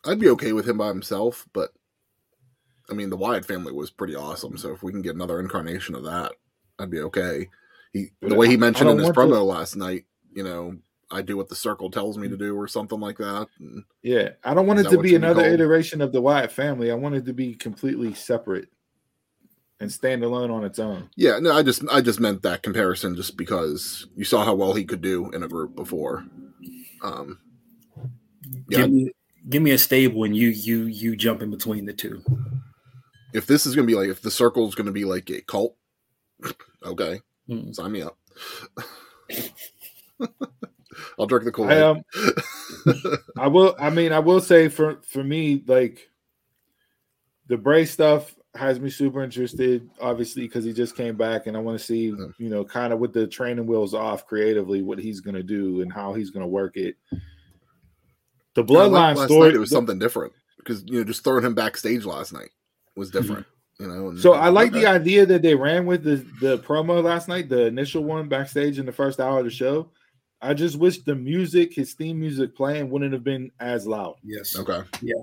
I'd 0.05 0.19
be 0.19 0.29
okay 0.29 0.53
with 0.53 0.67
him 0.69 0.77
by 0.77 0.87
himself, 0.87 1.45
but 1.51 1.71
I 2.89 2.93
mean, 2.93 3.09
the 3.09 3.17
Wyatt 3.17 3.45
family 3.45 3.71
was 3.71 3.89
pretty 3.91 4.15
awesome. 4.15 4.57
So 4.57 4.71
if 4.73 4.83
we 4.83 4.91
can 4.91 5.01
get 5.01 5.15
another 5.15 5.39
incarnation 5.39 5.95
of 5.95 6.03
that, 6.03 6.31
I'd 6.79 6.89
be 6.89 7.01
okay. 7.01 7.47
He 7.93 8.11
the 8.21 8.35
way 8.35 8.47
he 8.47 8.57
mentioned 8.57 8.89
in 8.89 8.97
his 8.97 9.05
want 9.05 9.17
promo 9.17 9.43
last 9.45 9.75
night, 9.75 10.05
you 10.33 10.43
know, 10.43 10.77
I 11.11 11.21
do 11.21 11.37
what 11.37 11.49
the 11.49 11.55
circle 11.55 11.89
tells 11.89 12.17
me 12.17 12.27
to 12.29 12.37
do, 12.37 12.55
or 12.55 12.67
something 12.67 12.99
like 12.99 13.17
that. 13.17 13.47
And 13.59 13.83
Yeah, 14.03 14.29
I 14.43 14.53
don't 14.53 14.67
want 14.67 14.79
it 14.79 14.83
to 14.83 14.89
be 14.89 14.95
gonna 14.95 15.03
be 15.03 15.15
another 15.15 15.41
called? 15.41 15.53
iteration 15.53 16.01
of 16.01 16.11
the 16.11 16.21
Wyatt 16.21 16.51
family. 16.51 16.91
I 16.91 16.95
want 16.95 17.15
it 17.15 17.25
to 17.25 17.33
be 17.33 17.55
completely 17.55 18.13
separate 18.13 18.69
and 19.79 19.91
stand 19.91 20.23
alone 20.23 20.51
on 20.51 20.63
its 20.63 20.77
own. 20.77 21.09
Yeah, 21.15 21.39
no, 21.39 21.51
I 21.53 21.63
just 21.63 21.83
I 21.91 22.01
just 22.01 22.19
meant 22.19 22.43
that 22.43 22.61
comparison 22.63 23.15
just 23.15 23.37
because 23.37 24.07
you 24.15 24.23
saw 24.23 24.45
how 24.45 24.53
well 24.53 24.73
he 24.73 24.85
could 24.85 25.01
do 25.01 25.31
in 25.31 25.43
a 25.43 25.47
group 25.47 25.75
before. 25.75 26.25
Um, 27.03 27.39
yeah, 28.67 28.79
Give 28.81 28.91
me, 28.91 29.11
give 29.49 29.63
me 29.63 29.71
a 29.71 29.77
stable, 29.77 30.25
and 30.25 30.35
you 30.35 30.49
you 30.49 30.83
you 30.83 31.15
jump 31.15 31.41
in 31.41 31.49
between 31.49 31.85
the 31.85 31.93
two. 31.93 32.21
If 33.33 33.45
this 33.47 33.65
is 33.65 33.75
gonna 33.75 33.87
be 33.87 33.95
like 33.95 34.09
if 34.09 34.21
the 34.21 34.31
circle 34.31 34.67
is 34.67 34.75
gonna 34.75 34.91
be 34.91 35.05
like 35.05 35.29
a 35.29 35.41
cult, 35.41 35.75
okay, 36.85 37.21
Mm. 37.49 37.73
sign 37.75 37.91
me 37.91 38.01
up. 38.03 38.17
I'll 41.17 41.27
drink 41.27 41.45
the 41.45 41.51
Kool 41.51 41.69
I 41.69 41.79
um 41.81 42.03
I 43.37 43.47
will 43.47 43.75
I 43.79 43.89
mean 43.89 44.11
I 44.11 44.19
will 44.19 44.41
say 44.41 44.67
for 44.67 44.99
for 45.03 45.23
me 45.23 45.63
like 45.65 46.09
the 47.47 47.57
Bray 47.57 47.85
stuff 47.85 48.35
has 48.55 48.79
me 48.79 48.89
super 48.89 49.23
interested 49.23 49.89
obviously 50.01 50.43
because 50.43 50.65
he 50.65 50.73
just 50.73 50.95
came 50.97 51.15
back 51.15 51.47
and 51.47 51.55
I 51.55 51.59
want 51.61 51.79
to 51.79 51.85
see 51.85 52.07
Yeah. 52.07 52.25
you 52.37 52.49
know 52.49 52.65
kind 52.65 52.91
of 52.91 52.99
with 52.99 53.13
the 53.13 53.27
training 53.27 53.65
wheels 53.67 53.93
off 53.93 54.25
creatively 54.27 54.81
what 54.81 54.99
he's 54.99 55.21
going 55.21 55.35
to 55.35 55.43
do 55.43 55.81
and 55.81 55.91
how 55.93 56.13
he's 56.13 56.31
going 56.31 56.43
to 56.43 56.47
work 56.47 56.75
it. 56.75 56.95
The 58.55 58.63
bloodline 58.63 59.15
last 59.15 59.25
story 59.29 59.49
night 59.49 59.55
it 59.55 59.59
was 59.59 59.69
the- 59.69 59.75
something 59.75 59.99
different 59.99 60.33
because 60.57 60.83
you 60.85 60.97
know 60.99 61.03
just 61.03 61.23
throwing 61.23 61.45
him 61.45 61.53
backstage 61.55 62.03
last 62.05 62.33
night 62.33 62.49
was 62.99 63.09
different. 63.09 63.45
You 63.79 63.87
know, 63.87 64.09
and- 64.09 64.19
So 64.19 64.33
I 64.33 64.49
like 64.49 64.71
the 64.73 64.85
idea 64.85 65.25
that 65.25 65.41
they 65.41 65.55
ran 65.55 65.85
with 65.85 66.03
the 66.03 66.17
the 66.41 66.59
promo 66.59 67.01
last 67.03 67.27
night, 67.27 67.49
the 67.49 67.65
initial 67.65 68.03
one 68.03 68.27
backstage 68.29 68.77
in 68.77 68.85
the 68.85 68.91
first 68.91 69.19
hour 69.19 69.39
of 69.39 69.45
the 69.45 69.51
show. 69.51 69.89
I 70.41 70.53
just 70.53 70.77
wish 70.77 71.01
the 71.03 71.15
music, 71.15 71.73
his 71.73 71.93
theme 71.95 72.19
music 72.19 72.55
playing, 72.55 72.89
wouldn't 72.89 73.11
have 73.13 73.23
been 73.23 73.51
as 73.59 73.85
loud. 73.87 74.15
Yes. 74.23 74.57
okay. 74.57 74.81
Yeah. 75.01 75.13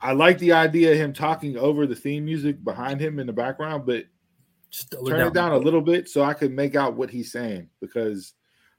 I 0.00 0.12
like 0.12 0.38
the 0.38 0.52
idea 0.52 0.92
of 0.92 0.98
him 0.98 1.12
talking 1.12 1.56
over 1.58 1.86
the 1.86 1.94
theme 1.96 2.24
music 2.24 2.62
behind 2.64 3.00
him 3.00 3.18
in 3.18 3.26
the 3.26 3.32
background, 3.32 3.84
but 3.86 4.04
Just 4.70 4.90
dull 4.90 5.04
turn 5.04 5.26
it 5.26 5.34
down 5.34 5.52
a 5.52 5.58
little 5.58 5.80
bit 5.82 6.08
so 6.08 6.22
I 6.22 6.32
could 6.34 6.52
make 6.52 6.74
out 6.74 6.96
what 6.96 7.10
he's 7.10 7.32
saying 7.32 7.68
because 7.80 8.34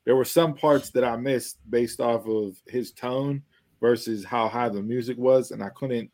there 0.05 0.15
were 0.15 0.25
some 0.25 0.53
parts 0.53 0.89
that 0.91 1.03
I 1.03 1.15
missed 1.17 1.57
based 1.69 1.99
off 1.99 2.27
of 2.27 2.55
his 2.67 2.91
tone 2.91 3.41
versus 3.81 4.23
how 4.23 4.47
high 4.47 4.69
the 4.69 4.81
music 4.81 5.17
was, 5.17 5.51
and 5.51 5.61
I 5.63 5.69
couldn't 5.69 6.09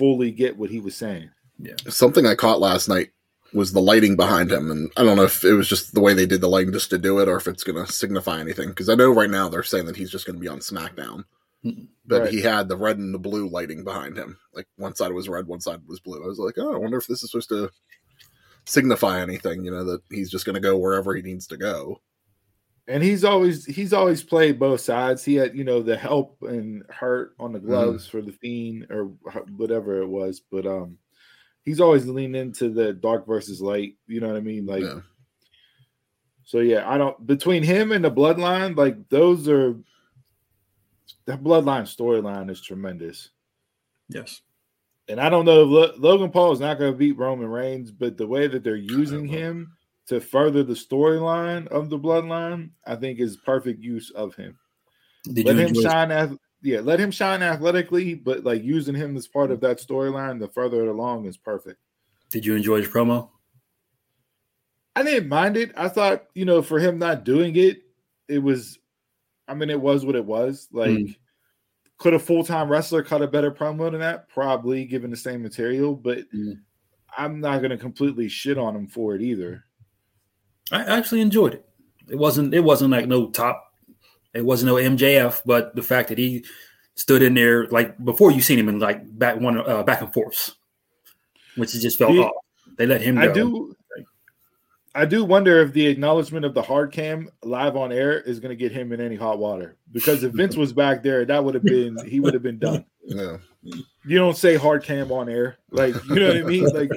fully 0.00 0.30
get 0.30 0.56
what 0.56 0.70
he 0.70 0.80
was 0.80 0.96
saying. 0.96 1.30
Yeah. 1.62 1.74
something 1.90 2.24
I 2.26 2.34
caught 2.34 2.58
last 2.58 2.88
night 2.88 3.10
was 3.52 3.72
the 3.74 3.82
lighting 3.82 4.16
behind 4.16 4.50
him, 4.50 4.70
and 4.70 4.90
I 4.96 5.02
don't 5.04 5.16
know 5.18 5.24
if 5.24 5.44
it 5.44 5.52
was 5.52 5.68
just 5.68 5.92
the 5.92 6.00
way 6.00 6.14
they 6.14 6.24
did 6.24 6.40
the 6.40 6.48
lighting 6.48 6.72
just 6.72 6.88
to 6.90 6.96
do 6.98 7.18
it, 7.18 7.28
or 7.28 7.36
if 7.36 7.46
it's 7.46 7.64
going 7.64 7.84
to 7.84 7.92
signify 7.92 8.40
anything. 8.40 8.70
Because 8.70 8.88
I 8.88 8.94
know 8.94 9.10
right 9.12 9.28
now 9.28 9.50
they're 9.50 9.62
saying 9.62 9.84
that 9.86 9.96
he's 9.96 10.10
just 10.10 10.24
going 10.24 10.36
to 10.36 10.40
be 10.40 10.48
on 10.48 10.60
SmackDown, 10.60 11.24
Mhm. 11.66 11.88
but 12.06 12.22
Right. 12.22 12.30
he 12.32 12.40
had 12.40 12.68
the 12.68 12.76
red 12.78 12.96
and 12.96 13.12
the 13.12 13.18
blue 13.18 13.46
lighting 13.48 13.84
behind 13.84 14.16
him. 14.16 14.38
Like 14.54 14.68
one 14.76 14.94
side 14.94 15.12
was 15.12 15.28
red, 15.28 15.46
one 15.46 15.60
side 15.60 15.80
was 15.86 16.00
blue. 16.00 16.22
I 16.24 16.26
was 16.26 16.38
like, 16.38 16.54
oh, 16.56 16.72
I 16.72 16.78
wonder 16.78 16.96
if 16.96 17.06
this 17.06 17.22
is 17.22 17.30
supposed 17.30 17.50
to 17.50 17.70
signify 18.64 19.20
anything. 19.20 19.64
You 19.64 19.70
know, 19.72 19.84
that 19.84 20.00
he's 20.10 20.30
just 20.30 20.46
going 20.46 20.54
to 20.54 20.60
go 20.60 20.78
wherever 20.78 21.14
he 21.14 21.20
needs 21.22 21.46
to 21.48 21.56
go. 21.58 22.00
And 22.90 23.02
he's 23.02 23.24
always 23.24 23.64
he's 23.64 23.92
always 23.92 24.22
played 24.22 24.58
both 24.58 24.80
sides. 24.80 25.24
He 25.24 25.36
had 25.36 25.56
you 25.56 25.64
know 25.64 25.80
the 25.80 25.96
help 25.96 26.38
and 26.42 26.82
hurt 26.90 27.34
on 27.38 27.52
the 27.52 27.60
gloves 27.60 28.06
for 28.08 28.20
the 28.20 28.32
fiend 28.32 28.88
or 28.90 29.04
whatever 29.56 30.02
it 30.02 30.08
was, 30.08 30.40
but 30.50 30.66
um, 30.66 30.98
he's 31.62 31.80
always 31.80 32.06
leaned 32.06 32.34
into 32.36 32.68
the 32.68 32.92
dark 32.92 33.26
versus 33.26 33.60
light. 33.60 33.94
You 34.08 34.20
know 34.20 34.26
what 34.28 34.36
I 34.36 34.40
mean? 34.40 34.66
Like, 34.66 34.82
Yeah. 34.82 35.00
so 36.44 36.58
yeah, 36.58 36.88
I 36.90 36.98
don't 36.98 37.24
between 37.26 37.62
him 37.62 37.92
and 37.92 38.04
the 38.04 38.10
bloodline, 38.10 38.76
like 38.76 39.08
those 39.08 39.48
are 39.48 39.76
that 41.26 41.44
bloodline 41.44 41.84
storyline 41.84 42.50
is 42.50 42.60
tremendous. 42.60 43.30
Yes. 44.08 44.42
And 45.08 45.20
I 45.20 45.28
don't 45.28 45.44
know 45.44 45.62
if 45.62 45.68
Lo- 45.68 45.94
Logan 46.10 46.30
Paul 46.30 46.52
is 46.52 46.60
not 46.60 46.78
going 46.78 46.92
to 46.92 46.98
beat 46.98 47.18
Roman 47.18 47.48
Reigns, 47.48 47.90
but 47.90 48.16
the 48.16 48.26
way 48.26 48.46
that 48.46 48.62
they're 48.62 48.76
using 48.76 49.26
him 49.26 49.72
to 50.10 50.20
further 50.20 50.64
the 50.64 50.74
storyline 50.74 51.68
of 51.68 51.88
the 51.88 51.96
bloodline, 51.98 52.70
I 52.84 52.96
think 52.96 53.20
is 53.20 53.36
perfect 53.36 53.80
use 53.80 54.10
of 54.10 54.34
him. 54.34 54.58
Did 55.32 55.46
let 55.46 55.56
him 55.56 55.72
shine 55.72 56.10
ath- 56.10 56.36
yeah, 56.62 56.80
let 56.80 56.98
him 56.98 57.12
shine 57.12 57.44
athletically, 57.44 58.14
but 58.14 58.42
like 58.42 58.64
using 58.64 58.96
him 58.96 59.16
as 59.16 59.28
part 59.28 59.52
of 59.52 59.60
that 59.60 59.78
storyline 59.78 60.40
to 60.40 60.48
further 60.48 60.82
it 60.82 60.88
along 60.88 61.26
is 61.26 61.36
perfect. 61.36 61.78
Did 62.28 62.44
you 62.44 62.56
enjoy 62.56 62.78
his 62.82 62.88
promo? 62.88 63.28
I 64.96 65.04
didn't 65.04 65.28
mind 65.28 65.56
it. 65.56 65.70
I 65.76 65.86
thought, 65.88 66.24
you 66.34 66.44
know, 66.44 66.60
for 66.60 66.80
him 66.80 66.98
not 66.98 67.22
doing 67.24 67.54
it, 67.54 67.82
it 68.26 68.40
was 68.40 68.80
I 69.46 69.54
mean, 69.54 69.70
it 69.70 69.80
was 69.80 70.04
what 70.04 70.16
it 70.16 70.24
was. 70.24 70.66
Like 70.72 70.90
Mm. 70.90 71.16
could 71.98 72.14
a 72.14 72.18
full-time 72.18 72.68
wrestler 72.68 73.04
cut 73.04 73.22
a 73.22 73.28
better 73.28 73.52
promo 73.52 73.92
than 73.92 74.00
that? 74.00 74.28
Probably 74.28 74.86
given 74.86 75.10
the 75.12 75.16
same 75.16 75.40
material, 75.40 75.94
but 75.94 76.28
Mm. 76.32 76.62
I'm 77.16 77.38
not 77.40 77.62
gonna 77.62 77.78
completely 77.78 78.28
shit 78.28 78.58
on 78.58 78.74
him 78.74 78.88
for 78.88 79.14
it 79.14 79.22
either. 79.22 79.66
I 80.72 80.82
actually 80.84 81.20
enjoyed 81.20 81.54
it. 81.54 81.64
It 82.08 82.16
wasn't. 82.16 82.54
It 82.54 82.60
wasn't 82.60 82.90
like 82.90 83.06
no 83.06 83.28
top. 83.30 83.72
It 84.34 84.44
wasn't 84.44 84.68
no 84.68 84.76
MJF, 84.76 85.42
but 85.44 85.74
the 85.74 85.82
fact 85.82 86.08
that 86.08 86.18
he 86.18 86.44
stood 86.94 87.22
in 87.22 87.34
there 87.34 87.66
like 87.68 87.96
before 88.04 88.30
you 88.30 88.40
seen 88.42 88.58
him 88.58 88.68
in 88.68 88.78
like 88.78 89.00
back 89.18 89.40
one 89.40 89.58
uh, 89.58 89.82
back 89.82 90.00
and 90.02 90.12
forths, 90.12 90.54
which 91.56 91.74
it 91.74 91.80
just 91.80 91.98
felt 91.98 92.12
Yeah. 92.14 92.22
off. 92.22 92.44
They 92.78 92.86
let 92.86 93.00
him 93.00 93.16
go. 93.16 93.20
I 93.22 93.28
do 93.32 93.76
I 94.94 95.04
do 95.04 95.24
wonder 95.24 95.60
if 95.60 95.72
the 95.72 95.86
acknowledgement 95.86 96.44
of 96.44 96.52
the 96.52 96.62
hard 96.62 96.90
cam 96.92 97.28
live 97.44 97.76
on 97.76 97.92
air 97.92 98.20
is 98.20 98.40
going 98.40 98.50
to 98.50 98.56
get 98.56 98.72
him 98.72 98.92
in 98.92 99.00
any 99.00 99.14
hot 99.14 99.38
water. 99.38 99.76
Because 99.92 100.24
if 100.24 100.32
Vince 100.32 100.56
was 100.56 100.72
back 100.72 101.02
there, 101.02 101.24
that 101.24 101.44
would 101.44 101.54
have 101.54 101.62
been 101.64 101.96
he 102.06 102.18
would 102.20 102.34
have 102.34 102.42
been 102.42 102.58
done. 102.58 102.84
Yeah. 103.04 103.36
You 103.62 104.18
don't 104.18 104.36
say 104.36 104.56
hard 104.56 104.82
cam 104.82 105.12
on 105.12 105.28
air, 105.28 105.58
like 105.70 105.94
you 106.08 106.14
know 106.16 106.28
what 106.28 106.36
I 106.36 106.42
mean. 106.42 106.64
Like, 106.66 106.90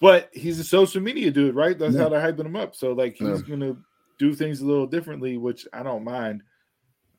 but 0.00 0.30
he's 0.32 0.58
a 0.58 0.64
social 0.64 1.00
media 1.00 1.30
dude, 1.30 1.54
right? 1.54 1.78
That's 1.78 1.94
Yeah. 1.94 2.02
how 2.02 2.08
they're 2.08 2.20
hyping 2.32 2.46
him 2.46 2.56
up. 2.56 2.74
So 2.74 2.92
like 2.92 3.16
he's 3.16 3.40
Yeah. 3.42 3.48
gonna 3.48 3.76
do 4.18 4.34
things 4.34 4.60
a 4.60 4.66
little 4.66 4.86
differently, 4.86 5.36
which 5.36 5.66
I 5.72 5.82
don't 5.82 6.04
mind. 6.04 6.42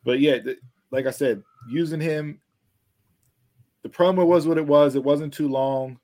But 0.03 0.19
yeah, 0.19 0.39
th- 0.39 0.59
like 0.91 1.05
I 1.05 1.11
said, 1.11 1.43
using 1.69 1.99
him, 1.99 2.39
the 3.83 3.89
promo 3.89 4.25
was 4.25 4.47
what 4.47 4.57
it 4.57 4.65
was. 4.65 4.95
It 4.95 5.03
wasn't 5.03 5.33
too 5.33 5.47
long. 5.47 5.99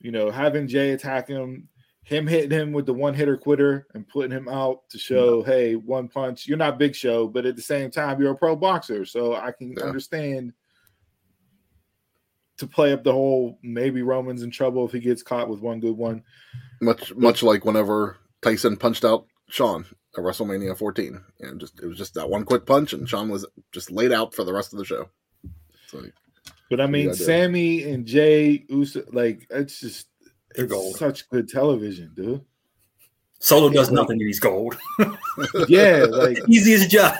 You 0.00 0.10
know, 0.10 0.30
having 0.30 0.66
Jay 0.66 0.92
attack 0.92 1.28
him, 1.28 1.68
him 2.04 2.26
hitting 2.26 2.50
him 2.50 2.72
with 2.72 2.86
the 2.86 2.94
one 2.94 3.14
hitter 3.14 3.36
quitter 3.36 3.86
and 3.94 4.08
putting 4.08 4.30
him 4.30 4.48
out 4.48 4.88
to 4.90 4.98
show, 4.98 5.42
hey, 5.42 5.76
one 5.76 6.08
punch. 6.08 6.46
You're 6.48 6.56
not 6.58 6.78
Big 6.78 6.94
Show, 6.94 7.28
but 7.28 7.44
at 7.46 7.56
the 7.56 7.62
same 7.62 7.90
time, 7.90 8.20
you're 8.20 8.32
a 8.32 8.36
pro 8.36 8.56
boxer, 8.56 9.04
so 9.04 9.34
I 9.34 9.52
can 9.52 9.72
Yeah. 9.76 9.84
understand 9.84 10.52
to 12.60 12.66
play 12.66 12.92
up 12.92 13.02
the 13.04 13.12
whole 13.12 13.58
maybe 13.62 14.00
Roman's 14.02 14.42
in 14.42 14.50
trouble 14.50 14.86
if 14.86 14.92
he 14.92 15.00
gets 15.00 15.22
caught 15.22 15.48
with 15.48 15.60
one 15.60 15.80
good 15.80 15.96
one. 15.96 16.22
Much 16.80 17.14
much 17.16 17.42
like 17.42 17.64
whenever 17.64 18.16
Tyson 18.42 18.76
punched 18.76 19.04
out 19.04 19.26
Shawn 19.48 19.84
at 20.16 20.22
WrestleMania 20.24 20.76
14. 20.78 21.20
And 21.40 21.60
just 21.60 21.78
it 21.82 21.86
was 21.86 21.98
just 21.98 22.14
that 22.14 22.30
one 22.30 22.44
quick 22.44 22.64
punch 22.66 22.92
and 22.92 23.08
Shawn 23.08 23.28
was 23.28 23.44
just 23.72 23.90
laid 23.90 24.12
out 24.12 24.34
for 24.34 24.44
the 24.44 24.52
rest 24.52 24.72
of 24.72 24.78
the 24.78 24.84
show. 24.84 25.08
So 25.88 26.04
But 26.70 26.80
I 26.80 26.86
mean, 26.86 27.06
Yeah, 27.06 27.10
I 27.12 27.14
do. 27.16 27.24
Sami 27.24 27.82
and 27.84 28.06
Jey 28.06 28.64
Uso, 28.68 29.04
like 29.12 29.46
it's 29.50 29.80
just 29.80 30.06
They're 30.54 30.64
it's 30.64 30.72
gold. 30.72 30.96
such 30.96 31.28
good 31.28 31.48
television, 31.48 32.12
dude. 32.14 32.42
Solo 33.42 33.70
does 33.70 33.90
nothing 33.90 34.18
and 34.20 34.26
he's 34.26 34.38
gold. 34.40 34.76
Yeah, 35.68 36.06
like 36.10 36.38
Easiest 36.48 36.90
job. 36.90 37.14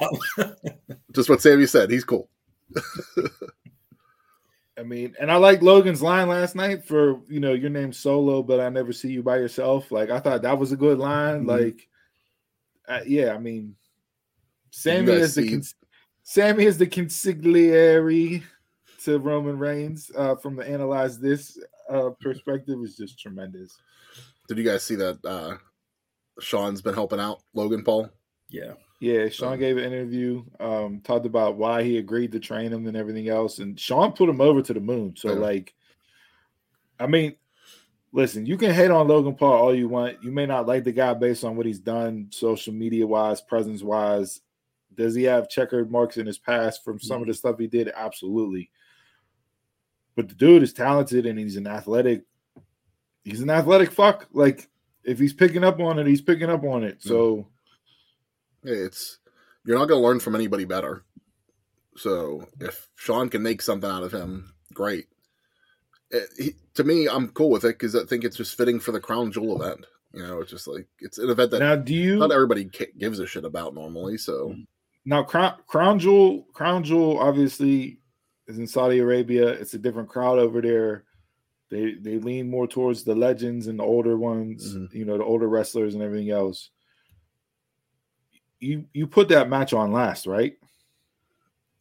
just 1.12 1.28
what 1.30 1.40
Sami 1.42 1.66
said, 1.66 1.90
he's 1.90 2.04
cool. 2.04 2.28
I 4.80 4.82
mean, 4.82 5.14
and 5.20 5.30
I 5.30 5.36
like 5.36 5.60
Logan's 5.60 6.00
line 6.00 6.28
last 6.28 6.54
night 6.56 6.84
for 6.86 7.20
you 7.28 7.38
know 7.38 7.52
your 7.52 7.68
name's 7.70 7.98
Solo, 7.98 8.42
but 8.42 8.60
I 8.60 8.70
never 8.70 8.92
see 8.94 9.10
you 9.12 9.22
by 9.22 9.36
yourself. 9.36 9.92
Like 9.92 10.08
I 10.10 10.18
thought 10.20 10.40
that 10.42 10.58
was 10.58 10.72
a 10.72 10.76
good 10.76 10.98
line. 10.98 11.44
Mhm. 11.44 11.46
Like, 11.46 11.88
uh, 12.88 13.00
yeah, 13.06 13.34
I 13.34 13.38
mean, 13.38 13.76
Sami 14.70 15.12
is 15.12 15.34
the 15.34 15.42
see- 15.42 15.50
cons- 15.50 15.74
Sami 16.22 16.64
is 16.64 16.78
the 16.78 16.86
consigliere 16.86 18.42
to 19.04 19.18
Roman 19.18 19.58
Reigns 19.58 20.10
uh, 20.16 20.36
from 20.36 20.56
the 20.56 20.66
analyze 20.66 21.18
this 21.18 21.58
uh, 21.90 22.10
perspective 22.20 22.78
is 22.82 22.96
just 22.96 23.18
tremendous. 23.18 23.76
Did 24.48 24.58
you 24.58 24.64
guys 24.64 24.82
see 24.82 24.94
that 24.96 25.18
uh 25.24 25.56
Shawn's 26.40 26.80
been 26.80 26.94
helping 26.94 27.20
out 27.20 27.42
Logan 27.52 27.84
Paul? 27.84 28.08
Yeah. 28.48 28.72
Yeah, 29.00 29.30
Shawn 29.30 29.58
gave 29.58 29.78
an 29.78 29.84
interview, 29.84 30.44
um, 30.60 31.00
talked 31.00 31.24
about 31.24 31.56
why 31.56 31.82
he 31.82 31.96
agreed 31.96 32.32
to 32.32 32.38
train 32.38 32.70
him 32.70 32.86
and 32.86 32.96
everything 32.96 33.30
else, 33.30 33.58
and 33.58 33.80
Shawn 33.80 34.12
put 34.12 34.28
him 34.28 34.42
over 34.42 34.60
to 34.60 34.74
the 34.74 34.80
moon. 34.80 35.16
So, 35.16 35.32
Yeah. 35.32 35.38
like, 35.38 35.74
I 36.98 37.06
mean, 37.06 37.34
listen, 38.12 38.44
you 38.44 38.58
can 38.58 38.72
hate 38.74 38.90
on 38.90 39.08
Logan 39.08 39.36
Paul 39.36 39.54
all 39.54 39.74
you 39.74 39.88
want. 39.88 40.22
You 40.22 40.30
may 40.30 40.44
not 40.44 40.66
like 40.66 40.84
the 40.84 40.92
guy 40.92 41.14
based 41.14 41.44
on 41.44 41.56
what 41.56 41.64
he's 41.64 41.78
done, 41.78 42.28
social 42.30 42.74
media 42.74 43.06
wise, 43.06 43.40
presence 43.40 43.82
wise. 43.82 44.42
Does 44.94 45.14
he 45.14 45.22
have 45.22 45.48
checkered 45.48 45.90
marks 45.90 46.18
in 46.18 46.26
his 46.26 46.36
past 46.38 46.84
from 46.84 47.00
some 47.00 47.22
of 47.22 47.28
the 47.28 47.32
stuff 47.32 47.58
he 47.58 47.68
did? 47.68 47.90
Absolutely. 47.94 48.70
But 50.14 50.28
the 50.28 50.34
dude 50.34 50.62
is 50.62 50.74
talented 50.74 51.24
and 51.24 51.38
he's 51.38 51.56
an 51.56 51.66
athletic. 51.66 52.24
He's 53.24 53.40
an 53.40 53.48
athletic 53.48 53.92
fuck. 53.92 54.28
Like, 54.32 54.68
if 55.04 55.18
he's 55.18 55.32
picking 55.32 55.64
up 55.64 55.80
on 55.80 55.98
it, 55.98 56.06
he's 56.06 56.20
picking 56.20 56.50
up 56.50 56.64
on 56.64 56.84
it. 56.84 57.02
So. 57.02 57.36
Yeah, 57.36 57.42
it's 58.62 59.18
you're 59.64 59.78
not 59.78 59.86
going 59.88 60.00
to 60.00 60.06
learn 60.06 60.20
from 60.20 60.34
anybody 60.34 60.64
better. 60.64 61.04
So 61.96 62.46
if 62.60 62.88
Shawn 62.96 63.28
can 63.28 63.42
make 63.42 63.62
something 63.62 63.88
out 63.90 64.02
of 64.02 64.12
him, 64.12 64.52
great. 64.74 65.06
It, 66.10 66.28
he, 66.38 66.54
to 66.74 66.84
me, 66.84 67.08
I'm 67.08 67.28
cool 67.30 67.50
with 67.50 67.64
it 67.64 67.78
because 67.78 67.94
I 67.94 68.04
think 68.04 68.24
it's 68.24 68.36
just 68.36 68.56
fitting 68.56 68.80
for 68.80 68.92
the 68.92 69.00
crown 69.00 69.32
jewel 69.32 69.60
event. 69.62 69.86
You 70.12 70.22
know, 70.22 70.40
it's 70.40 70.50
just 70.50 70.66
like 70.66 70.86
it's 70.98 71.18
an 71.18 71.30
event 71.30 71.52
that 71.52 71.60
Now, 71.60 71.76
do 71.76 71.94
you 71.94 72.16
not 72.16 72.32
everybody 72.32 72.64
ca- 72.64 72.92
gives 72.98 73.18
a 73.20 73.26
shit 73.26 73.44
about 73.44 73.74
normally. 73.74 74.16
So 74.18 74.54
now 75.04 75.22
crown, 75.22 75.54
crown 75.66 75.98
jewel 75.98 76.46
crown 76.52 76.82
jewel 76.84 77.18
obviously 77.18 77.98
is 78.48 78.58
in 78.58 78.66
saudi 78.66 78.98
arabia 78.98 79.48
it's 79.48 79.72
a 79.72 79.78
different 79.78 80.10
crowd 80.10 80.38
over 80.38 80.60
there 80.60 81.04
they 81.70 81.94
they 81.94 82.18
lean 82.18 82.50
more 82.50 82.66
towards 82.66 83.02
the 83.02 83.14
legends 83.14 83.66
and 83.66 83.78
the 83.78 83.82
older 83.82 84.18
ones 84.18 84.74
Mhm. 84.76 84.92
you 84.92 85.06
know 85.06 85.16
the 85.16 85.24
older 85.24 85.48
wrestlers 85.48 85.94
and 85.94 86.02
everything 86.02 86.30
else 86.30 86.68
you 88.60 88.84
you 88.92 89.06
put 89.06 89.28
that 89.28 89.48
match 89.48 89.72
on 89.72 89.92
last 89.92 90.26
right 90.26 90.54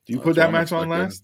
do 0.05 0.13
you 0.13 0.19
Uh, 0.19 0.23
put 0.23 0.35
that 0.37 0.47
I'm 0.47 0.51
match 0.53 0.71
on 0.71 0.83
expecting. 0.91 1.07
last 1.07 1.23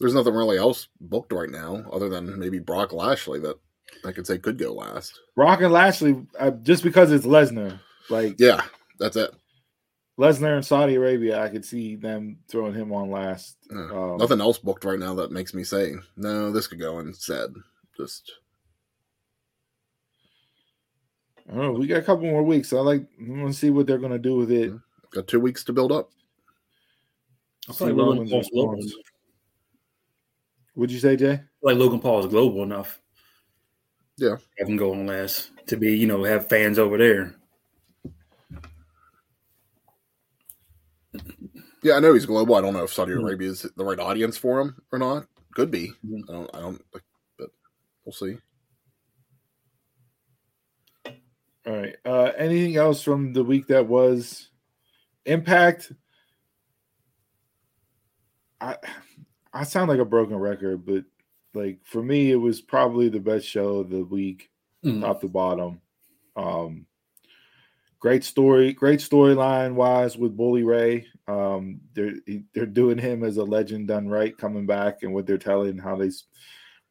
there's 0.00 0.14
nothing 0.14 0.34
really 0.34 0.58
else 0.58 0.88
booked 1.00 1.32
right 1.32 1.50
now 1.50 1.84
other 1.92 2.08
than 2.08 2.38
maybe 2.38 2.58
Brock 2.58 2.92
Lashley 2.92 3.38
that 3.40 3.56
I 4.04 4.10
could 4.10 4.26
say 4.26 4.36
could 4.38 4.58
go 4.58 4.72
last. 4.72 5.20
Brock 5.36 5.60
and 5.60 5.72
lashley 5.72 6.26
uh, 6.40 6.50
just 6.50 6.82
because 6.82 7.12
it's 7.12 7.26
lesnar 7.26 7.78
like 8.10 8.34
Yeah, 8.38 8.62
that's 8.98 9.16
it. 9.16 9.30
lesnar 10.18 10.56
in 10.56 10.62
saudi 10.62 10.94
arabia 10.96 11.40
i 11.42 11.48
could 11.48 11.64
see 11.64 11.94
them 11.96 12.36
throwing 12.48 12.74
him 12.74 12.92
on 12.92 13.10
last 13.10 13.56
Yeah. 13.70 13.88
Um, 13.92 14.16
nothing 14.18 14.40
else 14.40 14.58
booked 14.58 14.84
right 14.84 14.98
now 14.98 15.14
that 15.14 15.30
makes 15.32 15.54
me 15.54 15.62
say 15.64 15.94
no. 16.16 16.50
This 16.50 16.66
could 16.66 16.80
go 16.80 16.98
instead. 16.98 17.54
Just 17.96 18.32
I. 21.50 21.68
We 21.70 21.86
got 21.86 21.98
a 21.98 22.02
couple 22.02 22.24
more 22.24 22.42
weeks. 22.42 22.72
I 22.72 22.76
like. 22.78 23.02
I 23.20 23.30
want 23.30 23.52
to 23.52 23.58
see 23.58 23.70
what 23.70 23.86
they're 23.86 23.98
going 23.98 24.12
to 24.12 24.18
do 24.18 24.36
with 24.36 24.50
it. 24.50 24.72
got 25.10 25.26
two 25.26 25.40
weeks 25.40 25.64
to 25.64 25.72
build 25.72 25.92
up. 25.92 26.10
I'll 27.68 27.74
see 27.74 27.86
Logan 27.86 28.28
Paul's 28.28 28.50
global. 28.50 28.78
Would 30.74 30.90
you 30.90 30.98
say, 30.98 31.16
Jay? 31.16 31.40
Like 31.62 31.76
Logan 31.76 32.00
Paul 32.00 32.20
is 32.20 32.26
global 32.26 32.62
enough. 32.62 33.00
Yeah. 34.16 34.36
Have 34.58 34.68
him 34.68 34.76
go 34.76 34.92
on 34.92 35.06
last 35.06 35.50
to 35.66 35.76
be, 35.76 35.96
you 35.96 36.06
know, 36.06 36.24
have 36.24 36.48
fans 36.48 36.78
over 36.78 36.96
there. 36.98 37.34
Yeah, 41.82 41.94
I 41.94 42.00
know 42.00 42.14
he's 42.14 42.26
global. 42.26 42.54
I 42.54 42.60
don't 42.60 42.74
know 42.74 42.84
if 42.84 42.92
Saudi 42.92 43.12
Mhm. 43.12 43.22
Arabia 43.24 43.50
is 43.50 43.62
the 43.76 43.84
right 43.84 43.98
audience 43.98 44.36
for 44.36 44.60
him 44.60 44.80
or 44.92 44.98
not. 44.98 45.26
Could 45.54 45.70
be. 45.70 45.92
Mhm. 46.06 46.22
I 46.28 46.32
don't. 46.32 46.50
I 46.56 46.60
don't. 46.60 46.84
But 47.38 47.50
we'll 48.04 48.12
see. 48.12 48.38
All 51.66 51.72
right. 51.76 51.96
Uh, 52.04 52.32
anything 52.36 52.76
else 52.76 53.02
from 53.02 53.32
the 53.32 53.44
week 53.44 53.68
that 53.68 53.86
was 53.86 54.48
Impact? 55.26 55.92
I 58.60 58.76
I 59.52 59.64
sound 59.64 59.88
like 59.88 60.00
a 60.00 60.04
broken 60.04 60.36
record, 60.36 60.84
but 60.86 61.04
like 61.54 61.78
for 61.84 62.02
me, 62.02 62.30
it 62.32 62.36
was 62.36 62.60
probably 62.60 63.08
the 63.08 63.20
best 63.20 63.46
show 63.46 63.76
of 63.76 63.90
the 63.90 64.04
week, 64.04 64.50
Mhm. 64.84 65.02
top 65.02 65.20
to 65.20 65.28
bottom. 65.28 65.80
Um, 66.34 66.86
great 68.00 68.24
story, 68.24 68.72
great 68.72 69.00
storyline 69.00 69.74
wise 69.74 70.16
with 70.16 70.36
Bully 70.36 70.64
Ray. 70.64 71.06
Um, 71.28 71.80
they're 71.94 72.14
they're 72.54 72.66
doing 72.66 72.98
him 72.98 73.22
as 73.22 73.36
a 73.36 73.44
legend 73.44 73.88
done 73.88 74.08
right, 74.08 74.36
coming 74.36 74.66
back, 74.66 75.02
and 75.02 75.12
what 75.14 75.26
they're 75.26 75.38
telling 75.38 75.78
how 75.78 75.96
they 75.96 76.10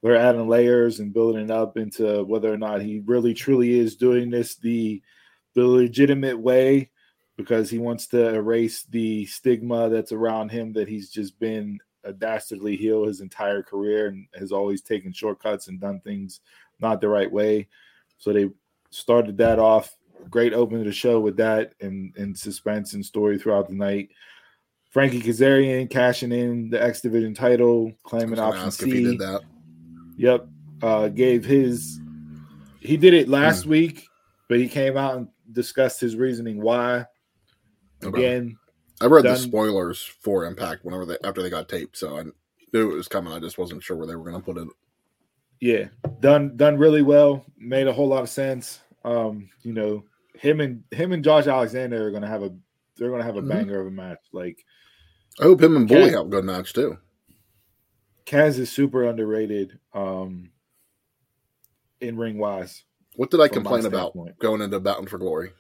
they're 0.02 0.16
adding 0.16 0.48
layers 0.48 1.00
and 1.00 1.14
building 1.14 1.44
it 1.44 1.52
up 1.52 1.78
into 1.78 2.24
whether 2.24 2.52
or 2.52 2.58
not 2.58 2.82
he 2.82 3.02
really 3.06 3.34
truly 3.34 3.80
is 3.80 3.96
doing 3.96 4.30
this 4.30 4.56
the 4.56 5.02
the 5.54 5.66
legitimate 5.66 6.40
way 6.40 6.90
because 7.38 7.70
he 7.70 7.78
wants 7.78 8.08
to 8.08 8.36
erase 8.36 8.84
the 8.84 9.26
stigma 9.26 9.90
that's 9.90 10.12
around 10.12 10.50
him 10.50 10.74
that 10.74 10.88
he's 10.88 11.10
just 11.10 11.40
been 11.40 11.80
a 12.04 12.14
dastardly 12.14 12.76
heel 12.76 13.06
his 13.06 13.22
entire 13.22 13.62
career 13.62 14.08
and 14.08 14.28
has 14.34 14.52
always 14.52 14.82
taken 14.82 15.12
shortcuts 15.12 15.68
and 15.68 15.80
done 15.80 16.00
things 16.02 16.42
not 16.80 17.02
the 17.02 17.10
right 17.10 17.32
way. 17.32 17.68
So 18.18 18.34
they 18.34 18.50
started 18.90 19.38
that 19.38 19.60
off. 19.60 19.96
Great 20.30 20.54
opening 20.54 20.84
to 20.84 20.90
the 20.90 20.96
show 20.96 21.20
with 21.20 21.38
that 21.38 21.74
and, 21.82 22.16
and 22.16 22.38
suspense 22.38 22.94
and 22.94 23.06
story 23.06 23.38
throughout 23.38 23.68
the 23.68 23.76
night. 23.76 24.10
Frankie 24.90 25.22
Kazarian 25.22 25.90
cashing 25.90 26.32
in 26.32 26.70
the 26.70 26.82
X 26.82 27.02
Division 27.02 27.34
title, 27.34 27.92
claiming 28.04 28.40
option 28.40 28.68
ask 28.68 28.82
if 28.82 28.88
he 28.88 29.18
C. 29.18 29.18
Yep. 30.18 30.48
Uh 30.82 31.08
gave 31.10 31.46
his 31.46 32.00
he 32.80 32.98
did 32.98 33.14
it 33.14 33.30
last 33.30 33.66
week, 33.66 34.08
but 34.50 34.58
he 34.60 34.68
came 34.68 34.98
out 34.98 35.16
and 35.18 35.28
discussed 35.52 36.00
his 36.02 36.16
reasoning 36.16 36.62
why. 36.62 37.06
Okay. 38.04 38.20
Again, 38.36 38.58
I 39.02 39.06
read 39.06 39.24
the 39.26 39.36
spoilers 39.36 40.02
for 40.04 40.46
Impact 40.46 40.84
whenever 40.84 41.06
they 41.06 41.18
after 41.24 41.42
they 41.44 41.50
got 41.50 41.70
taped, 41.70 41.98
so 41.98 42.18
I 42.18 42.24
knew 42.74 42.92
it 42.92 42.96
was 42.96 43.08
coming. 43.08 43.34
I 43.34 43.40
just 43.40 43.58
wasn't 43.60 43.84
sure 43.84 43.96
where 43.98 44.08
they 44.08 44.16
were 44.16 44.24
going 44.30 44.42
to 44.42 44.46
put 44.46 44.58
it. 44.58 44.68
yeah, 45.60 45.86
done 46.22 46.58
done 46.58 46.78
really 46.78 47.04
well, 47.04 47.46
made 47.58 47.88
a 47.88 47.94
whole 47.94 48.08
lot 48.08 48.24
of 48.24 48.30
sense. 48.30 48.80
Um, 49.06 49.50
you 49.62 49.74
know, 49.74 50.04
him 50.36 50.60
and 50.62 50.84
him 50.92 51.12
and 51.12 51.24
Josh 51.24 51.46
Alexander 51.48 52.08
are 52.08 52.12
gonna 52.12 52.28
have 52.28 52.42
a 52.44 52.52
they're 52.98 53.12
gonna 53.12 53.24
have 53.24 53.38
a 53.38 53.42
Mhm. 53.42 53.50
banger 53.50 53.80
of 53.82 53.88
a 53.88 53.92
match. 53.92 54.20
Like 54.32 54.64
I 55.40 55.44
hope 55.44 55.62
him 55.62 55.76
and 55.76 55.88
Bully 55.88 56.10
have 56.12 56.26
a 56.26 56.30
good 56.30 56.46
match 56.46 56.74
too. 56.74 56.98
Kaz 58.26 58.60
is 58.60 58.72
super 58.72 59.04
underrated 59.04 59.80
um 59.94 60.52
in 62.00 62.18
ring 62.18 62.38
wise. 62.38 62.84
What 63.16 63.30
did 63.30 63.42
I 63.42 63.48
complain 63.48 63.86
about 63.86 64.16
going 64.40 64.62
into 64.62 64.80
Bound 64.80 65.10
for 65.10 65.18
Glory? 65.18 65.52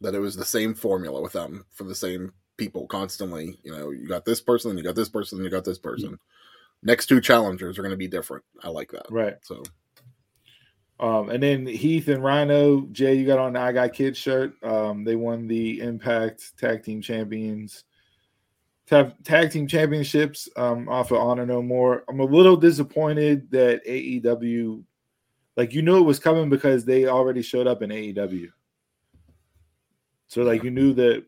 That 0.00 0.14
it 0.14 0.18
was 0.18 0.34
the 0.34 0.44
same 0.44 0.74
formula 0.74 1.20
with 1.20 1.32
them 1.32 1.66
for 1.70 1.84
the 1.84 1.94
same 1.94 2.32
people 2.56 2.86
constantly. 2.86 3.58
You 3.62 3.72
know, 3.72 3.90
you 3.90 4.08
got 4.08 4.24
this 4.24 4.40
person, 4.40 4.76
you 4.76 4.82
got 4.82 4.94
this 4.94 5.08
person, 5.08 5.44
you 5.44 5.50
got 5.50 5.64
this 5.64 5.78
person. 5.78 6.18
Next 6.82 7.06
two 7.06 7.20
challengers 7.20 7.78
are 7.78 7.82
going 7.82 7.90
to 7.90 7.98
be 7.98 8.08
different. 8.08 8.44
I 8.62 8.68
like 8.70 8.90
that. 8.92 9.10
Right. 9.10 9.36
So 9.42 9.62
Um, 10.98 11.30
and 11.30 11.42
then 11.42 11.66
Heath 11.66 12.08
and 12.08 12.22
Rhino, 12.24 12.86
Jay, 12.92 13.14
you 13.14 13.26
got 13.26 13.38
on 13.38 13.54
the 13.54 13.60
I 13.60 13.72
Got 13.72 13.92
Kids 13.92 14.18
shirt. 14.18 14.54
Um, 14.62 15.04
they 15.04 15.16
won 15.16 15.46
the 15.46 15.80
Impact 15.80 16.56
Tag 16.58 16.82
Team 16.82 17.00
Champions 17.02 17.84
tag, 18.90 19.12
tag 19.22 19.50
Team 19.52 19.66
Championships 19.66 20.48
um, 20.56 20.88
off 20.88 21.12
of 21.12 21.18
Honor 21.18 21.46
No 21.46 21.62
More. 21.62 22.04
I'm 22.08 22.20
a 22.20 22.24
little 22.24 22.56
disappointed 22.56 23.50
that 23.52 23.86
AEW, 23.86 24.82
like 25.56 25.72
you 25.72 25.82
knew 25.82 25.98
it 25.98 26.02
was 26.02 26.18
coming 26.18 26.50
because 26.50 26.84
they 26.84 27.06
already 27.06 27.40
showed 27.40 27.66
up 27.66 27.82
in 27.82 27.90
AEW. 27.90 28.50
So 30.26 30.42
like 30.42 30.64
you 30.64 30.70
knew 30.70 30.92
that, 30.94 31.24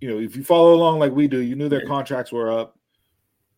you 0.00 0.08
know, 0.08 0.18
if 0.18 0.36
you 0.36 0.44
follow 0.44 0.74
along 0.74 0.98
like 0.98 1.12
we 1.12 1.28
do, 1.28 1.38
you 1.38 1.56
knew 1.56 1.68
their 1.68 1.86
contracts 1.86 2.32
were 2.32 2.50
up. 2.50 2.78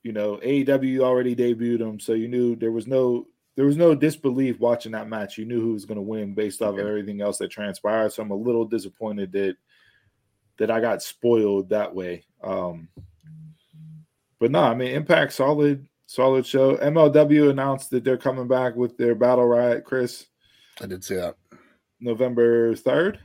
You 0.03 0.13
know, 0.13 0.37
AEW 0.37 1.01
already 1.01 1.35
debuted 1.35 1.81
them, 1.81 1.99
so 1.99 2.13
you 2.13 2.29
knew 2.29 2.57
there 2.57 2.73
was 2.73 2.87
no 2.87 3.27
there 3.57 3.67
was 3.67 3.77
no 3.77 3.95
disbelief 3.95 4.61
watching 4.61 4.93
that 4.93 5.09
match. 5.09 5.37
You 5.37 5.45
knew 5.45 5.61
who 5.61 5.73
was 5.73 5.85
going 5.85 5.97
to 5.97 6.03
win 6.03 6.33
based 6.33 6.63
off 6.63 6.75
of 6.75 6.87
everything 6.87 7.21
else 7.21 7.39
that 7.39 7.51
transpired. 7.51 8.13
So 8.13 8.23
I'm 8.23 8.31
a 8.31 8.37
little 8.37 8.65
disappointed 8.65 9.33
that 9.33 9.57
that 10.59 10.71
I 10.71 10.81
got 10.81 11.03
spoiled 11.03 11.69
that 11.71 11.93
way. 11.93 12.25
Um, 12.43 12.89
but 14.39 14.51
no, 14.51 14.61
I 14.61 14.75
mean 14.75 14.95
Impact 14.95 15.33
solid, 15.33 15.87
solid 16.07 16.47
show. 16.47 16.77
MLW 16.77 17.51
announced 17.51 17.91
that 17.91 18.05
they're 18.05 18.17
coming 18.17 18.47
back 18.49 18.77
with 18.77 18.97
their 18.97 19.15
battle 19.15 19.47
riot, 19.47 19.85
Chris, 19.85 20.27
I 20.81 20.87
did 20.87 21.03
see 21.05 21.17
that. 21.17 21.35
November 22.01 22.75
third. 22.77 23.19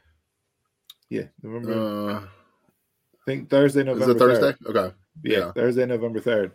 Yeah, 1.09 1.25
November. 1.43 1.73
Uh, 1.73 2.19
I 2.21 3.25
think 3.25 3.49
Thursday, 3.49 3.83
November. 3.83 4.09
is 4.09 4.15
it 4.15 4.19
Thursday? 4.19 4.51
3rd. 4.65 4.75
Okay. 4.75 4.95
Yeah, 5.23 5.37
Yeah. 5.37 5.51
Thursday, 5.51 5.85
November 5.85 6.19
third. 6.19 6.51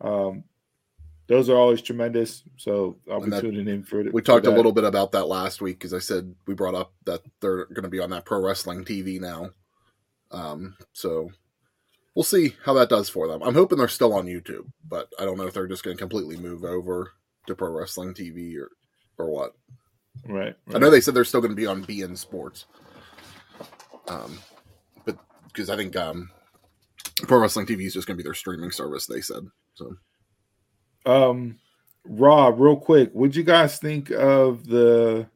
Um, 0.00 0.44
those 1.26 1.50
are 1.50 1.56
always 1.56 1.82
tremendous. 1.82 2.42
So 2.56 2.96
I'll 3.10 3.20
be 3.20 3.28
that- 3.28 3.42
tuning 3.42 3.68
in 3.68 3.82
for. 3.82 4.00
It. 4.00 4.14
We 4.14 4.22
talked 4.22 4.46
a 4.46 4.50
little 4.50 4.72
bit 4.72 4.84
about 4.84 5.12
that 5.12 5.26
last 5.28 5.60
week 5.60 5.78
because 5.78 5.92
I 5.92 5.98
said 5.98 6.34
we 6.46 6.54
brought 6.54 6.74
up 6.74 6.94
that 7.04 7.20
they're 7.42 7.66
going 7.66 7.82
to 7.82 7.90
be 7.90 8.00
on 8.00 8.08
that 8.10 8.24
pro 8.24 8.40
wrestling 8.40 8.84
TV 8.86 9.20
now. 9.20 9.50
Um, 10.30 10.74
so 10.94 11.30
we'll 12.14 12.22
see 12.22 12.54
how 12.64 12.74
that 12.74 12.88
does 12.88 13.08
for 13.08 13.28
them. 13.28 13.42
I'm 13.42 13.54
hoping 13.54 13.78
they're 13.78 13.88
still 13.88 14.14
on 14.14 14.26
YouTube, 14.26 14.70
but 14.88 15.08
I 15.18 15.24
don't 15.24 15.38
know 15.38 15.46
if 15.46 15.54
they're 15.54 15.66
just 15.66 15.84
going 15.84 15.96
to 15.96 16.00
completely 16.00 16.36
move 16.36 16.64
over 16.64 17.12
to 17.46 17.54
pro 17.54 17.70
wrestling 17.70 18.14
TV 18.14 18.56
or 18.58 18.70
or 19.18 19.30
what. 19.30 19.54
Right. 20.26 20.56
I 20.74 20.78
know 20.78 20.90
they 20.90 21.00
said 21.00 21.14
they're 21.14 21.24
still 21.24 21.40
going 21.40 21.52
to 21.52 21.56
be 21.56 21.66
on 21.66 21.84
beIN 21.84 22.16
Sports, 22.16 22.66
um, 24.08 24.38
but 25.04 25.16
because 25.46 25.70
I 25.70 25.76
think 25.76 25.96
um, 25.96 26.30
pro 27.26 27.38
wrestling 27.38 27.66
TV 27.66 27.86
is 27.86 27.94
just 27.94 28.06
going 28.06 28.16
to 28.16 28.22
be 28.22 28.26
their 28.26 28.34
streaming 28.34 28.70
service. 28.70 29.06
They 29.06 29.20
said 29.20 29.44
so. 29.74 29.96
Um, 31.06 31.58
Rob, 32.04 32.60
real 32.60 32.76
quick, 32.76 33.10
what'd 33.12 33.36
you 33.36 33.42
guys 33.42 33.78
think 33.78 34.10
of 34.10 34.66
the 34.66 35.26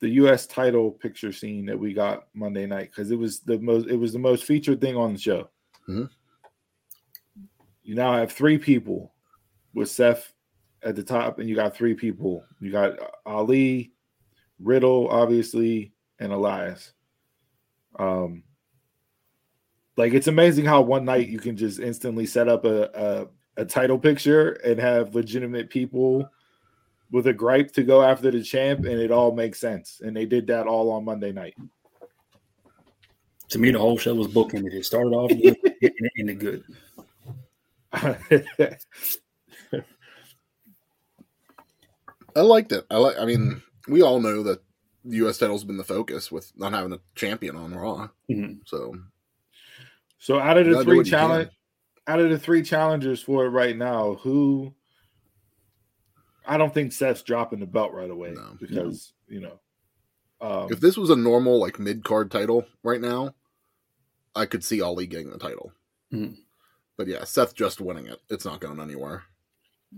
the 0.00 0.08
U.S. 0.08 0.46
title 0.46 0.90
picture 0.90 1.32
scene 1.32 1.66
that 1.66 1.78
we 1.78 1.92
got 1.92 2.26
Monday 2.34 2.66
night? 2.66 2.90
Because 2.90 3.10
it 3.10 3.18
was 3.18 3.40
the 3.40 3.58
most 3.58 3.88
it 3.88 3.96
was 3.96 4.12
the 4.12 4.18
most 4.18 4.44
featured 4.44 4.80
thing 4.80 4.96
on 4.96 5.12
the 5.12 5.18
show. 5.18 5.48
Mhm. 5.88 6.10
You 7.82 7.94
now 7.94 8.14
have 8.14 8.32
three 8.32 8.58
people 8.58 9.12
with 9.74 9.90
Seth 9.90 10.32
at 10.82 10.96
the 10.96 11.02
top, 11.02 11.38
and 11.38 11.48
you 11.48 11.54
got 11.54 11.74
three 11.74 11.94
people. 11.94 12.44
You 12.60 12.70
got 12.70 12.98
Ali, 13.26 13.92
Riddle, 14.60 15.08
obviously, 15.08 15.92
and 16.18 16.32
Elias. 16.32 16.92
Um, 17.98 18.44
like 19.96 20.14
it's 20.14 20.28
amazing 20.28 20.64
how 20.64 20.80
one 20.80 21.04
night 21.04 21.28
you 21.28 21.38
can 21.38 21.56
just 21.56 21.80
instantly 21.80 22.26
set 22.26 22.48
up 22.48 22.64
a, 22.64 22.84
a 22.94 23.28
a 23.60 23.64
title 23.64 23.98
picture 23.98 24.52
and 24.64 24.78
have 24.78 25.14
legitimate 25.14 25.68
people 25.68 26.26
with 27.10 27.26
a 27.26 27.32
gripe 27.32 27.70
to 27.72 27.82
go 27.82 28.02
after 28.02 28.30
the 28.30 28.42
champ, 28.42 28.80
and 28.86 28.98
it 28.98 29.10
all 29.10 29.32
makes 29.32 29.60
sense. 29.60 30.00
And 30.02 30.16
they 30.16 30.24
did 30.24 30.46
that 30.46 30.66
all 30.66 30.90
on 30.90 31.04
Monday 31.04 31.32
night. 31.32 31.54
To 33.52 33.58
me, 33.58 33.70
the 33.70 33.78
whole 33.78 33.98
show 33.98 34.14
was 34.14 34.28
bookended. 34.28 34.72
It 34.72 34.84
started 34.84 35.10
off 35.10 35.30
good 35.30 35.56
and 35.64 35.76
it 35.80 36.12
ended 36.18 36.40
good. 36.40 36.64
I 42.34 42.40
liked 42.40 42.72
it. 42.72 42.86
I 42.90 42.96
like. 42.96 43.18
I 43.18 43.24
mean, 43.26 43.62
we 43.88 44.02
all 44.02 44.20
know 44.20 44.42
that 44.44 44.62
the 45.04 45.16
U.S. 45.18 45.38
title's 45.38 45.64
been 45.64 45.76
the 45.76 45.84
focus 45.84 46.32
with 46.32 46.50
not 46.56 46.72
having 46.72 46.92
a 46.92 47.00
champion 47.14 47.56
on 47.56 47.74
Raw. 47.74 48.08
Mhm. 48.30 48.60
So 48.64 48.94
so 50.18 50.38
out 50.38 50.56
of 50.56 50.66
the 50.66 50.82
three 50.84 50.96
what 50.96 51.06
you 51.06 51.12
can. 51.12 51.20
challenge, 51.20 51.50
out 52.06 52.20
of 52.20 52.30
the 52.30 52.38
three 52.38 52.62
challengers 52.62 53.20
for 53.20 53.44
it 53.44 53.50
right 53.50 53.76
now, 53.76 54.14
who 54.22 54.72
I 56.46 56.56
don't 56.56 56.72
think 56.72 56.92
Seth's 56.92 57.22
dropping 57.22 57.60
the 57.60 57.66
belt 57.66 57.92
right 57.92 58.10
away 58.10 58.30
No. 58.30 58.56
because 58.58 59.12
you 59.28 59.40
know. 59.40 59.60
Um, 60.40 60.68
if 60.72 60.80
this 60.80 60.96
was 60.96 61.10
a 61.10 61.16
normal 61.16 61.60
like 61.60 61.78
mid 61.78 62.02
card 62.02 62.30
title 62.30 62.64
right 62.82 63.00
now, 63.00 63.34
I 64.34 64.46
could 64.46 64.64
see 64.64 64.80
Ali 64.80 65.06
getting 65.06 65.30
the 65.30 65.38
title. 65.38 65.72
Mhm. 66.12 66.36
But 66.96 67.06
yeah, 67.06 67.24
Seth 67.24 67.54
just 67.54 67.80
winning 67.80 68.06
it. 68.06 68.20
It's 68.30 68.44
not 68.44 68.60
going 68.60 68.80
anywhere. 68.80 69.24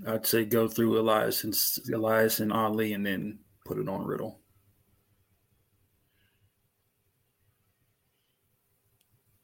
I'd 0.06 0.26
say 0.26 0.44
go 0.44 0.66
through 0.68 0.98
Elias 0.98 1.44
and 1.44 1.56
Elias 1.94 2.40
and 2.40 2.52
Ali, 2.52 2.92
and 2.94 3.04
then 3.06 3.38
put 3.64 3.78
it 3.78 3.88
on 3.88 4.04
Riddle. 4.04 4.40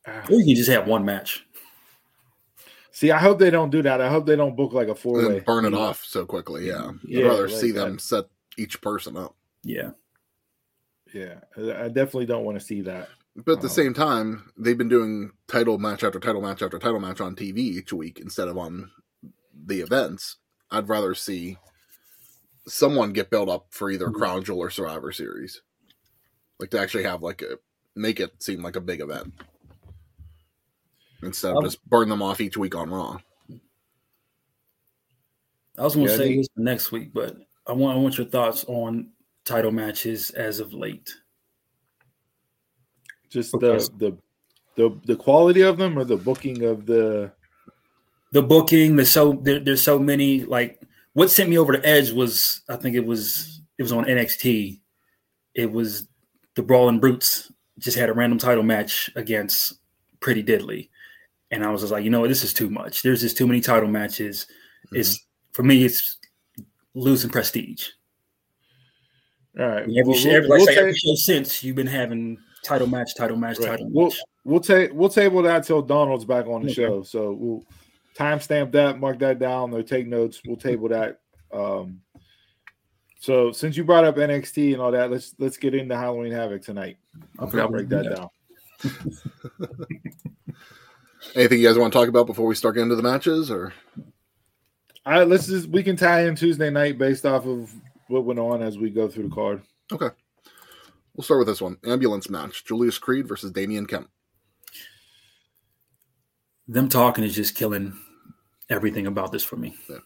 ah, 0.06 0.24
Or 0.28 0.34
you 0.38 0.44
can 0.44 0.54
just 0.54 0.70
have 0.70 0.86
one 0.86 1.04
match. 1.04 1.46
see, 2.92 3.10
I 3.10 3.18
hope 3.18 3.38
they 3.38 3.50
don't 3.50 3.70
do 3.70 3.82
that. 3.82 4.00
I 4.00 4.08
hope 4.08 4.26
they 4.26 4.36
don't 4.36 4.56
book 4.56 4.72
like 4.72 4.88
a 4.88 4.94
four 4.94 5.26
way. 5.28 5.40
burn 5.40 5.64
it 5.64 5.74
off 5.74 6.04
so 6.04 6.24
quickly. 6.26 6.66
Yeah, 6.66 6.92
Yeah, 7.04 7.26
I'd 7.26 7.28
rather 7.28 7.48
like 7.48 7.56
see 7.60 7.70
them 7.70 7.94
that. 7.94 8.00
set 8.00 8.24
each 8.56 8.80
person 8.80 9.16
up. 9.16 9.36
Yeah. 9.62 9.90
Yeah, 11.12 11.40
I 11.56 11.84
I 11.84 11.88
definitely 11.88 12.26
don't 12.26 12.44
want 12.44 12.58
to 12.58 12.64
see 12.64 12.82
that. 12.82 13.08
But 13.36 13.52
at 13.52 13.60
the 13.62 13.68
same 13.68 13.94
time, 13.94 14.52
they've 14.58 14.76
been 14.76 14.88
doing 14.88 15.30
title 15.46 15.78
match 15.78 16.02
after 16.02 16.18
title 16.18 16.42
match 16.42 16.62
after 16.62 16.78
title 16.78 17.00
match 17.00 17.20
on 17.20 17.36
TV 17.36 17.58
each 17.58 17.92
week 17.92 18.18
instead 18.20 18.48
of 18.48 18.58
on 18.58 18.90
the 19.66 19.80
events. 19.80 20.36
I'd 20.70 20.88
rather 20.88 21.14
see 21.14 21.56
someone 22.66 23.12
get 23.12 23.30
built 23.30 23.48
up 23.48 23.66
for 23.70 23.90
either 23.90 24.08
Mhm. 24.08 24.14
Crown 24.14 24.44
Jewel 24.44 24.58
or 24.58 24.70
Survivor 24.70 25.12
Series. 25.12 25.62
Like 26.58 26.70
to 26.70 26.80
actually 26.80 27.04
have 27.04 27.22
like 27.22 27.42
a 27.42 27.58
make 27.94 28.20
it 28.20 28.42
seem 28.42 28.62
like 28.62 28.76
a 28.76 28.80
big 28.80 29.00
event. 29.00 29.32
Instead 31.22 31.56
of 31.56 31.64
just 31.64 31.84
burn 31.88 32.08
them 32.08 32.22
off 32.22 32.40
each 32.40 32.56
week 32.56 32.74
on 32.74 32.90
Raw. 32.90 33.18
I 35.78 35.82
was 35.82 35.94
going 35.94 36.06
to 36.06 36.16
say 36.16 36.36
this 36.36 36.48
next 36.56 36.92
week, 36.92 37.12
but 37.12 37.36
I 37.66 37.72
want 37.72 37.96
I 37.96 38.00
want 38.00 38.18
your 38.18 38.26
thoughts 38.26 38.64
on 38.64 39.12
title 39.44 39.70
matches 39.72 40.30
as 40.30 40.60
of 40.60 40.72
late. 40.74 41.14
Just 43.30 43.52
Because- 43.52 43.88
the 43.90 44.10
the 44.10 44.16
the 44.76 45.00
the 45.06 45.16
quality 45.16 45.62
of 45.62 45.78
them 45.78 45.98
or 45.98 46.04
the 46.04 46.16
booking 46.16 46.62
of 46.64 46.86
the 46.86 47.32
The 48.32 48.42
booking, 48.42 48.96
there's 48.96 49.10
so 49.10 49.32
there, 49.42 49.58
there's 49.60 49.82
so 49.82 49.98
many. 49.98 50.44
Like 50.44 50.80
what 51.14 51.30
sent 51.30 51.50
me 51.50 51.58
over 51.58 51.76
the 51.76 51.84
edge 51.86 52.12
was 52.12 52.62
I 52.68 52.76
think 52.76 52.94
it 52.96 53.04
was 53.04 53.60
it 53.78 53.82
was 53.82 53.92
on 53.92 54.04
NXT. 54.04 54.78
It 55.54 55.70
was 55.72 56.06
the 56.54 56.62
Brawling 56.62 57.00
Brutes 57.00 57.50
just 57.78 57.96
had 57.98 58.08
a 58.08 58.12
random 58.12 58.38
title 58.38 58.62
match 58.62 59.10
against 59.16 59.74
Pretty 60.20 60.42
Deadly, 60.42 60.90
and 61.50 61.64
I 61.64 61.70
was 61.70 61.80
just 61.82 61.92
like, 61.92 62.04
you 62.04 62.10
know 62.10 62.20
what, 62.20 62.28
this 62.28 62.44
is 62.44 62.52
too 62.54 62.70
much. 62.70 63.02
There's 63.02 63.20
just 63.22 63.36
too 63.36 63.46
many 63.46 63.60
title 63.60 63.88
matches. 63.88 64.46
Mm-hmm. 64.86 64.96
It's 65.00 65.26
for 65.52 65.62
me, 65.64 65.84
it's 65.84 66.18
losing 66.94 67.30
prestige. 67.30 67.88
all 69.58 69.66
right. 69.66 69.82
Every, 69.82 70.02
we'll- 70.04 70.26
every, 70.28 70.48
like 70.48 70.58
we'll 70.58 70.66
say, 70.66 70.76
every 70.76 70.94
show 70.94 71.14
since 71.16 71.64
you've 71.64 71.76
been 71.76 71.86
having 71.86 72.38
title 72.64 72.86
match, 72.86 73.14
title 73.16 73.36
match, 73.36 73.58
Right. 73.58 73.68
title 73.70 73.88
We'll 73.90 74.06
match. 74.06 74.18
we'll 74.44 74.60
take 74.60 74.92
we'll 74.92 75.08
table 75.08 75.42
that 75.42 75.64
till 75.64 75.82
Donald's 75.82 76.24
back 76.24 76.46
on 76.46 76.62
the 76.62 76.66
Okay. 76.70 76.74
show. 76.74 77.02
So 77.02 77.32
we'll 77.32 77.64
timestamp 78.16 78.72
that, 78.72 78.98
mark 79.00 79.18
that 79.20 79.38
down, 79.38 79.72
or 79.74 79.82
take 79.82 80.06
notes. 80.06 80.40
We'll 80.46 80.56
table 80.56 80.88
that. 80.88 81.20
Um, 81.52 82.00
so 83.18 83.52
since 83.52 83.76
you 83.76 83.84
brought 83.84 84.04
up 84.04 84.16
NXT 84.16 84.72
and 84.72 84.80
all 84.82 84.90
that, 84.92 85.10
let's 85.10 85.34
let's 85.38 85.56
get 85.56 85.74
into 85.74 85.96
Halloween 85.96 86.32
Havoc 86.32 86.62
tonight. 86.62 86.96
Okay, 87.40 87.60
I'll 87.60 87.68
break 87.68 87.88
that 87.90 88.04
yeah. 88.04 88.14
down. 88.14 88.28
Anything 91.34 91.60
you 91.60 91.68
guys 91.68 91.76
want 91.78 91.92
to 91.92 91.98
talk 91.98 92.08
about 92.08 92.26
before 92.26 92.46
we 92.46 92.54
start 92.54 92.74
getting 92.76 92.90
into 92.90 92.96
the 92.96 93.02
matches 93.02 93.50
or 93.50 93.72
All 95.04 95.12
right, 95.12 95.28
let's 95.28 95.46
just 95.46 95.68
we 95.68 95.82
can 95.82 95.96
tie 95.96 96.26
in 96.26 96.34
Tuesday 96.34 96.70
night 96.70 96.96
based 96.98 97.26
off 97.26 97.46
of 97.46 97.72
what 98.08 98.24
went 98.24 98.38
on 98.40 98.62
as 98.62 98.78
we 98.78 98.88
go 98.90 99.06
through 99.06 99.28
the 99.28 99.34
card. 99.34 99.62
We'll 101.20 101.24
start 101.26 101.40
with 101.40 101.48
this 101.48 101.60
one. 101.60 101.76
Ambulance 101.84 102.30
match. 102.30 102.64
Julius 102.64 102.96
Creed 102.96 103.28
versus 103.28 103.50
Damon 103.50 103.84
Kemp. 103.84 104.08
Them 106.66 106.88
talking 106.88 107.24
is 107.24 107.34
just 107.34 107.54
killing 107.54 107.94
everything 108.70 109.06
about 109.06 109.30
this 109.30 109.44
for 109.44 109.56
me. 109.56 109.76
Yeah. 109.90 109.98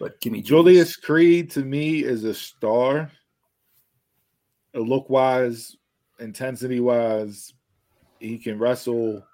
But 0.00 0.20
give 0.20 0.32
me 0.32 0.42
Julius 0.42 0.96
Creed 0.96 1.48
to 1.52 1.60
me 1.60 2.02
is 2.02 2.24
a 2.24 2.34
star. 2.34 3.12
look 4.74 5.08
wise, 5.08 5.76
intensity 6.18 6.80
wise, 6.80 7.54
he 8.18 8.38
can 8.38 8.58
wrestle. 8.58 9.24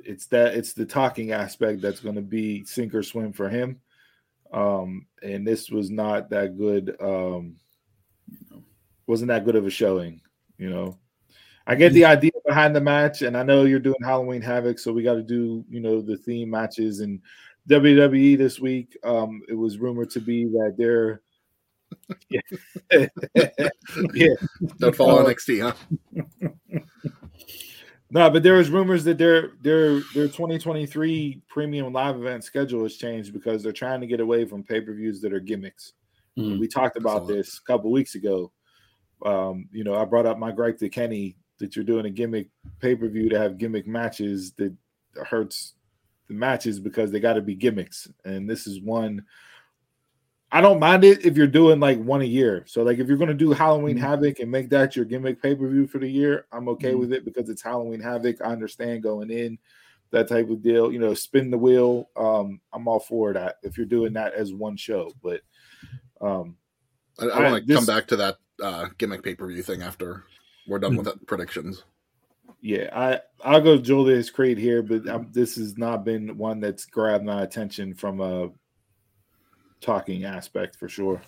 It's 0.00 0.26
that 0.26 0.52
it's 0.52 0.74
the 0.74 0.84
talking 0.84 1.32
aspect 1.32 1.80
that's 1.80 2.00
going 2.00 2.16
to 2.16 2.20
be 2.20 2.62
sink 2.66 2.94
or 2.94 3.02
swim 3.02 3.32
for 3.32 3.48
him. 3.48 3.80
Um, 4.52 5.06
and 5.22 5.46
this 5.46 5.70
was 5.70 5.90
not 5.90 6.28
that 6.28 6.58
good. 6.58 6.94
Um, 7.00 7.56
wasn't 9.06 9.28
that 9.28 9.44
good 9.44 9.56
of 9.56 9.66
a 9.66 9.70
showing, 9.70 10.20
you 10.58 10.70
know. 10.70 10.98
I 11.66 11.74
get 11.74 11.94
the 11.94 12.04
idea 12.04 12.32
behind 12.46 12.76
the 12.76 12.80
match, 12.80 13.22
and 13.22 13.36
I 13.36 13.42
know 13.42 13.64
you're 13.64 13.78
doing 13.78 14.02
Halloween 14.02 14.42
Havoc, 14.42 14.78
so 14.78 14.92
we 14.92 15.02
got 15.02 15.14
to 15.14 15.22
do, 15.22 15.64
you 15.70 15.80
know, 15.80 16.02
the 16.02 16.16
theme 16.16 16.50
matches 16.50 17.00
and 17.00 17.20
WWE 17.70 18.36
this 18.36 18.60
week. 18.60 18.96
Um, 19.02 19.42
it 19.48 19.54
was 19.54 19.78
rumored 19.78 20.10
to 20.10 20.20
be 20.20 20.44
that 20.44 20.74
they're 20.76 21.22
yeah. 22.28 22.40
yeah. 24.14 24.34
Don't 24.78 24.96
follow 24.96 25.22
uh, 25.22 25.26
NXT, 25.26 25.62
huh? 25.62 26.80
no, 28.10 28.30
but 28.30 28.42
there 28.42 28.54
was 28.54 28.70
rumors 28.70 29.04
that 29.04 29.18
their 29.18 29.52
their 29.62 30.00
their 30.14 30.26
2023 30.26 31.42
premium 31.48 31.92
live 31.92 32.16
event 32.16 32.44
schedule 32.44 32.82
has 32.82 32.96
changed 32.96 33.32
because 33.32 33.62
they're 33.62 33.72
trying 33.72 34.00
to 34.00 34.06
get 34.06 34.20
away 34.20 34.44
from 34.44 34.62
pay-per-views 34.62 35.20
that 35.20 35.32
are 35.32 35.40
gimmicks. 35.40 35.92
Mm, 36.38 36.58
we 36.58 36.66
talked 36.66 36.96
about 36.96 37.28
this 37.28 37.58
a 37.58 37.72
couple 37.72 37.90
weeks 37.90 38.14
ago. 38.16 38.50
Um, 39.24 39.68
you 39.72 39.84
know, 39.84 39.94
I 39.94 40.04
brought 40.04 40.26
up 40.26 40.38
my 40.38 40.52
gripe 40.52 40.78
to 40.78 40.88
Kenny 40.88 41.36
that 41.58 41.76
you're 41.76 41.84
doing 41.84 42.06
a 42.06 42.10
gimmick 42.10 42.48
pay-per-view 42.80 43.28
to 43.30 43.38
have 43.38 43.58
gimmick 43.58 43.86
matches 43.86 44.52
that 44.52 44.74
hurts 45.26 45.74
the 46.28 46.34
matches 46.34 46.80
because 46.80 47.10
they 47.10 47.20
got 47.20 47.34
to 47.34 47.42
be 47.42 47.54
gimmicks. 47.54 48.08
And 48.24 48.48
this 48.48 48.66
is 48.66 48.80
one 48.80 49.24
I 50.54 50.60
don't 50.60 50.78
mind 50.78 51.02
it 51.02 51.26
if 51.26 51.36
you're 51.36 51.48
doing 51.48 51.80
like 51.80 52.00
one 52.00 52.22
a 52.22 52.26
year. 52.26 52.62
So 52.68 52.84
like 52.84 53.00
if 53.00 53.08
you're 53.08 53.16
gonna 53.16 53.34
do 53.34 53.50
Halloween 53.50 53.96
mm-hmm. 53.96 54.04
Havoc 54.04 54.38
and 54.38 54.52
make 54.52 54.70
that 54.70 54.94
your 54.94 55.04
gimmick 55.04 55.42
pay 55.42 55.52
per 55.56 55.66
view 55.66 55.88
for 55.88 55.98
the 55.98 56.08
year, 56.08 56.46
I'm 56.52 56.68
okay 56.68 56.92
mm-hmm. 56.92 57.00
with 57.00 57.12
it 57.12 57.24
because 57.24 57.48
it's 57.48 57.60
Halloween 57.60 57.98
Havoc. 57.98 58.40
I 58.40 58.52
understand 58.52 59.02
going 59.02 59.32
in 59.32 59.58
that 60.12 60.28
type 60.28 60.48
of 60.50 60.62
deal. 60.62 60.92
You 60.92 61.00
know, 61.00 61.12
spin 61.12 61.50
the 61.50 61.58
wheel. 61.58 62.08
Um, 62.14 62.60
I'm 62.72 62.86
all 62.86 63.00
for 63.00 63.32
that 63.32 63.56
if 63.64 63.76
you're 63.76 63.84
doing 63.84 64.12
that 64.12 64.34
as 64.34 64.54
one 64.54 64.76
show. 64.76 65.10
But 65.24 65.40
um, 66.20 66.56
I, 67.18 67.24
I 67.24 67.50
want 67.50 67.66
to 67.66 67.74
come 67.74 67.84
back 67.84 68.06
to 68.08 68.16
that 68.18 68.36
uh, 68.62 68.86
gimmick 68.98 69.22
pay 69.22 69.34
per 69.34 69.46
view 69.48 69.62
thing 69.62 69.82
after 69.82 70.24
we're 70.66 70.78
done 70.78 70.96
with 70.96 71.06
the 71.06 71.16
predictions. 71.26 71.84
Yeah, 72.60 72.88
I 72.92 73.20
I'll 73.44 73.60
go 73.60 73.76
Julius 73.78 74.30
Creed 74.30 74.58
here, 74.58 74.82
but 74.82 75.06
um, 75.08 75.28
this 75.32 75.56
has 75.56 75.76
not 75.76 76.04
been 76.04 76.36
one 76.38 76.60
that's 76.60 76.86
grabbed 76.86 77.24
my 77.24 77.42
attention 77.42 77.94
from 77.94 78.20
a 78.20 78.50
talking 79.80 80.24
aspect 80.24 80.76
for 80.76 80.88
sure. 80.88 81.20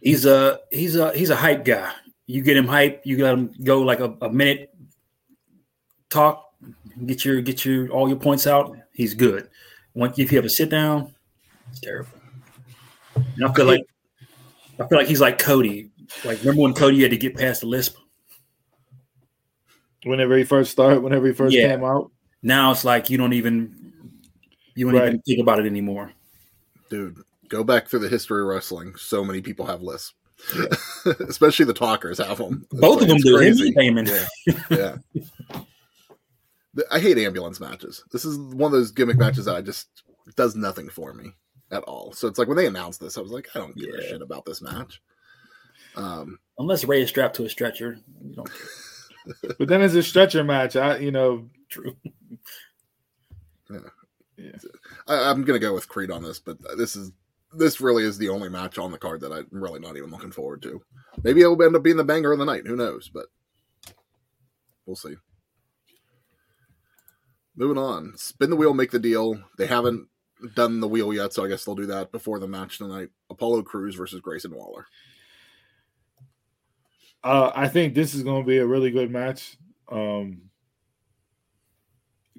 He's 0.00 0.24
a 0.24 0.60
he's 0.70 0.96
a 0.96 1.12
he's 1.12 1.30
a 1.30 1.36
hype 1.36 1.64
guy. 1.64 1.92
You 2.26 2.42
get 2.42 2.56
him 2.56 2.66
hype, 2.66 3.02
you 3.04 3.22
let 3.22 3.34
him 3.34 3.54
go 3.62 3.80
like 3.82 4.00
a, 4.00 4.14
a 4.22 4.30
minute 4.30 4.74
talk, 6.10 6.52
get 7.06 7.24
your 7.24 7.40
get 7.42 7.64
your 7.64 7.88
all 7.88 8.08
your 8.08 8.18
points 8.18 8.46
out. 8.46 8.76
He's 8.92 9.14
good. 9.14 9.48
Once 9.94 10.18
if 10.18 10.32
you 10.32 10.38
have 10.38 10.44
a 10.44 10.50
sit 10.50 10.70
down, 10.70 11.14
it's 11.70 11.80
terrible. 11.80 12.10
And 13.14 13.44
I 13.44 13.52
feel 13.52 13.66
like 13.66 13.84
I 14.80 14.86
feel 14.86 14.98
like 14.98 15.08
he's 15.08 15.20
like 15.20 15.38
Cody. 15.38 15.90
Like 16.24 16.40
remember 16.40 16.62
when 16.62 16.74
Cody 16.74 17.02
had 17.02 17.10
to 17.10 17.16
get 17.16 17.36
past 17.36 17.60
the 17.60 17.66
lisp? 17.66 17.96
Whenever 20.04 20.36
he 20.36 20.44
first 20.44 20.70
started, 20.70 21.00
whenever 21.02 21.26
he 21.26 21.32
first 21.32 21.54
yeah. 21.54 21.68
came 21.68 21.84
out. 21.84 22.10
Now 22.42 22.70
it's 22.70 22.84
like 22.84 23.10
you 23.10 23.18
don't 23.18 23.32
even 23.32 23.92
you 24.74 24.86
don't 24.86 24.94
right. 24.94 25.08
even 25.08 25.22
think 25.22 25.40
about 25.40 25.58
it 25.58 25.66
anymore. 25.66 26.12
Dude, 26.88 27.18
Go 27.48 27.64
back 27.64 27.88
through 27.88 28.00
the 28.00 28.08
history 28.08 28.42
of 28.42 28.46
wrestling. 28.46 28.94
So 28.96 29.24
many 29.24 29.40
people 29.40 29.66
have 29.66 29.82
lists. 29.82 30.14
Especially 31.28 31.64
the 31.64 31.74
talkers 31.74 32.18
have 32.18 32.38
them. 32.38 32.66
It's 32.70 32.80
Both 32.80 33.00
like, 33.00 33.02
of 33.02 33.08
them 33.08 33.18
do. 33.18 33.36
Crazy. 33.36 33.74
Yeah. 33.76 34.26
yeah. 34.70 34.96
I 36.92 37.00
hate 37.00 37.18
ambulance 37.18 37.58
matches. 37.58 38.04
This 38.12 38.24
is 38.24 38.38
one 38.38 38.72
of 38.72 38.78
those 38.78 38.92
gimmick 38.92 39.18
matches 39.18 39.46
that 39.46 39.56
I 39.56 39.62
just 39.62 39.88
does 40.36 40.54
nothing 40.54 40.88
for 40.88 41.12
me 41.12 41.32
at 41.72 41.82
all. 41.84 42.12
So 42.12 42.28
it's 42.28 42.38
like 42.38 42.46
when 42.46 42.56
they 42.56 42.66
announced 42.66 43.00
this, 43.00 43.18
I 43.18 43.20
was 43.20 43.32
like, 43.32 43.48
I 43.54 43.58
don't 43.58 43.76
give 43.76 43.88
yeah. 43.92 44.00
a 44.00 44.08
shit 44.08 44.22
about 44.22 44.44
this 44.44 44.62
match. 44.62 45.00
Um, 45.98 46.38
Unless 46.58 46.84
Ray 46.84 47.02
is 47.02 47.08
strapped 47.08 47.36
to 47.36 47.44
a 47.44 47.48
stretcher, 47.48 47.98
you 48.24 48.34
don't 48.34 48.48
care. 48.48 49.54
but 49.58 49.68
then 49.68 49.82
it's 49.82 49.94
a 49.94 50.02
stretcher 50.02 50.44
match. 50.44 50.76
I, 50.76 50.98
you 50.98 51.10
know, 51.10 51.48
true. 51.68 51.96
Yeah, 53.70 53.78
yeah. 54.36 54.52
I, 55.06 55.30
am 55.30 55.44
gonna 55.44 55.58
go 55.58 55.74
with 55.74 55.88
Creed 55.88 56.10
on 56.10 56.22
this, 56.22 56.38
but 56.38 56.56
this 56.76 56.96
is 56.96 57.12
this 57.52 57.80
really 57.80 58.04
is 58.04 58.16
the 58.16 58.28
only 58.28 58.48
match 58.48 58.78
on 58.78 58.92
the 58.92 58.98
card 58.98 59.20
that 59.20 59.32
I'm 59.32 59.46
really 59.50 59.80
not 59.80 59.96
even 59.96 60.10
looking 60.10 60.30
forward 60.30 60.62
to. 60.62 60.80
Maybe 61.22 61.40
it'll 61.40 61.62
end 61.62 61.76
up 61.76 61.82
being 61.82 61.96
the 61.96 62.04
banger 62.04 62.32
of 62.32 62.38
the 62.38 62.44
night. 62.44 62.66
Who 62.66 62.76
knows? 62.76 63.10
But 63.12 63.26
we'll 64.86 64.96
see. 64.96 65.16
Moving 67.56 67.78
on. 67.78 68.12
Spin 68.16 68.50
the 68.50 68.56
wheel, 68.56 68.72
make 68.72 68.92
the 68.92 68.98
deal. 69.00 69.42
They 69.58 69.66
haven't 69.66 70.08
done 70.54 70.80
the 70.80 70.88
wheel 70.88 71.12
yet, 71.12 71.32
so 71.32 71.44
I 71.44 71.48
guess 71.48 71.64
they'll 71.64 71.74
do 71.74 71.86
that 71.86 72.12
before 72.12 72.38
the 72.38 72.46
match 72.46 72.78
tonight. 72.78 73.08
Apollo 73.30 73.62
Crews 73.62 73.96
versus 73.96 74.20
Grayson 74.20 74.54
Waller. 74.54 74.86
Uh, 77.22 77.50
I 77.54 77.68
think 77.68 77.94
this 77.94 78.14
is 78.14 78.22
going 78.22 78.42
to 78.42 78.46
be 78.46 78.58
a 78.58 78.66
really 78.66 78.90
good 78.90 79.10
match. 79.10 79.56
Um, 79.90 80.42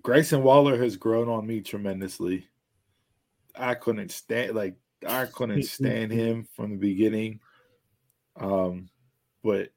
Grayson 0.02 0.44
Waller 0.44 0.82
has 0.82 0.96
grown 0.96 1.30
on 1.30 1.46
me 1.46 1.62
tremendously. 1.62 2.48
I 3.56 3.74
couldn't 3.76 4.12
stand 4.12 4.56
like 4.56 4.76
I 5.06 5.26
couldn't 5.26 5.64
stand 5.66 6.12
him 6.12 6.48
from 6.56 6.72
the 6.72 6.78
beginning. 6.78 7.40
Um, 8.38 8.90
but 9.44 9.70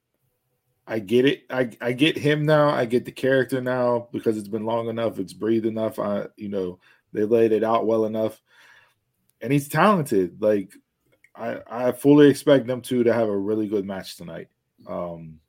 I 0.86 0.98
get 0.98 1.24
it. 1.24 1.44
I, 1.50 1.70
I 1.80 1.92
get 1.92 2.16
him 2.16 2.44
now. 2.44 2.70
I 2.70 2.84
get 2.84 3.05
the 3.05 3.12
character 3.12 3.61
now 3.61 4.09
because 4.12 4.36
it's 4.36 4.48
been 4.48 4.64
long 4.64 4.88
enough. 4.88 5.18
It's 5.18 5.32
breathed 5.32 5.66
enough. 5.66 5.98
I 5.98 6.26
you 6.36 6.48
know 6.48 6.78
they 7.12 7.24
laid 7.24 7.53
it 7.53 7.64
out 7.64 7.86
well 7.86 8.05
enough, 8.05 8.40
and 9.40 9.53
he's 9.53 9.68
talented. 9.68 10.40
Like 10.40 10.72
I 11.34 11.59
I 11.66 11.92
fully 11.92 12.28
expect 12.28 12.66
them 12.66 12.80
two 12.80 13.05
to 13.05 13.12
have 13.12 13.28
a 13.28 13.36
really 13.36 13.68
good 13.68 13.84
match 13.84 14.16
tonight. 14.16 14.48
Um, 14.86 15.40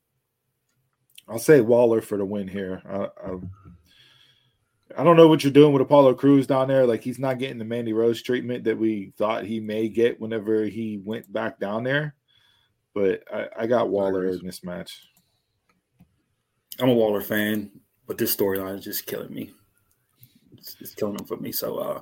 I'll 1.27 1.39
say 1.39 1.61
Waller 1.61 2.01
for 2.01 2.17
the 2.17 2.25
win 2.25 2.47
here. 2.47 2.81
I, 2.85 3.29
I 3.29 3.37
I 4.95 5.03
don't 5.03 5.17
know 5.17 5.27
what 5.27 5.43
you're 5.43 5.53
doing 5.53 5.73
with 5.73 5.81
Apollo 5.81 6.15
Crews 6.15 6.45
down 6.45 6.67
there. 6.67 6.85
Like 6.85 7.03
he's 7.03 7.19
not 7.19 7.39
getting 7.39 7.57
the 7.57 7.65
Mandy 7.65 7.93
Rose 7.93 8.21
treatment 8.21 8.65
that 8.65 8.77
we 8.77 9.13
thought 9.17 9.45
he 9.45 9.59
may 9.59 9.89
get 9.89 10.19
whenever 10.19 10.65
he 10.65 11.01
went 11.03 11.31
back 11.31 11.59
down 11.59 11.83
there. 11.83 12.15
But 12.93 13.23
I, 13.33 13.47
I 13.61 13.67
got 13.67 13.89
Waller 13.89 14.27
in 14.27 14.45
this 14.45 14.63
match. 14.63 15.01
I'm 16.79 16.89
a 16.89 16.93
Waller 16.93 17.21
fan, 17.21 17.71
but 18.07 18.17
this 18.17 18.35
storyline 18.35 18.77
is 18.77 18.83
just 18.83 19.05
killing 19.05 19.33
me. 19.33 19.51
It's, 20.57 20.75
it's 20.79 20.93
killing 20.93 21.15
him 21.15 21.25
for 21.25 21.37
me. 21.37 21.51
So, 21.51 21.77
uh, 21.77 22.01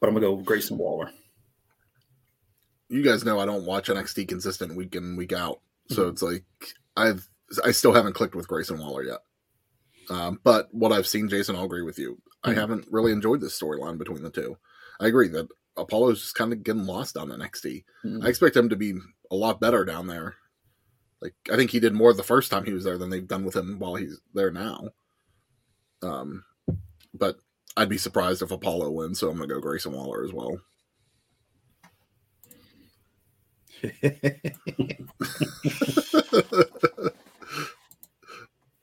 but 0.00 0.08
I'm 0.08 0.14
gonna 0.14 0.26
go 0.26 0.36
Grayson 0.36 0.78
Waller. 0.78 1.10
You 2.88 3.02
guys 3.02 3.24
know 3.24 3.40
I 3.40 3.46
don't 3.46 3.66
watch 3.66 3.88
NXT 3.88 4.28
consistent 4.28 4.76
week 4.76 4.94
in 4.94 5.16
week 5.16 5.32
out, 5.32 5.60
so 5.88 6.02
mm-hmm. 6.02 6.10
it's 6.10 6.22
like 6.22 6.44
I've 6.96 7.28
I 7.64 7.70
still 7.70 7.92
haven't 7.92 8.14
clicked 8.14 8.34
with 8.34 8.48
Grayson 8.48 8.78
Waller 8.78 9.04
yet. 9.04 9.18
Um, 10.10 10.40
but 10.42 10.68
what 10.72 10.92
I've 10.92 11.06
seen, 11.06 11.28
Jason, 11.28 11.56
I'll 11.56 11.64
agree 11.64 11.82
with 11.82 11.98
you. 11.98 12.18
I 12.44 12.52
hmm. 12.52 12.58
haven't 12.58 12.86
really 12.90 13.12
enjoyed 13.12 13.40
this 13.40 13.58
storyline 13.58 13.98
between 13.98 14.22
the 14.22 14.30
two. 14.30 14.56
I 15.00 15.06
agree 15.06 15.28
that 15.28 15.48
Apollo's 15.76 16.20
just 16.20 16.34
kind 16.34 16.52
of 16.52 16.62
getting 16.62 16.86
lost 16.86 17.16
on 17.16 17.28
NXT. 17.28 17.84
Mm-hmm. 18.04 18.24
I 18.24 18.28
expect 18.28 18.56
him 18.56 18.68
to 18.68 18.76
be 18.76 18.94
a 19.30 19.34
lot 19.34 19.60
better 19.60 19.84
down 19.84 20.06
there. 20.06 20.34
Like 21.20 21.34
I 21.52 21.56
think 21.56 21.70
he 21.70 21.80
did 21.80 21.94
more 21.94 22.12
the 22.12 22.22
first 22.22 22.50
time 22.50 22.64
he 22.64 22.72
was 22.72 22.84
there 22.84 22.98
than 22.98 23.10
they've 23.10 23.26
done 23.26 23.44
with 23.44 23.56
him 23.56 23.78
while 23.78 23.96
he's 23.96 24.20
there 24.34 24.50
now. 24.50 24.88
Um, 26.02 26.44
but 27.12 27.36
I'd 27.76 27.88
be 27.88 27.98
surprised 27.98 28.42
if 28.42 28.50
Apollo 28.50 28.90
wins, 28.92 29.18
so 29.18 29.28
I'm 29.28 29.36
gonna 29.36 29.48
go 29.48 29.60
Grayson 29.60 29.92
Waller 29.92 30.24
as 30.24 30.32
well. 30.32 30.60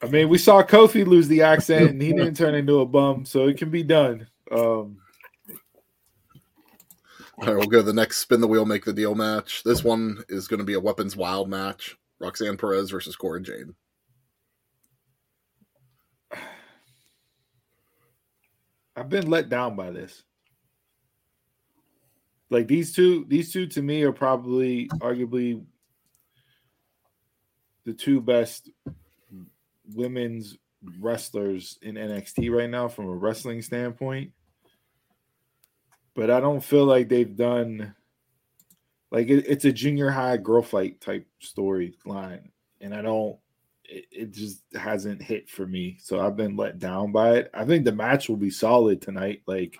I 0.01 0.07
mean, 0.07 0.29
we 0.29 0.37
saw 0.37 0.61
Kofi 0.61 1.05
lose 1.05 1.27
the 1.27 1.41
accent 1.41 1.91
and 1.91 2.01
he 2.01 2.13
didn't 2.13 2.35
turn 2.35 2.55
into 2.55 2.79
a 2.79 2.85
bum, 2.85 3.25
so 3.25 3.47
it 3.47 3.57
can 3.57 3.69
be 3.69 3.83
done. 3.83 4.27
Um, 4.51 4.99
all 7.37 7.47
right, 7.47 7.55
we'll 7.57 7.65
go 7.67 7.79
to 7.79 7.83
the 7.83 7.93
next 7.93 8.19
spin 8.19 8.39
the 8.39 8.47
wheel, 8.47 8.65
make 8.65 8.85
the 8.85 8.93
deal 8.93 9.15
match. 9.15 9.63
This 9.63 9.83
one 9.83 10.23
is 10.29 10.47
going 10.47 10.59
to 10.59 10.65
be 10.65 10.75
a 10.75 10.79
weapons 10.79 11.15
wild 11.15 11.49
match. 11.49 11.97
Roxanne 12.19 12.55
Perez 12.55 12.89
versus 12.91 13.15
Cora 13.15 13.41
Jade. 13.41 13.67
I've 18.95 19.09
been 19.09 19.29
let 19.29 19.49
down 19.49 19.75
by 19.75 19.91
this. 19.91 20.23
Like 22.49 22.67
these 22.67 22.93
two, 22.93 23.25
these 23.27 23.51
two 23.51 23.65
to 23.67 23.81
me 23.81 24.03
are 24.03 24.11
probably 24.11 24.87
arguably 24.99 25.63
the 27.85 27.93
two 27.93 28.21
best 28.21 28.69
women's 29.93 30.57
wrestlers 30.99 31.77
in 31.81 31.95
NXT 31.95 32.51
right 32.51 32.69
now 32.69 32.87
from 32.87 33.05
a 33.05 33.15
wrestling 33.15 33.61
standpoint. 33.61 34.31
But 36.15 36.31
I 36.31 36.39
don't 36.39 36.63
feel 36.63 36.85
like 36.85 37.09
they've 37.09 37.35
done 37.35 37.93
like 39.11 39.29
it, 39.29 39.45
it's 39.47 39.65
a 39.65 39.71
junior 39.71 40.09
high 40.09 40.37
girl 40.37 40.61
fight 40.61 41.01
type 41.01 41.27
storyline. 41.41 42.49
And 42.81 42.93
I 42.93 43.01
don't 43.01 43.37
it, 43.83 44.05
it 44.11 44.31
just 44.31 44.63
hasn't 44.73 45.21
hit 45.21 45.49
for 45.49 45.65
me. 45.65 45.97
So 45.99 46.19
I've 46.19 46.37
been 46.37 46.55
let 46.55 46.79
down 46.79 47.11
by 47.11 47.37
it. 47.37 47.51
I 47.53 47.65
think 47.65 47.85
the 47.85 47.91
match 47.91 48.29
will 48.29 48.37
be 48.37 48.49
solid 48.49 49.01
tonight. 49.01 49.41
Like, 49.45 49.79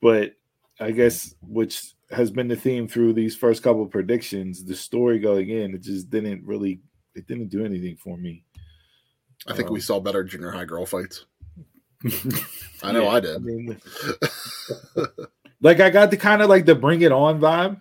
but 0.00 0.34
I 0.80 0.90
guess 0.92 1.34
which 1.42 1.94
has 2.10 2.30
been 2.30 2.48
the 2.48 2.56
theme 2.56 2.88
through 2.88 3.12
these 3.12 3.36
first 3.36 3.62
couple 3.62 3.82
of 3.82 3.90
predictions, 3.90 4.64
the 4.64 4.74
story 4.76 5.18
going 5.18 5.50
in, 5.50 5.74
it 5.74 5.82
just 5.82 6.08
didn't 6.10 6.44
really 6.44 6.80
it 7.14 7.26
didn't 7.26 7.48
do 7.48 7.64
anything 7.64 7.96
for 7.96 8.16
me. 8.16 8.44
I 9.46 9.54
think 9.54 9.70
we 9.70 9.78
Um, 9.78 9.82
saw 9.82 10.00
better 10.00 10.22
junior 10.24 10.50
high 10.50 10.64
girl 10.64 10.86
fights. 10.86 11.26
I 12.82 12.92
know 12.92 13.04
Yeah, 13.04 13.08
I 13.08 13.20
did. 13.20 13.42
mean, 13.44 13.80
like 15.60 15.80
I 15.80 15.90
got 15.90 16.10
the 16.10 16.16
kind 16.16 16.42
of 16.42 16.48
like 16.48 16.64
the 16.64 16.74
bring 16.74 17.02
it 17.02 17.12
on 17.12 17.40
vibe. 17.40 17.80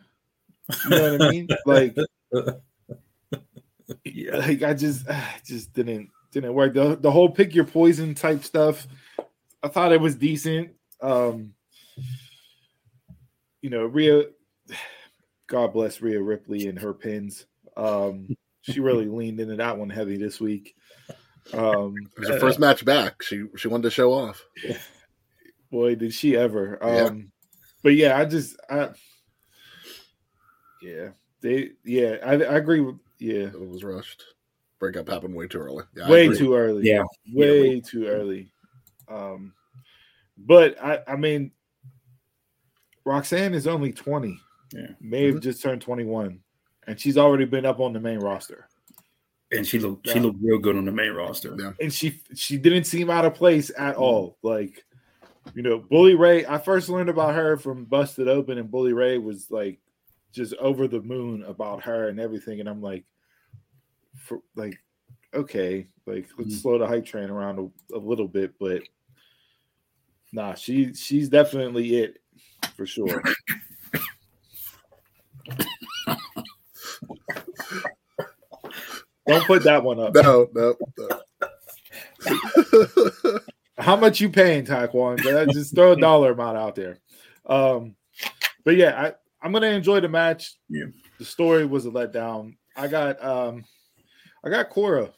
You 0.83 0.89
know 0.89 1.11
what 1.13 1.21
I 1.21 1.31
mean? 1.31 1.47
Like, 1.65 1.95
Yeah. 4.03 4.37
like 4.37 4.63
I 4.63 4.73
just 4.73 5.05
ah, 5.09 5.35
just 5.45 5.71
didn't 5.73 6.09
didn't 6.31 6.53
work. 6.53 6.73
The 6.73 6.97
the 6.99 7.11
whole 7.11 7.29
pick 7.29 7.53
your 7.55 7.63
poison 7.65 8.15
type 8.15 8.43
stuff. 8.43 8.87
I 9.63 9.67
thought 9.69 9.93
it 9.93 10.01
was 10.01 10.15
decent. 10.15 10.71
Um, 11.01 11.53
you 13.67 13.71
know, 13.71 13.85
Rhea. 13.85 14.23
God 15.47 15.73
bless 15.73 16.01
Rhea 16.01 16.21
Ripley 16.21 16.67
and 16.67 16.79
her 16.79 16.93
pins. 16.93 17.47
Um, 17.75 18.33
she 18.61 18.79
really 18.79 19.05
leaned 19.09 19.41
into 19.41 19.57
that 19.57 19.77
one 19.77 19.89
heavy 19.89 20.15
this 20.15 20.39
week. 20.39 20.73
Um, 21.53 22.09
It 22.15 22.19
was 22.19 22.29
her 22.29 22.39
first 22.39 22.59
match 22.59 22.85
back. 22.85 23.21
She 23.21 23.43
she 23.57 23.67
wanted 23.67 23.83
to 23.83 23.89
show 23.89 24.13
off. 24.13 24.41
boy 25.69 25.95
did 25.95 26.13
she 26.13 26.37
ever 26.37 26.79
Yeah. 26.81 27.07
um 27.07 27.29
but 27.83 27.93
yeah 27.93 28.17
i 28.17 28.23
just 28.23 28.55
i 28.69 28.87
yeah 30.81 31.09
they 31.41 31.71
yeah 31.83 32.15
i, 32.25 32.35
I 32.35 32.55
agree 32.55 32.79
with 32.79 32.95
yeah 33.19 33.47
It 33.47 33.69
was 33.69 33.83
rushed. 33.83 34.23
Breakup 34.79 35.09
happened 35.09 35.35
way 35.35 35.45
too 35.47 35.59
early. 35.59 35.83
Yeah, 35.93 36.09
way 36.09 36.29
too 36.29 36.53
early 36.55 36.85
Yeah. 36.85 37.03
way 37.33 37.75
Yeah, 37.75 37.81
too 37.81 38.05
early 38.07 38.49
um 39.09 39.53
but 40.37 40.81
i 40.81 40.99
i 41.05 41.17
mean 41.17 41.51
roxanne 43.07 43.53
is 43.53 43.65
only 43.67 43.91
20 43.93 44.39
Yeah. 44.73 44.91
may 44.99 45.27
have 45.27 45.35
Mhm. 45.35 45.41
just 45.43 45.61
turned 45.63 45.81
21 45.81 46.41
and 46.87 46.99
she's 46.99 47.17
already 47.17 47.45
been 47.45 47.65
up 47.65 47.79
on 47.79 47.93
the 47.93 47.99
main 47.99 48.19
roster 48.19 48.67
And 49.51 49.65
she 49.65 49.79
looked 49.79 50.09
she 50.09 50.19
looked 50.19 50.39
real 50.41 50.59
good 50.59 50.75
on 50.75 50.83
the 50.85 50.91
main 50.91 51.11
roster. 51.13 51.55
Yeah. 51.57 51.71
and 51.79 51.91
she 51.93 52.21
she 52.35 52.57
didn't 52.57 52.83
seem 52.83 53.09
out 53.09 53.23
of 53.25 53.33
place 53.33 53.71
at 53.77 53.95
all. 53.95 54.37
Like, 54.43 54.83
you 55.55 55.61
know, 55.63 55.79
Bully 55.79 56.15
Ray. 56.15 56.45
I 56.45 56.57
first 56.57 56.89
learned 56.89 57.07
about 57.09 57.33
her 57.33 57.55
from 57.55 57.85
Busted 57.85 58.27
Open, 58.27 58.57
and 58.57 58.69
Bully 58.69 58.91
Ray 58.91 59.17
was 59.19 59.49
like 59.49 59.79
just 60.33 60.53
over 60.55 60.85
the 60.89 61.01
moon 61.01 61.43
about 61.43 61.81
her 61.83 62.09
and 62.09 62.19
everything. 62.19 62.59
And 62.59 62.67
I'm 62.67 62.81
like, 62.81 63.05
for 64.17 64.41
like, 64.57 64.77
okay, 65.33 65.87
like 66.05 66.27
let's 66.37 66.55
Mhm. 66.55 66.61
slow 66.61 66.77
the 66.77 66.85
hype 66.87 67.05
train 67.05 67.29
around 67.29 67.59
a, 67.59 67.95
a 67.95 67.99
little 67.99 68.27
bit, 68.27 68.53
but 68.59 68.81
nah, 70.33 70.55
she 70.55 70.93
she's 70.93 71.29
definitely 71.29 71.95
it 71.95 72.21
for 72.77 72.85
sure. 72.85 73.21
Don't 79.27 79.45
put 79.45 79.63
that 79.63 79.83
one 79.83 79.99
up. 79.99 80.15
No, 80.15 80.47
no, 80.53 80.75
no. 80.97 81.09
How 83.77 83.95
much 83.95 84.21
you 84.21 84.29
paying, 84.29 84.65
Taekwon? 84.65 85.21
But 85.23 85.49
Just 85.49 85.75
throw 85.75 85.91
a 85.91 85.95
dollar 85.97 86.31
amount 86.31 86.57
out 86.57 86.75
there. 86.75 86.99
Um, 87.45 87.95
but 88.63 88.75
yeah, 88.77 89.01
I, 89.01 89.13
I'm 89.45 89.51
gonna 89.51 89.67
enjoy 89.67 89.99
the 89.99 90.09
match. 90.09 90.55
Yeah. 90.69 90.85
The 91.19 91.25
story 91.25 91.65
was 91.65 91.85
a 91.85 91.89
letdown. 91.89 92.55
I 92.75 92.87
got 92.87 93.23
um 93.23 93.65
I 94.45 94.49
got 94.49 94.69
Cora. 94.69 95.09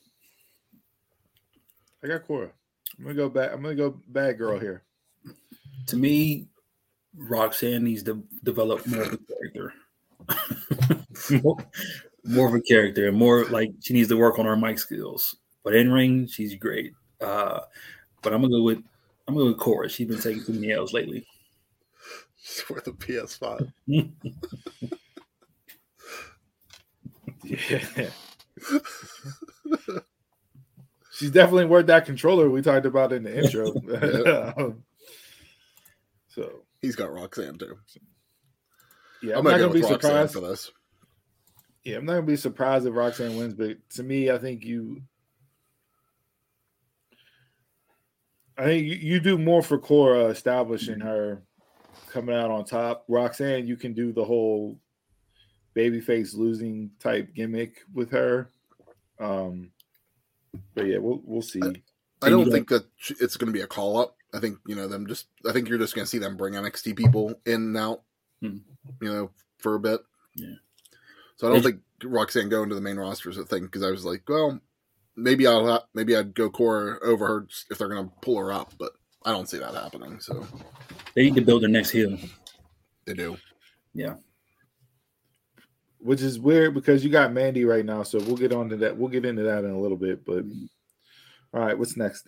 I 2.04 2.08
got 2.08 2.24
Cora. 2.26 2.52
I'm 2.98 3.04
gonna 3.04 3.16
go 3.16 3.30
back. 3.30 3.52
I'm 3.54 3.62
gonna 3.62 3.76
go 3.76 4.00
bad 4.08 4.38
girl 4.38 4.58
here. 4.58 4.84
To 5.88 5.98
me, 5.98 6.48
Roxanne 7.16 7.84
needs 7.84 8.04
to 8.04 8.24
develop 8.44 8.86
more 8.88 9.04
of 9.04 9.14
a 9.14 9.18
character. 9.18 9.74
more, 11.44 11.58
more 12.24 12.48
of 12.48 12.54
a 12.56 12.62
character 12.62 13.08
and 13.08 13.18
more 13.18 13.46
like 13.46 13.72
she 13.82 13.94
needs 13.94 14.10
to 14.10 14.18
work 14.18 14.40
on 14.40 14.46
her 14.46 14.56
mic 14.56 14.80
skills. 14.80 15.36
But 15.64 15.76
in 15.76 15.92
ring, 15.92 16.28
she's 16.28 16.56
great. 16.56 16.94
Uh, 17.22 17.62
but 18.22 18.34
I'm 18.34 18.42
gonna 18.42 18.54
go 18.54 18.64
with 18.64 18.84
I'm 19.28 19.34
gonna 19.34 19.46
go 19.46 19.52
with 19.52 19.60
Cora. 19.60 19.90
She's 19.90 20.08
been 20.08 20.22
taking 20.22 20.44
too 20.44 20.54
many 20.54 20.72
L's 20.72 20.94
lately. 20.94 21.26
She's 22.42 22.68
worth 22.70 22.86
the 22.86 22.92
PS5. 22.92 23.72
Yeah. 27.44 28.10
She's 31.12 31.32
definitely 31.32 31.66
worth 31.66 31.88
that 31.88 32.06
controller 32.06 32.50
we 32.50 32.62
talked 32.62 32.86
about 32.86 33.12
in 33.14 33.24
the 33.24 33.38
intro. 33.38 34.76
So 36.30 36.62
He's 36.82 36.96
got 36.96 37.12
Roxanne 37.12 37.58
too. 37.58 37.78
yeah, 39.22 39.38
I'm, 39.38 39.46
I'm, 39.46 39.52
not 39.52 39.60
gonna 39.60 39.74
be 39.74 39.82
Roxanne 39.82 40.00
surprised. 40.02 40.34
for 40.34 40.40
this. 40.42 40.72
Yeah, 41.84 41.98
I'm 41.98 42.06
not 42.06 42.14
gonna 42.14 42.26
be 42.26 42.36
surprised 42.36 42.86
if 42.86 42.96
Roxanne 42.96 43.38
wins, 43.38 43.54
but 43.54 43.78
to 43.92 44.04
me, 44.04 44.32
I 44.32 44.38
think 44.38 44.64
you, 44.64 45.02
I 48.58 48.64
think 48.64 48.86
you, 48.86 48.96
you 48.96 49.20
do 49.20 49.38
more 49.38 49.62
for 49.62 49.78
Cora 49.78 50.26
establishing 50.26 51.00
her 51.00 51.44
coming 52.10 52.36
out 52.36 52.52
on 52.52 52.66
top. 52.66 53.06
Roxanne, 53.08 53.68
you 53.68 53.76
can 53.76 53.94
do 53.94 54.12
the 54.12 54.24
whole 54.24 54.80
babyface 55.76 56.36
losing 56.36 56.92
type 57.00 57.34
gimmick 57.34 57.82
with 57.94 58.12
her. 58.12 58.50
Um, 59.20 59.72
but 60.74 60.88
yeah, 60.88 60.98
we'll 60.98 61.22
we'll 61.24 61.42
see. 61.42 61.62
I 61.62 61.66
And 61.66 61.82
don't 62.22 62.52
think 62.52 62.70
that 62.70 62.86
it's 63.20 63.38
going 63.38 63.48
to 63.48 63.58
be 63.58 63.62
a 63.62 63.68
call 63.68 63.98
up. 63.98 64.16
I 64.34 64.40
think 64.40 64.58
you 64.68 64.76
know 64.76 64.88
them 64.88 65.08
just. 65.08 65.28
I 65.48 65.52
think 65.52 65.68
you're 65.70 65.78
just 65.80 65.96
going 65.96 66.06
to 66.06 66.10
see 66.10 66.20
them 66.20 66.38
bring 66.38 66.54
NXT 66.54 66.96
people 66.96 67.30
in 67.46 67.54
and 67.56 67.78
out. 67.78 68.04
Hmm. 68.42 68.58
You 69.02 69.12
know, 69.14 69.32
for 69.58 69.76
a 69.76 69.80
bit. 69.80 70.02
Yeah. 70.36 70.56
So 71.38 71.48
I 71.48 71.52
don't 71.52 71.64
They- 71.64 71.72
think 71.72 71.82
Roxanne 72.04 72.50
going 72.50 72.70
to 72.70 72.76
the 72.76 72.82
main 72.82 72.98
roster 72.98 73.30
is 73.30 73.38
a 73.38 73.46
thing 73.46 73.64
because 73.64 73.84
I 73.84 73.92
was 73.92 74.06
like, 74.06 74.24
well, 74.30 74.60
maybe 75.16 75.46
I'll 75.48 75.66
ha- 75.68 75.86
maybe 75.94 76.16
I'd 76.16 76.34
go 76.36 76.50
Cora 76.50 76.98
over 77.04 77.28
her 77.28 77.48
if 77.70 77.78
they're 77.78 77.88
going 77.90 78.08
to 78.08 78.16
pull 78.22 78.38
her 78.38 78.52
up, 78.54 78.74
but 78.78 78.94
I 79.26 79.32
don't 79.32 79.50
see 79.50 79.58
that 79.58 79.74
happening. 79.74 80.20
So 80.22 80.46
They 81.16 81.24
need 81.24 81.36
to 81.36 81.42
build 81.42 81.64
their 81.64 81.70
next 81.70 81.90
heel. 81.90 82.18
they 83.06 83.14
do. 83.14 83.38
Yeah. 83.94 84.16
Which 85.98 86.22
is 86.22 86.40
weird 86.40 86.74
because 86.74 87.04
you 87.04 87.10
got 87.10 87.34
Mandy 87.34 87.66
right 87.66 87.84
now, 87.86 88.04
so 88.04 88.20
we'll 88.20 88.38
get 88.38 88.54
on 88.54 88.70
to 88.70 88.78
that. 88.78 88.96
We'll 88.96 89.10
get 89.10 89.26
into 89.26 89.44
that 89.44 89.66
in 89.66 89.72
a 89.72 89.80
little 89.80 89.98
bit. 89.98 90.24
But 90.26 90.46
all 91.54 91.60
right, 91.66 91.78
what's 91.78 91.98
next? 91.98 92.26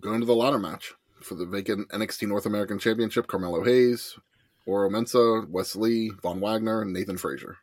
Going 0.00 0.20
to 0.20 0.26
the 0.26 0.34
ladder 0.34 0.58
match 0.58 0.94
for 1.22 1.34
the 1.34 1.44
vacant 1.46 1.88
NXT 1.90 2.28
North 2.28 2.46
American 2.46 2.78
Championship: 2.78 3.26
Carmelo 3.26 3.62
Hayes, 3.64 4.16
Oro 4.66 4.88
Mensah, 4.88 5.48
Wes 5.48 5.76
Lee, 5.76 6.10
Von 6.22 6.40
Wagner, 6.40 6.82
and 6.82 6.92
Nathan 6.92 7.18
Frazer. 7.18 7.56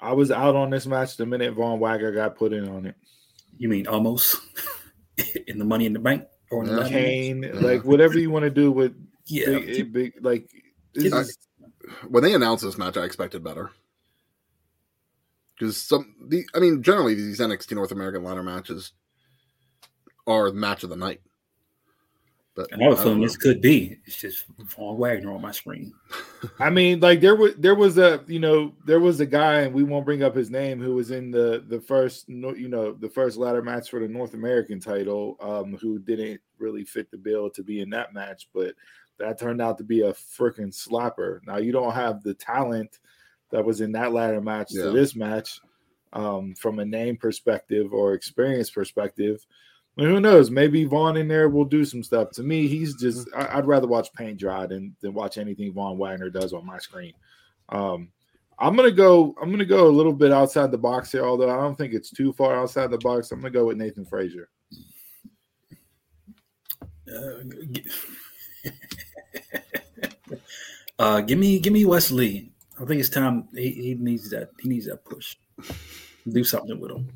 I 0.00 0.12
was 0.12 0.30
out 0.30 0.54
on 0.56 0.70
this 0.70 0.86
match 0.86 1.16
the 1.16 1.26
minute 1.26 1.54
Von 1.54 1.80
Wagner 1.80 2.12
got 2.12 2.36
put 2.36 2.52
in 2.52 2.68
on 2.68 2.86
it. 2.86 2.94
You 3.58 3.68
mean 3.68 3.86
almost 3.86 4.36
in 5.46 5.58
the 5.58 5.64
Money 5.64 5.86
in 5.86 5.92
the 5.92 5.98
Bank 5.98 6.24
or 6.50 6.62
in 6.62 6.68
the 6.68 6.74
Yeah. 6.76 6.78
ladder 6.82 6.94
match? 6.94 7.02
Kane, 7.04 7.42
Yeah. 7.42 7.52
like 7.60 7.84
whatever 7.84 8.18
you 8.18 8.30
want 8.30 8.44
to 8.44 8.50
do 8.50 8.70
with 8.70 8.94
Yeah, 9.26 9.46
big, 9.58 9.68
eh, 9.80 9.82
big 9.82 10.12
like 10.20 10.50
this 10.94 11.12
Yeah. 11.12 11.20
is- 11.20 11.38
when 12.08 12.22
they 12.22 12.34
announced 12.34 12.62
this 12.64 12.78
match, 12.78 12.96
I 12.96 13.04
expected 13.04 13.42
better. 13.42 13.70
Because 15.58 15.76
some 15.76 16.14
the 16.28 16.46
I 16.54 16.60
mean, 16.60 16.82
generally 16.82 17.14
these 17.14 17.40
NXT 17.40 17.74
North 17.74 17.90
American 17.90 18.22
ladder 18.22 18.42
matches 18.44 18.92
are 20.26 20.50
the 20.50 20.56
match 20.56 20.84
of 20.84 20.90
the 20.90 20.96
night. 20.96 21.20
But 22.58 22.72
and 22.72 22.82
I 22.82 22.88
was 22.88 22.98
I 22.98 23.04
feeling 23.04 23.20
this 23.20 23.36
could 23.36 23.60
be. 23.60 24.00
It's 24.04 24.16
just 24.16 24.46
Von 24.58 24.98
Wagner 24.98 25.32
on 25.32 25.40
my 25.40 25.52
screen. 25.52 25.94
I 26.58 26.70
mean, 26.70 26.98
like 26.98 27.20
there 27.20 27.36
was 27.36 27.54
there 27.54 27.76
was 27.76 27.98
a 27.98 28.24
you 28.26 28.40
know 28.40 28.74
there 28.84 28.98
was 28.98 29.20
a 29.20 29.26
guy 29.26 29.60
and 29.60 29.72
we 29.72 29.84
won't 29.84 30.04
bring 30.04 30.24
up 30.24 30.34
his 30.34 30.50
name 30.50 30.80
who 30.80 30.96
was 30.96 31.12
in 31.12 31.30
the 31.30 31.64
the 31.68 31.80
first 31.80 32.28
you 32.28 32.68
know 32.68 32.94
the 32.94 33.08
first 33.08 33.36
ladder 33.36 33.62
match 33.62 33.90
for 33.90 34.00
the 34.00 34.08
North 34.08 34.34
American 34.34 34.80
title, 34.80 35.36
um, 35.40 35.76
who 35.80 36.00
didn't 36.00 36.40
really 36.58 36.82
fit 36.82 37.12
the 37.12 37.16
bill 37.16 37.48
to 37.50 37.62
be 37.62 37.80
in 37.80 37.90
that 37.90 38.12
match, 38.12 38.48
but 38.52 38.74
that 39.20 39.38
turned 39.38 39.62
out 39.62 39.78
to 39.78 39.84
be 39.84 40.00
a 40.00 40.12
freaking 40.12 40.74
slapper. 40.74 41.38
Now 41.46 41.58
you 41.58 41.70
don't 41.70 41.94
have 41.94 42.24
the 42.24 42.34
talent 42.34 42.98
that 43.52 43.64
was 43.64 43.80
in 43.82 43.92
that 43.92 44.12
ladder 44.12 44.40
match 44.40 44.70
Yeah. 44.72 44.86
to 44.86 44.90
this 44.90 45.14
match, 45.14 45.60
um, 46.12 46.56
from 46.56 46.80
a 46.80 46.84
name 46.84 47.18
perspective 47.18 47.92
or 47.92 48.14
experience 48.14 48.68
perspective. 48.68 49.46
I 49.98 50.02
mean, 50.02 50.10
who 50.10 50.20
knows? 50.20 50.48
Maybe 50.48 50.84
Von 50.84 51.16
in 51.16 51.26
there 51.26 51.48
will 51.48 51.64
do 51.64 51.84
some 51.84 52.04
stuff. 52.04 52.30
To 52.32 52.44
me, 52.44 52.68
he's 52.68 52.94
just 52.94 53.28
I, 53.34 53.58
I'd 53.58 53.66
rather 53.66 53.88
watch 53.88 54.12
paint 54.12 54.38
dry 54.38 54.64
than 54.66 54.94
than 55.00 55.12
watch 55.12 55.38
anything 55.38 55.72
Von 55.72 55.98
Wagner 55.98 56.30
does 56.30 56.52
on 56.52 56.64
my 56.64 56.78
screen. 56.78 57.12
Um, 57.70 58.10
I'm 58.60 58.76
gonna 58.76 58.92
go. 58.92 59.34
I'm 59.42 59.50
gonna 59.50 59.64
go 59.64 59.88
a 59.88 59.90
little 59.90 60.12
bit 60.12 60.30
outside 60.32 60.70
the 60.70 60.78
box 60.78 61.10
here, 61.10 61.24
although 61.24 61.50
I 61.50 61.60
don't 61.60 61.76
think 61.76 61.94
it's 61.94 62.10
too 62.10 62.32
far 62.32 62.56
outside 62.56 62.90
the 62.90 62.98
box. 62.98 63.32
I'm 63.32 63.40
gonna 63.40 63.50
go 63.50 63.66
with 63.66 63.76
Nathan 63.76 64.04
Frazer. 64.04 64.48
Uh, 67.12 67.42
g- 67.70 67.86
uh, 70.98 71.20
give 71.22 71.38
me, 71.38 71.58
give 71.58 71.72
me 71.72 71.84
Wes 71.86 72.10
Lee. 72.10 72.52
I 72.80 72.84
think 72.84 73.00
it's 73.00 73.08
time. 73.08 73.48
He, 73.54 73.70
he 73.70 73.94
needs 73.94 74.30
that. 74.30 74.50
He 74.60 74.68
needs 74.68 74.86
that 74.86 75.04
push. 75.04 75.36
Do 76.28 76.44
something 76.44 76.78
with 76.78 76.90
him. 76.90 77.08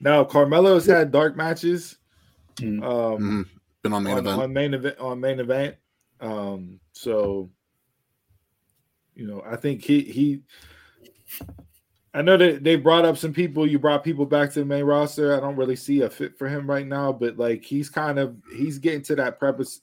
Now 0.00 0.24
Carmelo's 0.24 0.86
had 0.86 1.10
dark 1.12 1.36
matches. 1.36 1.96
Mm. 2.56 2.82
Um, 2.82 3.20
Mhm. 3.20 3.46
Been 3.82 3.92
on 3.92 4.02
main 4.02 4.14
on, 4.14 4.18
event. 4.26 4.42
on 4.42 4.52
main 4.52 4.74
event 4.74 4.98
on 4.98 5.20
main 5.20 5.40
event. 5.40 5.76
Um, 6.20 6.80
so 6.92 7.50
you 9.14 9.26
know, 9.26 9.42
I 9.46 9.56
think 9.56 9.82
he 9.82 10.00
he. 10.02 10.42
I 12.14 12.22
know 12.22 12.36
that 12.38 12.64
they 12.64 12.76
brought 12.76 13.04
up 13.04 13.16
some 13.18 13.32
people. 13.32 13.66
You 13.66 13.78
brought 13.78 14.02
people 14.04 14.24
back 14.26 14.50
to 14.52 14.60
the 14.60 14.64
main 14.64 14.84
roster. 14.84 15.36
I 15.36 15.40
don't 15.40 15.56
really 15.56 15.76
see 15.76 16.00
a 16.02 16.10
fit 16.10 16.36
for 16.38 16.48
him 16.48 16.68
right 16.68 16.86
now, 16.86 17.12
but 17.12 17.36
like 17.36 17.62
he's 17.64 17.88
kind 17.90 18.18
of 18.18 18.36
he's 18.54 18.78
getting 18.78 19.02
to 19.02 19.16
that 19.16 19.38
preface, 19.38 19.82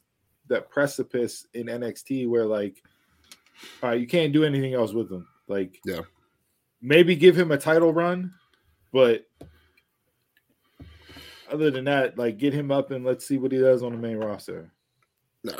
that 0.49 0.70
precipice 0.70 1.45
in 1.53 1.68
NXT 1.68 2.28
where 2.28 2.45
like, 2.45 2.82
all 3.84 3.89
right, 3.89 3.99
you 4.01 4.07
can't 4.07 4.34
do 4.34 4.43
anything 4.43 4.74
else 4.74 4.93
with 4.93 5.11
him. 5.11 5.28
Like, 5.47 5.80
Yeah. 5.86 6.01
maybe 6.82 7.16
give 7.16 7.38
him 7.38 7.51
a 7.51 7.57
title 7.57 7.93
run, 7.93 8.34
but 8.91 9.26
other 11.54 11.72
than 11.72 11.86
that, 11.86 12.18
like 12.18 12.38
get 12.38 12.54
him 12.54 12.72
up 12.72 12.91
and 12.91 13.06
let's 13.06 13.26
see 13.26 13.38
what 13.38 13.51
he 13.51 13.60
does 13.60 13.84
on 13.84 13.91
the 13.91 13.97
main 13.97 14.18
roster. 14.18 14.72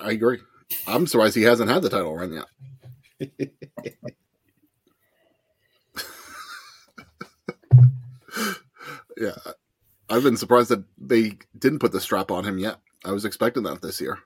I 0.02 0.12
agree. 0.12 0.40
I'm 0.88 1.06
surprised 1.08 1.36
he 1.36 1.44
hasn't 1.44 1.70
had 1.70 1.84
the 1.84 1.90
title 1.90 2.16
run 2.16 2.34
yet. 2.34 2.46
yeah, 9.18 9.36
I've 10.10 10.24
been 10.24 10.38
surprised 10.38 10.70
that 10.70 10.84
they 10.98 11.38
didn't 11.58 11.80
put 11.80 11.92
the 11.92 12.02
strap 12.02 12.32
on 12.32 12.44
him 12.44 12.58
yet. 12.58 12.78
I 13.06 13.12
was 13.12 13.26
expecting 13.26 13.64
that 13.64 13.82
this 13.82 14.02
year, 14.02 14.18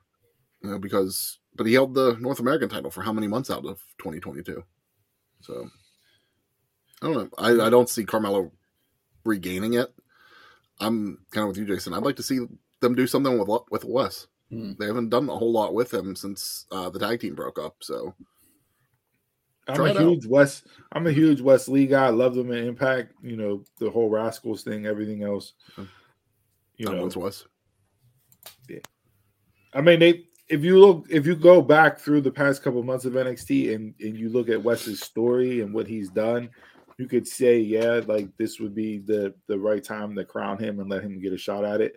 you 0.63 0.69
know, 0.69 0.79
because 0.79 1.39
but 1.55 1.67
he 1.67 1.73
held 1.73 1.95
the 1.95 2.15
North 2.19 2.39
American 2.39 2.69
title 2.69 2.91
for 2.91 3.01
how 3.01 3.11
many 3.11 3.27
months 3.27 3.49
out 3.49 3.65
of 3.65 3.83
2022? 3.97 4.63
So 5.41 5.67
I 7.01 7.05
don't 7.05 7.15
know. 7.15 7.29
I, 7.37 7.67
I 7.67 7.69
don't 7.69 7.89
see 7.89 8.05
Carmelo 8.05 8.51
regaining 9.25 9.73
it. 9.73 9.93
I'm 10.79 11.19
kind 11.31 11.43
of 11.43 11.49
with 11.49 11.57
you, 11.57 11.65
Jason. 11.65 11.93
I'd 11.93 12.03
like 12.03 12.15
to 12.17 12.23
see 12.23 12.39
them 12.79 12.95
do 12.95 13.07
something 13.07 13.37
with 13.37 13.61
with 13.71 13.83
Wes. 13.85 14.27
Hmm. 14.49 14.73
They 14.79 14.85
haven't 14.85 15.09
done 15.09 15.29
a 15.29 15.35
whole 15.35 15.51
lot 15.51 15.73
with 15.73 15.93
him 15.93 16.15
since 16.15 16.65
uh, 16.71 16.89
the 16.89 16.99
tag 16.99 17.19
team 17.19 17.35
broke 17.35 17.59
up. 17.59 17.75
So 17.81 18.13
I'm 19.67 19.81
a 19.81 19.89
out. 19.89 19.97
huge 19.97 20.25
Wes. 20.25 20.63
I'm 20.93 21.07
a 21.07 21.11
huge 21.11 21.41
Wes 21.41 21.67
Lee 21.67 21.87
guy. 21.87 22.05
I 22.05 22.09
love 22.09 22.35
them 22.35 22.51
in 22.51 22.65
Impact. 22.65 23.13
You 23.21 23.35
know 23.35 23.63
the 23.79 23.89
whole 23.89 24.09
Rascalz 24.09 24.63
thing, 24.63 24.85
everything 24.85 25.23
else. 25.23 25.53
Mhm. 25.77 25.87
You 26.77 26.85
that 26.85 26.95
know, 26.95 27.01
one's 27.01 27.17
Wes. 27.17 27.45
Yeah. 28.69 28.79
I 29.73 29.81
mean, 29.81 29.99
they. 29.99 30.23
If 30.49 30.63
you 30.63 30.79
look, 30.79 31.07
if 31.09 31.25
you 31.25 31.35
go 31.35 31.61
back 31.61 31.99
through 31.99 32.21
the 32.21 32.31
past 32.31 32.63
couple 32.63 32.81
months 32.81 33.03
of 33.03 33.13
NXT 33.13 33.75
and 33.75 33.93
and 33.99 34.15
you 34.15 34.29
look 34.29 34.47
at 34.47 34.63
Wes's 34.63 35.01
story 35.01 35.59
and 35.59 35.73
what 35.73 35.87
he's 35.87 36.09
done, 36.09 36.49
you 36.97 37.07
could 37.07 37.27
say, 37.27 37.59
yeah, 37.59 38.01
like 38.05 38.35
this 38.37 38.59
would 38.59 38.73
be 38.75 38.97
the 38.99 39.33
the 39.47 39.57
right 39.57 39.83
time 39.83 40.15
to 40.15 40.25
crown 40.25 40.57
him 40.57 40.79
and 40.79 40.89
let 40.89 41.03
him 41.03 41.19
get 41.21 41.33
a 41.33 41.37
shot 41.37 41.63
at 41.63 41.81
it. 41.81 41.95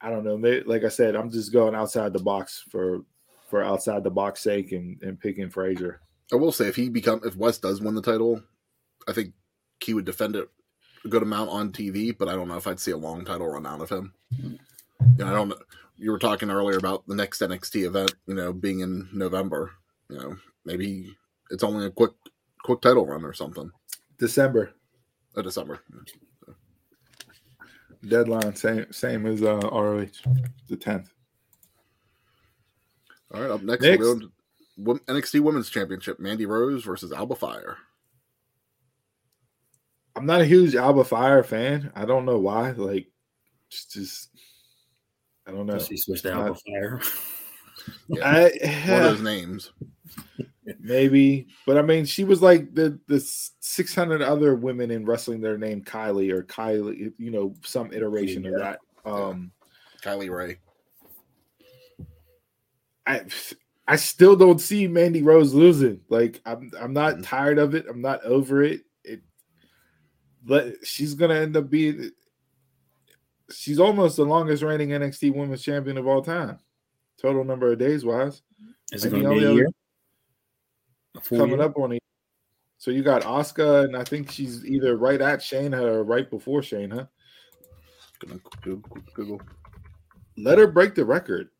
I 0.00 0.10
don't 0.10 0.24
know. 0.24 0.36
May- 0.38 0.62
Like 0.62 0.84
I 0.84 0.88
said, 0.88 1.14
I'm 1.14 1.30
just 1.30 1.52
going 1.52 1.74
outside 1.74 2.12
the 2.12 2.18
box 2.20 2.64
for 2.70 3.02
for 3.48 3.62
outside 3.62 4.04
the 4.04 4.10
box 4.10 4.40
sake 4.40 4.72
and 4.72 5.00
and 5.02 5.20
picking 5.20 5.50
Frazer. 5.50 6.00
I 6.32 6.36
will 6.36 6.52
say 6.52 6.68
if 6.68 6.76
he 6.76 6.88
become 6.88 7.20
if 7.24 7.36
Wes 7.36 7.58
does 7.58 7.80
win 7.80 7.94
the 7.94 8.02
title, 8.02 8.42
I 9.08 9.12
think 9.12 9.34
he 9.80 9.94
would 9.94 10.04
defend 10.04 10.36
it 10.36 10.48
a 11.04 11.08
good 11.08 11.22
amount 11.22 11.50
on 11.50 11.72
TV. 11.72 12.16
But 12.16 12.28
I 12.28 12.34
don't 12.34 12.48
know 12.48 12.56
if 12.56 12.66
I'd 12.66 12.80
see 12.80 12.92
a 12.92 12.96
long 12.96 13.24
title 13.24 13.48
run 13.48 13.66
out 13.66 13.80
of 13.80 13.90
him. 13.90 14.14
You 14.30 14.58
know, 15.18 15.26
I 15.26 15.32
don't. 15.32 15.52
You 15.96 16.10
were 16.12 16.18
talking 16.18 16.50
earlier 16.50 16.78
about 16.78 17.06
the 17.06 17.14
next 17.14 17.40
NXT 17.42 17.84
event, 17.86 18.14
you 18.26 18.34
know, 18.34 18.52
being 18.54 18.80
in 18.80 19.08
November. 19.12 19.72
You 20.08 20.18
know, 20.18 20.36
maybe 20.64 21.14
it's 21.50 21.62
only 21.62 21.86
a 21.86 21.90
quick 21.90 22.12
quick 22.62 22.80
title 22.80 23.06
run 23.06 23.24
or 23.24 23.32
something. 23.32 23.70
December. 24.18 24.72
Uh, 25.36 25.42
December. 25.42 25.80
deadline 28.08 28.56
same 28.56 28.86
same 28.92 29.26
as 29.26 29.42
uh 29.42 29.60
ROH 29.70 30.06
the 30.68 30.76
10th 30.76 31.08
All 33.32 33.42
right, 33.42 33.50
up 33.50 33.62
next, 33.62 33.82
Next. 33.82 33.98
we'll 34.00 34.14
go 34.14 34.94
to 34.94 35.04
NXT 35.04 35.40
Women's 35.40 35.68
Championship: 35.70 36.18
Mandy 36.18 36.46
Rose 36.46 36.82
versus 36.84 37.12
Alba 37.12 37.36
Fyre. 37.36 37.76
I'm 40.16 40.26
not 40.26 40.40
a 40.40 40.46
huge 40.46 40.74
Alba 40.74 41.04
Fyre 41.04 41.42
fan 41.44 41.92
I 41.94 42.04
don't 42.04 42.24
know 42.24 42.38
why 42.38 42.70
like 42.72 43.08
it's 43.70 43.84
just 43.86 44.30
I 45.46 45.52
don't 45.52 45.66
know 45.66 45.78
She 45.78 45.96
switched 45.96 46.22
to 46.24 46.32
Alpha 46.32 46.60
Fire. 46.66 47.00
Yeah, 48.08 48.24
one 48.24 48.34
I 48.34 48.40
of 48.40 48.86
those 48.86 49.22
names. 49.22 49.72
Maybe 50.78 51.46
but 51.66 51.76
I 51.78 51.82
mean 51.82 52.04
she 52.04 52.24
was 52.24 52.40
like 52.42 52.74
the 52.74 52.98
the 53.06 53.18
600 53.20 54.22
other 54.22 54.54
women 54.54 54.90
in 54.90 55.04
wrestling 55.04 55.40
that 55.40 55.50
are 55.50 55.58
named 55.58 55.86
Kylie 55.86 56.30
or 56.32 56.44
Kylie 56.44 57.12
you 57.18 57.30
know 57.30 57.54
some 57.64 57.92
iteration 57.92 58.46
of 58.46 58.54
that 58.58 58.78
um 59.04 59.50
Kay 60.02 60.14
Lee 60.14 60.28
Ray. 60.28 60.58
I 63.06 63.24
I 63.88 63.96
still 63.96 64.36
don't 64.36 64.60
see 64.60 64.86
Mandy 64.86 65.22
Rose 65.22 65.52
losing. 65.54 66.00
Like 66.08 66.40
I'm 66.46 66.70
I'm 66.78 66.92
not 66.92 67.16
Mhm. 67.16 67.22
tired 67.24 67.58
of 67.58 67.74
it. 67.74 67.86
I'm 67.88 68.00
not 68.00 68.22
over 68.24 68.62
it. 68.62 68.82
It 69.04 69.22
but 70.44 70.86
she's 70.86 71.14
gonna 71.14 71.34
end 71.34 71.56
up 71.56 71.68
being 71.70 72.10
she's 73.50 73.80
almost 73.80 74.16
the 74.16 74.24
longest 74.24 74.62
reigning 74.62 74.90
NXT 74.90 75.34
women's 75.34 75.62
champion 75.62 75.98
of 75.98 76.06
all 76.06 76.22
time. 76.22 76.58
Total 77.20 77.42
number 77.44 77.72
of 77.72 77.78
days 77.78 78.04
wise. 78.04 78.42
Is 78.92 79.04
it 79.04 79.10
gonna 79.10 79.22
be 79.22 79.26
a 79.26 79.28
only 79.30 79.40
year? 79.56 79.66
other- 79.66 79.74
Coming 81.24 81.50
year? 81.58 81.62
up 81.62 81.76
on 81.76 81.92
it. 81.92 82.02
So 82.78 82.90
you 82.90 83.02
got 83.02 83.22
Asuka, 83.22 83.84
and 83.84 83.96
I 83.96 84.04
think 84.04 84.30
she's 84.30 84.64
either 84.64 84.96
right 84.96 85.20
at 85.20 85.40
Shayna 85.40 85.82
or 85.82 86.02
right 86.04 86.28
before 86.30 86.60
Shayna. 86.60 87.08
Gonna 88.20 88.40
Google. 88.62 88.96
Google. 89.14 89.40
Let 90.36 90.58
her 90.58 90.66
break 90.66 90.94
the 90.94 91.04
record. 91.04 91.50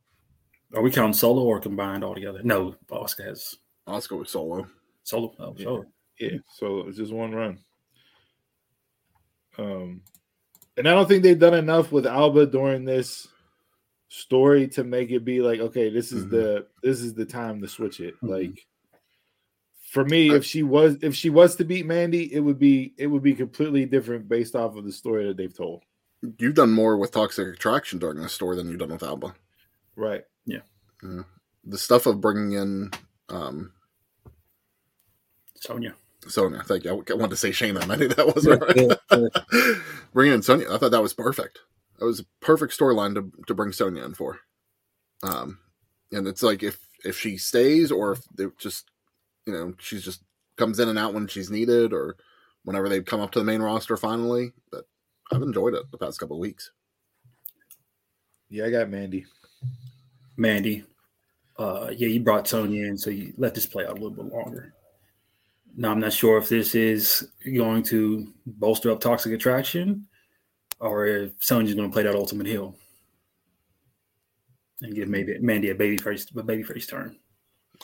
Are 0.75 0.83
we 0.83 0.91
counting 0.91 1.13
solo 1.15 1.43
or 1.43 1.59
combined 1.61 2.05
altogether? 2.05 2.43
No, 2.43 2.75
Asuka 2.91 3.25
has 3.27 3.57
Asuka 3.89 4.19
with 4.19 4.29
solo. 4.29 4.67
solo. 5.03 5.35
Oh, 5.39 5.55
Yeah. 5.59 5.65
solo. 5.65 5.85
Yeah, 6.19 6.37
so 6.49 6.81
it's 6.89 6.97
just 6.99 7.13
one 7.13 7.33
run. 7.35 7.59
Um, 9.59 10.03
and 10.77 10.89
I 10.89 10.93
don't 10.95 11.09
think 11.09 11.23
they've 11.23 11.39
done 11.39 11.55
enough 11.55 11.93
with 11.93 12.07
Alba 12.07 12.47
during 12.47 12.85
this 12.85 13.29
story 14.09 14.69
to 14.69 14.85
make 14.85 15.11
it 15.11 15.25
be 15.25 15.41
like, 15.41 15.61
okay, 15.61 15.91
this 15.91 16.13
is 16.13 16.25
Mhm. 16.27 16.31
the 16.31 16.67
this 16.83 17.01
is 17.01 17.15
the 17.15 17.25
time 17.27 17.61
to 17.61 17.69
switch 17.69 18.01
it. 18.01 18.15
Mhm. 18.23 18.29
Like 18.29 18.67
for 19.91 20.05
me, 20.05 20.31
if 20.31 20.45
she 20.45 20.63
was 20.63 20.99
if 21.03 21.17
she 21.17 21.31
was 21.31 21.57
to 21.57 21.65
beat 21.65 21.85
Mandy, 21.85 22.33
it 22.33 22.39
would 22.39 22.61
be 22.61 22.95
it 22.97 23.09
would 23.09 23.25
be 23.25 23.35
completely 23.35 23.87
different 23.87 24.29
based 24.29 24.55
off 24.55 24.77
of 24.77 24.85
the 24.85 24.93
story 24.93 25.27
that 25.27 25.37
they've 25.37 25.53
told. 25.53 25.83
You've 26.39 26.55
done 26.55 26.71
more 26.71 26.97
with 26.97 27.11
Toxic 27.11 27.49
Attraction 27.49 27.99
during 27.99 28.23
this 28.23 28.33
story 28.33 28.55
than 28.57 28.69
you've 28.69 28.79
done 28.79 28.93
with 28.93 29.03
Alba. 29.03 29.35
Right. 29.97 30.23
Yeah. 30.47 30.61
The 31.65 31.79
stuff 31.79 32.07
of 32.07 32.21
bringing 32.21 32.53
in 32.53 32.91
um, 33.31 33.73
Sonya. 35.57 35.95
Sonya. 36.29 36.63
Thank 36.63 36.85
you. 36.85 36.91
I 36.91 37.15
wanted 37.15 37.31
to 37.31 37.37
say 37.37 37.51
Shayna. 37.51 37.83
and 37.83 37.91
I 37.91 37.97
knew 37.97 38.09
that 38.09 38.33
wasn't 38.33 38.63
right. 38.63 39.79
bringing 40.13 40.35
in 40.35 40.43
Sonya. 40.43 40.73
I 40.73 40.79
thought 40.79 40.93
that 40.93 41.03
was 41.03 41.15
perfect. 41.15 41.59
That 41.99 42.05
was 42.05 42.21
a 42.21 42.27
perfect 42.41 42.79
storyline 42.79 43.15
to 43.15 43.33
to 43.49 43.55
bring 43.55 43.73
Sonya 43.73 44.05
in 44.05 44.15
for. 44.15 44.39
Um, 45.25 45.59
and 46.13 46.29
it's 46.29 46.45
like 46.45 46.63
if 46.63 46.79
if 47.05 47.19
she 47.19 47.39
stays 47.39 47.91
or 47.91 48.13
if 48.13 48.21
they 48.37 48.45
just 48.57 48.89
you 49.47 49.53
know 49.53 49.75
she's 49.79 50.05
just 50.05 50.23
comes 50.57 50.79
in 50.79 50.89
and 50.89 50.99
out 50.99 51.15
when 51.15 51.27
she's 51.27 51.51
needed 51.51 51.93
or 51.93 52.17
whenever 52.65 52.89
they 52.89 53.01
come 53.01 53.21
up 53.21 53.31
to 53.33 53.39
the 53.39 53.45
main 53.45 53.63
roster 53.63 53.97
finally. 53.97 54.53
But 54.71 54.87
I've 55.33 55.43
enjoyed 55.43 55.75
it 55.75 55.91
the 55.91 55.99
past 55.99 56.21
couple 56.21 56.37
of 56.37 56.41
weeks. 56.41 56.71
Yeah, 58.49 58.67
I 58.67 58.71
got 58.71 58.91
Mandy. 58.91 59.27
Mandy. 60.37 60.85
Uh, 61.57 61.91
yeah, 61.95 62.09
you 62.09 62.21
brought 62.21 62.49
Sonya 62.49 62.87
in, 62.87 62.97
so 62.97 63.11
you 63.11 63.33
let 63.37 63.55
this 63.55 63.67
play 63.67 63.85
out 63.85 63.91
a 63.91 64.01
little 64.01 64.11
bit 64.11 64.33
longer. 64.33 64.73
Now, 65.77 65.93
I'm 65.93 66.01
not 66.01 66.13
sure 66.13 66.39
if 66.39 66.49
this 66.49 66.75
is 66.75 67.29
going 67.55 67.83
to 67.85 68.33
bolster 68.47 68.91
up 68.91 69.01
Toxic 69.01 69.33
Attraction 69.33 70.07
or 70.81 71.07
if 71.07 71.33
Sonya's 71.39 71.75
going 71.75 71.89
to 71.89 71.93
play 71.93 72.03
that 72.03 72.17
Ultimate 72.17 72.47
Hill 72.47 72.75
and 74.81 74.95
give 74.95 75.09
maybe 75.09 75.39
Mandy 75.39 75.71
a 75.71 75.75
baby 75.75 75.97
face, 75.99 76.27
a 76.37 76.43
baby 76.43 76.63
face 76.63 76.87
turn. 76.87 77.19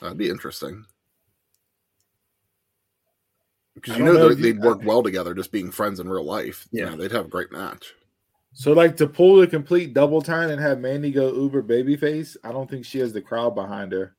That'd 0.01 0.19
be 0.19 0.31
interesting. 0.31 0.85
Because 3.77 3.97
you 3.99 4.05
know, 4.05 4.13
know 4.15 4.27
they 4.29 4.33
if 4.33 4.39
you- 4.41 4.53
they'd 4.55 4.61
work 4.63 4.83
well 4.85 5.03
together, 5.03 5.33
just 5.35 5.53
being 5.53 5.71
friends 5.71 6.01
in 6.01 6.09
real 6.09 6.25
life. 6.25 6.67
Yeah. 6.73 6.91
Yeah, 6.91 6.97
they'd 6.97 7.13
have 7.13 7.27
a 7.27 7.29
great 7.29 7.53
match. 7.53 7.95
So 8.53 8.73
like 8.73 8.97
to 8.97 9.07
pull 9.07 9.37
the 9.37 9.47
complete 9.47 9.93
double 9.93 10.23
time 10.23 10.49
and 10.51 10.59
have 10.61 10.81
Mandy 10.81 11.13
go 11.13 11.31
uber 11.33 11.63
babyface, 11.63 12.37
I 12.43 12.53
don't 12.53 12.69
think 12.71 12.87
she 12.87 12.99
has 13.01 13.13
the 13.13 13.21
crowd 13.21 13.55
behind 13.55 13.93
her. 13.93 14.17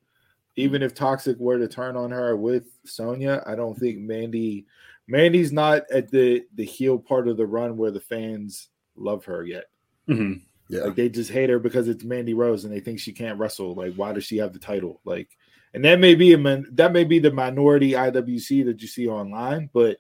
Even 0.55 0.83
if 0.83 0.93
Toxic 0.93 1.37
were 1.39 1.57
to 1.57 1.67
turn 1.67 1.95
on 1.97 2.11
her 2.11 2.35
with 2.37 2.65
Sonya, 2.85 3.43
I 3.47 3.55
don't 3.55 3.77
think 3.77 3.97
Mandy 3.99 4.67
Mandy's 5.07 5.51
not 5.51 5.83
at 5.91 6.11
the 6.11 6.45
the 6.53 6.65
heel 6.65 6.99
part 6.99 7.27
of 7.27 7.37
the 7.37 7.45
run 7.47 7.77
where 7.77 7.91
the 7.91 7.99
fans 7.99 8.69
love 8.95 9.25
her 9.25 9.43
yet. 9.43 9.65
Mm-hmm. 10.07 10.39
Yeah, 10.69 10.81
Like 10.81 10.95
they 10.95 11.09
just 11.09 11.31
hate 11.31 11.49
her 11.49 11.59
because 11.59 11.87
it's 11.87 12.03
Mandy 12.03 12.33
Rose 12.35 12.63
and 12.63 12.71
they 12.73 12.79
think 12.79 12.99
she 12.99 13.13
can't 13.13 13.39
wrestle. 13.39 13.73
Like 13.73 13.95
why 13.95 14.13
does 14.13 14.23
she 14.25 14.37
have 14.37 14.53
the 14.53 14.59
title? 14.59 15.01
Like 15.03 15.29
and 15.73 15.83
that 15.85 15.99
may 15.99 16.15
be 16.15 16.33
a 16.33 16.37
man, 16.37 16.65
that 16.73 16.93
may 16.93 17.03
be 17.03 17.19
the 17.19 17.31
minority 17.31 17.91
IWC 17.91 18.65
that 18.65 18.81
you 18.81 18.87
see 18.87 19.07
online, 19.07 19.69
but 19.73 19.97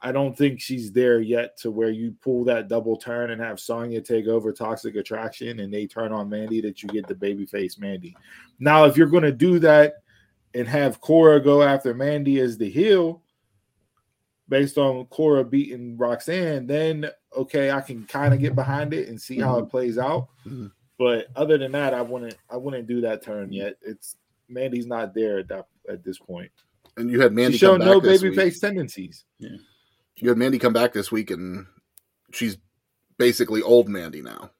I 0.00 0.12
don't 0.12 0.36
think 0.36 0.60
she's 0.60 0.92
there 0.92 1.20
yet 1.20 1.56
to 1.58 1.70
where 1.70 1.90
you 1.90 2.14
pull 2.22 2.44
that 2.44 2.68
double 2.68 2.96
turn 2.96 3.30
and 3.30 3.40
have 3.40 3.58
Sonya 3.58 4.00
take 4.00 4.26
over 4.26 4.52
Toxic 4.52 4.94
Attraction 4.94 5.60
and 5.60 5.72
they 5.74 5.86
turn 5.86 6.12
on 6.12 6.28
Mandy 6.28 6.60
that 6.60 6.82
you 6.82 6.88
get 6.88 7.08
the 7.08 7.14
babyface 7.14 7.78
Mandy. 7.80 8.16
Now, 8.60 8.84
if 8.84 8.96
you're 8.96 9.08
going 9.08 9.24
to 9.24 9.32
do 9.32 9.58
that 9.58 9.94
and 10.54 10.68
have 10.68 11.00
Cora 11.00 11.40
go 11.40 11.62
after 11.62 11.94
Mandy 11.94 12.38
as 12.38 12.56
the 12.56 12.70
heel 12.70 13.22
based 14.48 14.78
on 14.78 15.04
Cora 15.06 15.44
beating 15.44 15.96
Roxanne, 15.96 16.66
then 16.66 17.10
okay, 17.36 17.70
I 17.70 17.80
can 17.80 18.04
kind 18.06 18.32
of 18.32 18.40
get 18.40 18.54
behind 18.54 18.94
it 18.94 19.08
and 19.08 19.20
see 19.20 19.38
how 19.38 19.58
it 19.58 19.68
plays 19.68 19.98
out. 19.98 20.28
Mhm. 20.46 20.72
But 20.98 21.28
other 21.36 21.58
than 21.58 21.72
that, 21.72 21.92
I 21.92 22.02
wouldn't 22.02 22.36
I 22.48 22.56
wouldn't 22.56 22.88
do 22.88 23.00
that 23.02 23.22
turn 23.22 23.52
yet. 23.52 23.76
It's 23.82 24.16
Mandy's 24.48 24.86
not 24.86 25.14
there 25.14 25.38
at 25.40 25.48
that 25.48 25.66
at 25.88 26.04
this 26.04 26.18
point. 26.18 26.50
And 26.96 27.10
you 27.10 27.20
had 27.20 27.32
Mandy 27.32 27.52
She's 27.52 27.60
shown 27.60 27.78
come 27.78 27.88
no 27.88 28.00
back 28.00 28.08
this 28.10 28.22
week. 28.22 28.32
babyface 28.34 28.60
tendencies. 28.60 29.24
Yeah. 29.38 29.56
You 30.16 30.28
had 30.30 30.38
Mandy 30.38 30.58
come 30.58 30.72
back 30.72 30.92
this 30.92 31.12
week, 31.12 31.30
and 31.30 31.64
she's 32.32 32.58
basically 33.18 33.62
old 33.62 33.88
Mandy 33.88 34.20
now. 34.22 34.50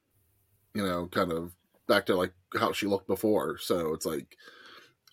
You 0.74 0.84
know, 0.86 1.06
kind 1.08 1.32
of 1.32 1.52
back 1.88 2.06
to 2.06 2.14
like 2.14 2.32
how 2.58 2.72
she 2.72 2.86
looked 2.86 3.08
before. 3.08 3.58
So 3.58 3.92
it's 3.94 4.06
like 4.06 4.36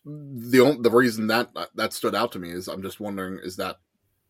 the 0.05 0.59
only, 0.59 0.81
the 0.81 0.91
reason 0.91 1.25
that 1.27 1.49
that 1.75 1.93
stood 1.93 2.13
out 2.13 2.31
to 2.33 2.39
me 2.39 2.51
is 2.51 2.67
I'm 2.67 2.83
just 2.83 2.99
wondering 2.99 3.39
is 3.43 3.55
that 3.55 3.77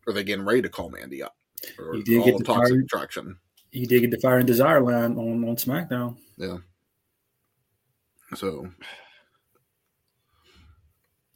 are 0.08 0.14
they 0.14 0.24
getting 0.24 0.46
ready 0.46 0.62
to 0.62 0.70
call 0.70 0.90
Mandy 0.90 1.22
up 1.22 1.36
or 1.78 1.96
You 1.96 2.04
did 2.04 2.20
all 2.20 2.26
get 2.26 2.38
the 2.38 2.44
toxic 2.46 2.74
fire- 2.74 2.82
attraction? 2.82 3.38
He 3.72 3.86
did 3.86 4.00
get 4.02 4.12
the 4.12 4.20
Fire 4.20 4.38
and 4.38 4.48
Desire 4.48 4.80
line 4.80 5.18
on, 5.18 5.44
on 5.44 5.56
SmackDown. 5.58 6.16
Yeah. 6.38 6.58
So 8.36 8.70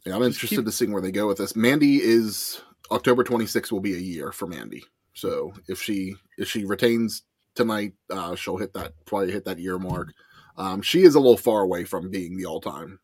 yeah, 0.04 0.16
I'm 0.16 0.22
interested 0.22 0.56
keep- 0.56 0.64
to 0.64 0.72
see 0.72 0.86
where 0.86 1.02
they 1.02 1.12
go 1.12 1.26
with 1.26 1.38
this. 1.38 1.54
Mandy 1.56 1.96
is 2.02 2.60
October 2.90 3.24
26th 3.24 3.70
will 3.72 3.80
be 3.80 3.94
a 3.94 3.98
year 3.98 4.32
for 4.32 4.46
Mandy. 4.46 4.84
So 5.14 5.52
if 5.68 5.82
she 5.82 6.14
if 6.38 6.48
she 6.48 6.64
retains 6.64 7.22
tonight, 7.54 7.92
uh, 8.10 8.34
she'll 8.36 8.56
hit 8.56 8.72
that 8.74 8.92
probably 9.06 9.32
hit 9.32 9.44
that 9.44 9.58
year 9.58 9.78
mark. 9.78 10.12
Um, 10.56 10.82
she 10.82 11.02
is 11.02 11.14
a 11.14 11.20
little 11.20 11.36
far 11.36 11.60
away 11.62 11.84
from 11.84 12.10
being 12.10 12.36
the 12.36 12.46
all 12.46 12.60
time. 12.60 12.98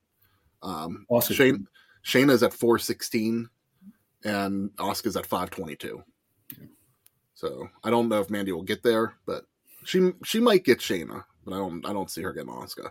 Um, 0.63 1.07
Asuka. 1.11 1.35
Shane 1.35 1.67
Shayna's 2.05 2.43
at 2.43 2.53
416 2.53 3.49
and 4.25 4.71
Asuka's 4.77 5.17
at 5.17 5.27
522. 5.27 6.03
So 7.35 7.69
I 7.85 7.91
don't 7.91 8.09
know 8.09 8.21
if 8.21 8.31
Mandy 8.31 8.53
will 8.53 8.63
get 8.63 8.83
there, 8.83 9.15
but 9.27 9.45
she 9.85 10.13
she 10.25 10.41
might 10.41 10.65
get 10.65 10.79
Shayna, 10.79 11.25
but 11.45 11.55
I 11.55 11.59
don't 11.59 11.85
I 11.87 11.93
don't 11.93 12.11
see 12.11 12.23
her 12.23 12.33
getting 12.33 12.51
Asuka. 12.51 12.91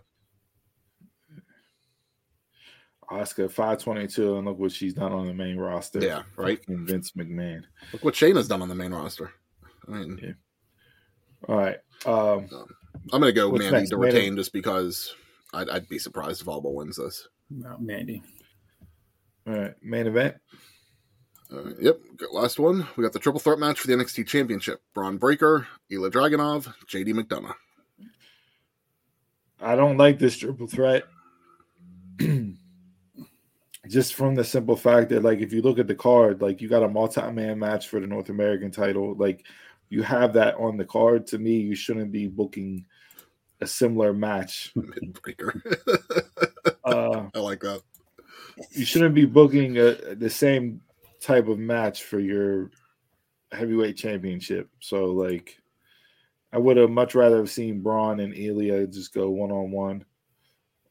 Asuka 3.11 3.49
522, 3.49 4.37
and 4.37 4.45
look 4.47 4.57
what 4.59 4.71
she's 4.71 4.93
done 4.93 5.11
on 5.11 5.27
the 5.27 5.33
main 5.33 5.57
roster. 5.57 5.99
Yeah, 5.99 6.23
right. 6.35 6.59
And 6.67 6.87
Vince 6.87 7.11
McMahon. 7.11 7.61
Look 7.93 8.03
what 8.03 8.13
Shayna's 8.13 8.47
done 8.47 8.61
on 8.61 8.69
the 8.69 8.75
main 8.75 8.91
roster. 8.93 9.31
I 9.87 9.91
mean, 9.91 10.19
Yeah. 10.21 10.31
All 11.47 11.55
right. 11.57 11.77
Um, 12.05 12.47
I'm 13.11 13.21
gonna 13.21 13.31
go 13.31 13.49
What's 13.49 13.63
Mandy 13.63 13.77
next? 13.79 13.89
to 13.91 13.97
Mandy? 13.97 14.15
retain 14.15 14.35
just 14.35 14.51
because 14.53 15.13
I'd, 15.53 15.69
I'd 15.69 15.87
be 15.87 15.99
surprised 15.99 16.41
if 16.41 16.47
Alba 16.47 16.69
wins 16.69 16.97
this. 16.97 17.27
Not 17.51 17.81
Mandy. 17.83 18.23
all 19.47 19.53
right. 19.53 19.73
Main 19.83 20.07
event. 20.07 20.35
Uh, 21.53 21.69
yep, 21.79 21.99
last 22.31 22.57
one. 22.59 22.87
We 22.97 23.03
got 23.03 23.13
the 23.13 23.19
triple 23.19 23.39
threat 23.39 23.59
match 23.59 23.79
for 23.79 23.85
the 23.87 23.93
NXT 23.93 24.25
Championship: 24.27 24.81
Bron 24.95 25.17
Breakker, 25.17 25.67
Ilya 25.91 26.09
Dragunov, 26.09 26.73
JD 26.87 27.09
McDonagh. 27.13 27.53
I 29.61 29.75
don't 29.75 29.97
like 29.97 30.17
this 30.17 30.35
triple 30.37 30.65
threat. 30.67 31.03
Just 33.87 34.15
from 34.15 34.35
the 34.35 34.43
simple 34.43 34.75
fact 34.75 35.09
that, 35.09 35.23
like, 35.23 35.39
if 35.39 35.53
you 35.53 35.61
look 35.61 35.79
at 35.79 35.87
the 35.87 35.95
card, 35.95 36.41
like, 36.41 36.61
you 36.61 36.67
got 36.67 36.83
a 36.83 36.89
multi-man 36.89 37.59
match 37.59 37.87
for 37.87 37.99
the 37.99 38.07
North 38.07 38.29
American 38.29 38.71
title. 38.71 39.15
Like, 39.15 39.45
you 39.89 40.01
have 40.03 40.33
that 40.33 40.55
on 40.55 40.77
the 40.77 40.85
card. 40.85 41.27
To 41.27 41.37
me, 41.37 41.57
you 41.57 41.75
shouldn't 41.75 42.11
be 42.11 42.27
booking 42.27 42.85
a 43.61 43.67
similar 43.67 44.13
match. 44.13 44.73
Breakker. 45.23 45.61
Uh, 46.83 47.27
I 47.33 47.39
like 47.39 47.61
that. 47.61 47.81
you 48.69 48.85
shouldn't 48.85 49.15
be 49.15 49.25
booking 49.25 49.79
a, 49.79 49.95
the 50.13 50.29
same 50.29 50.79
type 51.19 51.47
of 51.47 51.57
match 51.57 52.03
for 52.03 52.19
your 52.19 52.69
heavyweight 53.51 53.97
championship. 53.97 54.69
So, 54.81 55.05
like, 55.05 55.59
I 56.53 56.57
would 56.57 56.77
have 56.77 56.91
much 56.91 57.15
rather 57.15 57.37
have 57.37 57.49
seen 57.49 57.81
Bron 57.81 58.19
and 58.19 58.35
Ilya 58.35 58.87
just 58.87 59.13
go 59.13 59.29
one 59.31 59.51
on 59.51 59.71
one. 59.71 60.05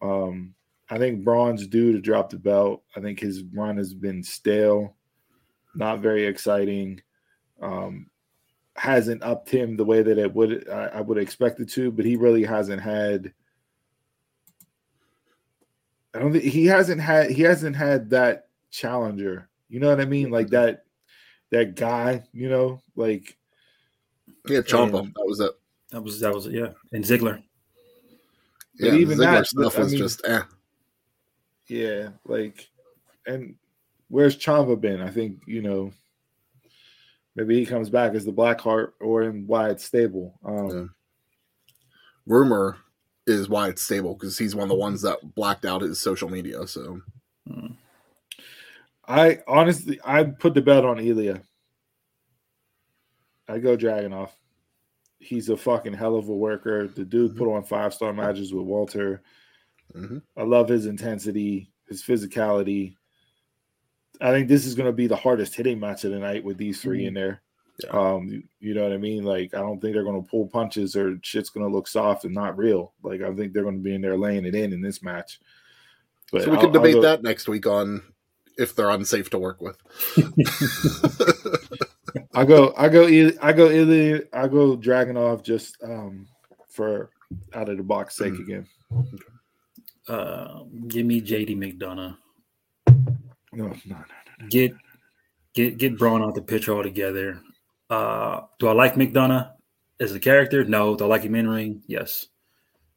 Um, 0.03 0.54
I 0.91 0.99
think 0.99 1.25
Bron's 1.25 1.67
due 1.67 1.93
to 1.93 2.01
drop 2.01 2.31
the 2.31 2.39
belt. 2.39 2.83
I 2.95 3.01
think 3.01 3.19
his 3.21 3.43
run 3.55 3.77
has 3.79 3.95
been 3.95 4.23
stale, 4.23 4.97
not 5.75 6.01
very 6.01 6.27
exciting. 6.27 7.01
Um, 7.63 8.11
hasn't 8.77 9.23
upped 9.23 9.49
him 9.49 9.77
the 9.77 9.85
way 9.85 10.03
that 10.03 10.19
it 10.19 10.35
would 10.35 10.69
I, 10.69 10.87
I 10.87 11.01
would 11.01 11.17
expect 11.19 11.61
it 11.61 11.71
to, 11.71 11.91
but 11.91 12.05
he 12.05 12.17
really 12.17 12.45
hasn't 12.45 12.83
had. 12.83 13.33
I 16.15 16.19
don't 16.21 16.33
think 16.33 16.45
he 16.45 16.67
hasn't 16.67 17.01
had 17.01 17.31
he 17.31 17.43
hasn't 17.43 17.77
had 17.77 18.11
that 18.11 18.49
challenger. 18.71 19.49
You 19.69 19.81
know 19.81 19.89
what 19.89 20.01
I 20.01 20.05
mean? 20.05 20.31
Like 20.31 20.49
that 20.51 20.85
that 21.51 21.77
guy. 21.77 22.25
You 22.33 22.49
know, 22.49 22.81
like 22.95 23.37
Yeah, 24.49 24.61
Ciampa. 24.61 25.01
And- 25.01 25.15
that 25.15 25.25
was 25.27 25.41
it. 25.41 25.53
That 25.91 26.03
was 26.03 26.21
that 26.21 26.35
was 26.35 26.47
yeah. 26.49 26.69
And 26.93 27.05
Ziggler. 27.05 27.43
But 28.79 28.87
Yeah, 28.89 28.95
even 28.95 29.19
Ziggler 29.19 29.23
that, 29.33 29.47
stuff 29.47 29.77
I 29.79 29.81
was 29.83 29.93
mean- 29.93 29.99
just 30.01 30.23
eh. 30.27 30.43
Yeah, 31.67 32.11
like, 32.27 32.69
and 33.27 33.55
where's 34.09 34.37
Ciampa 34.37 34.81
been? 34.81 35.01
I 35.01 35.11
think 35.11 35.41
you 35.47 35.63
know, 35.63 35.93
maybe 37.37 37.59
he 37.59 37.67
comes 37.67 37.89
back 37.91 38.15
as 38.15 38.25
the 38.25 38.33
Blackheart 38.33 38.93
or 39.01 39.23
in 39.23 39.47
Wyatt 39.47 39.81
Stable. 39.81 40.39
Um, 40.45 40.69
Yeah. 40.69 40.85
Rumor 42.27 42.77
is 43.27 43.49
why 43.49 43.69
it's 43.69 43.83
stable 43.83 44.15
because 44.15 44.37
he's 44.39 44.55
one 44.55 44.65
of 44.65 44.69
the 44.71 44.75
ones 44.75 45.03
that 45.03 45.35
blacked 45.35 45.65
out 45.65 45.83
his 45.83 46.01
social 46.01 46.29
media. 46.29 46.67
So 46.67 47.01
Hmm. 47.47 47.73
I 49.07 49.43
honestly, 49.47 50.01
I 50.05 50.25
put 50.25 50.55
the 50.55 50.63
bet 50.63 50.85
on 50.85 50.99
Ilya. 50.99 51.43
I 53.49 53.59
go 53.59 53.77
Dragunov. 53.77 54.31
He's 55.19 55.51
a 55.51 55.57
fucking 55.57 55.93
hell 55.93 56.17
of 56.17 56.29
a 56.29 56.35
worker. 56.35 56.89
The 56.89 57.05
dude 57.05 57.37
put 57.37 57.53
on 57.55 57.63
five 57.65 57.93
star 57.93 58.13
matches 58.15 58.53
with 58.55 58.65
Walter. 58.65 59.23
Mhm. 59.93 60.23
I 60.37 60.43
love 60.43 60.69
his 60.69 60.87
intensity, 60.87 61.71
his 61.89 62.03
physicality. 62.03 62.97
I 64.21 64.31
think 64.31 64.49
this 64.49 64.67
is 64.67 64.75
going 64.75 64.87
to 64.87 64.93
be 64.93 65.07
the 65.07 65.17
hardest 65.17 65.55
hitting 65.55 65.81
match 65.81 66.05
of 66.05 66.13
the 66.13 66.19
night 66.19 66.45
with 66.45 66.57
these 66.57 66.81
3 66.81 67.07
in 67.07 67.15
there. 67.15 67.43
Yeah. 67.83 67.91
Um, 67.91 68.29
you, 68.29 68.43
you 68.61 68.75
know 68.75 68.85
what 68.85 68.93
I 68.93 68.99
mean? 68.99 69.25
Like, 69.25 69.53
I 69.55 69.59
don't 69.59 69.81
think 69.81 69.95
they're 69.95 70.05
going 70.05 70.23
to 70.23 70.29
pull 70.31 70.47
punches 70.47 70.95
or 70.95 71.19
shit's 71.23 71.51
going 71.51 71.67
to 71.67 71.73
look 71.73 71.89
soft 71.89 72.25
and 72.25 72.33
not 72.33 72.57
real. 72.57 72.93
Like, 73.03 73.21
I 73.23 73.35
think 73.35 73.53
they're 73.53 73.65
going 73.65 73.79
to 73.79 73.83
be 73.83 73.95
in 73.95 74.01
there 74.01 74.17
laying 74.17 74.45
it 74.45 74.55
in 74.55 74.73
in 74.73 74.81
this 74.81 75.03
match. 75.03 75.41
But 76.31 76.43
so 76.45 76.51
we 76.51 76.57
I'll- 76.57 76.61
can 76.63 76.67
I'll 76.69 76.73
debate 76.75 76.95
go- 76.95 77.03
that 77.03 77.25
next 77.25 77.49
week 77.49 77.67
on 77.67 78.03
if 78.57 78.77
they're 78.77 78.91
unsafe 78.91 79.31
to 79.31 79.39
work 79.39 79.61
with. 79.61 79.77
I 82.35 82.45
go, 82.45 82.73
I 82.77 82.89
go, 82.89 83.07
I 83.43 83.53
go, 83.53 83.71
Ilya, 83.71 84.23
I 84.33 84.49
go 84.49 84.77
Dragunov 84.77 85.43
just 85.43 85.77
um 85.83 86.27
for 86.69 87.11
out 87.53 87.69
of 87.69 87.77
the 87.77 87.83
box 87.83 88.17
sake 88.17 88.35
Mm. 88.35 88.41
again. 88.41 88.67
Uh, 90.09 90.65
give 90.89 91.07
me 91.07 91.21
JD 91.21 91.57
McDonagh. 91.57 92.17
No, 93.53 93.69
no, 93.69 93.77
no, 93.87 93.97
no. 93.97 94.49
Get 94.49 94.75
get 95.55 95.79
get 95.79 95.99
Bron 95.99 96.23
out 96.23 96.35
the 96.35 96.43
picture 96.43 96.75
altogether. 96.75 97.41
Uh, 97.89 98.43
do 98.59 98.69
I 98.69 98.73
like 98.73 98.95
McDonagh 98.95 99.53
as 100.01 100.13
a 100.13 100.21
character? 100.21 100.65
No. 100.65 100.97
Do 100.97 101.05
I 101.05 101.09
like 101.09 101.23
him 101.23 101.35
in 101.35 101.49
ring? 101.49 101.83
Yes. 101.87 102.27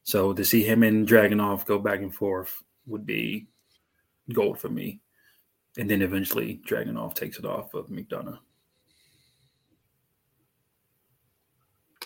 So 0.04 0.34
to 0.34 0.44
see 0.44 0.64
him 0.64 0.84
and 0.84 1.08
Dragunov 1.08 1.66
go 1.66 1.80
back 1.80 2.00
and 2.00 2.14
forth 2.14 2.64
would 2.86 3.06
be 3.06 3.48
gold 4.34 4.60
for 4.60 4.70
me. 4.70 5.02
And 5.78 5.90
then 5.90 6.02
eventually 6.02 6.60
Dragunov 6.66 7.14
takes 7.14 7.38
it 7.38 7.46
off 7.46 7.74
of 7.74 7.88
McDonagh. 7.88 8.40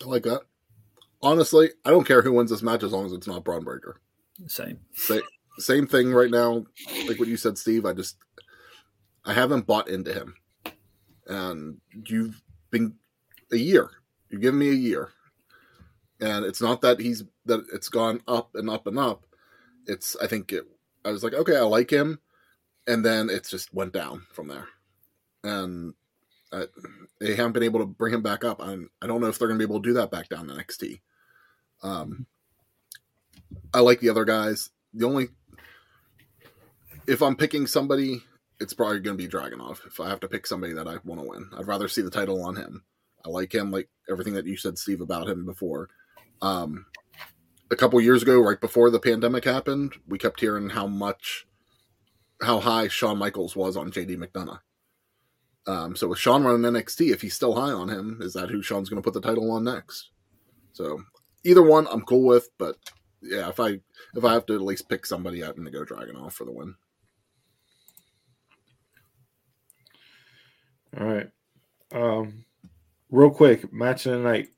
I 0.02 0.04
like 0.06 0.24
that. 0.24 0.42
Honestly, 1.22 1.70
I 1.84 1.90
don't 1.90 2.06
care 2.06 2.22
who 2.22 2.32
wins 2.32 2.50
this 2.50 2.62
match 2.62 2.82
as 2.82 2.92
long 2.92 3.06
as 3.06 3.12
it's 3.12 3.28
not 3.28 3.44
Bron 3.44 3.62
Breakker. 3.62 4.00
Same. 4.46 4.80
Sa- 4.94 5.18
same 5.58 5.86
thing 5.86 6.12
right 6.12 6.30
now. 6.30 6.64
Like 7.06 7.18
what 7.18 7.28
you 7.28 7.36
said, 7.36 7.58
Steve. 7.58 7.86
I 7.86 7.92
just 7.92 8.16
I 9.24 9.32
haven't 9.32 9.66
bought 9.66 9.88
into 9.88 10.12
him, 10.12 10.34
and 11.26 11.80
you've 12.06 12.40
been 12.70 12.94
a 13.52 13.56
year. 13.56 13.90
You've 14.30 14.40
given 14.40 14.58
me 14.58 14.70
a 14.70 14.74
year, 14.74 15.10
and 16.20 16.44
it's 16.44 16.62
not 16.62 16.80
that 16.82 17.00
he's 17.00 17.24
that 17.46 17.64
it's 17.72 17.88
gone 17.88 18.20
up 18.26 18.54
and 18.54 18.68
up 18.70 18.86
and 18.86 18.98
up. 18.98 19.26
It's 19.86 20.16
I 20.16 20.26
think 20.26 20.52
it. 20.52 20.64
I 21.04 21.10
was 21.10 21.24
like, 21.24 21.34
okay, 21.34 21.56
I 21.56 21.62
like 21.62 21.90
him, 21.90 22.20
and 22.86 23.04
then 23.04 23.28
it's 23.28 23.50
just 23.50 23.74
went 23.74 23.92
down 23.92 24.26
from 24.32 24.48
there, 24.48 24.68
and 25.44 25.94
I, 26.52 26.66
they 27.20 27.34
haven't 27.34 27.52
been 27.52 27.62
able 27.62 27.80
to 27.80 27.86
bring 27.86 28.14
him 28.14 28.22
back 28.22 28.44
up. 28.44 28.62
I 28.62 28.76
I 29.02 29.06
don't 29.06 29.20
know 29.20 29.28
if 29.28 29.38
they're 29.38 29.48
going 29.48 29.58
to 29.58 29.66
be 29.66 29.70
able 29.70 29.82
to 29.82 29.88
do 29.88 29.94
that 29.94 30.10
back 30.10 30.28
down 30.28 30.48
to 30.48 30.54
NXT. 30.54 31.00
Um, 31.82 32.26
I 33.74 33.80
like 33.80 34.00
the 34.00 34.10
other 34.10 34.24
guys. 34.24 34.70
The 34.94 35.06
only 35.06 35.28
if 37.06 37.22
I'm 37.22 37.36
picking 37.36 37.66
somebody, 37.66 38.22
it's 38.60 38.74
probably 38.74 39.00
going 39.00 39.16
to 39.16 39.22
be 39.22 39.28
Dragunov. 39.28 39.86
If 39.86 40.00
I 40.00 40.08
have 40.08 40.20
to 40.20 40.28
pick 40.28 40.46
somebody 40.46 40.72
that 40.74 40.86
I 40.86 40.96
want 41.04 41.20
to 41.20 41.28
win, 41.28 41.50
I'd 41.56 41.66
rather 41.66 41.88
see 41.88 42.02
the 42.02 42.10
title 42.10 42.42
on 42.44 42.56
him. 42.56 42.84
I 43.24 43.28
like 43.28 43.54
him, 43.54 43.70
like 43.70 43.88
everything 44.10 44.34
that 44.34 44.46
you 44.46 44.56
said, 44.56 44.78
Steve, 44.78 45.00
about 45.00 45.28
him 45.28 45.46
before. 45.46 45.88
Um, 46.40 46.86
a 47.70 47.76
couple 47.76 48.00
years 48.00 48.22
ago, 48.22 48.40
right 48.40 48.60
before 48.60 48.90
the 48.90 49.00
pandemic 49.00 49.44
happened, 49.44 49.94
we 50.06 50.18
kept 50.18 50.40
hearing 50.40 50.70
how 50.70 50.86
much, 50.86 51.46
how 52.42 52.60
high 52.60 52.88
Shawn 52.88 53.18
Michaels 53.18 53.56
was 53.56 53.76
on 53.76 53.92
JD 53.92 54.18
McDonagh. 54.18 54.60
Um, 55.66 55.94
so 55.94 56.08
with 56.08 56.18
Shawn 56.18 56.42
running 56.42 56.70
NXT, 56.72 57.12
if 57.12 57.22
he's 57.22 57.34
still 57.34 57.54
high 57.54 57.70
on 57.70 57.88
him, 57.88 58.18
is 58.20 58.32
that 58.32 58.50
who 58.50 58.62
Shawn's 58.62 58.88
going 58.88 59.00
to 59.00 59.04
put 59.04 59.14
the 59.14 59.26
title 59.26 59.50
on 59.52 59.64
next? 59.64 60.10
So 60.72 61.02
either 61.44 61.62
one, 61.62 61.86
I'm 61.90 62.02
cool 62.02 62.24
with. 62.26 62.48
But 62.58 62.76
yeah, 63.22 63.48
if 63.48 63.60
I 63.60 63.80
if 64.14 64.24
I 64.24 64.32
have 64.32 64.46
to 64.46 64.54
at 64.54 64.62
least 64.62 64.88
pick 64.88 65.06
somebody, 65.06 65.42
I'm 65.42 65.52
going 65.52 65.64
to 65.64 65.70
go 65.70 65.84
Dragunov 65.84 66.32
for 66.32 66.44
the 66.44 66.52
win. 66.52 66.74
All 70.98 71.06
right. 71.06 71.30
Um, 71.92 72.44
real 73.10 73.30
quick, 73.30 73.72
match 73.72 74.06
of 74.06 74.12
the 74.12 74.18
night. 74.18 74.48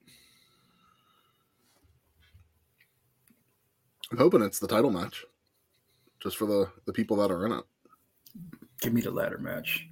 I'm 4.11 4.19
hoping 4.19 4.43
it's 4.43 4.59
the 4.59 4.69
title 4.69 4.91
match, 4.91 5.24
just 6.23 6.36
for 6.36 6.47
the 6.47 6.70
the 6.86 6.93
people 6.93 7.16
that 7.19 7.31
are 7.31 7.47
in 7.47 7.53
it. 7.53 7.65
Give 8.81 8.93
me 8.93 9.01
the 9.01 9.11
ladder 9.11 9.39
match. 9.39 9.89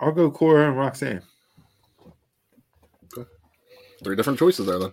I'll 0.00 0.12
go 0.12 0.30
Cora 0.30 0.68
and 0.68 0.76
Roxanne. 0.76 1.22
Okay. 3.16 3.28
Three 4.02 4.16
different 4.16 4.38
choices 4.38 4.66
there, 4.66 4.78
then. 4.78 4.92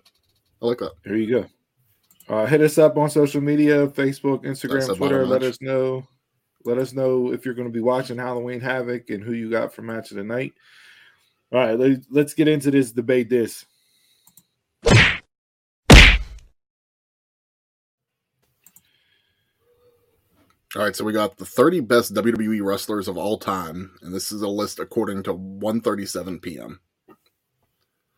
I 0.61 0.66
like 0.66 0.78
that. 0.80 0.91
There 1.03 1.16
you 1.16 1.41
go. 1.41 1.45
Uh, 2.30 2.45
hit 2.45 2.61
us 2.61 2.77
up 2.77 2.95
on 2.97 3.10
social 3.10 3.41
media: 3.41 3.88
Facebook, 3.88 4.43
Instagram, 4.43 4.88
the 4.88 4.95
Twitter. 4.95 5.26
Let 5.26 5.43
us 5.43 5.60
know. 5.61 6.07
Let 6.64 6.77
us 6.77 6.93
know 6.93 7.34
if 7.34 7.43
you're 7.43 7.56
going 7.56 7.68
to 7.68 7.73
be 7.73 7.81
watching 7.81 8.18
Halloween 8.18 8.60
Havoc 8.60 9.10
and 9.10 9.23
who 9.23 9.34
you 9.34 9.49
got 9.49 9.73
for 9.73 9.81
match 9.81 10.11
of 10.11 10.18
the 10.18 10.23
night. 10.23 10.53
All 11.51 11.60
right, 11.60 11.80
let, 11.80 12.01
let's 12.11 12.34
get 12.35 12.47
into 12.47 12.69
this 12.69 12.91
debate. 12.91 13.30
This 13.30 13.65
All 20.76 20.84
right, 20.84 20.95
so 20.95 21.03
we 21.03 21.14
got 21.14 21.38
the 21.38 21.45
30 21.45 21.80
best 21.80 22.14
WWE 22.14 22.64
wrestlers 22.64 23.07
of 23.07 23.18
all 23.18 23.39
time, 23.39 23.97
and 24.03 24.14
this 24.14 24.31
is 24.31 24.43
a 24.43 24.47
list 24.47 24.77
according 24.77 25.23
to 25.23 25.34
1:37 25.34 26.39
p.m. 26.43 26.80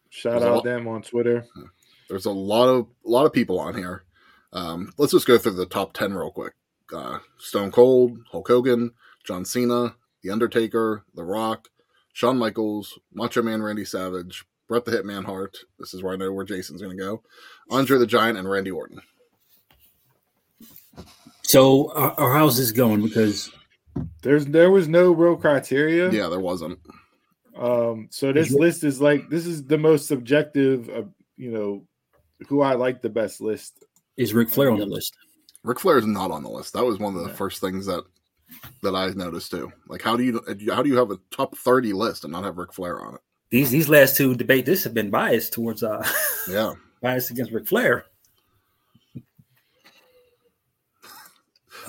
shout 0.10 0.44
out 0.44 0.56
lot- 0.56 0.64
them 0.66 0.86
on 0.90 1.02
Twitter. 1.02 1.46
There's 2.12 2.26
a 2.26 2.32
lot 2.32 2.68
of 2.68 2.88
a 3.06 3.10
lot 3.10 3.26
of 3.26 3.32
people 3.32 3.58
on 3.58 3.74
here. 3.74 4.04
Um, 4.52 4.92
let's 4.98 5.14
just 5.14 5.26
go 5.26 5.38
through 5.38 5.54
the 5.54 5.66
top 5.66 5.94
10 5.94 6.14
real 6.14 6.30
quick. 6.30 6.52
Uh, 6.94 7.20
Stone 7.38 7.72
Cold, 7.72 8.18
Hulk 8.30 8.50
Hogan, 8.50 8.92
John 9.26 9.46
Cena, 9.46 9.96
The 10.22 10.30
Undertaker, 10.30 11.06
The 11.16 11.24
Rock, 11.24 11.70
Shawn 12.12 12.38
Michaels, 12.38 13.00
Macho 13.14 13.42
Man 13.42 13.64
Randy 13.64 13.86
Savage, 13.86 14.44
Bret 14.68 14.84
the 14.84 14.92
Hitman 14.92 15.24
Hart. 15.24 15.60
This 15.80 15.94
is 15.94 16.04
where 16.04 16.12
I 16.12 16.18
know 16.18 16.34
where 16.34 16.44
Jason's 16.44 16.82
going 16.82 16.98
to 16.98 17.02
go. 17.02 17.24
Andre 17.70 17.98
the 17.98 18.06
Giant 18.06 18.38
and 18.38 18.50
Randy 18.50 18.72
Orton. 18.72 19.00
So, 21.44 21.94
uh, 21.94 22.16
or 22.18 22.34
how's 22.34 22.58
this 22.58 22.74
going? 22.74 23.04
Because 23.04 23.50
There's 24.22 24.48
there 24.48 24.70
was 24.70 24.90
no 24.90 25.14
real 25.14 25.38
criteria. 25.38 26.12
Yeah, 26.12 26.28
there 26.28 26.42
wasn't. 26.42 26.80
Um, 27.58 28.10
so 28.12 28.34
this 28.34 28.52
list 28.52 28.84
is 28.84 29.00
like 29.00 29.30
this 29.30 29.46
is 29.46 29.64
the 29.64 29.78
most 29.78 30.10
subjective 30.10 30.90
of 30.90 31.10
you 31.38 31.52
know 31.52 31.86
who 32.48 32.62
I 32.62 32.74
like 32.74 33.02
the 33.02 33.10
best 33.10 33.42
list. 33.42 33.84
is 34.18 34.34
Ric 34.34 34.50
Flair 34.50 34.72
on 34.72 34.80
the 34.80 34.86
list? 34.86 35.16
Ric 35.64 35.80
Flair 35.80 35.98
is 35.98 36.06
not 36.06 36.32
on 36.32 36.44
the 36.44 36.50
list. 36.50 36.74
That 36.74 36.86
was 36.86 37.00
one 37.00 37.16
of 37.16 37.22
the 37.22 37.30
No. 37.30 37.34
first 37.36 37.62
things 37.62 37.86
that 37.86 38.04
that 38.82 38.96
I 38.96 39.10
noticed 39.12 39.52
too. 39.52 39.72
Like, 39.88 40.02
how 40.02 40.18
do 40.18 40.24
you 40.24 40.42
how 40.74 40.84
do 40.84 40.90
you 40.90 40.98
have 40.98 41.12
a 41.12 41.20
top 41.32 41.56
30 41.56 41.94
list 41.94 42.24
and 42.24 42.34
not 42.34 42.44
have 42.44 42.58
Ric 42.58 42.74
Flair 42.74 43.02
on 43.02 43.16
it? 43.16 43.22
These 43.50 43.72
these 43.72 43.90
last 43.90 44.18
two 44.18 44.36
debate 44.36 44.66
this 44.66 44.84
have 44.84 44.94
been 44.94 45.10
biased 45.10 45.54
towards 45.54 45.84
uh 45.84 46.06
Yeah. 46.50 46.74
biased 47.02 47.32
against 47.32 47.52
Ric 47.52 47.68
Flair. 47.68 48.06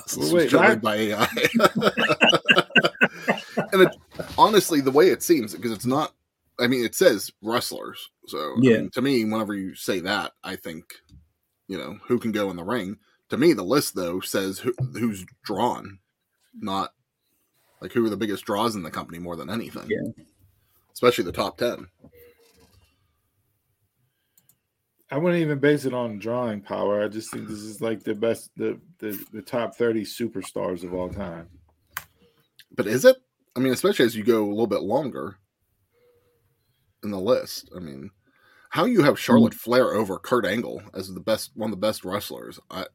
This 0.05 0.17
Well, 0.17 0.25
was 0.25 0.33
wait, 0.33 0.49
generated 0.49 0.81
by 0.81 0.95
AI. 0.95 1.27
and 3.71 3.81
it, 3.83 3.89
honestly, 4.37 4.81
the 4.81 4.91
way 4.91 5.09
it 5.09 5.23
seems, 5.23 5.55
because 5.55 5.71
it's 5.71 5.85
not, 5.85 6.13
I 6.63 6.67
mean, 6.67 6.85
it 6.85 6.95
says 6.95 7.29
wrestlers. 7.41 8.09
So 8.27 8.53
I 8.55 8.59
mean, 8.59 8.89
to 8.91 9.01
me, 9.01 9.25
whenever 9.25 9.53
you 9.53 9.75
say 9.75 9.99
that, 9.99 10.31
I 10.45 10.55
think, 10.55 10.85
you 11.67 11.77
know, 11.77 11.97
who 12.07 12.19
can 12.19 12.31
go 12.31 12.49
in 12.49 12.55
the 12.55 12.63
ring. 12.63 12.97
To 13.31 13.37
me, 13.37 13.51
the 13.51 13.63
list, 13.63 13.95
though, 13.95 14.21
says 14.21 14.59
who, 14.59 14.73
who's 14.93 15.25
drawn, 15.43 15.99
not 16.57 16.91
like 17.81 17.91
who 17.91 18.05
are 18.05 18.09
the 18.09 18.15
biggest 18.15 18.45
draws 18.45 18.75
in 18.75 18.83
the 18.83 18.91
company 18.91 19.19
more 19.19 19.35
than 19.35 19.49
anything. 19.49 19.89
Yeah. 19.89 20.23
Especially 20.93 21.25
the 21.25 21.33
top 21.33 21.57
10. 21.57 21.87
I 25.11 25.17
wouldn't 25.17 25.41
even 25.41 25.59
base 25.59 25.83
it 25.83 25.93
on 25.93 26.17
drawing 26.17 26.61
power. 26.61 27.03
I 27.03 27.09
just 27.09 27.29
think 27.29 27.49
this 27.49 27.59
is 27.59 27.81
like 27.81 28.03
the 28.03 28.15
best, 28.15 28.51
the 28.55 28.79
the, 28.99 29.23
the 29.31 29.41
top 29.43 29.75
thirty 29.75 30.03
superstars 30.05 30.83
of 30.83 30.93
all 30.93 31.09
time. 31.09 31.49
But 32.75 32.87
is 32.87 33.05
it? 33.05 33.17
I 33.55 33.59
mean, 33.59 33.73
especially 33.73 34.05
as 34.05 34.15
you 34.15 34.23
go 34.23 34.43
a 34.43 34.49
little 34.49 34.65
bit 34.65 34.81
longer 34.81 35.37
in 37.03 37.11
the 37.11 37.19
list. 37.19 37.69
I 37.75 37.79
mean, 37.79 38.09
how 38.69 38.85
you 38.85 39.03
have 39.03 39.19
Charlotte 39.19 39.53
hmm. 39.53 39.59
Flair 39.59 39.93
over 39.93 40.17
Kurt 40.17 40.45
Angle 40.45 40.81
as 40.93 41.13
the 41.13 41.19
best, 41.19 41.51
one 41.55 41.69
of 41.69 41.71
the 41.71 41.87
best 41.87 42.03
wrestlers? 42.03 42.59
I, 42.71 42.85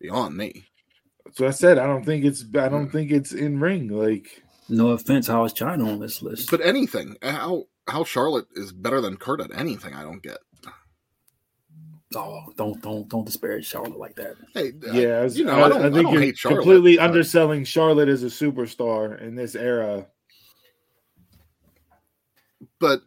beyond 0.00 0.36
me. 0.36 0.66
So 1.32 1.46
I 1.46 1.50
said 1.50 1.78
I 1.78 1.86
don't 1.86 2.04
think 2.04 2.24
it's 2.24 2.44
I 2.54 2.68
don't 2.68 2.86
hmm. 2.86 2.90
think 2.90 3.10
it's 3.10 3.32
in 3.32 3.58
ring. 3.58 3.88
Like 3.88 4.42
No 4.68 4.90
offense, 4.90 5.26
how 5.26 5.44
is 5.44 5.54
Chyna 5.54 5.86
on 5.90 6.00
this 6.00 6.22
list? 6.22 6.50
But 6.50 6.60
anything, 6.60 7.16
how 7.22 7.64
how 7.88 8.04
Charlotte 8.04 8.46
is 8.54 8.72
better 8.72 9.00
than 9.00 9.16
Kurt 9.16 9.40
at 9.40 9.56
anything, 9.56 9.94
I 9.94 10.02
don't 10.02 10.22
get. 10.22 10.38
oh, 12.14 12.42
don't 12.56 12.80
don't 12.82 13.08
don't 13.08 13.24
disparage 13.24 13.66
Charlotte 13.66 13.98
like 13.98 14.16
that. 14.16 14.36
Hey, 14.52 14.72
yeah, 14.92 15.20
I, 15.20 15.24
you 15.26 15.44
know, 15.44 15.54
I, 15.54 15.64
I, 15.64 15.68
don't, 15.70 15.82
I 15.82 15.86
I 15.86 15.90
think 15.90 16.04
don't 16.04 16.12
you're 16.12 16.22
hate 16.22 16.38
Charlotte. 16.38 16.58
completely 16.58 16.96
but- 16.96 17.06
underselling 17.06 17.64
Charlotte 17.64 18.08
as 18.08 18.22
a 18.22 18.26
superstar 18.26 19.20
in 19.20 19.34
this 19.34 19.54
era. 19.54 20.06
But 22.78 23.02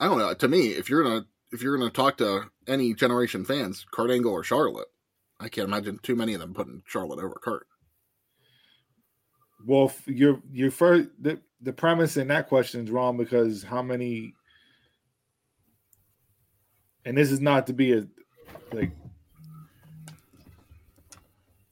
I 0.00 0.06
don't 0.06 0.18
know. 0.18 0.34
To 0.34 0.48
me, 0.48 0.68
if 0.68 0.90
you're 0.90 1.02
gonna 1.02 1.26
if 1.52 1.62
you're 1.62 1.76
gonna 1.76 1.90
talk 1.90 2.18
to 2.18 2.50
any 2.66 2.94
generation 2.94 3.44
fans, 3.44 3.86
Kurt 3.90 4.10
Angle 4.10 4.32
or 4.32 4.44
Charlotte, 4.44 4.88
I 5.40 5.48
can't 5.48 5.68
imagine 5.68 5.98
too 6.02 6.16
many 6.16 6.34
of 6.34 6.40
them 6.40 6.54
putting 6.54 6.82
Charlotte 6.86 7.22
over 7.22 7.38
Kurt. 7.42 7.66
Well, 9.66 9.92
your 10.06 10.40
your 10.52 10.70
first 10.70 11.08
the, 11.18 11.40
the 11.60 11.72
premise 11.72 12.16
in 12.16 12.28
that 12.28 12.48
question 12.48 12.84
is 12.84 12.90
wrong 12.90 13.16
because 13.16 13.62
how 13.62 13.82
many 13.82 14.34
and 17.04 17.16
this 17.16 17.30
is 17.30 17.40
not 17.40 17.66
to 17.68 17.72
be 17.72 17.92
a 17.92 18.06
like 18.72 18.90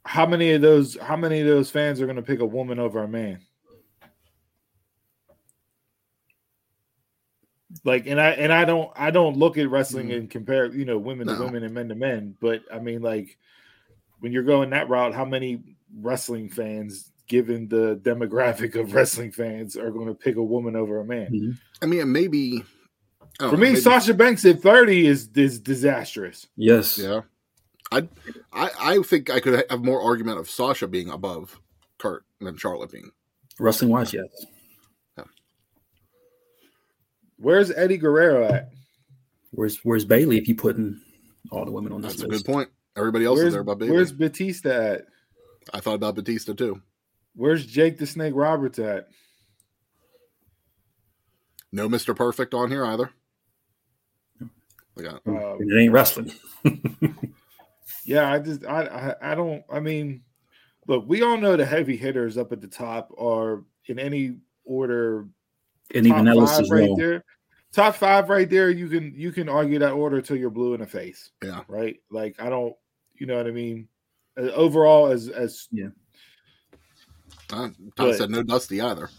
how 0.06 0.26
many 0.26 0.52
of 0.52 0.62
those 0.62 0.96
how 1.00 1.16
many 1.16 1.40
of 1.40 1.46
those 1.46 1.70
fans 1.70 2.00
are 2.00 2.06
going 2.06 2.16
to 2.16 2.22
pick 2.22 2.40
a 2.40 2.46
woman 2.46 2.78
over 2.78 3.02
a 3.02 3.08
man? 3.08 3.40
Like 7.82 8.06
and 8.06 8.20
I 8.20 8.30
and 8.30 8.52
I 8.52 8.64
don't 8.64 8.90
I 8.94 9.10
don't 9.10 9.36
look 9.36 9.58
at 9.58 9.68
wrestling 9.68 10.08
Mhm. 10.08 10.16
and 10.16 10.30
compare 10.30 10.66
you 10.72 10.84
know 10.84 10.96
women 10.98 11.26
to 11.26 11.34
women 11.42 11.64
and 11.64 11.74
men 11.74 11.88
to 11.88 11.94
men, 11.96 12.36
but 12.40 12.62
I 12.72 12.78
mean 12.78 13.02
like 13.02 13.36
when 14.20 14.30
you're 14.32 14.44
going 14.44 14.70
that 14.70 14.88
route, 14.88 15.12
how 15.14 15.24
many 15.24 15.62
wrestling 16.00 16.48
fans, 16.48 17.10
given 17.26 17.68
the 17.68 17.96
demographic 18.02 18.74
of 18.80 18.94
wrestling 18.94 19.32
fans, 19.32 19.76
are 19.76 19.90
going 19.90 20.06
to 20.06 20.14
pick 20.14 20.36
a 20.36 20.42
woman 20.42 20.76
over 20.76 21.00
a 21.00 21.04
man? 21.04 21.58
I 21.82 21.86
mean, 21.86 22.00
it 22.00 22.06
may. 22.06 22.24
I 22.26 22.28
don't 22.28 23.50
For 23.50 23.56
know, 23.56 23.62
me, 23.62 23.68
maybe- 23.70 23.80
Sasha 23.80 24.14
Banks 24.14 24.44
at 24.44 24.60
30 24.62 25.06
is 25.08 25.28
is 25.34 25.58
disastrous. 25.58 26.46
Yes. 26.56 26.96
Yeah, 26.96 27.22
I, 27.90 28.08
I, 28.52 28.70
I 28.78 29.02
think 29.02 29.28
I 29.30 29.40
could 29.40 29.64
have 29.68 29.82
more 29.84 30.00
argument 30.00 30.38
of 30.38 30.48
Sasha 30.48 30.86
being 30.86 31.10
above 31.10 31.60
Kurt 31.98 32.24
than 32.40 32.56
Charlotte 32.56 32.92
being. 32.92 33.10
Wrestling 33.58 33.90
wise, 33.90 34.12
yes. 34.14 34.46
Where's 37.36 37.70
Eddie 37.70 37.98
Guerrero 37.98 38.44
at? 38.46 38.70
Where's 39.50 39.78
Where's 39.84 40.04
Bayley 40.04 40.38
if 40.38 40.48
you 40.48 40.54
putting 40.54 41.00
all 41.50 41.64
the 41.64 41.70
women 41.70 41.92
on 41.92 42.00
this 42.02 42.16
That's 42.16 42.24
a 42.24 42.28
good 42.28 42.44
point. 42.44 42.68
Everybody 42.96 43.24
else 43.24 43.40
is 43.40 43.52
there 43.52 43.64
but 43.64 43.78
Bayley. 43.78 43.92
where's 43.92 44.12
Batista 44.12 44.70
at? 44.70 45.06
I 45.72 45.80
thought 45.80 45.94
about 45.94 46.14
Batista 46.14 46.52
too. 46.52 46.80
Where's 47.34 47.66
Jake 47.66 47.98
the 47.98 48.06
Snake 48.06 48.34
Roberts 48.36 48.78
at? 48.78 49.08
No 51.72 51.88
Mister 51.88 52.14
Perfect 52.14 52.54
on 52.54 52.70
here 52.70 52.84
either. 52.86 53.10
We 54.94 55.02
got 55.02 55.20
Um, 55.26 55.58
it 55.60 55.82
ain't 55.82 55.92
wrestling. 55.92 56.32
yeah, 58.04 58.32
I 58.32 58.38
just 58.38 58.64
I, 58.64 59.14
I 59.22 59.32
I 59.32 59.34
don't 59.34 59.64
I 59.70 59.80
mean, 59.80 60.22
look, 60.86 61.04
we 61.08 61.22
all 61.22 61.36
know 61.36 61.56
the 61.56 61.66
heavy 61.66 61.96
hitters 61.96 62.38
up 62.38 62.52
at 62.52 62.60
the 62.60 62.68
top 62.68 63.12
are 63.18 63.64
in 63.86 63.98
any 63.98 64.36
order 64.64 65.26
And 65.94 66.06
even 66.06 66.24
that 66.24 66.34
top 66.34 66.40
list 66.40 66.54
five 66.54 66.62
is 66.62 66.70
right 66.70 66.88
wrong. 66.88 66.96
there. 66.96 67.24
Top 67.72 67.96
five 67.96 68.28
right 68.28 68.48
there. 68.48 68.70
You 68.70 68.88
can 68.88 69.12
you 69.16 69.32
can 69.32 69.48
argue 69.48 69.78
that 69.80 69.92
order 69.92 70.22
till 70.22 70.36
you're 70.36 70.50
blue 70.50 70.74
in 70.74 70.80
the 70.80 70.86
face. 70.86 71.30
Yeah. 71.42 71.62
Right. 71.68 71.96
Like 72.10 72.36
I 72.40 72.48
don't. 72.48 72.74
You 73.14 73.26
know 73.26 73.36
what 73.36 73.46
I 73.46 73.50
mean. 73.50 73.88
Uh, 74.38 74.42
overall, 74.52 75.08
as 75.08 75.28
as 75.28 75.68
Yeah. 75.70 75.88
Tom 77.48 77.74
But- 77.96 78.16
said 78.16 78.30
no 78.30 78.42
Dusty 78.42 78.80
either. 78.80 79.10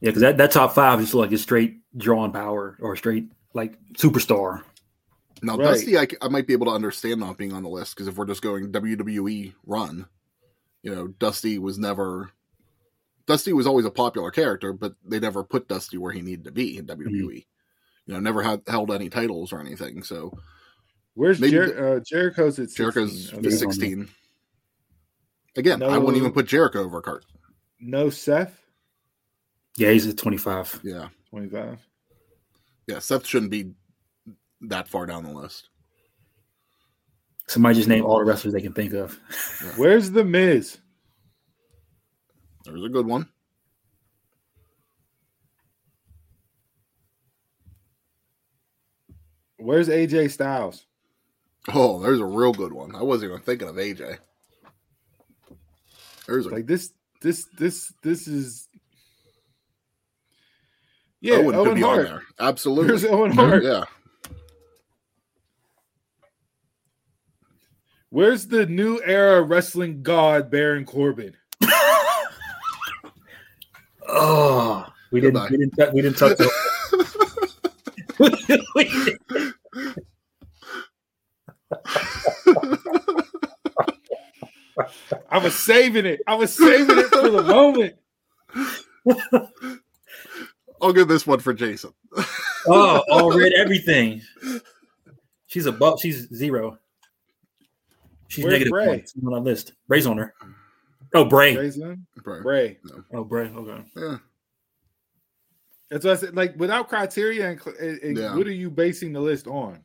Yeah, 0.00 0.10
because 0.10 0.22
that, 0.22 0.36
that 0.36 0.52
top 0.52 0.74
five 0.74 1.00
just 1.00 1.12
like 1.14 1.32
a 1.32 1.38
straight 1.38 1.80
drawn 1.96 2.30
power 2.32 2.76
or 2.80 2.94
straight 2.96 3.26
like 3.52 3.76
superstar. 3.94 4.62
Now, 5.42 5.56
Right. 5.56 5.64
Dusty, 5.64 5.98
I 5.98 6.28
might 6.28 6.46
be 6.46 6.52
able 6.52 6.66
to 6.66 6.72
understand 6.72 7.20
not 7.20 7.36
being 7.36 7.52
on 7.52 7.62
the 7.62 7.68
list 7.68 7.94
because 7.96 8.06
if 8.08 8.16
we're 8.16 8.26
just 8.26 8.42
going 8.42 8.70
WWE 8.72 9.54
run, 9.66 10.06
you 10.82 10.94
know, 10.94 11.08
Dusty 11.08 11.58
was 11.58 11.78
never. 11.78 12.30
Dusty 13.28 13.52
was 13.52 13.66
always 13.66 13.84
a 13.84 13.90
popular 13.90 14.30
character, 14.30 14.72
but 14.72 14.94
they 15.04 15.20
never 15.20 15.44
put 15.44 15.68
Dusty 15.68 15.98
where 15.98 16.12
he 16.12 16.22
needed 16.22 16.44
to 16.46 16.50
be 16.50 16.78
in 16.78 16.86
WWE. 16.86 17.46
You 18.06 18.14
know, 18.14 18.20
never 18.20 18.42
had 18.42 18.62
held 18.66 18.90
any 18.90 19.10
titles 19.10 19.52
or 19.52 19.60
anything. 19.60 20.02
So 20.02 20.36
Where's 21.14 21.38
Maybe 21.38 21.52
Jer- 21.52 21.96
uh, 21.96 22.00
Jericho's 22.00 22.58
at 22.58 22.70
16. 22.70 22.76
Jericho's 22.76 23.34
Okay. 23.34 23.50
16. 23.50 24.08
Again, 25.56 25.82
I 25.82 25.98
wouldn't 25.98 26.16
even 26.16 26.32
put 26.32 26.46
Jericho 26.46 26.84
over 26.84 27.02
Kurt. 27.02 27.24
No 27.80 28.08
Seth, 28.08 28.58
Yeah, 29.76 29.90
he's 29.90 30.06
at 30.06 30.16
25. 30.16 30.80
Yeah. 30.82 31.08
25. 31.30 31.78
Yeah. 32.86 32.98
Seth 33.00 33.26
shouldn't 33.26 33.50
be 33.50 33.72
that 34.62 34.88
far 34.88 35.04
down 35.06 35.24
the 35.24 35.32
list. 35.32 35.68
Somebody 37.46 37.74
just 37.76 37.88
name 37.88 38.04
all 38.04 38.18
the 38.18 38.24
wrestlers 38.24 38.54
they 38.54 38.60
can 38.62 38.72
think 38.72 38.94
of. 38.94 39.18
Where's 39.76 40.10
the 40.10 40.24
Miz? 40.24 40.78
There's 42.68 42.84
a 42.84 42.88
good 42.90 43.06
one. 43.06 43.26
Where's 49.56 49.88
AJ 49.88 50.30
Styles? 50.30 50.84
Oh, 51.72 51.98
there's 52.00 52.20
a 52.20 52.26
real 52.26 52.52
good 52.52 52.72
one. 52.72 52.94
I 52.94 53.02
wasn't 53.02 53.30
even 53.30 53.42
thinking 53.42 53.68
of 53.68 53.76
AJ. 53.76 54.18
There's 56.26 56.46
a 56.46 56.50
Like 56.50 56.66
this, 56.66 56.92
this, 57.22 57.46
this, 57.58 57.92
this 58.02 58.28
is. 58.28 58.68
Yeah, 61.20 61.36
Owen, 61.36 61.54
Owen, 61.54 61.64
could 61.68 61.74
be 61.74 61.80
Hart. 61.80 61.98
on 61.98 62.04
there. 62.04 62.22
Absolutely. 62.38 62.86
Where's 62.88 63.04
Owen 63.06 63.30
mm-hmm, 63.32 63.40
Hart? 63.40 63.64
Yeah. 63.64 63.84
Where's 68.10 68.46
the 68.46 68.66
new 68.66 69.00
era 69.02 69.42
wrestling 69.42 70.02
god 70.02 70.50
Baron 70.50 70.84
Corbin? 70.84 71.34
Oh, 74.08 74.86
we 75.12 75.20
didn't, 75.20 75.50
we 75.50 75.56
didn't, 75.58 75.76
tou- 75.76 75.90
we 75.92 76.02
didn't 76.02 76.16
touch. 76.18 76.38
I 85.30 85.38
was 85.38 85.54
saving 85.54 86.06
it. 86.06 86.20
I 86.26 86.34
was 86.34 86.54
saving 86.54 86.98
it 86.98 87.06
for 87.06 87.30
the 87.30 87.42
moment. 87.42 87.94
I'll 90.80 90.92
give 90.92 91.08
this 91.08 91.26
one 91.26 91.40
for 91.40 91.52
Jason. 91.52 91.92
oh, 92.66 93.02
all 93.10 93.36
read 93.36 93.52
everything. 93.54 94.22
She's 95.46 95.66
a 95.66 95.72
bu- 95.72 95.98
She's 96.00 96.28
zero. 96.34 96.78
She's 98.28 98.44
Where's 98.44 98.52
negative 98.52 98.70
Bray? 98.70 98.86
one. 98.88 99.00
She's 99.00 99.14
on 99.26 99.34
our 99.34 99.40
list. 99.40 99.72
Bray's 99.88 100.06
on 100.06 100.18
her. 100.18 100.34
Oh, 101.14 101.24
Bray. 101.24 101.54
Grayson? 101.54 102.06
Right. 102.24 102.42
Bray. 102.42 102.78
Oh, 103.12 103.24
Bray. 103.24 103.48
Okay. 103.48 103.84
Yeah. 103.96 104.16
That's 105.90 106.04
what 106.04 106.12
I 106.12 106.20
said. 106.20 106.36
Like 106.36 106.54
without 106.58 106.88
criteria, 106.88 107.48
and, 107.50 107.60
and- 107.80 107.98
and 108.02 108.16
Yeah. 108.18 108.36
what 108.36 108.46
are 108.46 108.52
you 108.52 108.70
basing 108.70 109.12
the 109.12 109.20
list 109.20 109.46
on? 109.46 109.82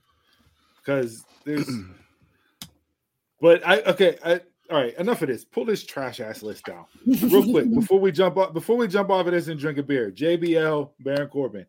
Because 0.78 1.24
there's. 1.45 1.70
but 3.41 3.66
I 3.66 3.82
okay. 3.84 4.18
I, 4.24 4.41
all 4.70 4.82
right. 4.82 4.98
Enough 4.98 5.22
of 5.22 5.30
this. 5.30 5.45
Pull 5.45 5.66
this 5.66 5.86
trash 5.86 6.20
ass 6.20 6.44
list 6.44 6.66
down 6.66 6.86
real 7.06 7.50
quick 7.52 7.74
before 7.74 8.00
we 8.00 8.12
jump 8.12 8.38
off. 8.38 8.54
Before 8.54 8.76
we 8.76 8.88
jump 8.88 9.10
off 9.10 9.26
of 9.28 9.32
this 9.32 9.48
and 9.48 9.60
drink 9.60 9.78
a 9.78 9.84
beer. 9.84 10.12
JBL 10.12 10.90
Baron 11.00 11.30
Corbin. 11.30 11.66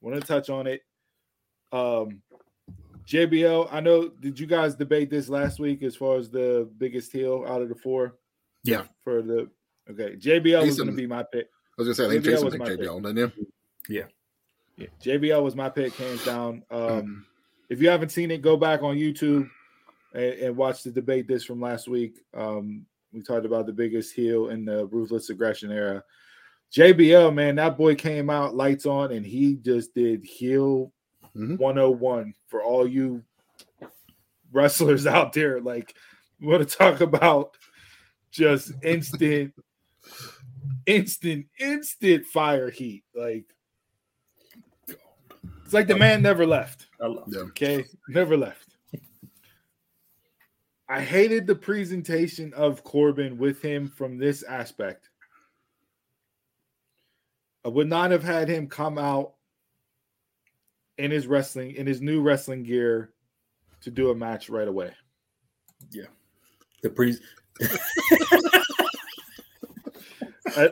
Want 0.00 0.20
to 0.20 0.26
touch 0.26 0.50
on 0.50 0.66
it? 0.66 0.82
Um, 1.72 2.20
JBL. 3.06 3.68
I 3.72 3.80
know. 3.80 4.08
Did 4.08 4.38
you 4.40 4.46
guys 4.46 4.74
debate 4.74 5.08
this 5.10 5.28
last 5.28 5.60
week 5.60 5.82
as 5.84 5.94
far 5.94 6.16
as 6.16 6.30
the 6.30 6.68
biggest 6.78 7.12
heel 7.12 7.44
out 7.46 7.62
of 7.62 7.68
the 7.68 7.74
four? 7.76 8.16
Yeah. 8.64 8.84
For 9.04 9.22
the 9.22 9.48
okay, 9.90 10.16
JBL 10.16 10.66
was 10.66 10.76
going 10.76 10.90
to 10.90 10.96
be 10.96 11.06
my 11.06 11.22
pick. 11.22 11.46
I 11.78 11.82
was 11.82 11.86
gonna 11.88 11.94
say 11.94 12.06
I 12.06 12.08
think 12.08 12.24
JBL 12.24 12.30
Jason 12.30 12.44
was 12.46 12.54
picked 12.54 12.64
my 12.64 12.70
JBL, 12.70 13.02
didn't 13.02 13.32
you? 13.88 14.06
Yeah, 14.78 14.86
JBL 15.02 15.42
was 15.42 15.54
my 15.56 15.68
pick, 15.68 15.94
hands 15.94 16.24
down. 16.24 16.62
Um, 16.70 16.80
Mm. 16.80 17.22
if 17.70 17.80
you 17.80 17.88
haven't 17.88 18.10
seen 18.10 18.30
it, 18.30 18.42
go 18.42 18.56
back 18.56 18.82
on 18.82 18.96
YouTube 18.96 19.48
and, 20.14 20.24
and 20.34 20.56
watch 20.56 20.82
the 20.82 20.90
debate 20.90 21.28
this 21.28 21.44
from 21.44 21.60
last 21.60 21.88
week. 21.88 22.18
Um, 22.34 22.84
we 23.12 23.22
talked 23.22 23.46
about 23.46 23.66
the 23.66 23.72
biggest 23.72 24.12
heel 24.14 24.48
in 24.48 24.64
the 24.64 24.86
ruthless 24.86 25.30
aggression 25.30 25.70
era. 25.72 26.02
JBL, 26.74 27.32
man, 27.32 27.54
that 27.56 27.78
boy 27.78 27.94
came 27.94 28.28
out 28.28 28.54
lights 28.54 28.84
on 28.84 29.12
and 29.12 29.24
he 29.24 29.54
just 29.54 29.94
did 29.94 30.24
heel 30.24 30.92
Mhm. 31.36 31.58
101 31.58 32.34
for 32.48 32.62
all 32.62 32.86
you 32.86 33.22
wrestlers 34.52 35.06
out 35.06 35.32
there. 35.32 35.60
Like, 35.60 35.94
we 36.40 36.46
want 36.48 36.68
to 36.68 36.76
talk 36.76 37.00
about 37.00 37.56
just 38.30 38.72
instant, 38.82 39.54
instant, 40.86 41.46
instant 41.58 42.26
fire 42.26 42.70
heat. 42.70 43.04
Like, 43.14 43.44
it's 45.64 45.74
like 45.74 45.86
the 45.86 45.96
man 45.96 46.22
never 46.22 46.46
left. 46.46 46.86
I 47.00 47.06
love 47.06 47.28
Yeah. 47.28 47.40
Okay, 47.40 47.84
never 48.08 48.36
left. 48.36 48.76
I 50.88 51.02
hated 51.02 51.46
the 51.46 51.54
presentation 51.54 52.54
of 52.54 52.82
Corbin 52.82 53.36
with 53.36 53.60
him 53.60 53.88
from 53.88 54.16
this 54.16 54.42
aspect. 54.42 55.10
I 57.64 57.68
would 57.68 57.88
not 57.88 58.10
have 58.10 58.24
had 58.24 58.48
him 58.48 58.66
come 58.66 58.96
out 58.96 59.34
in 60.96 61.10
his 61.10 61.26
wrestling, 61.26 61.72
in 61.72 61.86
his 61.86 62.00
new 62.00 62.22
wrestling 62.22 62.62
gear 62.62 63.12
to 63.82 63.90
do 63.90 64.10
a 64.10 64.14
match 64.14 64.48
right 64.48 64.68
away. 64.68 64.92
Yeah. 65.90 66.06
The 66.82 66.90
pre. 66.90 67.16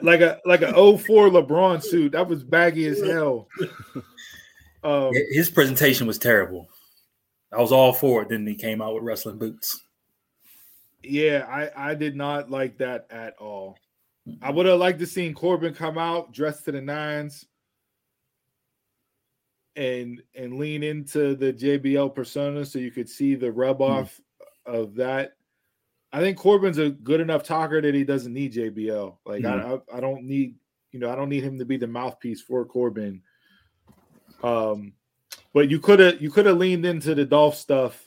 Like 0.02 0.20
a 0.20 0.40
like 0.44 0.62
a 0.62 0.72
04 0.72 1.28
LeBron 1.28 1.82
suit. 1.82 2.12
That 2.12 2.28
was 2.28 2.42
baggy 2.42 2.86
as 2.86 3.00
hell. 3.02 3.48
Um, 4.82 5.10
His 5.30 5.50
presentation 5.50 6.06
was 6.06 6.16
terrible. 6.16 6.68
I 7.52 7.60
was 7.60 7.72
all 7.72 7.92
for 7.92 8.22
it. 8.22 8.28
Then 8.28 8.46
he 8.46 8.54
came 8.54 8.80
out 8.80 8.94
with 8.94 9.02
wrestling 9.02 9.36
boots. 9.38 9.82
Yeah, 11.02 11.44
I 11.48 11.90
I 11.90 11.94
did 11.94 12.14
not 12.14 12.50
like 12.50 12.78
that 12.78 13.06
at 13.10 13.34
all. 13.38 13.78
I 14.42 14.50
would 14.50 14.66
have 14.66 14.78
liked 14.78 15.00
to 15.00 15.06
seen 15.06 15.34
Corbin 15.34 15.74
come 15.74 15.98
out 15.98 16.32
dressed 16.32 16.64
to 16.66 16.72
the 16.72 16.80
nines 16.80 17.46
and 19.76 20.22
and 20.34 20.58
lean 20.58 20.82
into 20.82 21.34
the 21.36 21.52
JBL 21.52 22.14
persona 22.14 22.64
so 22.64 22.78
you 22.78 22.90
could 22.90 23.08
see 23.08 23.34
the 23.34 23.50
rub 23.50 23.82
off 23.82 24.20
of 24.66 24.94
that. 24.96 25.32
I 26.16 26.20
think 26.20 26.38
Corbin's 26.38 26.78
a 26.78 26.88
good 26.90 27.20
enough 27.20 27.42
talker 27.42 27.82
that 27.82 27.94
he 27.94 28.02
doesn't 28.02 28.32
need 28.32 28.54
JBL. 28.54 29.18
Like 29.26 29.44
I, 29.44 29.74
I 29.92 29.98
I 29.98 30.00
don't 30.00 30.24
need 30.24 30.54
you 30.92 30.98
know 30.98 31.10
I 31.10 31.14
don't 31.14 31.28
need 31.28 31.44
him 31.44 31.58
to 31.58 31.66
be 31.66 31.76
the 31.76 31.86
mouthpiece 31.86 32.40
for 32.40 32.64
Corbin. 32.64 33.20
Um, 34.42 34.94
but 35.52 35.70
you 35.70 35.78
could 35.78 35.98
have 36.00 36.20
you 36.22 36.30
could 36.30 36.46
have 36.46 36.56
leaned 36.58 36.86
into 36.86 37.14
the 37.14 37.24
Dolph 37.24 37.56
stuff 37.56 38.02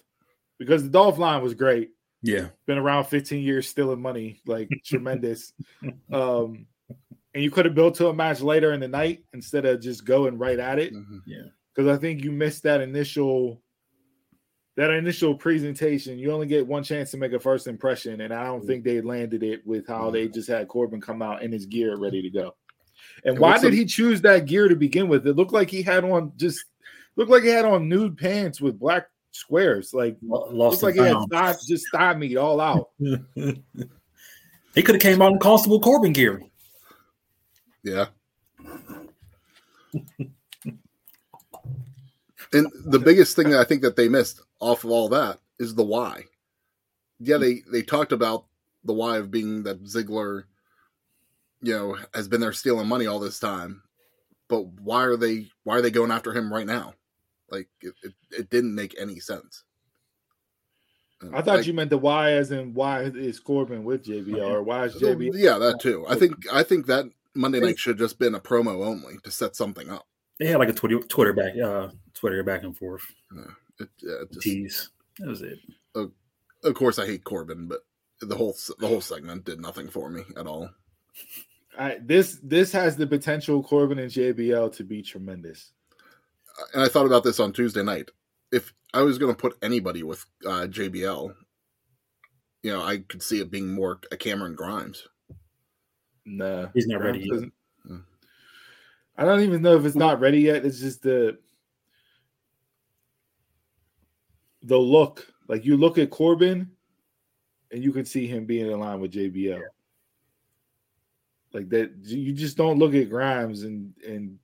because 0.57 0.84
the 0.84 0.90
Dolph 0.90 1.18
line 1.18 1.41
was 1.44 1.53
great 1.53 1.91
Yeah. 2.22 2.48
been 2.65 2.77
around 2.77 3.06
15 3.06 3.44
years 3.44 3.68
stealing 3.69 4.02
money 4.02 4.41
like 4.45 4.69
tremendous 4.86 5.53
um 6.11 6.65
and 7.34 7.44
you 7.44 7.52
could 7.52 7.65
have 7.65 7.76
built 7.76 7.95
to 7.95 8.07
a 8.10 8.14
match 8.14 8.41
later 8.41 8.73
in 8.73 8.80
the 8.80 8.88
night 8.88 9.23
instead 9.34 9.65
of 9.65 9.81
just 9.81 10.03
going 10.06 10.38
right 10.38 10.60
at 10.60 10.80
it 10.80 10.94
Mhm. 10.94 11.22
because 11.73 11.88
i 11.88 11.99
think 11.99 12.23
you 12.23 12.31
missed 12.31 12.64
that 12.64 12.81
initial 12.81 13.61
that 14.80 14.91
initial 14.91 15.35
presentation 15.35 16.18
you 16.18 16.31
only 16.31 16.47
get 16.47 16.65
one 16.65 16.81
chance 16.81 17.11
to 17.11 17.18
make 17.18 17.34
a 17.34 17.39
first 17.39 17.68
impression 17.68 18.22
and 18.22 18.34
i 18.34 18.45
don't 18.45 18.64
mm. 18.64 18.68
think 18.68 18.85
they 18.85 19.01
landed 19.01 19.43
it 19.43 19.65
with 19.68 19.85
how 19.85 20.10
they 20.10 20.26
mm. 20.26 20.34
just 20.34 20.47
had 20.47 20.69
corbin 20.69 21.01
come 21.01 21.22
out 21.22 21.43
in 21.43 21.51
his 21.51 21.65
gear 21.65 21.97
ready 21.97 22.22
to 22.22 22.30
go. 22.30 22.56
And 23.26 23.34
And 23.34 23.39
why 23.39 23.57
did 23.57 23.73
the- 23.73 23.77
he 23.77 23.85
choose 23.85 24.22
that 24.22 24.45
gear 24.45 24.68
to 24.69 24.76
begin 24.76 25.07
with? 25.10 25.27
It 25.27 25.35
looked 25.35 25.51
like 25.51 25.69
he 25.69 25.81
had 25.81 26.03
on 26.06 26.31
just 26.38 26.64
looked 27.15 27.30
like 27.30 27.43
he 27.43 27.49
had 27.49 27.65
on 27.65 27.89
nude 27.89 28.18
pants 28.18 28.61
with 28.61 28.80
black 28.80 29.07
squares 29.31 29.93
like 29.93 30.18
Lo- 30.22 30.47
Lost 30.51 30.81
like 30.81 30.95
he 30.95 31.01
had 31.01 31.18
thigh, 31.31 31.56
just 31.68 31.85
thigh 31.91 32.14
meat 32.14 32.38
all 32.38 32.61
out. 32.61 32.89
He 34.76 34.84
could 34.84 34.95
have 34.95 35.01
came 35.01 35.19
out 35.19 35.31
in 35.31 35.39
Constable 35.39 35.81
Corbin 35.81 36.14
gear. 36.14 36.43
Yeah. 37.84 38.06
and 42.53 42.68
the 42.85 42.99
biggest 43.03 43.35
thing 43.35 43.49
that 43.49 43.60
I 43.60 43.64
think 43.64 43.81
that 43.81 43.95
they 43.95 44.07
missed 44.07 44.41
off 44.60 44.84
of 44.84 44.91
all 44.91 45.10
that 45.10 45.40
is 45.60 45.76
the 45.76 45.84
why. 45.84 46.23
Yeah, 47.19 47.38
they 47.38 47.61
they 47.72 47.81
talked 47.81 48.11
about 48.11 48.45
the 48.84 48.94
why 48.94 49.18
of 49.18 49.31
being 49.31 49.64
that 49.64 49.84
Ziggler, 49.84 50.44
you 51.61 51.73
know, 51.73 51.98
has 52.14 52.27
been 52.27 52.41
there 52.41 52.53
stealing 52.53 52.88
money 52.88 53.07
all 53.07 53.19
this 53.19 53.40
time, 53.40 53.84
but 54.48 54.65
why 54.81 55.03
are 55.03 55.18
they 55.18 55.48
why 55.64 55.77
are 55.77 55.81
they 55.81 55.91
going 55.91 56.11
after 56.11 56.34
him 56.34 56.52
right 56.52 56.65
now? 56.68 56.94
Like 57.49 57.68
it, 57.81 57.94
it, 58.03 58.14
it 58.31 58.49
didn't 58.49 58.76
make 58.76 58.95
any 58.99 59.19
sense. 59.19 59.64
I 61.34 61.41
thought 61.41 61.68
you 61.68 61.73
meant 61.73 61.90
the 61.90 61.98
why 61.98 62.31
as 62.31 62.52
in 62.52 62.73
why 62.73 63.03
is 63.03 63.40
Corbin 63.40 63.84
with 63.84 64.06
JBL 64.06 64.49
or 64.49 64.64
why 64.64 64.86
is 64.86 64.95
JBL? 64.95 65.31
Yeah, 65.34 65.57
that 65.57 65.80
too. 65.81 66.06
I 66.07 66.15
think 66.15 66.36
I 66.52 66.64
think 66.64 66.86
that 66.86 67.06
Monday 67.36 67.60
night 67.60 67.77
should 67.77 67.99
have 67.99 68.07
just 68.07 68.19
been 68.19 68.36
a 68.36 68.40
promo 68.40 68.86
only 68.86 69.18
to 69.23 69.31
set 69.31 69.56
something 69.56 69.90
up. 69.90 70.07
They 70.40 70.48
had 70.48 70.60
like 70.60 70.69
a 70.69 70.73
Twitter 70.73 70.99
Twitter 70.99 71.34
back 71.34 71.57
uh 71.57 71.90
Twitter 72.14 72.41
back 72.44 72.64
and 72.64 72.77
forth. 72.77 73.03
Yeah, 73.36 73.41
it, 73.41 73.48
yeah, 73.80 74.15
just, 74.31 74.41
Tease. 74.41 74.89
That 75.19 75.27
was 75.27 75.41
it. 75.41 75.60
of 75.95 76.73
course, 76.73 76.99
I 76.99 77.06
hate 77.06 77.23
Corbin, 77.23 77.68
but 77.68 77.81
the 78.22 78.35
whole 78.35 78.56
the 78.80 78.88
whole 78.88 79.01
segment 79.01 79.45
did 79.45 79.61
nothing 79.61 79.89
for 79.89 80.10
me 80.10 80.23
at 80.38 80.47
all. 80.47 80.69
I, 81.77 81.97
this 82.01 82.39
this 82.43 82.72
has 82.73 82.97
the 82.97 83.07
potential 83.07 83.64
Corbin 83.64 83.99
and 83.99 84.11
JBL 84.11 84.76
to 84.76 84.84
be 84.84 85.01
tremendous. 85.01 85.72
And 86.73 86.84
I 86.84 86.88
thought 86.88 87.06
about 87.06 87.23
this 87.23 87.39
on 87.39 87.53
Tuesday 87.53 87.84
night. 87.84 88.10
If 88.51 88.73
I 88.93 89.01
was 89.01 89.18
going 89.18 89.34
to 89.34 89.39
put 89.39 89.57
anybody 89.61 90.03
with 90.03 90.26
uh, 90.45 90.68
JBL, 90.68 91.34
you 92.64 92.72
know, 92.72 92.81
I 92.81 92.97
could 92.97 93.23
see 93.23 93.39
it 93.39 93.51
being 93.51 93.73
more 93.73 93.99
a 94.11 94.18
Cameron 94.18 94.56
Grimes. 94.56 95.07
Nah, 96.26 96.68
He's 96.73 96.88
not 96.88 97.01
ready 97.01 97.19
yet. 97.19 97.49
Mm. 97.89 98.03
I 99.18 99.26
don't 99.26 99.41
even 99.41 99.61
know 99.61 99.77
if 99.77 99.85
it's 99.85 99.95
not 99.95 100.19
ready 100.19 100.41
yet. 100.41 100.65
It's 100.65 100.80
just 100.80 101.01
the 101.01 101.38
the 104.64 104.77
look. 104.77 105.27
Like 105.48 105.65
you 105.65 105.77
look 105.77 105.98
at 105.98 106.10
Corbin, 106.10 106.69
and 107.72 107.84
you 107.84 107.91
can 107.91 108.06
see 108.06 108.27
him 108.27 108.45
being 108.45 108.69
in 108.69 108.80
line 108.80 108.99
with 108.99 109.14
JBL. 109.14 109.61
Like 111.53 111.69
that, 111.69 111.91
you 112.03 112.34
just 112.34 112.57
don't 112.57 112.77
look 112.77 112.94
at 112.94 113.10
Grimes 113.10 113.64
and 113.64 113.94
and 114.07 114.38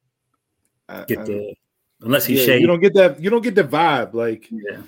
I- 0.89 1.05
Get 1.05 1.19
I- 1.19 1.23
the 1.23 1.55
unless 2.01 2.25
he's 2.25 2.39
yeah, 2.39 2.45
shaved. 2.45 2.61
you 2.61 2.67
don't 2.67 2.79
get 2.81 2.93
that. 2.95 3.19
You 3.21 3.29
don't 3.29 3.43
get 3.43 3.55
the 3.55 3.63
vibe. 3.63 4.13
Like 4.13 4.47
yeah. 4.51 4.81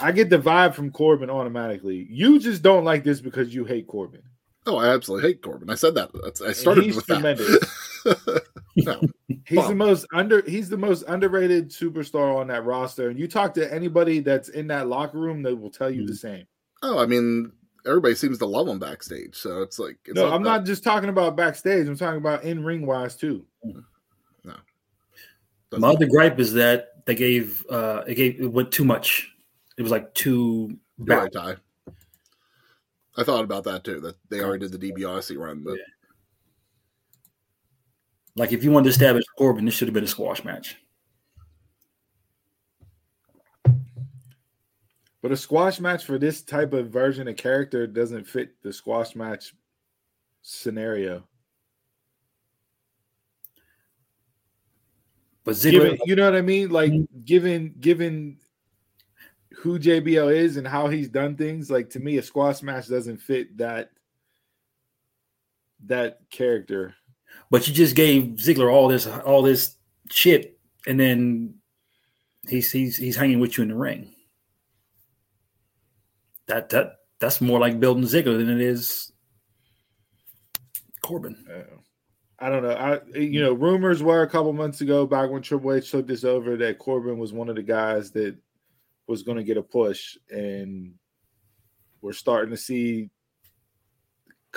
I 0.00 0.12
get 0.12 0.28
the 0.30 0.38
vibe 0.38 0.74
from 0.74 0.90
Corbin 0.90 1.30
automatically. 1.30 2.06
You 2.10 2.38
just 2.38 2.60
don't 2.62 2.84
like 2.84 3.04
this 3.04 3.20
because 3.20 3.54
you 3.54 3.64
hate 3.64 3.86
Corbin. 3.86 4.22
Oh, 4.66 4.76
I 4.76 4.88
absolutely 4.92 5.30
hate 5.30 5.42
Corbin. 5.42 5.70
I 5.70 5.76
said 5.76 5.94
that. 5.94 6.10
That's, 6.24 6.42
I 6.42 6.52
started 6.52 6.84
he's 6.84 6.96
with 6.96 7.06
tremendous. 7.06 7.46
that. 7.46 7.68
no, 8.76 9.00
He's 9.46 9.56
Well- 9.58 9.68
the 9.68 9.74
most 9.74 10.06
under. 10.12 10.42
He's 10.48 10.68
the 10.68 10.76
most 10.76 11.04
underrated 11.08 11.70
superstar 11.70 12.36
on 12.36 12.46
that 12.48 12.64
roster. 12.64 13.08
And 13.10 13.18
you 13.18 13.26
talk 13.28 13.54
to 13.54 13.72
anybody 13.72 14.20
that's 14.20 14.48
in 14.50 14.66
that 14.68 14.88
locker 14.88 15.18
room, 15.18 15.42
they 15.42 15.52
will 15.54 15.70
tell 15.70 15.90
you 15.90 16.02
Mm-hmm. 16.02 16.06
the 16.08 16.16
same. 16.16 16.46
oh, 16.82 16.98
I 16.98 17.06
mean, 17.06 17.52
everybody 17.86 18.14
seems 18.14 18.38
to 18.38 18.46
love 18.46 18.68
him 18.68 18.78
backstage, 18.78 19.34
so 19.36 19.62
it's 19.62 19.78
like 19.78 19.96
it's 20.04 20.14
no, 20.14 20.26
I'm 20.32 20.42
that- 20.42 20.48
not 20.58 20.64
just 20.66 20.82
talking 20.84 21.08
about 21.08 21.36
backstage. 21.36 21.86
I'm 21.88 21.96
talking 21.96 22.18
about 22.18 22.42
in 22.44 22.64
ring 22.64 22.84
wise 22.86 23.16
too. 23.16 23.44
doesn't- 25.70 25.80
My 25.80 25.88
other 25.88 26.06
gripe 26.06 26.38
is 26.38 26.52
that 26.54 27.04
they 27.06 27.14
gave 27.14 27.64
uh 27.70 28.02
it 28.06 28.14
gave 28.14 28.40
it 28.40 28.46
went 28.52 28.70
too 28.72 28.84
much. 28.84 29.32
It 29.78 29.82
was 29.82 29.90
like 29.90 30.12
too 30.14 30.76
You're 30.98 31.06
back. 31.06 31.22
right, 31.22 31.32
Ty. 31.32 31.56
I 33.18 33.24
thought 33.24 33.44
about 33.44 33.64
that 33.64 33.82
too. 33.84 34.00
That 34.00 34.16
they 34.28 34.40
already 34.42 34.68
did 34.68 34.78
the 34.78 34.92
DiBiase 34.92 35.36
run, 35.38 35.62
but 35.64 35.74
Yeah. 35.74 35.82
Like 38.36 38.52
if 38.52 38.62
you 38.62 38.70
wanted 38.70 38.84
to 38.84 38.90
establish 38.90 39.24
Corbin, 39.38 39.64
this 39.64 39.74
should 39.74 39.88
have 39.88 39.94
been 39.94 40.04
a 40.04 40.08
squash 40.08 40.44
match. 40.44 40.76
But 45.22 45.32
a 45.32 45.36
squash 45.36 45.80
match 45.80 46.04
for 46.04 46.18
this 46.18 46.42
type 46.42 46.72
of 46.72 46.90
version 46.90 47.26
of 47.26 47.36
character 47.36 47.86
doesn't 47.86 48.28
fit 48.28 48.62
the 48.62 48.72
squash 48.72 49.16
match 49.16 49.54
scenario. 50.42 51.24
But 55.42 55.54
Ziggler, 55.54 55.70
Given, 55.70 55.98
you 56.04 56.16
know 56.16 56.24
what 56.24 56.36
I 56.36 56.42
mean? 56.42 56.68
Like 56.70 56.92
Mm-hmm. 56.92 57.20
given 57.24 57.74
given 57.80 58.38
who 59.56 59.78
JBL 59.78 60.34
is 60.34 60.58
and 60.58 60.66
how 60.68 60.88
he's 60.88 61.08
done 61.08 61.36
things, 61.36 61.70
like 61.70 61.88
to 61.90 62.00
me, 62.00 62.18
a 62.18 62.22
squash 62.22 62.62
match 62.62 62.88
doesn't 62.88 63.18
fit 63.18 63.56
that 63.56 63.90
that 65.86 66.20
character. 66.30 66.94
But 67.50 67.66
you 67.66 67.74
just 67.74 67.96
gave 67.96 68.36
Ziggler 68.36 68.72
all 68.72 68.88
this 68.88 69.06
all 69.06 69.42
this 69.42 69.76
shit, 70.10 70.58
and 70.86 70.98
then 70.98 71.54
he's 72.48 72.70
he's 72.70 72.96
he's 72.96 73.16
hanging 73.16 73.40
with 73.40 73.56
you 73.56 73.62
in 73.62 73.68
the 73.68 73.74
ring. 73.74 74.12
That 76.46 76.70
that 76.70 76.96
that's 77.18 77.40
more 77.40 77.58
like 77.58 77.80
building 77.80 78.04
Ziggler 78.04 78.38
than 78.38 78.50
it 78.50 78.60
is 78.60 79.12
Corbin. 81.02 81.44
Uh, 81.50 81.76
I 82.38 82.50
don't 82.50 82.62
know. 82.62 82.70
I 82.70 83.00
you 83.18 83.40
know, 83.40 83.52
rumors 83.52 84.02
were 84.02 84.22
a 84.22 84.28
couple 84.28 84.52
months 84.52 84.80
ago, 84.80 85.06
back 85.06 85.30
when 85.30 85.42
Triple 85.42 85.72
H 85.72 85.90
took 85.90 86.06
this 86.06 86.24
over, 86.24 86.56
that 86.56 86.78
Corbin 86.78 87.18
was 87.18 87.32
one 87.32 87.48
of 87.48 87.56
the 87.56 87.62
guys 87.62 88.10
that 88.12 88.36
was 89.06 89.22
going 89.22 89.38
to 89.38 89.44
get 89.44 89.56
a 89.56 89.62
push, 89.62 90.16
and 90.30 90.94
we're 92.02 92.12
starting 92.12 92.50
to 92.50 92.56
see 92.56 93.10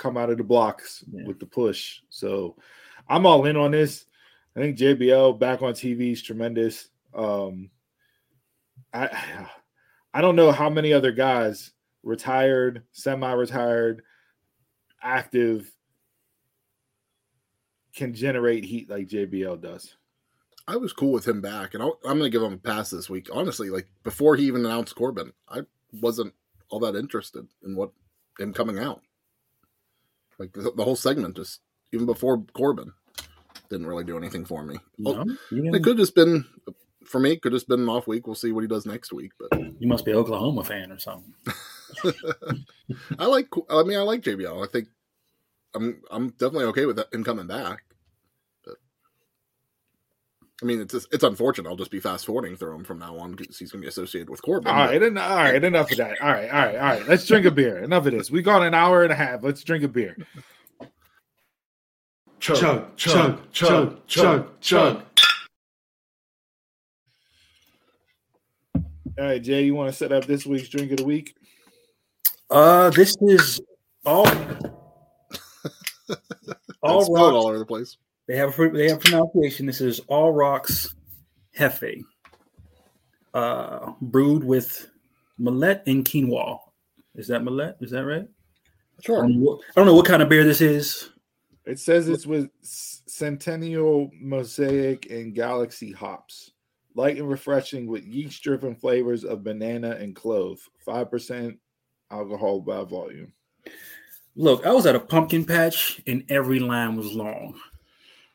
come 0.00 0.16
out 0.16 0.30
of 0.30 0.38
the 0.38 0.44
blocks 0.44 1.04
Yeah. 1.12 1.26
with 1.26 1.38
the 1.38 1.46
push. 1.46 2.00
So 2.08 2.56
I'm 3.08 3.26
all 3.26 3.44
in 3.44 3.56
on 3.56 3.70
this. 3.72 4.06
I 4.56 4.60
think 4.60 4.78
JBL 4.78 5.38
back 5.38 5.62
on 5.62 5.74
TV 5.74 6.12
is 6.12 6.22
tremendous. 6.22 6.88
Um, 7.14 7.70
I 8.92 9.08
I 10.14 10.20
don't 10.20 10.34
know 10.36 10.50
how 10.50 10.68
many 10.68 10.92
other 10.92 11.12
guys 11.12 11.70
retired, 12.02 12.82
semi-retired, 12.90 14.02
active 15.02 15.72
can 17.94 18.12
generate 18.12 18.64
heat 18.64 18.90
like 18.90 19.06
JBL 19.06 19.60
does. 19.60 19.96
I 20.66 20.76
was 20.76 20.92
cool 20.92 21.12
with 21.12 21.26
him 21.28 21.40
back, 21.40 21.74
and 21.74 21.82
I'll, 21.82 21.98
I'm 22.04 22.18
going 22.18 22.30
to 22.30 22.36
give 22.36 22.42
him 22.42 22.54
a 22.54 22.58
pass 22.58 22.90
this 22.90 23.08
week. 23.10 23.28
Honestly, 23.32 23.70
like 23.70 23.88
before 24.02 24.34
he 24.36 24.44
even 24.46 24.64
announced 24.64 24.94
Corbin, 24.96 25.32
I 25.48 25.60
wasn't 26.00 26.32
all 26.70 26.80
that 26.80 26.96
interested 26.96 27.46
in 27.64 27.76
what 27.76 27.90
him 28.38 28.52
coming 28.52 28.78
out. 28.78 29.02
Like 30.40 30.54
the, 30.54 30.72
the 30.74 30.84
whole 30.84 30.96
segment, 30.96 31.36
just 31.36 31.60
even 31.92 32.06
before 32.06 32.42
Corbin, 32.54 32.92
didn't 33.68 33.86
really 33.86 34.04
do 34.04 34.16
anything 34.16 34.46
for 34.46 34.64
me. 34.64 34.78
No? 34.98 35.22
You, 35.50 35.74
It 35.74 35.84
could 35.84 35.98
just 35.98 36.14
been 36.14 36.46
for 37.04 37.20
me. 37.20 37.32
It 37.32 37.42
could 37.42 37.52
just 37.52 37.68
been 37.68 37.80
an 37.80 37.88
off 37.90 38.06
week. 38.06 38.26
We'll 38.26 38.34
see 38.34 38.50
what 38.50 38.62
he 38.62 38.66
does 38.66 38.86
next 38.86 39.12
week. 39.12 39.32
But 39.38 39.60
you 39.78 39.86
must 39.86 40.06
be 40.06 40.12
an 40.12 40.16
Oklahoma 40.16 40.64
fan 40.64 40.92
or 40.92 40.98
something. 40.98 41.34
I 43.18 43.26
like. 43.26 43.48
I 43.68 43.82
mean, 43.82 43.98
I 43.98 44.02
like 44.02 44.22
JBL. 44.22 44.66
I 44.66 44.70
think 44.72 44.88
I'm. 45.74 46.00
I'm 46.10 46.30
definitely 46.30 46.64
okay 46.66 46.86
with 46.86 46.98
him 47.12 47.22
coming 47.22 47.46
back. 47.46 47.82
But 50.60 50.66
I 50.66 50.68
mean, 50.68 50.80
it's 50.80 50.94
it's 50.94 51.24
unfortunate. 51.24 51.68
I'll 51.68 51.76
just 51.76 51.90
be 51.90 52.00
fast 52.00 52.26
forwarding 52.26 52.56
through 52.56 52.74
him 52.74 52.84
from 52.84 52.98
now 52.98 53.16
on 53.18 53.32
because 53.34 53.58
he's 53.58 53.70
going 53.72 53.80
to 53.82 53.86
be 53.86 53.88
associated 53.88 54.28
with 54.30 54.42
Corbin. 54.42 54.68
All 54.72 54.86
right, 54.86 55.02
en- 55.02 55.18
all 55.18 55.36
right, 55.36 55.62
enough 55.62 55.90
of 55.90 55.96
that. 55.98 56.20
All 56.20 56.28
right, 56.28 56.50
all 56.50 56.58
right, 56.58 56.76
all 56.76 56.82
right. 56.82 57.08
Let's 57.08 57.26
drink 57.26 57.46
a 57.46 57.50
beer. 57.50 57.78
Enough 57.82 58.06
of 58.06 58.12
this. 58.12 58.30
We 58.30 58.42
gone 58.42 58.62
an 58.62 58.74
hour 58.74 59.02
and 59.02 59.12
a 59.12 59.16
half. 59.16 59.42
Let's 59.42 59.62
drink 59.64 59.84
a 59.84 59.88
beer. 59.88 60.16
chug, 62.40 62.96
chug, 62.96 63.50
chug, 63.52 64.06
chug, 64.06 64.60
chug. 64.60 65.02
All 69.18 69.26
right, 69.26 69.42
Jay, 69.42 69.64
you 69.64 69.74
want 69.74 69.90
to 69.90 69.96
set 69.96 70.12
up 70.12 70.24
this 70.24 70.46
week's 70.46 70.68
drink 70.68 70.90
of 70.92 70.98
the 70.98 71.04
week? 71.04 71.34
Uh, 72.48 72.90
this 72.90 73.16
is 73.20 73.60
all 74.04 74.26
all 74.26 74.28
It's 76.08 77.06
spelled 77.06 77.08
rocks. 77.10 77.10
all 77.18 77.46
over 77.48 77.58
the 77.58 77.66
place. 77.66 77.96
They 78.30 78.36
have 78.36 78.56
a, 78.60 78.70
they 78.70 78.88
have 78.88 79.00
pronunciation. 79.00 79.66
This 79.66 79.80
is 79.80 79.98
all 80.06 80.30
rocks 80.30 80.94
hefe, 81.58 82.00
uh, 83.34 83.90
brewed 84.00 84.44
with 84.44 84.88
millet 85.36 85.82
and 85.88 86.04
quinoa. 86.04 86.60
Is 87.16 87.26
that 87.26 87.42
millet? 87.42 87.76
Is 87.80 87.90
that 87.90 88.04
right? 88.04 88.28
I 88.28 89.02
Sure. 89.02 89.22
don't, 89.22 89.32
know 89.34 89.50
what, 89.50 89.60
I 89.70 89.72
don't 89.74 89.86
know 89.86 89.96
what 89.96 90.06
kind 90.06 90.22
of 90.22 90.28
beer 90.28 90.44
this 90.44 90.60
is. 90.60 91.10
It 91.66 91.80
says 91.80 92.08
it's 92.08 92.24
with 92.24 92.50
Centennial 92.62 94.12
Mosaic 94.20 95.10
and 95.10 95.34
Galaxy 95.34 95.90
hops. 95.90 96.52
Light 96.94 97.16
and 97.16 97.28
refreshing 97.28 97.88
with 97.88 98.04
yeast 98.04 98.44
driven 98.44 98.76
flavors 98.76 99.24
of 99.24 99.42
banana 99.42 99.96
and 99.98 100.14
clove. 100.14 100.60
5% 100.86 101.58
alcohol 102.12 102.60
by 102.60 102.84
volume. 102.84 103.32
Look, 104.36 104.64
I 104.64 104.70
was 104.70 104.86
at 104.86 104.94
a 104.94 105.00
pumpkin 105.00 105.44
patch 105.44 106.00
and 106.06 106.22
every 106.28 106.60
line 106.60 106.94
was 106.94 107.12
long. 107.12 107.58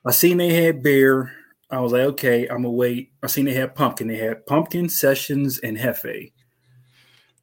I 0.06 0.11
seen 0.11 0.38
they 0.38 0.53
had 0.64 0.84
beer. 0.84 1.32
I 1.72 1.80
was 1.80 1.91
like, 1.91 2.02
okay, 2.03 2.44
I'm 2.48 2.57
gonna 2.57 2.72
wait. 2.72 3.11
I 3.23 3.27
seen 3.27 3.45
they 3.45 3.53
had 3.53 3.76
pumpkin. 3.76 4.07
They 4.07 4.18
had 4.18 4.45
pumpkin 4.45 4.88
sessions 4.90 5.60
and 5.60 5.77
hefe. 5.77 6.32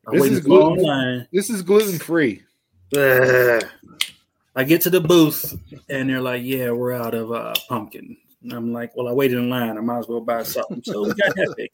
I 0.07 0.11
This 0.13 0.27
is 0.27 0.39
a 0.39 0.41
gluten- 0.43 0.85
line. 0.85 1.29
This 1.33 1.51
is 1.51 1.63
gluten 1.63 1.99
free. 1.99 2.43
I 4.55 4.65
get 4.65 4.83
to 4.83 4.91
the 4.91 5.01
booth 5.01 5.59
and 5.89 6.09
they're 6.11 6.21
like, 6.21 6.43
"Yeah, 6.45 6.71
we're 6.73 6.93
out 6.93 7.15
of 7.15 7.33
uh, 7.33 7.55
pumpkin." 7.69 8.17
And 8.43 8.53
I'm 8.53 8.73
like, 8.73 8.95
"Well, 8.97 9.09
I 9.09 9.13
waited 9.13 9.39
in 9.39 9.49
line. 9.49 9.77
I 9.77 9.81
might 9.81 9.99
as 10.01 10.09
well 10.09 10.21
buy 10.21 10.43
something." 10.45 10.83
So 10.85 11.03
we 11.05 11.15
got 11.15 11.35
hefe. 11.37 11.69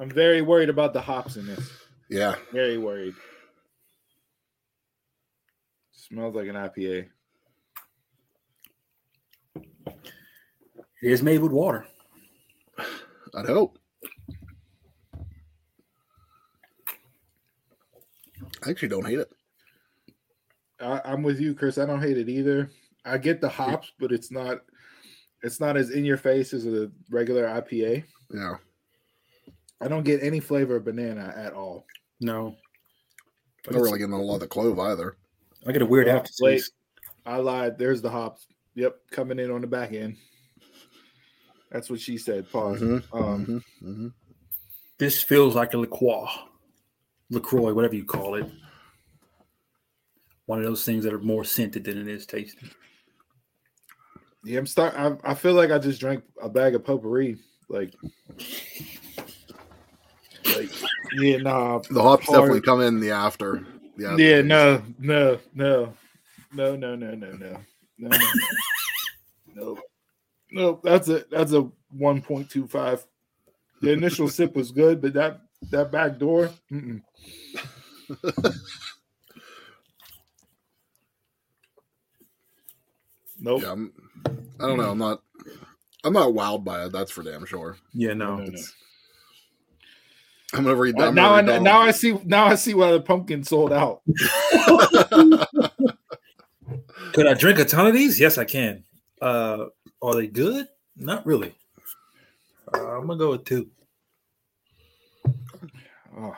I'm 0.00 0.10
very 0.10 0.42
worried 0.42 0.68
about 0.68 0.92
the 0.92 1.00
hops 1.00 1.36
in 1.36 1.46
this. 1.46 1.70
Yeah. 2.10 2.34
Very 2.52 2.76
worried. 2.76 3.14
Smells 6.12 6.34
like 6.34 6.46
an 6.46 6.56
IPA. 6.56 7.06
It 9.56 11.10
is 11.10 11.22
made 11.22 11.38
with 11.38 11.52
water. 11.52 11.86
I'd 13.34 13.46
hope. 13.46 13.78
I 18.62 18.68
actually 18.68 18.88
don't 18.88 19.06
hate 19.06 19.20
it. 19.20 19.30
I, 20.82 21.00
am 21.12 21.22
with 21.22 21.40
you, 21.40 21.54
Chris. 21.54 21.78
I 21.78 21.86
don't 21.86 22.02
hate 22.02 22.18
it 22.18 22.28
either. 22.28 22.70
I 23.06 23.16
get 23.16 23.40
the 23.40 23.48
hops, 23.48 23.92
but 23.98 24.12
it's 24.12 24.30
not 24.30 24.58
it's 25.42 25.60
not 25.60 25.78
as 25.78 25.92
in 25.92 26.04
your 26.04 26.18
face 26.18 26.52
as 26.52 26.66
a 26.66 26.90
regular 27.10 27.46
IPA. 27.46 28.04
Yeah. 28.30 28.56
I 29.80 29.88
don't 29.88 30.04
get 30.04 30.22
any 30.22 30.40
flavor 30.40 30.76
of 30.76 30.84
banana 30.84 31.32
at 31.34 31.54
all. 31.54 31.86
No. 32.20 32.54
I 33.66 33.72
don't 33.72 33.80
really 33.80 33.98
get 33.98 34.10
a 34.10 34.16
lot 34.16 34.34
of 34.34 34.40
the 34.40 34.46
clove 34.46 34.78
either. 34.78 35.16
I 35.66 35.72
get 35.72 35.82
a 35.82 35.86
weird 35.86 36.06
Well, 36.06 36.16
aftertaste. 36.16 36.72
I 37.24 37.36
lied. 37.36 37.78
There's 37.78 38.02
the 38.02 38.10
hops. 38.10 38.46
Yep, 38.74 38.96
coming 39.10 39.38
in 39.38 39.50
on 39.50 39.60
the 39.60 39.66
back 39.66 39.92
end. 39.92 40.16
That's 41.70 41.88
what 41.88 42.00
she 42.00 42.18
said. 42.18 42.50
Pause. 42.50 42.80
Mhm, 42.82 43.04
Um, 43.12 43.46
mhm, 43.46 43.62
mhm. 43.82 44.12
This 44.98 45.22
feels 45.22 45.54
like 45.54 45.74
a 45.74 45.78
liqueur, 45.78 46.26
Lacroix, 47.30 47.72
whatever 47.72 47.94
you 47.94 48.04
call 48.04 48.34
it. 48.34 48.46
One 50.46 50.58
of 50.58 50.64
those 50.64 50.84
things 50.84 51.04
that 51.04 51.12
are 51.14 51.18
more 51.20 51.44
scented 51.44 51.84
than 51.84 51.98
it 51.98 52.08
is 52.08 52.26
tasty. 52.26 52.66
Yeah, 54.44 54.58
I'm 54.58 54.66
start. 54.66 54.94
I, 54.96 55.16
I 55.24 55.34
feel 55.34 55.54
like 55.54 55.70
I 55.70 55.78
just 55.78 56.00
drank 56.00 56.24
a 56.42 56.48
bag 56.48 56.74
of 56.74 56.84
potpourri. 56.84 57.38
Like, 57.68 57.94
like 60.56 60.68
yeah, 61.14 61.38
nah. 61.38 61.78
The 61.90 62.02
hops 62.02 62.26
hard. 62.26 62.40
definitely 62.40 62.60
come 62.62 62.80
in 62.80 63.00
the 63.00 63.12
after. 63.12 63.64
Yeah. 64.02 64.16
Yeah, 64.16 64.42
no, 64.42 64.82
no, 64.98 65.38
no, 65.54 65.94
no, 66.52 66.76
no, 66.76 66.76
no, 66.76 66.96
no, 66.96 67.14
no, 67.14 67.30
no, 67.30 67.56
no, 67.98 68.08
no, 68.08 68.18
no. 69.54 69.78
no. 70.50 70.80
That's 70.82 71.08
a 71.08 71.24
that's 71.30 71.52
a 71.52 71.70
one 71.90 72.20
point 72.20 72.50
two 72.50 72.66
five. 72.66 73.06
The 73.80 73.92
initial 73.92 74.28
sip 74.36 74.56
was 74.56 74.72
good, 74.72 75.00
but 75.00 75.12
that 75.12 75.42
that 75.70 75.92
back 75.92 76.18
door. 76.18 76.50
Mm-mm. 76.70 77.02
Nope. 83.44 83.62
Yeah, 83.62 83.72
I'm, 83.72 83.92
I 84.60 84.68
don't 84.68 84.76
know. 84.78 84.90
I'm 84.92 84.98
not. 84.98 85.20
I'm 86.04 86.12
not 86.12 86.28
wowed 86.28 86.62
by 86.62 86.84
it. 86.84 86.92
That's 86.92 87.10
for 87.10 87.24
damn 87.24 87.44
sure. 87.44 87.76
Yeah, 87.92 88.14
no. 88.14 88.36
No, 88.36 88.44
no, 88.44 88.50
no. 88.50 88.62
I'm 90.54 90.64
gonna 90.64 90.76
read. 90.76 90.98
Uh, 90.98 91.06
I'm 91.08 91.14
now 91.14 91.34
I 91.34 91.42
gonna 91.42 91.60
now 91.60 91.80
I 91.80 91.92
see 91.92 92.18
now 92.24 92.46
I 92.46 92.56
see 92.56 92.74
why 92.74 92.92
the 92.92 93.00
pumpkin 93.00 93.42
sold 93.42 93.72
out. 93.72 94.02
Could 97.12 97.26
I 97.26 97.34
drink 97.34 97.58
a 97.58 97.64
ton 97.64 97.86
of 97.86 97.94
these? 97.94 98.20
Yes, 98.20 98.38
I 98.38 98.44
can. 98.44 98.84
Uh, 99.20 99.66
are 100.02 100.14
they 100.14 100.26
good? 100.26 100.66
Not 100.96 101.24
really. 101.26 101.54
Uh, 102.74 102.98
I'm 102.98 103.06
gonna 103.06 103.18
go 103.18 103.30
with 103.30 103.44
two. 103.44 103.68
Oh, 106.16 106.34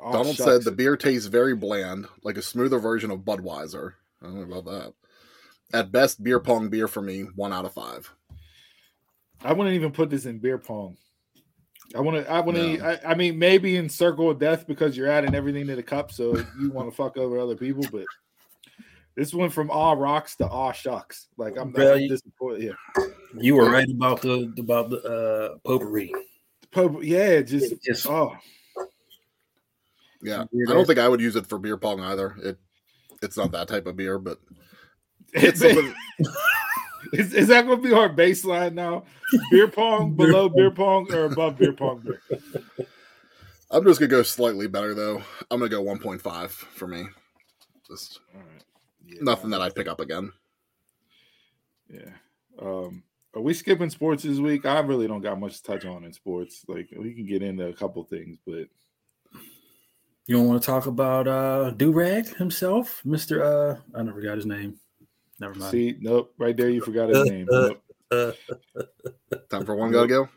oh, 0.00 0.12
Donald 0.12 0.36
shucks. 0.36 0.44
said 0.50 0.64
the 0.64 0.72
beer 0.72 0.96
tastes 0.96 1.26
very 1.26 1.54
bland, 1.54 2.06
like 2.22 2.38
a 2.38 2.42
smoother 2.42 2.78
version 2.78 3.10
of 3.10 3.20
Budweiser. 3.20 3.94
I 4.22 4.26
don't 4.26 4.48
know 4.48 4.58
about 4.58 4.70
that. 4.72 4.94
At 5.74 5.92
best, 5.92 6.22
beer 6.22 6.40
pong 6.40 6.68
beer 6.68 6.88
for 6.88 7.02
me, 7.02 7.22
one 7.34 7.52
out 7.52 7.64
of 7.64 7.72
five. 7.72 8.10
I 9.44 9.52
wouldn't 9.52 9.74
even 9.74 9.92
put 9.92 10.10
this 10.10 10.26
in 10.26 10.38
beer 10.38 10.58
pong. 10.58 10.96
I 11.94 12.00
want 12.00 12.24
to. 12.24 12.30
I 12.30 12.40
want 12.40 12.56
to. 12.56 12.76
No. 12.78 12.84
I, 12.88 13.10
I 13.10 13.14
mean, 13.14 13.38
maybe 13.38 13.76
in 13.76 13.88
circle 13.88 14.30
of 14.30 14.38
death 14.38 14.66
because 14.66 14.96
you're 14.96 15.08
adding 15.10 15.34
everything 15.34 15.66
to 15.66 15.76
the 15.76 15.82
cup, 15.82 16.10
so 16.12 16.36
you 16.60 16.70
want 16.70 16.88
to 16.90 16.96
fuck 16.96 17.16
over 17.16 17.38
other 17.38 17.56
people. 17.56 17.84
But 17.92 18.04
this 19.14 19.34
went 19.34 19.52
from 19.52 19.70
all 19.70 19.96
rocks 19.96 20.36
to 20.36 20.46
all 20.46 20.72
shucks. 20.72 21.28
Like 21.36 21.58
I'm, 21.58 21.70
Bro, 21.70 21.94
I'm 21.94 22.00
you- 22.00 22.08
disappointed. 22.08 22.74
Yeah, 22.96 23.04
You 23.38 23.56
were 23.56 23.70
right 23.70 23.88
about 23.90 24.22
the 24.22 24.52
about 24.58 24.90
the 24.90 24.98
uh, 25.54 25.58
potpourri. 25.68 26.12
Pub- 26.70 27.02
yeah, 27.02 27.42
just 27.42 27.72
It 27.72 27.82
just- 27.82 28.06
oh, 28.08 28.34
Yeah, 30.22 30.44
I 30.68 30.72
don't 30.72 30.86
think 30.86 30.98
I 30.98 31.08
would 31.08 31.20
use 31.20 31.36
it 31.36 31.46
for 31.46 31.58
beer 31.58 31.76
pong 31.76 32.00
either. 32.00 32.34
It, 32.42 32.58
it's 33.22 33.36
not 33.36 33.52
that 33.52 33.68
type 33.68 33.86
of 33.86 33.96
beer, 33.96 34.18
but 34.18 34.38
it's 35.34 35.60
something. 35.60 35.94
is, 37.12 37.34
is 37.34 37.48
that 37.48 37.66
going 37.66 37.82
to 37.82 37.88
be 37.88 37.94
our 37.94 38.08
baseline 38.08 38.74
now? 38.74 39.04
Beer 39.50 39.68
pong, 39.68 40.14
Beer 40.16 40.26
below 40.26 40.48
pong. 40.48 40.56
beer 40.56 40.70
pong, 40.70 41.12
or 41.12 41.24
above 41.26 41.58
beer 41.58 41.72
pong? 41.72 42.00
Beer? 42.00 42.20
I'm 43.70 43.84
just 43.84 44.00
gonna 44.00 44.10
go 44.10 44.22
slightly 44.22 44.66
better 44.66 44.92
though. 44.94 45.22
I'm 45.50 45.58
gonna 45.58 45.70
go 45.70 45.82
1.5 45.82 46.50
for 46.50 46.86
me. 46.86 47.06
Just 47.88 48.20
All 48.34 48.40
right. 48.42 48.62
Yeah, 49.06 49.18
nothing 49.22 49.48
that 49.50 49.62
I 49.62 49.70
pick 49.70 49.88
up 49.88 49.98
again. 50.00 50.30
Yeah. 51.88 52.10
Um, 52.60 53.02
are 53.34 53.40
we 53.40 53.54
skipping 53.54 53.88
sports 53.88 54.24
this 54.24 54.38
week? 54.38 54.66
I 54.66 54.80
really 54.80 55.06
don't 55.06 55.22
got 55.22 55.40
much 55.40 55.56
to 55.56 55.62
touch 55.62 55.86
on 55.86 56.04
in 56.04 56.12
sports. 56.12 56.64
Like 56.68 56.90
we 56.94 57.14
can 57.14 57.24
get 57.26 57.42
into 57.42 57.66
a 57.66 57.72
couple 57.72 58.04
things, 58.04 58.36
but 58.46 58.68
You 60.26 60.36
don't 60.36 60.48
want 60.48 60.62
to 60.62 60.66
talk 60.66 60.84
about 60.86 61.26
uh 61.26 61.72
Durag 61.74 62.36
himself, 62.36 63.00
Mister. 63.06 63.42
Uh, 63.42 63.78
I 63.94 64.02
never 64.02 64.20
got 64.20 64.36
his 64.36 64.44
name. 64.46 64.78
Never 65.42 65.54
mind. 65.54 65.72
see, 65.72 65.96
nope, 65.98 66.32
right 66.38 66.56
there 66.56 66.70
you 66.70 66.80
forgot 66.84 67.08
his 67.08 67.28
name. 67.28 67.48
Nope. 67.50 67.82
Time 69.50 69.66
for 69.66 69.74
one 69.74 69.90
gotta 69.90 70.06
go. 70.06 70.28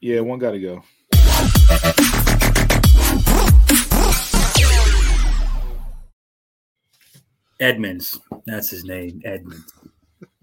Yeah, 0.00 0.20
one 0.20 0.38
got 0.38 0.52
to 0.52 0.58
go. 0.58 0.82
Edmonds, 7.60 8.18
that's 8.46 8.70
his 8.70 8.84
name. 8.84 9.20
Edmonds. 9.26 9.70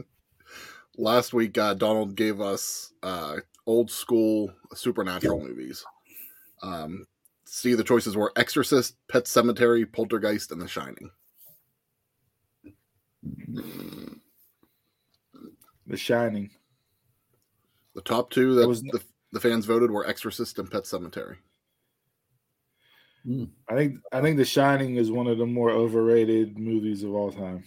Last 0.97 1.33
week, 1.33 1.57
uh, 1.57 1.73
Donald 1.73 2.15
gave 2.15 2.41
us 2.41 2.93
uh, 3.01 3.37
old 3.65 3.89
school 3.89 4.53
supernatural 4.75 5.39
movies. 5.41 5.83
Um, 6.61 7.07
see, 7.45 7.73
the 7.73 7.83
choices 7.83 8.15
were 8.15 8.31
Exorcist, 8.35 8.97
Pet 9.07 9.25
Sematary, 9.25 9.91
Poltergeist, 9.91 10.51
and 10.51 10.61
The 10.61 10.67
Shining. 10.67 11.09
The 15.87 15.97
Shining. 15.97 16.49
The 17.95 18.01
top 18.01 18.29
two 18.29 18.55
that 18.55 18.61
That 18.61 18.67
was- 18.67 18.81
the, 18.83 19.01
the 19.31 19.39
fans 19.39 19.65
voted 19.65 19.91
were 19.91 20.07
Exorcist 20.07 20.59
and 20.59 20.69
Pet 20.69 20.83
Sematary. 20.83 21.37
I 23.69 23.75
think 23.75 23.99
I 24.11 24.19
think 24.21 24.37
The 24.37 24.45
Shining 24.45 24.95
is 24.95 25.11
one 25.11 25.27
of 25.27 25.37
the 25.37 25.45
more 25.45 25.69
overrated 25.69 26.57
movies 26.57 27.03
of 27.03 27.13
all 27.13 27.31
time. 27.31 27.63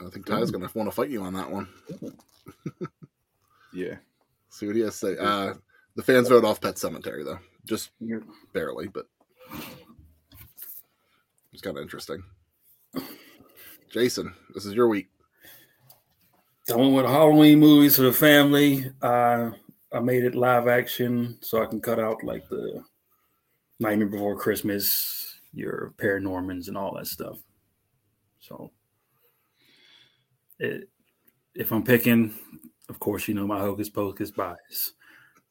I 0.00 0.08
think 0.08 0.24
Ty's 0.24 0.50
going 0.50 0.66
to 0.66 0.78
want 0.78 0.88
to 0.88 0.94
fight 0.96 1.10
you 1.10 1.22
on 1.22 1.34
that 1.34 1.50
one. 1.50 1.68
Yeah. 3.74 3.96
See 4.48 4.66
what 4.66 4.76
he 4.76 4.82
has 4.82 4.98
to 5.00 5.14
say. 5.14 5.16
Uh, 5.18 5.54
the 5.94 6.02
fans 6.02 6.28
vote 6.28 6.44
off 6.44 6.60
Pet 6.60 6.76
Sematary, 6.76 7.22
though. 7.24 7.38
Just 7.66 7.90
barely, 8.54 8.88
but 8.88 9.06
it's 11.52 11.60
kind 11.62 11.76
of 11.76 11.82
interesting. 11.82 12.22
Jason, 13.94 14.34
this 14.52 14.66
is 14.66 14.74
your 14.74 14.88
week. 14.88 15.06
Going 16.66 16.94
with 16.94 17.06
Halloween 17.06 17.60
movies 17.60 17.94
for 17.94 18.02
the 18.02 18.12
family. 18.12 18.90
Uh, 19.00 19.52
I 19.92 20.00
made 20.00 20.24
it 20.24 20.34
live 20.34 20.66
action 20.66 21.38
so 21.42 21.62
I 21.62 21.66
can 21.66 21.80
cut 21.80 22.00
out 22.00 22.24
like 22.24 22.48
the 22.48 22.82
Nightmare 23.78 24.08
Before 24.08 24.36
Christmas, 24.36 25.38
your 25.52 25.94
Paranormans, 25.96 26.66
and 26.66 26.76
all 26.76 26.96
that 26.96 27.06
stuff. 27.06 27.38
So, 28.40 28.72
it, 30.58 30.88
if 31.54 31.70
I'm 31.70 31.84
picking, 31.84 32.34
of 32.88 32.98
course, 32.98 33.28
you 33.28 33.34
know 33.34 33.46
my 33.46 33.60
Hocus 33.60 33.90
Pocus 33.90 34.32
bias. 34.32 34.94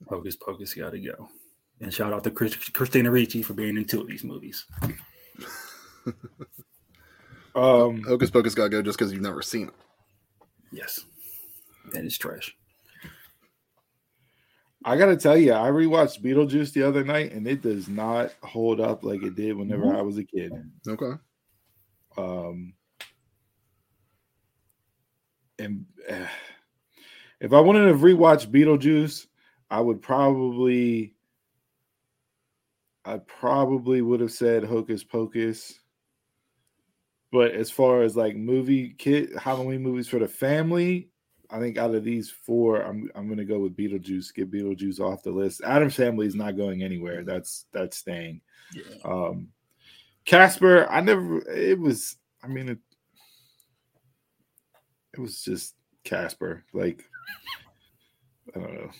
Hocus 0.10 0.36
Pocus 0.36 0.74
got 0.74 0.90
to 0.90 1.00
go. 1.00 1.30
And 1.80 1.94
shout 1.94 2.12
out 2.12 2.26
to 2.26 2.32
Chris, 2.32 2.58
Christina 2.58 3.10
Ricci 3.10 3.42
for 3.42 3.54
being 3.54 3.78
in 3.78 3.86
two 3.86 4.02
of 4.02 4.08
these 4.08 4.26
movies. 4.26 4.66
Um, 7.56 8.04
Hocus 8.04 8.32
Pocus 8.32 8.56
got 8.56 8.64
to 8.64 8.70
go 8.70 8.82
just 8.82 8.98
because 8.98 9.12
you've 9.12 9.22
never 9.22 9.42
seen 9.42 9.68
it. 9.68 9.74
Yes, 10.72 11.06
and 11.94 12.06
it's 12.06 12.18
trash. 12.18 12.56
I 14.86 14.98
gotta 14.98 15.16
tell 15.16 15.38
you, 15.38 15.54
I 15.54 15.70
rewatched 15.70 16.22
Beetlejuice 16.22 16.74
the 16.74 16.84
other 16.84 17.04
night, 17.04 17.32
and 17.32 17.48
it 17.48 17.62
does 17.62 17.88
not 17.88 18.34
hold 18.42 18.82
up 18.82 19.04
like 19.04 19.24
it 19.24 19.36
did 19.36 19.56
whenever 19.56 19.96
I 19.96 20.02
was 20.02 20.18
a 20.18 20.24
kid. 20.24 20.52
Okay. 20.88 21.14
Um, 22.18 22.74
and 25.58 25.86
uh, 26.10 26.28
if 27.40 27.54
I 27.54 27.60
wanted 27.62 27.88
to 27.88 27.94
rewatch 27.94 28.52
Beetlejuice, 28.52 29.28
I 29.70 29.80
would 29.80 30.02
probably, 30.02 31.16
I 33.06 33.18
probably 33.20 34.02
would 34.02 34.20
have 34.20 34.32
said 34.32 34.64
Hocus 34.64 35.04
Pocus. 35.04 35.80
But 37.34 37.54
as 37.54 37.72
far 37.72 38.04
as 38.04 38.16
like 38.16 38.36
movie 38.36 38.92
kid 38.92 39.36
Halloween 39.36 39.82
movies 39.82 40.08
for 40.08 40.20
the 40.20 40.28
family, 40.28 41.10
I 41.50 41.58
think 41.58 41.80
out 41.80 41.96
of 41.96 42.04
these 42.04 42.30
four, 42.30 42.84
I'm 42.84 43.10
I'm 43.16 43.28
gonna 43.28 43.44
go 43.44 43.58
with 43.58 43.76
Beetlejuice. 43.76 44.36
Get 44.36 44.52
Beetlejuice 44.52 45.00
off 45.00 45.24
the 45.24 45.32
list. 45.32 45.64
Addams 45.64 45.96
Family 45.96 46.28
is 46.28 46.36
not 46.36 46.56
going 46.56 46.84
anywhere. 46.84 47.24
That's 47.24 47.66
that's 47.74 47.98
staying. 47.98 48.42
Yeah. 48.76 48.84
Um, 49.04 49.48
Casper, 50.26 50.88
I 50.88 51.02
never. 51.02 51.40
It 51.50 51.80
was. 51.80 52.18
I 52.44 52.48
mean, 52.48 52.70
it. 52.70 52.78
It 55.16 55.20
was 55.20 55.44
just 55.44 55.74
Casper. 56.04 56.64
Like, 56.72 57.04
I 58.56 58.60
don't 58.60 58.74
know. 58.76 58.92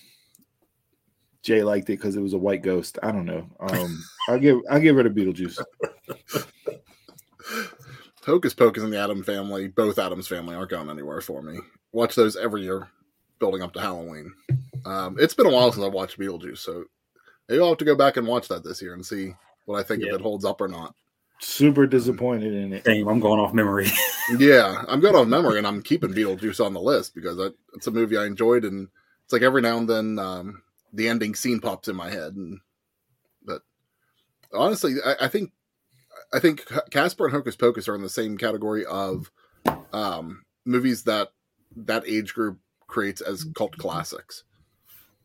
Jay 1.42 1.62
liked 1.62 1.88
it 1.88 1.98
because 1.98 2.16
it 2.16 2.22
was 2.22 2.32
a 2.32 2.38
white 2.38 2.62
ghost. 2.62 2.98
I 3.00 3.12
don't 3.12 3.26
know. 3.26 3.48
Um, 3.60 4.04
I'll 4.28 4.40
give. 4.40 4.58
I'll 4.68 4.80
give 4.80 4.96
her 4.96 5.04
to 5.04 5.10
Beetlejuice. 5.10 5.62
Hocus 8.24 8.54
Pocus 8.54 8.82
and 8.82 8.92
the 8.92 8.98
Adam 8.98 9.22
Family, 9.22 9.68
both 9.68 9.98
Addams 9.98 10.28
Family, 10.28 10.54
aren't 10.54 10.70
going 10.70 10.90
anywhere 10.90 11.20
for 11.20 11.42
me. 11.42 11.58
Watch 11.92 12.14
those 12.14 12.36
every 12.36 12.62
year, 12.62 12.88
building 13.38 13.62
up 13.62 13.72
to 13.74 13.80
Halloween. 13.80 14.32
Um, 14.84 15.16
it's 15.18 15.34
been 15.34 15.46
a 15.46 15.50
while 15.50 15.70
since 15.72 15.84
I've 15.84 15.92
watched 15.92 16.18
Beetlejuice, 16.18 16.58
so 16.58 16.84
maybe 17.48 17.60
I'll 17.60 17.68
have 17.70 17.78
to 17.78 17.84
go 17.84 17.94
back 17.96 18.16
and 18.16 18.26
watch 18.26 18.48
that 18.48 18.64
this 18.64 18.80
year 18.82 18.94
and 18.94 19.04
see 19.04 19.34
what 19.66 19.78
I 19.78 19.82
think 19.82 20.02
Yeah. 20.02 20.10
if 20.10 20.14
it 20.16 20.20
holds 20.22 20.44
up 20.44 20.60
or 20.60 20.68
not. 20.68 20.94
Super 21.40 21.86
disappointed 21.86 22.54
in 22.54 22.72
it. 22.72 22.84
Same. 22.84 23.06
I'm 23.08 23.20
going 23.20 23.40
off 23.40 23.52
memory. 23.54 23.86
Yeah, 24.38 24.84
I'm 24.88 25.00
good 25.00 25.14
off 25.14 25.28
memory, 25.28 25.58
and 25.58 25.66
I'm 25.66 25.82
keeping 25.82 26.14
Beetlejuice 26.14 26.64
on 26.64 26.72
the 26.72 26.80
list 26.80 27.14
because 27.14 27.38
I, 27.38 27.48
it's 27.74 27.86
a 27.86 27.90
movie 27.90 28.16
I 28.16 28.24
enjoyed, 28.24 28.64
and 28.64 28.88
it's 29.22 29.34
like 29.34 29.42
every 29.42 29.60
now 29.60 29.76
and 29.76 29.86
then 29.86 30.18
um, 30.18 30.62
the 30.94 31.08
ending 31.08 31.34
scene 31.34 31.60
pops 31.60 31.88
in 31.88 31.94
my 31.96 32.08
head. 32.08 32.34
And 32.34 32.58
but 33.44 33.60
honestly, 34.54 34.94
I, 35.04 35.26
I 35.26 35.28
think 35.28 35.52
I 36.34 36.40
think 36.40 36.66
Casper 36.90 37.26
and 37.26 37.32
Hocus 37.32 37.54
Pocus 37.54 37.88
are 37.88 37.94
in 37.94 38.02
the 38.02 38.08
same 38.08 38.36
category 38.36 38.84
of 38.84 39.30
um, 39.92 40.42
movies 40.64 41.04
that 41.04 41.28
that 41.76 42.02
age 42.06 42.34
group 42.34 42.58
creates 42.88 43.20
as 43.20 43.44
cult 43.56 43.78
classics. 43.78 44.42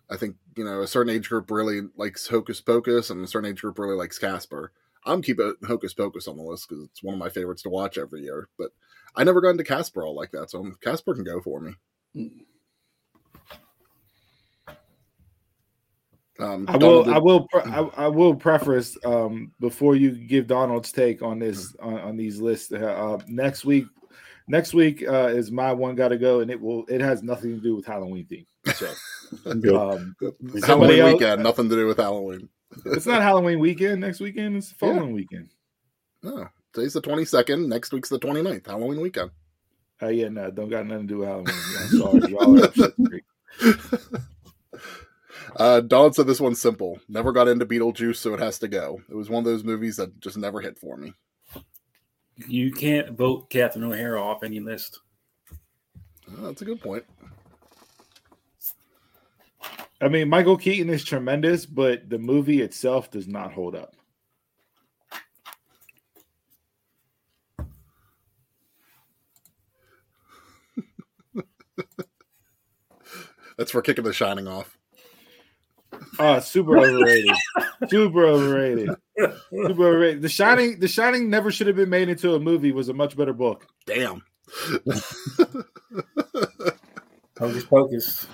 I 0.09 0.17
think 0.17 0.35
you 0.55 0.63
know 0.63 0.81
a 0.81 0.87
certain 0.87 1.13
age 1.13 1.29
group 1.29 1.49
really 1.49 1.81
likes 1.97 2.27
Hocus 2.27 2.61
Pocus, 2.61 3.09
and 3.09 3.23
a 3.23 3.27
certain 3.27 3.49
age 3.49 3.61
group 3.61 3.79
really 3.79 3.95
likes 3.95 4.19
Casper. 4.19 4.71
I'm 5.03 5.23
keeping 5.23 5.55
Hocus 5.67 5.95
Pocus 5.95 6.27
on 6.27 6.37
the 6.37 6.43
list 6.43 6.69
because 6.69 6.83
it's 6.83 7.01
one 7.01 7.15
of 7.15 7.19
my 7.19 7.29
favorites 7.29 7.63
to 7.63 7.69
watch 7.69 7.97
every 7.97 8.21
year. 8.21 8.49
But 8.57 8.69
I 9.15 9.23
never 9.23 9.41
got 9.41 9.49
into 9.49 9.63
Casper 9.63 10.05
all 10.05 10.15
like 10.15 10.31
that, 10.31 10.51
so 10.51 10.71
Casper 10.81 11.15
can 11.15 11.23
go 11.23 11.41
for 11.41 11.59
me. 11.59 11.73
Um, 16.39 16.65
I 16.69 16.77
will. 16.77 17.03
did- 17.03 17.13
I 17.13 17.17
will. 17.19 17.47
Pre- 17.47 17.61
I, 17.71 17.79
I 17.97 18.07
will 18.07 18.33
preface 18.33 18.97
um, 19.05 19.51
before 19.59 19.95
you 19.95 20.11
give 20.11 20.47
Donald's 20.47 20.91
take 20.91 21.21
on 21.21 21.39
this 21.39 21.73
Mm-hmm. 21.73 21.87
on, 21.87 21.99
on 22.01 22.17
these 22.17 22.39
lists. 22.39 22.71
Uh, 22.71 23.17
next 23.27 23.65
week, 23.65 23.85
next 24.47 24.73
week 24.73 25.03
uh, 25.07 25.27
is 25.27 25.51
my 25.51 25.73
one 25.73 25.95
got 25.95 26.09
to 26.09 26.17
go, 26.17 26.39
and 26.39 26.49
it 26.49 26.59
will. 26.59 26.85
It 26.87 27.01
has 27.01 27.23
nothing 27.23 27.55
to 27.55 27.61
do 27.61 27.75
with 27.75 27.85
Halloween 27.85 28.25
theme. 28.25 28.45
So, 28.73 28.87
um, 29.45 30.15
Halloween 30.63 30.99
else- 30.99 31.13
weekend, 31.13 31.43
nothing 31.43 31.67
to 31.69 31.75
do 31.75 31.87
with 31.87 31.97
Halloween. 31.97 32.47
it's 32.85 33.05
not 33.05 33.21
Halloween 33.21 33.59
weekend. 33.59 33.99
Next 34.01 34.19
weekend 34.21 34.57
is 34.57 34.69
the 34.69 34.85
Yeah. 34.87 34.93
following 34.93 35.13
weekend. 35.13 35.49
Oh, 36.23 36.45
today's 36.73 36.93
the 36.93 37.01
22nd. 37.01 37.67
Next 37.67 37.91
week's 37.91 38.09
the 38.09 38.19
29th. 38.19 38.67
Halloween 38.67 39.01
weekend. 39.01 39.31
Oh 40.01 40.07
yeah, 40.07 40.29
no, 40.29 40.49
don't 40.51 40.69
got 40.69 40.85
nothing 40.85 41.07
to 41.07 41.13
do 41.13 41.17
with 41.19 41.27
Halloween. 41.27 41.55
I'm 41.79 41.87
sorry, 41.99 42.31
y'all. 42.31 44.19
uh, 45.55 45.81
Donald 45.81 46.15
said 46.15 46.27
this 46.27 46.41
one's 46.41 46.61
simple. 46.61 46.99
Never 47.07 47.31
got 47.31 47.47
into 47.47 47.65
Beetlejuice, 47.65 48.17
so 48.17 48.33
it 48.33 48.39
has 48.39 48.59
to 48.59 48.67
go. 48.67 49.01
It 49.09 49.15
was 49.15 49.29
one 49.29 49.39
of 49.39 49.45
those 49.45 49.63
movies 49.63 49.97
that 49.97 50.19
just 50.19 50.37
never 50.37 50.61
hit 50.61 50.77
for 50.77 50.97
me. 50.97 51.13
you 52.47 52.71
can't 52.71 53.11
vote 53.11 53.49
Catherine 53.49 53.85
O'Hara 53.85 54.21
off 54.21 54.43
any 54.43 54.59
list. 54.59 54.99
Oh, 56.37 56.47
that's 56.47 56.61
a 56.61 56.65
good 56.65 56.81
point. 56.81 57.03
I 60.01 60.07
mean, 60.07 60.29
Michael 60.29 60.55
Keaton 60.55 60.89
is 60.89 61.03
tremendous, 61.03 61.65
but 61.65 62.09
the 62.09 62.17
movie 62.19 62.61
itself 62.61 63.11
does 63.11 63.27
not 63.27 63.51
hold 63.51 63.75
up. 63.75 63.95
That's 73.57 73.71
for 73.71 73.81
kicking 73.81 74.05
the 74.05 74.13
Shining 74.13 74.47
off. 74.47 74.78
Oh, 76.19 76.39
super 76.41 76.77
overrated. 76.77 77.35
super 77.87 78.25
overrated. 78.25 78.89
Super 79.17 79.87
overrated. 79.87 80.21
The 80.21 80.29
Shining, 80.29 80.79
The 80.79 80.87
Shining 80.87 81.29
never 81.29 81.49
should 81.49 81.67
have 81.67 81.77
been 81.77 81.89
made 81.89 82.09
into 82.09 82.35
a 82.35 82.39
movie. 82.39 82.73
Was 82.73 82.89
a 82.89 82.93
much 82.93 83.15
better 83.15 83.33
book. 83.33 83.65
Damn. 83.85 84.21
Hocus 87.37 87.63
Pocus. 87.63 88.27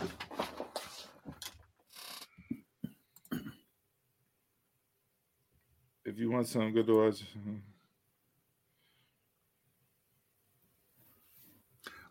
If 6.06 6.20
you 6.20 6.32
want 6.32 6.48
something 6.48 6.74
good 6.74 6.88
to 6.88 7.06
watch, 7.06 7.24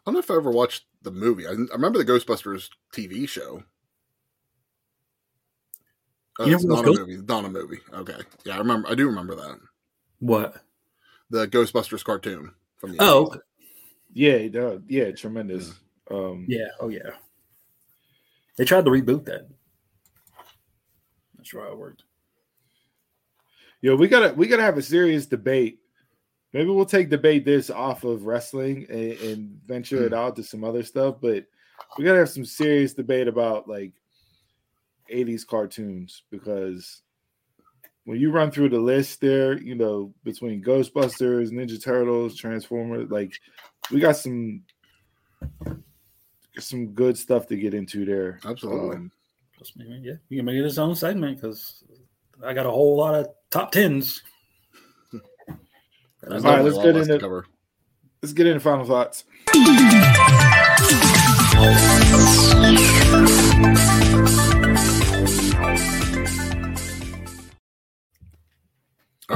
I 0.06 0.10
don't 0.10 0.14
know 0.14 0.20
if 0.20 0.30
I 0.30 0.36
ever 0.36 0.50
watched 0.50 0.84
the 1.02 1.10
movie. 1.10 1.46
I, 1.46 1.50
I 1.50 1.72
remember 1.72 1.98
the 1.98 2.04
Ghostbusters 2.04 2.68
TV 2.92 3.28
show. 3.28 3.64
Oh, 6.38 6.46
You 6.46 6.54
it's 6.56 6.64
not 6.64 6.84
watched 6.84 6.96
a 6.98 7.00
movie. 7.06 7.22
Not 7.26 7.44
a 7.44 7.48
movie. 7.48 7.78
Okay. 7.92 8.16
Yeah, 8.44 8.56
I 8.56 8.58
remember. 8.58 8.88
I 8.88 8.94
do 8.94 9.06
remember 9.06 9.34
that. 9.36 9.58
What? 10.18 10.56
The 11.30 11.46
Ghostbusters 11.48 12.04
cartoon 12.04 12.52
from 12.78 12.92
the 12.92 12.98
Oh, 13.00 13.26
80s. 13.26 13.40
yeah, 14.14 14.48
no, 14.48 14.82
yeah, 14.88 15.10
tremendous. 15.12 15.72
Um, 16.10 16.44
yeah. 16.48 16.68
Oh, 16.80 16.88
yeah. 16.88 17.10
They 18.56 18.64
tried 18.64 18.84
to 18.84 18.90
reboot 18.90 19.24
that. 19.26 19.48
That's 21.36 21.54
right. 21.54 21.70
It 21.70 21.78
worked. 21.78 22.04
Yo, 23.80 23.96
we 23.96 24.08
gotta 24.08 24.32
we 24.34 24.46
gotta 24.46 24.62
have 24.62 24.78
a 24.78 24.82
serious 24.82 25.26
debate. 25.26 25.80
Maybe 26.52 26.70
we'll 26.70 26.86
take 26.86 27.10
debate 27.10 27.44
this 27.44 27.68
off 27.68 28.04
of 28.04 28.24
wrestling 28.26 28.86
and, 28.88 29.12
and 29.12 29.60
venture 29.66 30.04
it 30.06 30.14
out 30.14 30.36
to 30.36 30.42
some 30.44 30.62
other 30.64 30.82
stuff, 30.84 31.16
but 31.20 31.44
we 31.98 32.04
gotta 32.04 32.20
have 32.20 32.30
some 32.30 32.44
serious 32.46 32.94
debate 32.94 33.28
about 33.28 33.68
like 33.68 33.92
80s 35.12 35.46
cartoons 35.46 36.22
because 36.30 37.02
when 38.04 38.18
you 38.20 38.30
run 38.30 38.50
through 38.50 38.68
the 38.68 38.78
list 38.78 39.20
there, 39.20 39.58
you 39.58 39.74
know, 39.74 40.12
between 40.24 40.62
Ghostbusters, 40.62 41.50
Ninja 41.50 41.82
Turtles, 41.82 42.36
Transformers, 42.36 43.10
like 43.10 43.32
we 43.90 44.00
got 44.00 44.16
some 44.16 44.62
some 46.58 46.88
good 46.88 47.16
stuff 47.18 47.46
to 47.48 47.56
get 47.56 47.74
into 47.74 48.04
there. 48.04 48.38
Absolutely. 48.44 48.96
Um, 48.96 49.10
Trust 49.56 49.76
me, 49.76 49.88
man. 49.88 50.02
Yeah, 50.04 50.14
you 50.28 50.38
can 50.38 50.44
make 50.46 50.56
it 50.56 50.64
its 50.64 50.78
own 50.78 50.94
segment 50.96 51.40
because 51.40 51.82
I 52.44 52.52
got 52.54 52.66
a 52.66 52.70
whole 52.70 52.96
lot 52.96 53.14
of 53.14 53.28
top 53.50 53.72
tens. 53.72 54.22
All 55.12 55.20
right, 56.40 56.62
let's 56.62 56.76
get 56.76 56.94
less 56.94 57.06
to 57.06 57.12
into- 57.14 57.18
cover. 57.18 57.46
let's 58.22 58.32
get 58.32 58.46
into 58.46 58.60
final 58.60 58.84
thoughts. 58.84 59.24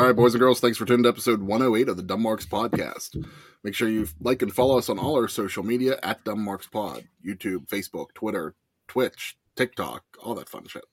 right, 0.09 0.17
boys 0.17 0.33
and 0.33 0.41
girls, 0.41 0.59
thanks 0.59 0.79
for 0.79 0.87
tuning 0.87 1.03
to 1.03 1.09
episode 1.11 1.43
108 1.43 1.87
of 1.91 1.99
the 1.99 2.03
Dumb 2.03 2.23
Marks 2.23 2.47
Podcast. 2.47 3.23
Make 3.63 3.75
sure 3.75 3.91
you 3.91 4.09
like 4.21 4.41
and 4.41 4.51
follow 4.51 4.79
us 4.79 4.89
on 4.89 4.99
all 4.99 5.17
our 5.17 5.29
social 5.29 5.63
media 5.63 5.99
at 6.03 6.25
Dumb 6.25 6.43
Marks 6.43 6.67
Pod 6.67 7.05
YouTube, 7.23 7.69
Facebook, 7.69 8.15
Twitter, 8.15 8.55
Twitch, 8.87 9.37
TikTok, 9.55 10.05
all 10.23 10.35
that 10.37 10.49
fun 10.49 10.67
shit. 10.67 10.85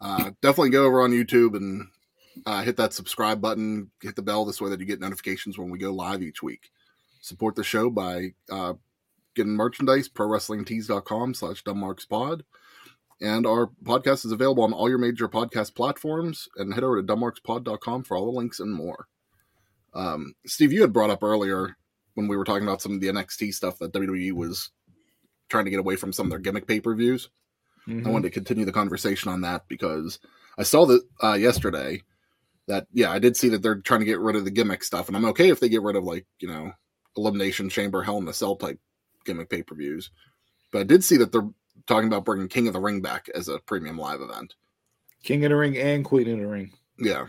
Uh, 0.00 0.30
definitely 0.40 0.70
go 0.70 0.86
over 0.86 1.02
on 1.02 1.10
YouTube 1.10 1.56
and 1.56 1.88
uh, 2.46 2.62
hit 2.62 2.78
that 2.78 2.94
subscribe 2.94 3.42
button, 3.42 3.90
hit 4.02 4.16
the 4.16 4.22
bell 4.22 4.46
this 4.46 4.62
way 4.62 4.70
that 4.70 4.80
you 4.80 4.86
get 4.86 5.00
notifications 5.00 5.58
when 5.58 5.68
we 5.68 5.78
go 5.78 5.92
live 5.92 6.22
each 6.22 6.42
week. 6.42 6.70
Support 7.20 7.54
the 7.54 7.64
show 7.64 7.90
by 7.90 8.30
uh, 8.50 8.74
getting 9.34 9.56
merchandise, 9.56 10.08
prowrestlingtees.com 10.08 11.34
slash 11.34 11.62
dumbmarkspod. 11.64 12.44
And 13.20 13.46
our 13.46 13.68
podcast 13.82 14.24
is 14.24 14.32
available 14.32 14.62
on 14.62 14.72
all 14.72 14.88
your 14.88 14.98
major 14.98 15.28
podcast 15.28 15.74
platforms. 15.74 16.48
And 16.56 16.72
head 16.72 16.84
over 16.84 17.02
to 17.02 17.06
dumbmarkspod.com 17.06 18.04
for 18.04 18.16
all 18.16 18.26
the 18.26 18.38
links 18.38 18.60
and 18.60 18.72
more. 18.72 19.06
Um, 19.94 20.34
Steve, 20.46 20.72
you 20.72 20.82
had 20.82 20.92
brought 20.92 21.10
up 21.10 21.22
earlier 21.22 21.76
when 22.14 22.28
we 22.28 22.36
were 22.36 22.44
talking 22.44 22.66
about 22.66 22.82
some 22.82 22.92
of 22.92 23.00
the 23.00 23.08
NXT 23.08 23.54
stuff 23.54 23.78
that 23.78 23.92
WWE 23.92 24.32
was 24.32 24.70
trying 25.48 25.64
to 25.64 25.70
get 25.70 25.80
away 25.80 25.96
from 25.96 26.12
some 26.12 26.26
of 26.26 26.30
their 26.30 26.38
gimmick 26.38 26.66
pay 26.66 26.80
per 26.80 26.94
views. 26.94 27.30
Mhm. 27.88 28.06
I 28.06 28.10
wanted 28.10 28.28
to 28.28 28.34
continue 28.34 28.64
the 28.64 28.72
conversation 28.72 29.32
on 29.32 29.40
that 29.40 29.66
because 29.66 30.18
I 30.58 30.62
saw 30.62 30.84
that 30.86 31.02
uh, 31.22 31.34
yesterday 31.34 32.02
that, 32.66 32.86
yeah, 32.92 33.10
I 33.10 33.18
did 33.18 33.36
see 33.36 33.48
that 33.48 33.62
they're 33.62 33.80
trying 33.80 34.00
to 34.00 34.06
get 34.06 34.20
rid 34.20 34.36
of 34.36 34.44
the 34.44 34.50
gimmick 34.50 34.84
stuff. 34.84 35.08
And 35.08 35.16
I'm 35.16 35.24
okay 35.26 35.48
if 35.48 35.58
they 35.58 35.70
get 35.70 35.82
rid 35.82 35.96
of, 35.96 36.04
like, 36.04 36.26
you 36.38 36.48
know, 36.48 36.72
Elimination 37.16 37.70
Chamber, 37.70 38.02
Hell 38.02 38.18
in 38.18 38.26
the 38.26 38.34
Cell 38.34 38.56
type 38.56 38.78
gimmick 39.24 39.48
pay 39.48 39.62
per 39.62 39.74
views. 39.74 40.10
But 40.70 40.80
I 40.80 40.84
did 40.84 41.02
see 41.02 41.16
that 41.16 41.32
they're 41.32 41.48
talking 41.88 42.06
about 42.06 42.24
bringing 42.24 42.46
King 42.48 42.68
of 42.68 42.74
the 42.74 42.80
Ring 42.80 43.00
back 43.00 43.28
as 43.34 43.48
a 43.48 43.58
premium 43.58 43.98
live 43.98 44.20
event. 44.20 44.54
King 45.24 45.44
of 45.44 45.50
the 45.50 45.56
Ring 45.56 45.76
and 45.76 46.04
Queen 46.04 46.30
of 46.30 46.38
the 46.38 46.46
Ring. 46.46 46.70
Yeah. 46.98 47.26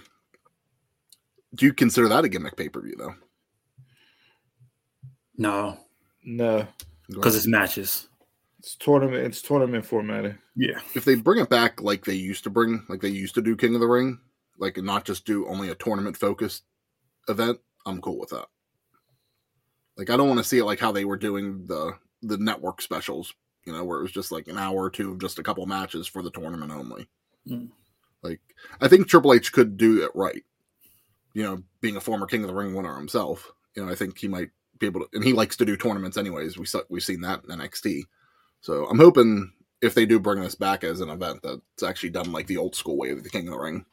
Do 1.55 1.65
you 1.65 1.73
consider 1.73 2.07
that 2.09 2.25
a 2.25 2.29
gimmick 2.29 2.55
pay 2.55 2.69
per 2.69 2.81
view 2.81 2.95
though? 2.97 3.15
No, 5.37 5.77
No, 6.23 6.67
because 7.07 7.35
it's 7.35 7.47
matches. 7.47 8.09
it's 8.59 8.75
tournament. 8.75 9.25
It's 9.25 9.41
tournament 9.41 9.85
formatted. 9.85 10.37
Yeah. 10.55 10.79
if 10.95 11.05
they 11.05 11.15
bring 11.15 11.39
it 11.39 11.49
back 11.49 11.81
like 11.81 12.03
they 12.05 12.13
used 12.15 12.43
to 12.43 12.49
bring, 12.49 12.85
like 12.89 12.99
they 13.01 13.07
used 13.09 13.35
to 13.35 13.41
do 13.41 13.55
King 13.55 13.73
of 13.73 13.79
the 13.81 13.87
Ring, 13.87 14.19
like 14.57 14.77
and 14.77 14.85
not 14.85 15.05
just 15.05 15.25
do 15.25 15.47
only 15.47 15.69
a 15.69 15.75
tournament 15.75 16.17
focused 16.17 16.63
event, 17.29 17.59
I'm 17.85 18.01
cool 18.01 18.19
with 18.19 18.29
that. 18.29 18.47
Like 19.97 20.09
I 20.09 20.17
don't 20.17 20.27
want 20.27 20.39
to 20.39 20.43
see 20.43 20.57
it 20.57 20.65
like 20.65 20.79
how 20.79 20.91
they 20.91 21.05
were 21.05 21.17
doing 21.17 21.65
the 21.67 21.93
the 22.21 22.37
network 22.37 22.81
specials, 22.81 23.33
you 23.65 23.73
know, 23.73 23.83
where 23.83 23.99
it 23.99 24.03
was 24.03 24.11
just 24.11 24.31
like 24.31 24.47
an 24.47 24.57
hour 24.57 24.77
or 24.77 24.89
two 24.89 25.11
of 25.11 25.19
just 25.19 25.39
a 25.39 25.43
couple 25.43 25.65
matches 25.65 26.07
for 26.07 26.21
the 26.21 26.31
tournament 26.31 26.71
only. 26.71 27.07
Mm. 27.47 27.69
Like 28.21 28.41
I 28.81 28.87
think 28.87 29.07
Triple 29.07 29.33
H 29.33 29.51
could 29.51 29.77
do 29.77 30.03
it 30.03 30.11
right. 30.13 30.43
You 31.33 31.43
know, 31.43 31.63
being 31.81 31.95
a 31.95 32.01
former 32.01 32.25
King 32.25 32.41
of 32.41 32.47
the 32.47 32.55
Ring 32.55 32.73
winner 32.73 32.95
himself, 32.95 33.51
You 33.75 33.85
know, 33.85 33.91
I 33.91 33.95
think 33.95 34.17
he 34.17 34.27
might 34.27 34.49
be 34.79 34.87
able 34.87 35.01
to, 35.01 35.07
and 35.13 35.23
he 35.23 35.33
likes 35.33 35.55
to 35.57 35.65
do 35.65 35.77
tournaments 35.77 36.17
anyways. 36.17 36.57
We 36.57 36.65
we've 36.89 37.03
seen 37.03 37.21
that 37.21 37.41
in 37.47 37.59
NXT. 37.59 38.03
So 38.61 38.85
I'm 38.87 38.99
hoping 38.99 39.53
if 39.81 39.93
they 39.93 40.05
do 40.05 40.19
bring 40.19 40.41
this 40.41 40.55
back 40.55 40.83
as 40.83 41.01
an 41.01 41.09
event, 41.09 41.41
that 41.43 41.61
it's 41.73 41.83
actually 41.83 42.09
done 42.09 42.31
like 42.31 42.47
the 42.47 42.57
old 42.57 42.75
school 42.75 42.97
way 42.97 43.11
of 43.11 43.23
the 43.23 43.29
King 43.29 43.47
of 43.47 43.53
the 43.53 43.59
Ring. 43.59 43.85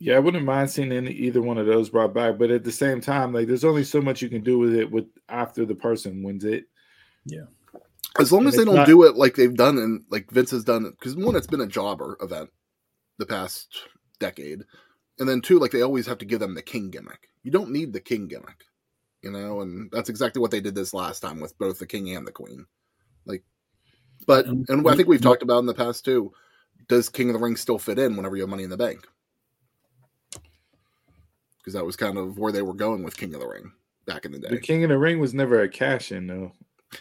Yeah, 0.00 0.14
I 0.16 0.20
wouldn't 0.20 0.44
mind 0.44 0.70
seeing 0.70 0.92
any, 0.92 1.10
either 1.10 1.42
one 1.42 1.58
of 1.58 1.66
those 1.66 1.90
brought 1.90 2.14
back, 2.14 2.38
but 2.38 2.50
at 2.52 2.62
the 2.62 2.70
same 2.72 3.00
time, 3.00 3.32
like 3.32 3.48
there's 3.48 3.64
only 3.64 3.82
so 3.84 4.00
much 4.00 4.22
you 4.22 4.28
can 4.28 4.42
do 4.44 4.58
with 4.58 4.74
it 4.74 4.90
with 4.90 5.06
after 5.28 5.64
the 5.66 5.74
person 5.74 6.22
wins 6.22 6.44
it. 6.44 6.66
Yeah. 7.24 7.46
As 8.18 8.30
long 8.32 8.42
And 8.42 8.48
as 8.48 8.56
they 8.56 8.64
don't 8.64 8.76
not- 8.76 8.86
do 8.86 9.04
it 9.04 9.16
like 9.16 9.34
they've 9.34 9.54
done 9.54 9.76
and 9.78 10.04
like 10.08 10.30
Vince 10.30 10.52
has 10.52 10.64
done, 10.64 10.84
because 10.90 11.16
one, 11.16 11.34
it's 11.36 11.46
been 11.48 11.60
a 11.60 11.66
jobber 11.66 12.16
event 12.20 12.50
the 13.18 13.26
past 13.26 13.76
decade, 14.20 14.62
and 15.18 15.28
then 15.28 15.40
two, 15.40 15.58
like 15.58 15.72
they 15.72 15.82
always 15.82 16.06
have 16.06 16.18
to 16.18 16.24
give 16.24 16.38
them 16.40 16.54
the 16.54 16.62
king 16.62 16.90
gimmick. 16.90 17.28
You 17.42 17.50
don't 17.50 17.70
need 17.72 17.92
the 17.92 18.00
king 18.00 18.28
gimmick, 18.28 18.64
you 19.22 19.32
know, 19.32 19.60
and 19.62 19.90
that's 19.90 20.08
exactly 20.08 20.40
what 20.40 20.52
they 20.52 20.60
did 20.60 20.76
this 20.76 20.94
last 20.94 21.20
time 21.20 21.40
with 21.40 21.58
both 21.58 21.80
the 21.80 21.86
king 21.86 22.14
and 22.14 22.24
the 22.26 22.32
queen. 22.32 22.66
Like, 23.26 23.42
but 24.26 24.46
And- 24.46 24.68
and 24.68 24.88
I 24.88 24.94
think 24.94 25.08
we've 25.08 25.20
talked 25.20 25.42
about 25.42 25.58
in 25.58 25.66
the 25.66 25.74
past 25.74 26.04
too. 26.04 26.32
Does 26.88 27.08
King 27.08 27.28
of 27.30 27.34
the 27.34 27.40
Ring 27.40 27.56
still 27.56 27.78
fit 27.78 27.98
in 27.98 28.16
whenever 28.16 28.36
you 28.36 28.42
have 28.42 28.48
Money 28.50 28.62
in 28.62 28.70
the 28.70 28.76
Bank? 28.76 29.06
Because 31.68 31.80
that 31.80 31.84
was 31.84 31.96
kind 31.96 32.16
of 32.16 32.38
where 32.38 32.50
they 32.50 32.62
were 32.62 32.72
going 32.72 33.02
with 33.02 33.14
King 33.18 33.34
of 33.34 33.40
the 33.40 33.46
Ring 33.46 33.70
back 34.06 34.24
in 34.24 34.32
the 34.32 34.38
day. 34.38 34.48
The 34.48 34.58
King 34.58 34.84
of 34.84 34.88
the 34.88 34.96
Ring 34.96 35.18
was 35.20 35.34
never 35.34 35.60
a 35.60 35.68
cash 35.68 36.12
in 36.12 36.26
though, 36.26 36.50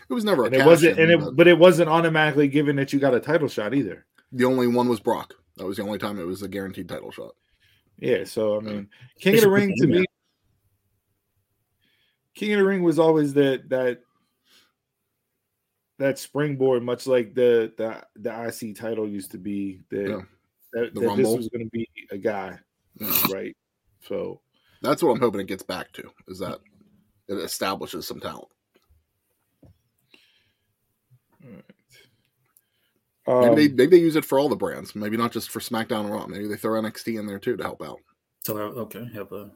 It 0.10 0.14
was 0.14 0.26
never 0.26 0.42
a 0.44 0.46
and 0.48 0.56
it 0.56 0.58
cash 0.58 0.68
wasn't, 0.68 1.00
in, 1.00 1.10
and 1.10 1.22
but- 1.22 1.28
it 1.30 1.36
but 1.38 1.48
it 1.48 1.58
wasn't 1.58 1.88
automatically 1.90 2.50
given 2.50 2.76
that 2.76 2.92
you 2.92 3.00
got 3.00 3.14
a 3.16 3.20
title 3.22 3.48
shot 3.48 3.74
either. 3.74 4.06
The 4.34 4.44
only 4.44 4.68
one 4.68 4.90
was 4.90 5.00
Brock. 5.00 5.36
That 5.56 5.66
was 5.66 5.78
the 5.78 5.84
only 5.84 6.00
time 6.00 6.20
it 6.20 6.26
was 6.26 6.42
a 6.42 6.50
guaranteed 6.50 6.90
title 6.90 7.12
shot. 7.12 7.32
Yeah, 7.98 8.26
so 8.26 8.58
I 8.58 8.60
mean, 8.60 8.90
King 9.22 9.36
of 9.36 9.42
the 9.42 9.50
Ring 9.50 9.74
to 9.78 9.88
me. 9.88 10.06
King 12.36 12.52
of 12.52 12.60
the 12.60 12.66
Ring 12.66 12.84
was 12.84 13.00
always 13.00 13.34
that 13.36 13.70
that 13.70 14.02
that 15.98 16.20
springboard, 16.20 16.84
much 16.84 17.08
like 17.08 17.34
the 17.34 17.72
the 17.78 18.04
the 18.18 18.48
IC 18.50 18.76
title 18.76 19.08
used 19.08 19.32
to 19.32 19.38
be. 19.38 19.80
That 19.92 20.10
Yeah. 20.10 20.22
that, 20.74 20.94
The 20.94 21.00
that 21.00 21.16
this 21.16 21.38
was 21.38 21.48
going 21.48 21.64
to 21.64 21.72
be 21.72 21.88
a 22.12 22.18
guy, 22.18 22.60
right? 23.32 23.56
So 24.02 24.42
That's 24.82 25.02
what 25.02 25.12
I'm 25.12 25.20
hoping 25.20 25.42
it 25.42 25.48
gets 25.48 25.64
back 25.64 25.92
to. 25.94 26.04
Is 26.28 26.40
that 26.40 26.60
it 27.28 27.36
establishes 27.36 28.08
some 28.08 28.20
talent. 28.20 28.48
um, 33.28 33.42
Maybe 33.42 33.68
they 33.68 33.74
maybe 33.74 33.98
they 33.98 34.04
use 34.04 34.16
it 34.16 34.26
for 34.26 34.40
all 34.40 34.50
the 34.50 34.56
brands. 34.56 34.96
Maybe 34.96 35.18
not 35.18 35.32
just 35.32 35.50
for 35.50 35.60
SmackDown 35.60 36.02
and 36.02 36.12
Raw. 36.12 36.28
Maybe 36.28 36.48
they 36.48 36.56
throw 36.56 36.82
NXT 36.82 37.20
in 37.20 37.26
there 37.26 37.40
too 37.40 37.58
to 37.58 37.64
help 37.64 37.82
out. 37.82 38.00
So 38.46 38.58
uh, 38.58 38.82
okay, 38.82 39.10
have 39.14 39.32
a 39.32 39.52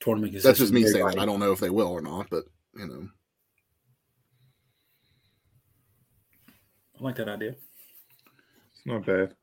tournament. 0.00 0.42
That's 0.42 0.58
just 0.58 0.72
me 0.72 0.84
saying 0.84 1.06
that. 1.06 1.18
I 1.18 1.26
don't 1.26 1.40
know 1.40 1.52
if 1.52 1.60
they 1.60 1.70
will 1.70 1.88
or 1.88 2.02
not, 2.02 2.28
but 2.30 2.44
you 2.74 2.86
know, 2.86 3.08
I 7.00 7.04
like 7.04 7.16
that 7.16 7.28
idea. 7.28 7.50
It's 7.50 8.86
not 8.86 9.06
bad. 9.06 9.34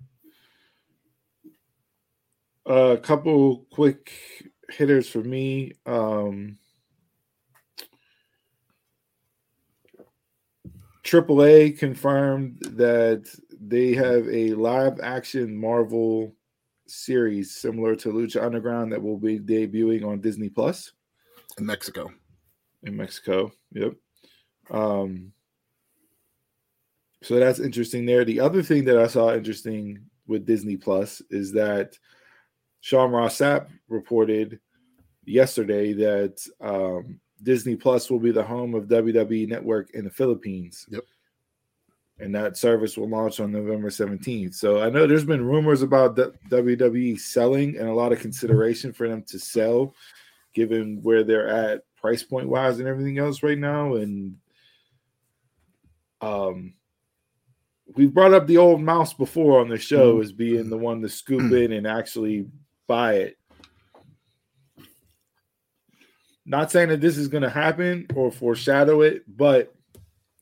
A 2.68 2.98
couple 2.98 3.66
quick 3.72 4.12
hitters 4.70 5.10
for 5.10 5.24
me. 5.24 5.74
Um, 5.86 6.58
AAA 11.04 11.78
confirmed 11.78 12.60
that 12.72 13.28
they 13.62 13.94
have 13.94 14.28
a 14.28 14.54
live 14.54 15.00
action 15.02 15.56
Marvel 15.56 16.36
series 16.88 17.56
similar 17.56 17.96
to 17.96 18.10
Lucha 18.10 18.44
Underground 18.44 18.92
that 18.92 19.02
will 19.02 19.18
be 19.18 19.40
debuting 19.40 20.06
on 20.06 20.22
Disney 20.22 20.50
Plus 20.50 20.94
in 21.58 21.66
Mexico. 21.66 22.12
in 22.84 22.98
Mexico. 22.98 23.52
Yep. 23.74 23.94
Um, 24.72 25.32
so 27.22 27.40
that's 27.40 27.60
interesting 27.60 28.06
there. 28.06 28.26
The 28.26 28.40
other 28.40 28.62
thing 28.62 28.86
that 28.86 28.98
I 28.98 29.08
saw 29.08 29.34
interesting 29.34 30.00
with 30.28 30.46
Disney 30.46 30.78
Plus 30.78 31.22
is 31.30 31.52
that 31.54 31.98
Sean 32.86 33.10
Ross 33.10 33.40
Sapp 33.40 33.66
reported 33.90 34.60
yesterday 35.26 35.91
that 35.94 36.48
um, 36.62 37.20
Disney 37.41 37.76
Plus 37.76 38.12
will 38.12 38.20
be 38.20 38.30
the 38.30 38.44
home 38.44 38.76
of 38.76 38.86
WWE 38.86 39.48
Network 39.48 39.90
in 39.95 40.06
the 40.06 40.12
Philippines. 40.12 40.86
Yep. 40.90 41.03
And 42.20 42.36
that 42.36 42.57
service 42.57 42.95
will 42.95 43.10
launch 43.10 43.40
on 43.40 43.52
November 43.52 43.90
17th. 43.90 44.53
So 44.53 44.84
I 44.84 44.91
know 44.91 45.07
there's 45.07 45.26
been 45.26 45.44
rumors 45.44 45.82
about 45.82 46.16
WWE 46.16 47.20
selling 47.20 47.76
and 47.76 47.90
a 47.90 47.94
lot 47.94 48.12
of 48.12 48.20
consideration 48.20 48.94
for 48.94 49.10
them 49.10 49.24
to 49.30 49.40
sell, 49.40 49.95
given 50.53 50.99
where 51.02 51.24
they're 51.24 51.48
at 51.48 51.82
price 51.99 52.22
point 52.22 52.48
wise 52.48 52.78
and 52.78 52.88
everything 52.88 53.18
else 53.18 53.41
right 53.41 53.57
now. 53.57 53.95
And 53.95 54.36
um, 56.22 56.76
we've 57.95 58.14
brought 58.14 58.36
up 58.36 58.45
the 58.45 58.57
old 58.57 58.80
mouse 58.80 59.16
before 59.16 59.60
on 59.60 59.70
the 59.70 59.80
show 59.80 60.22
as 60.22 60.32
being 60.32 60.70
the 60.70 60.78
one 60.78 61.02
to 61.02 61.10
scoop 61.10 61.52
in 61.52 61.72
and 61.72 61.88
actually 61.88 62.45
buy 62.88 63.16
it. 63.16 63.38
Not 66.45 66.72
saying 66.72 66.90
that 66.90 67.02
this 67.02 67.18
is 67.18 67.28
going 67.28 67.44
to 67.44 67.49
happen 67.49 68.06
or 68.16 68.32
foreshadow 68.32 69.02
it, 69.02 69.24
but 69.28 69.74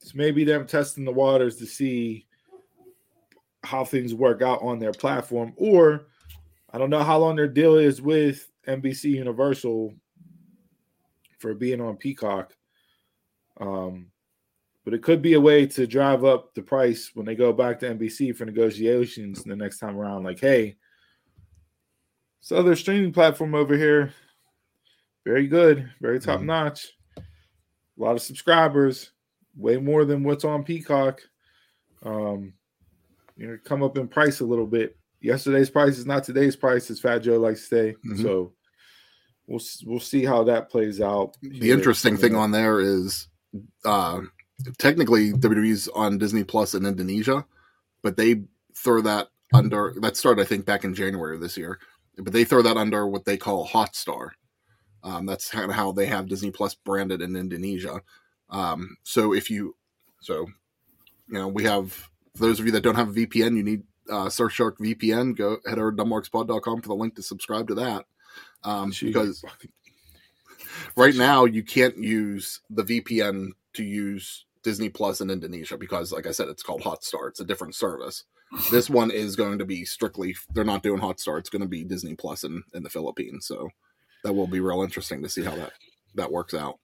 it's 0.01 0.13
maybe 0.13 0.43
them 0.43 0.67
testing 0.67 1.05
the 1.05 1.11
waters 1.11 1.55
to 1.57 1.65
see 1.65 2.27
how 3.63 3.85
things 3.85 4.13
work 4.13 4.41
out 4.41 4.61
on 4.61 4.79
their 4.79 4.91
platform. 4.91 5.53
Or 5.55 6.07
I 6.71 6.77
don't 6.77 6.89
know 6.89 7.03
how 7.03 7.19
long 7.19 7.37
their 7.37 7.47
deal 7.47 7.75
is 7.77 8.01
with 8.01 8.49
NBC 8.67 9.11
Universal 9.11 9.93
for 11.39 11.53
being 11.53 11.79
on 11.79 11.95
Peacock. 11.95 12.53
Um, 13.59 14.07
but 14.83 14.93
it 14.93 15.03
could 15.03 15.21
be 15.21 15.33
a 15.33 15.41
way 15.41 15.65
to 15.67 15.87
drive 15.87 16.25
up 16.25 16.53
the 16.53 16.61
price 16.61 17.11
when 17.13 17.25
they 17.25 17.35
go 17.35 17.53
back 17.53 17.79
to 17.79 17.95
NBC 17.95 18.35
for 18.35 18.45
negotiations 18.45 19.43
the 19.43 19.55
next 19.55 19.79
time 19.79 19.97
around. 19.97 20.23
Like, 20.23 20.39
hey, 20.39 20.75
this 22.43 22.51
other 22.51 22.75
streaming 22.75 23.13
platform 23.13 23.55
over 23.55 23.77
here, 23.77 24.13
very 25.25 25.47
good, 25.47 25.89
very 26.01 26.19
top 26.19 26.41
Mhm. 26.41 26.45
notch, 26.45 26.91
a 27.17 27.21
lot 27.97 28.15
of 28.15 28.21
subscribers, 28.21 29.11
way 29.55 29.77
more 29.77 30.03
than 30.03 30.23
what's 30.23 30.43
on 30.43 30.63
Peacock. 30.63 31.21
Um, 32.01 32.53
you 33.37 33.47
know, 33.47 33.57
come 33.63 33.81
up 33.81 33.97
in 33.97 34.07
price 34.09 34.41
a 34.41 34.45
little 34.45 34.67
bit. 34.67 34.97
Yesterday's 35.21 35.69
price 35.69 35.97
is 35.97 36.05
not 36.05 36.25
today's 36.25 36.55
price, 36.57 36.91
as 36.91 36.99
Fat 36.99 37.19
Joe 37.19 37.37
likes 37.39 37.61
to 37.61 37.65
say. 37.67 37.95
Mhm. 38.05 38.21
So 38.21 38.53
we'll 39.47 39.61
we'll 39.85 39.99
see 40.01 40.25
how 40.25 40.43
that 40.43 40.69
plays 40.69 40.99
out. 40.99 41.37
The 41.41 41.71
interesting 41.71 42.17
thing 42.17 42.35
on 42.35 42.51
there 42.51 42.81
is 42.81 43.29
uh 43.85 44.21
technically 44.77 45.31
WWE's 45.31 45.87
on 45.89 46.17
Disney 46.17 46.43
Plus 46.43 46.75
in 46.75 46.85
Indonesia, 46.85 47.45
but 48.01 48.17
they 48.17 48.43
throw 48.75 49.01
that 49.01 49.29
under 49.53 49.93
that 50.01 50.17
started 50.17 50.41
I 50.41 50.45
think 50.45 50.65
back 50.65 50.83
in 50.83 50.93
January 50.93 51.35
of 51.35 51.41
this 51.41 51.55
year. 51.57 51.79
But 52.17 52.33
they 52.33 52.43
throw 52.43 52.61
that 52.61 52.77
under 52.77 53.07
what 53.07 53.25
they 53.25 53.37
call 53.37 53.67
Hotstar. 53.67 54.29
Um, 55.03 55.25
that's 55.25 55.49
kind 55.49 55.69
of 55.69 55.75
how 55.75 55.91
they 55.91 56.05
have 56.05 56.27
Disney 56.27 56.51
Plus 56.51 56.75
branded 56.75 57.21
in 57.21 57.35
Indonesia. 57.35 58.01
Um, 58.49 58.97
so 59.03 59.33
if 59.33 59.49
you, 59.49 59.75
so 60.21 60.45
you 61.27 61.39
know, 61.39 61.47
we 61.47 61.63
have 61.63 61.91
for 62.35 62.45
those 62.45 62.59
of 62.59 62.65
you 62.65 62.71
that 62.73 62.81
don't 62.81 62.95
have 62.95 63.09
a 63.09 63.25
VPN, 63.25 63.57
you 63.57 63.63
need 63.63 63.83
uh, 64.09 64.25
Surfshark 64.25 64.77
VPN. 64.77 65.35
Go 65.35 65.57
head 65.65 65.79
over 65.79 65.91
to 65.91 66.03
dumbmarkspod.com 66.03 66.81
for 66.81 66.87
the 66.87 66.95
link 66.95 67.15
to 67.15 67.23
subscribe 67.23 67.67
to 67.67 67.75
that. 67.75 68.05
Um, 68.63 68.93
because 68.99 69.43
right 70.95 71.15
now 71.15 71.45
you 71.45 71.63
can't 71.63 71.97
use 71.97 72.61
the 72.69 72.83
VPN 72.83 73.49
to 73.73 73.83
use 73.83 74.45
Disney 74.63 74.89
Plus 74.89 75.21
in 75.21 75.29
Indonesia 75.29 75.77
because, 75.77 76.11
like 76.11 76.25
I 76.25 76.31
said, 76.31 76.47
it's 76.47 76.63
called 76.63 76.81
Hotstar. 76.81 77.27
It's 77.27 77.39
a 77.39 77.45
different 77.45 77.75
service. 77.75 78.23
This 78.71 78.89
one 78.89 79.11
is 79.11 79.35
going 79.35 79.57
to 79.59 79.65
be 79.65 79.85
strictly. 79.85 80.35
They're 80.53 80.63
not 80.63 80.83
doing 80.83 81.01
Hotstar. 81.01 81.39
It's 81.39 81.49
going 81.49 81.61
to 81.61 81.67
be 81.67 81.83
Disney 81.83 82.15
Plus 82.15 82.43
in 82.43 82.63
in 82.73 82.83
the 82.83 82.89
Philippines. 82.89 83.45
So 83.47 83.69
that 84.23 84.33
will 84.33 84.47
be 84.47 84.59
real 84.59 84.83
interesting 84.83 85.21
to 85.23 85.29
see 85.29 85.43
how 85.43 85.55
that 85.55 85.73
that 86.15 86.31
works 86.31 86.53
out. 86.53 86.79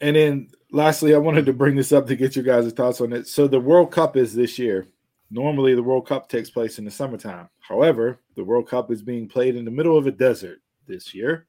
And 0.00 0.14
then 0.16 0.48
lastly, 0.70 1.14
I 1.14 1.18
wanted 1.18 1.46
to 1.46 1.52
bring 1.52 1.76
this 1.76 1.92
up 1.92 2.06
to 2.06 2.16
get 2.16 2.36
your 2.36 2.44
guys' 2.44 2.72
thoughts 2.72 3.00
on 3.00 3.12
it. 3.12 3.26
So 3.26 3.48
the 3.48 3.60
World 3.60 3.90
Cup 3.90 4.16
is 4.16 4.34
this 4.34 4.58
year. 4.58 4.86
Normally, 5.30 5.74
the 5.74 5.82
World 5.82 6.06
Cup 6.06 6.28
takes 6.28 6.48
place 6.48 6.78
in 6.78 6.84
the 6.84 6.90
summertime. 6.90 7.48
However, 7.60 8.20
the 8.34 8.44
World 8.44 8.68
Cup 8.68 8.90
is 8.90 9.02
being 9.02 9.28
played 9.28 9.56
in 9.56 9.64
the 9.64 9.70
middle 9.70 9.98
of 9.98 10.06
a 10.06 10.12
desert 10.12 10.60
this 10.86 11.14
year 11.14 11.46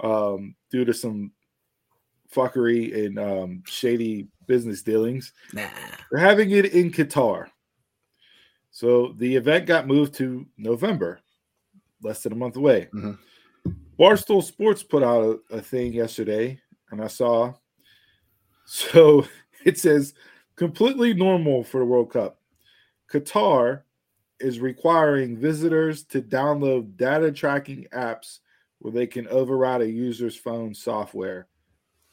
um, 0.00 0.54
due 0.70 0.84
to 0.84 0.94
some 0.94 1.32
fuckery 2.34 3.06
and 3.06 3.18
um, 3.18 3.62
shady 3.66 4.28
business 4.46 4.82
dealings. 4.82 5.32
Nah. 5.52 5.68
They're 6.10 6.20
having 6.20 6.50
it 6.52 6.66
in 6.66 6.90
Qatar. 6.90 7.48
So 8.80 9.14
the 9.18 9.36
event 9.36 9.66
got 9.66 9.86
moved 9.86 10.14
to 10.14 10.46
November, 10.56 11.20
less 12.02 12.22
than 12.22 12.32
a 12.32 12.36
month 12.36 12.56
away. 12.56 12.88
Mhm. 12.94 13.18
Barstool 13.98 14.42
Sports 14.42 14.82
put 14.82 15.02
out 15.02 15.38
a, 15.50 15.56
a 15.56 15.60
thing 15.60 15.92
yesterday, 15.92 16.58
and 16.90 17.02
I 17.04 17.08
saw. 17.08 17.52
So 18.64 19.26
it 19.66 19.78
says 19.78 20.14
completely 20.56 21.12
normal 21.12 21.62
for 21.62 21.80
the 21.80 21.84
World 21.84 22.10
Cup. 22.10 22.40
Qatar 23.12 23.82
is 24.38 24.60
requiring 24.60 25.36
visitors 25.36 26.02
to 26.04 26.22
download 26.22 26.96
data 26.96 27.30
tracking 27.30 27.86
apps 27.92 28.38
where 28.78 28.94
they 28.94 29.06
can 29.06 29.28
override 29.28 29.82
a 29.82 29.90
user's 29.90 30.36
phone 30.36 30.74
software 30.74 31.48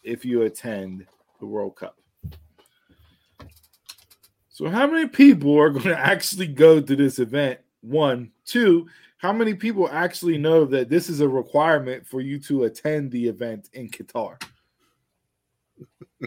if 0.04 0.26
you 0.26 0.42
attend 0.42 1.08
the 1.40 1.46
World 1.46 1.78
Cup. 1.78 1.98
So, 4.58 4.68
how 4.68 4.88
many 4.88 5.08
people 5.08 5.56
are 5.60 5.70
going 5.70 5.86
to 5.96 5.96
actually 5.96 6.48
go 6.48 6.82
to 6.82 6.96
this 6.96 7.20
event? 7.20 7.60
One, 7.82 8.32
two, 8.44 8.88
how 9.20 9.32
many 9.32 9.54
people 9.54 9.88
actually 9.92 10.40
know 10.40 10.66
that 10.66 10.90
this 10.90 11.10
is 11.10 11.22
a 11.22 11.30
requirement 11.30 12.08
for 12.08 12.22
you 12.22 12.40
to 12.40 12.64
attend 12.64 13.12
the 13.12 13.28
event 13.28 13.70
in 13.74 13.88
Qatar? 13.88 14.42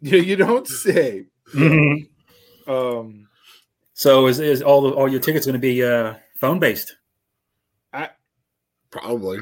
yeah, 0.00 0.18
you 0.18 0.34
don't 0.34 0.66
say. 0.84 1.26
Um, 2.66 3.28
So 3.94 4.26
is, 4.26 4.40
is 4.40 4.60
all 4.60 4.80
the, 4.82 4.90
all 4.90 5.08
your 5.08 5.20
tickets 5.20 5.46
going 5.46 5.52
to 5.52 5.60
be 5.60 5.80
uh, 5.84 6.14
phone 6.40 6.58
based? 6.58 6.96
I 7.92 8.10
Probably. 8.90 9.38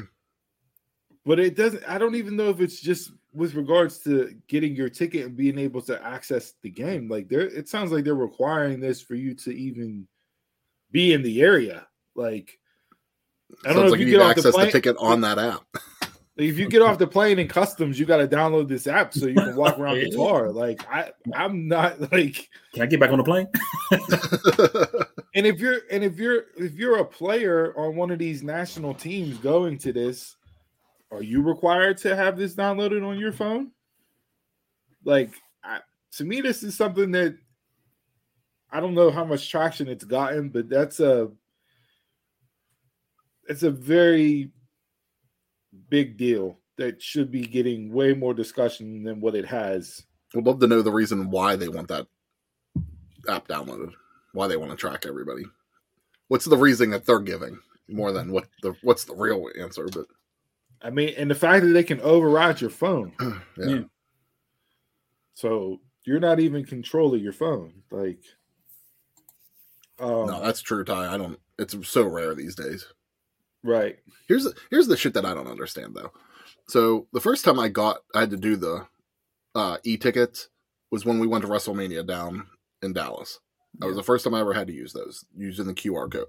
but 1.25 1.39
it 1.39 1.55
doesn't. 1.55 1.83
I 1.89 1.97
don't 1.97 2.13
even 2.13 2.35
know 2.35 2.49
if 2.49 2.61
it's 2.61 2.79
just 2.79 3.11
with 3.33 3.55
regards 3.55 3.99
to 3.99 4.35
getting 4.47 4.75
your 4.75 4.89
ticket 4.89 5.25
and 5.25 5.37
being 5.37 5.57
able 5.57 5.81
to 5.83 6.03
access 6.05 6.53
the 6.61 6.69
game. 6.69 7.07
Like 7.07 7.29
there, 7.29 7.41
it 7.41 7.69
sounds 7.69 7.91
like 7.91 8.03
they're 8.03 8.15
requiring 8.15 8.79
this 8.79 9.01
for 9.01 9.15
you 9.15 9.33
to 9.35 9.51
even 9.51 10.07
be 10.91 11.13
in 11.13 11.21
the 11.21 11.41
area. 11.41 11.87
Like 12.15 12.59
I 13.65 13.73
don't 13.73 13.73
Sounds 13.73 13.75
know 13.75 13.91
like 13.91 13.93
if 13.93 13.99
you 13.99 14.05
you 14.07 14.11
get 14.13 14.17
to 14.19 14.23
off 14.23 14.35
the 14.35 14.39
access 14.39 14.55
the, 14.55 14.71
ticket 14.71 14.97
on 14.99 15.21
that 15.21 15.39
app. 15.39 15.65
if 16.37 16.57
you 16.57 16.67
get 16.67 16.81
off 16.81 16.97
the 16.97 17.07
plane 17.07 17.39
in 17.39 17.47
customs, 17.47 17.99
you 17.99 18.05
got 18.05 18.17
to 18.17 18.27
download 18.27 18.67
this 18.67 18.87
app 18.87 19.13
so 19.13 19.27
you 19.27 19.35
can 19.35 19.55
walk 19.55 19.79
around 19.79 19.99
the 19.99 20.11
car. 20.15 20.51
Like 20.51 20.85
I, 20.91 21.11
I'm 21.33 21.67
not 21.67 21.99
like. 22.11 22.49
Can 22.73 22.83
I 22.83 22.85
get 22.85 22.99
back 22.99 23.11
on 23.11 23.17
the 23.17 23.23
plane? 23.23 23.47
And 25.33 25.45
if 25.47 25.59
you're 25.59 25.81
and 25.89 26.03
if 26.03 26.17
you're 26.17 26.45
if 26.57 26.75
you're 26.75 26.97
a 26.97 27.05
player 27.05 27.73
on 27.77 27.95
one 27.95 28.11
of 28.11 28.19
these 28.19 28.43
national 28.43 28.93
teams 28.93 29.37
going 29.37 29.77
to 29.79 29.93
this, 29.93 30.35
are 31.11 31.23
you 31.23 31.41
required 31.41 31.97
to 31.97 32.15
have 32.15 32.37
this 32.37 32.55
downloaded 32.55 33.05
on 33.07 33.19
your 33.19 33.33
phone? 33.33 33.71
Like 35.03 35.33
I, 35.63 35.79
to 36.13 36.23
me, 36.23 36.41
this 36.41 36.63
is 36.63 36.75
something 36.75 37.11
that 37.11 37.35
I 38.71 38.79
don't 38.79 38.95
know 38.95 39.11
how 39.11 39.25
much 39.25 39.49
traction 39.49 39.87
it's 39.87 40.05
gotten, 40.05 40.49
but 40.49 40.69
that's 40.69 40.99
a 40.99 41.29
it's 43.47 43.63
a 43.63 43.71
very 43.71 44.51
big 45.89 46.17
deal 46.17 46.57
that 46.77 47.01
should 47.01 47.31
be 47.31 47.41
getting 47.41 47.91
way 47.91 48.13
more 48.13 48.33
discussion 48.33 49.03
than 49.03 49.19
what 49.19 49.35
it 49.35 49.45
has. 49.45 50.03
I'd 50.35 50.45
love 50.45 50.59
to 50.61 50.67
know 50.67 50.81
the 50.81 50.91
reason 50.91 51.29
why 51.29 51.55
they 51.55 51.67
want 51.67 51.89
that 51.89 52.07
app 53.27 53.47
downloaded. 53.47 53.91
Why 54.33 54.47
they 54.47 54.55
want 54.55 54.71
to 54.71 54.77
track 54.77 55.05
everybody. 55.05 55.43
What's 56.29 56.45
the 56.45 56.55
reasoning 56.55 56.91
that 56.91 57.05
they're 57.05 57.19
giving 57.19 57.59
more 57.89 58.13
than 58.13 58.31
what 58.31 58.47
the 58.61 58.73
what's 58.81 59.03
the 59.03 59.15
real 59.15 59.49
answer? 59.59 59.89
But 59.89 60.05
I 60.83 60.89
mean, 60.89 61.13
and 61.17 61.29
the 61.29 61.35
fact 61.35 61.63
that 61.63 61.71
they 61.71 61.83
can 61.83 62.01
override 62.01 62.61
your 62.61 62.69
phone. 62.69 63.13
yeah. 63.57 63.65
Yeah. 63.67 63.81
So 65.33 65.79
you're 66.05 66.19
not 66.19 66.39
even 66.39 66.65
controlling 66.65 67.21
your 67.21 67.33
phone. 67.33 67.73
Like, 67.91 68.19
um, 69.99 70.27
no, 70.27 70.41
that's 70.41 70.61
true, 70.61 70.83
Ty. 70.83 71.13
I 71.13 71.17
don't. 71.17 71.39
It's 71.59 71.75
so 71.87 72.03
rare 72.03 72.33
these 72.33 72.55
days. 72.55 72.85
right. 73.63 73.97
Here's 74.27 74.45
the, 74.45 74.53
here's 74.69 74.87
the 74.87 74.97
shit 74.97 75.13
that 75.13 75.25
I 75.25 75.33
don't 75.33 75.47
understand 75.47 75.95
though. 75.95 76.11
So 76.67 77.07
the 77.13 77.21
first 77.21 77.45
time 77.45 77.59
I 77.59 77.67
got 77.67 77.97
I 78.15 78.21
had 78.21 78.31
to 78.31 78.37
do 78.37 78.55
the 78.55 78.87
uh, 79.53 79.77
e 79.83 79.97
tickets 79.97 80.49
was 80.89 81.05
when 81.05 81.19
we 81.19 81.27
went 81.27 81.43
to 81.43 81.49
WrestleMania 81.49 82.05
down 82.07 82.47
in 82.81 82.93
Dallas. 82.93 83.39
That 83.79 83.87
was 83.87 83.95
the 83.95 84.03
first 84.03 84.23
time 84.23 84.33
I 84.33 84.41
ever 84.41 84.53
had 84.53 84.67
to 84.67 84.73
use 84.73 84.93
those 84.93 85.25
using 85.35 85.65
the 85.65 85.73
QR 85.73 86.11
code. 86.11 86.27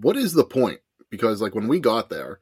What 0.00 0.16
is 0.16 0.32
the 0.32 0.44
point? 0.44 0.80
Because 1.10 1.42
like 1.42 1.54
when 1.54 1.68
we 1.68 1.80
got 1.80 2.08
there, 2.08 2.40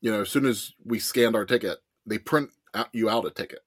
you 0.00 0.10
know, 0.10 0.22
as 0.22 0.30
soon 0.30 0.46
as 0.46 0.72
we 0.84 0.98
scanned 0.98 1.36
our 1.36 1.44
ticket, 1.44 1.78
they 2.06 2.18
print 2.18 2.50
out, 2.74 2.88
you 2.92 3.08
out 3.08 3.26
a 3.26 3.30
ticket. 3.30 3.60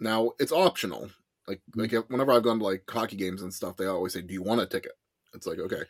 Now 0.00 0.32
it's 0.38 0.52
optional. 0.52 1.10
Like 1.46 1.60
like 1.74 1.92
whenever 2.08 2.32
I've 2.32 2.42
gone 2.42 2.58
to 2.58 2.64
like 2.64 2.84
hockey 2.88 3.16
games 3.16 3.42
and 3.42 3.52
stuff, 3.52 3.76
they 3.76 3.86
always 3.86 4.12
say, 4.12 4.22
"Do 4.22 4.34
you 4.34 4.42
want 4.42 4.60
a 4.60 4.66
ticket?" 4.66 4.92
It's 5.34 5.46
like 5.46 5.58
okay, 5.58 5.82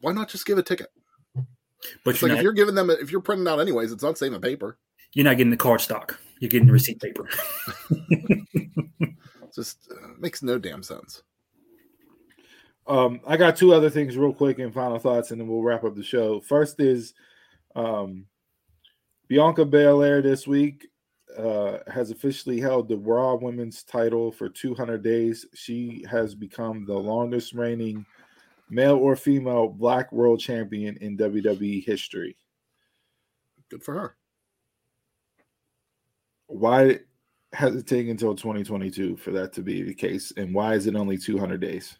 why 0.00 0.12
not 0.12 0.28
just 0.28 0.46
give 0.46 0.58
a 0.58 0.62
ticket? 0.62 0.88
But 2.04 2.14
It's 2.14 2.22
like 2.22 2.30
not, 2.30 2.38
if 2.38 2.42
you're 2.42 2.52
giving 2.52 2.74
them, 2.74 2.90
if 2.90 3.10
you're 3.10 3.20
printing 3.20 3.46
out 3.46 3.60
anyways, 3.60 3.92
it's 3.92 4.02
not 4.02 4.18
saving 4.18 4.40
paper. 4.40 4.78
you're 5.12 5.24
not 5.24 5.36
getting 5.36 5.50
the 5.50 5.56
card 5.56 5.80
stock. 5.80 6.18
You're 6.40 6.48
getting 6.48 6.66
the 6.66 6.72
receipt 6.72 7.00
paper. 7.00 7.28
Just 9.54 9.88
uh, 9.90 10.08
makes 10.18 10.42
no 10.42 10.58
damn 10.58 10.82
sense. 10.82 11.22
Um, 12.86 13.20
I 13.26 13.36
got 13.36 13.56
two 13.56 13.74
other 13.74 13.90
things 13.90 14.16
real 14.16 14.32
quick 14.32 14.58
and 14.58 14.72
final 14.72 14.98
thoughts, 14.98 15.30
and 15.30 15.40
then 15.40 15.46
we'll 15.48 15.62
wrap 15.62 15.84
up 15.84 15.94
the 15.94 16.02
show. 16.02 16.40
First 16.40 16.80
is 16.80 17.12
um, 17.76 18.26
Bianca 19.28 19.64
Belair 19.64 20.22
this 20.22 20.46
week 20.46 20.88
uh, 21.36 21.78
has 21.86 22.10
officially 22.10 22.58
held 22.58 22.88
the 22.88 22.96
Raw 22.96 23.34
Women's 23.34 23.82
title 23.82 24.32
for 24.32 24.48
200 24.48 25.02
days. 25.02 25.46
She 25.54 26.04
has 26.10 26.34
become 26.34 26.86
the 26.86 26.96
longest 26.96 27.52
reigning 27.52 28.06
male 28.70 28.96
or 28.96 29.16
female 29.16 29.68
Black 29.68 30.10
World 30.12 30.40
Champion 30.40 30.96
in 30.98 31.16
WWE 31.18 31.84
history. 31.84 32.36
Good 33.70 33.82
for 33.82 33.94
her. 33.94 34.16
Why 36.46 37.00
has 37.52 37.76
it 37.76 37.86
taken 37.86 38.12
until 38.12 38.34
2022 38.34 39.16
for 39.16 39.30
that 39.32 39.52
to 39.54 39.62
be 39.62 39.82
the 39.82 39.94
case, 39.94 40.32
and 40.36 40.54
why 40.54 40.74
is 40.74 40.86
it 40.86 40.96
only 40.96 41.18
200 41.18 41.60
days? 41.60 41.98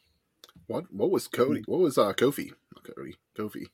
What 0.66 0.90
what 0.92 1.10
was 1.10 1.28
Cody? 1.28 1.62
What 1.66 1.80
was 1.80 1.98
uh 1.98 2.12
Kofi? 2.12 2.50
Not 2.74 2.94
Cody, 2.94 3.14
Kofi, 3.36 3.66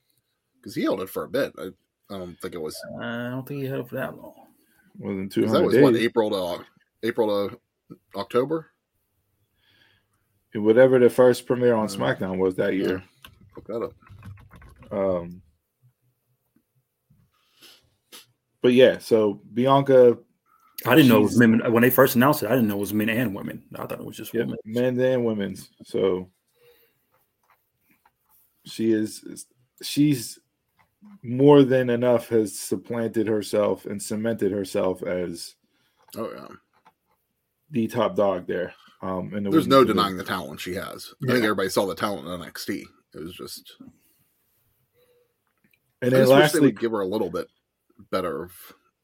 because 0.55 0.75
he 0.75 0.83
held 0.83 1.01
it 1.01 1.09
for 1.09 1.23
a 1.23 1.29
bit. 1.29 1.53
I, 1.57 1.69
I 2.09 2.17
don't 2.17 2.39
think 2.39 2.53
it 2.53 2.61
was. 2.61 2.79
I 3.01 3.29
don't 3.29 3.47
think 3.47 3.61
he 3.61 3.67
held 3.67 3.85
it 3.85 3.89
for 3.89 3.95
that 3.95 4.15
long. 4.17 4.33
More 4.97 5.13
than 5.13 5.27
'cause 5.27 5.35
200 5.35 5.57
That 5.59 5.65
was 5.65 5.73
days. 5.73 5.83
what 5.83 5.95
April 5.95 6.29
to 6.29 6.65
April 7.07 7.49
to 7.49 7.59
October. 8.15 8.71
whatever 10.53 10.99
the 10.99 11.09
first 11.09 11.45
premiere 11.45 11.73
on 11.73 11.83
Uh, 11.85 11.87
SmackDown 11.89 12.37
was 12.37 12.55
that 12.55 12.75
year. 12.75 13.03
Look 13.57 13.67
that 13.67 13.81
up. 13.83 13.93
Um, 14.89 15.41
but 18.61 18.71
yeah, 18.73 18.97
so 18.99 19.41
Bianca, 19.53 20.17
I 20.85 20.95
didn't 20.95 21.09
know 21.09 21.17
it 21.19 21.23
was 21.23 21.37
men. 21.37 21.59
When 21.73 21.81
they 21.81 21.89
first 21.89 22.15
announced 22.15 22.41
it, 22.43 22.47
I 22.47 22.51
didn't 22.55 22.69
know 22.69 22.77
it 22.77 22.79
was 22.79 22.93
men 22.93 23.09
and 23.09 23.35
women. 23.35 23.65
I 23.75 23.79
thought 23.85 23.99
it 23.99 24.05
was 24.05 24.15
just 24.15 24.33
yeah, 24.33 24.41
women. 24.43 24.57
men 24.63 24.99
and 24.99 25.25
women's. 25.25 25.69
So 25.83 26.31
she 28.65 28.91
is, 28.93 29.45
she's 29.81 30.39
more 31.23 31.63
than 31.63 31.89
enough 31.89 32.29
has 32.29 32.57
supplanted 32.59 33.27
herself 33.27 33.85
and 33.85 34.01
cemented 34.01 34.51
herself 34.51 35.01
as 35.03 35.55
Oh 36.15 36.31
yeah. 36.33 36.47
the 37.71 37.87
top 37.87 38.15
dog 38.15 38.47
there. 38.47 38.73
Um, 39.01 39.33
and 39.33 39.51
There's 39.51 39.67
no 39.67 39.83
denying 39.83 40.17
the 40.17 40.23
talent 40.23 40.59
she 40.59 40.73
has. 40.75 41.13
I 41.23 41.31
think 41.31 41.43
everybody 41.43 41.69
saw 41.69 41.85
the 41.85 41.95
talent 41.95 42.27
in 42.27 42.39
NXT. 42.39 42.83
It 43.13 43.19
was 43.23 43.33
just. 43.33 43.75
And 46.01 46.13
I 46.13 46.17
then 46.17 46.21
just 46.21 46.29
wish 46.29 46.29
they 46.29 46.41
lastly, 46.41 46.61
would 46.61 46.79
give 46.79 46.91
her 46.91 47.01
a 47.01 47.07
little 47.07 47.29
bit 47.29 47.47
better 48.11 48.43
of 48.43 48.51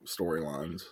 storylines. 0.05 0.83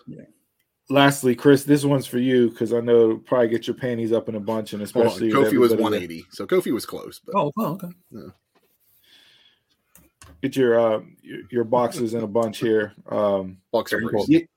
lastly, 0.90 1.36
Chris, 1.36 1.64
this 1.64 1.86
one's 1.86 2.06
for 2.08 2.20
you 2.20 2.50
because 2.50 2.74
I 2.74 2.80
know 2.82 3.04
it'll 3.04 3.18
probably 3.20 3.50
get 3.50 3.68
your 3.68 3.76
panties 3.76 4.12
up 4.12 4.30
in 4.30 4.36
a 4.36 4.40
bunch, 4.40 4.74
and 4.74 4.82
especially 4.82 5.30
Kofi 5.32 5.58
was 5.58 5.72
everybody 5.72 5.76
that- 5.76 5.82
180, 5.82 6.26
so 6.32 6.48
Kofi 6.48 6.72
was 6.74 6.86
close. 6.86 7.20
But 7.20 7.36
Oh, 7.36 7.52
oh, 7.58 7.74
okay. 7.74 7.88
Get 10.42 10.56
your 10.56 10.80
uh, 10.80 11.02
your, 11.52 11.66
boxes 11.66 12.14
in 12.14 12.24
a 12.24 12.28
bunch 12.28 12.60
here. 12.60 12.94
Um, 13.10 13.58
Bucks 13.72 13.92
are 13.92 13.98
Very 14.00 14.10
pretty- 14.10 14.40
cool. 14.40 14.48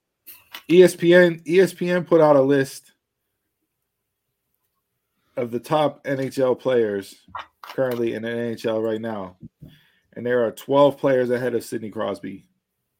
ESPN 0.70 1.44
ESPN 1.44 2.06
put 2.06 2.20
out 2.20 2.36
a 2.36 2.40
list 2.42 2.92
of 5.36 5.50
the 5.50 5.58
top 5.58 6.04
NHL 6.04 6.58
players 6.58 7.16
currently 7.62 8.14
in 8.14 8.22
the 8.22 8.28
NHL 8.28 8.82
right 8.82 9.00
now, 9.00 9.36
and 10.14 10.24
there 10.24 10.44
are 10.44 10.52
12 10.52 10.98
players 10.98 11.30
ahead 11.30 11.54
of 11.54 11.64
Sidney 11.64 11.90
Crosby. 11.90 12.44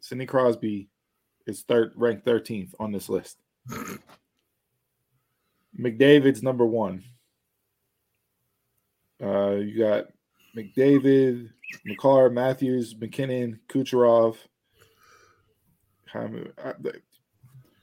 Sidney 0.00 0.26
Crosby 0.26 0.88
is 1.46 1.62
third 1.62 1.92
ranked 1.94 2.24
13th 2.26 2.74
on 2.80 2.90
this 2.90 3.08
list. 3.08 3.36
McDavid's 5.78 6.42
number 6.42 6.66
one. 6.66 7.04
Uh, 9.22 9.52
you 9.52 9.78
got 9.78 10.06
McDavid, 10.56 11.50
Makar, 11.84 12.30
Matthews, 12.30 12.94
MacKinnon, 12.98 13.58
Kucherov. 13.68 14.36
Hyman- 16.06 16.52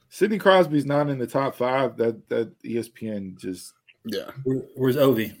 Sidney 0.08 0.38
Crosby's 0.38 0.86
not 0.86 1.08
in 1.08 1.18
the 1.18 1.26
top 1.26 1.54
five. 1.56 1.96
That 1.96 2.28
that 2.28 2.60
ESPN 2.62 3.38
just 3.38 3.72
Yeah, 4.04 4.30
where's 4.76 4.96
Ovi? 4.96 5.34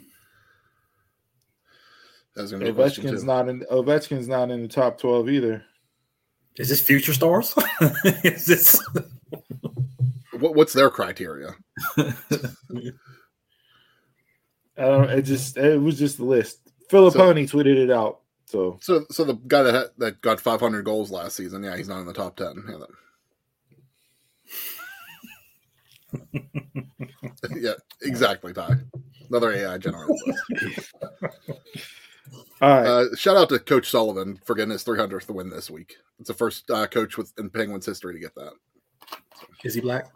that's 2.34 2.50
gonna 2.52 2.64
be 2.64 2.70
a 2.70 2.74
Ovechkin's 2.74 3.24
not 3.24 3.48
in 3.48 3.60
Ovechkin's 3.70 4.28
not 4.28 4.50
in 4.50 4.62
the 4.62 4.68
top 4.68 4.98
twelve 4.98 5.28
either. 5.28 5.64
Is 6.56 6.68
this 6.68 6.82
future 6.82 7.12
stars? 7.14 7.54
Is 8.24 8.46
this? 8.46 8.80
What, 10.32 10.54
what's 10.54 10.72
their 10.72 10.90
criteria? 10.90 11.54
I 11.98 12.12
don't. 14.76 15.10
It 15.10 15.22
just 15.22 15.56
it 15.56 15.80
was 15.80 15.98
just 15.98 16.16
the 16.18 16.24
list. 16.24 16.69
Filipponi 16.90 17.48
tweeted 17.50 17.76
it 17.76 17.90
out. 17.90 18.20
So 18.46 18.78
So, 18.80 19.04
so 19.10 19.24
the 19.24 19.34
guy 19.34 19.62
that 19.62 19.74
had, 19.74 19.86
that 19.98 20.20
got 20.22 20.40
500 20.40 20.84
goals 20.84 21.10
last 21.10 21.36
season, 21.36 21.62
yeah, 21.62 21.76
he's 21.76 21.88
not 21.88 22.00
in 22.00 22.06
the 22.06 22.12
top 22.12 22.36
10. 22.36 22.64
Yeah, 22.68 22.76
that- 22.78 22.88
yeah 27.56 27.74
exactly, 28.02 28.52
Ty. 28.52 28.74
Another 29.28 29.52
AI 29.52 29.78
generated 29.78 30.16
list. 30.26 30.92
all 32.60 32.68
right. 32.68 32.86
Uh, 32.86 33.14
shout 33.16 33.36
out 33.36 33.48
to 33.50 33.60
Coach 33.60 33.88
Sullivan 33.88 34.40
for 34.44 34.56
getting 34.56 34.72
his 34.72 34.82
300th 34.82 35.30
win 35.30 35.48
this 35.50 35.70
week. 35.70 35.94
It's 36.18 36.26
the 36.28 36.34
first 36.34 36.68
uh, 36.70 36.88
coach 36.88 37.16
with 37.16 37.32
in 37.38 37.48
Penguins 37.50 37.86
history 37.86 38.12
to 38.14 38.20
get 38.20 38.34
that. 38.34 38.52
Is 39.62 39.74
he 39.74 39.80
black? 39.80 40.08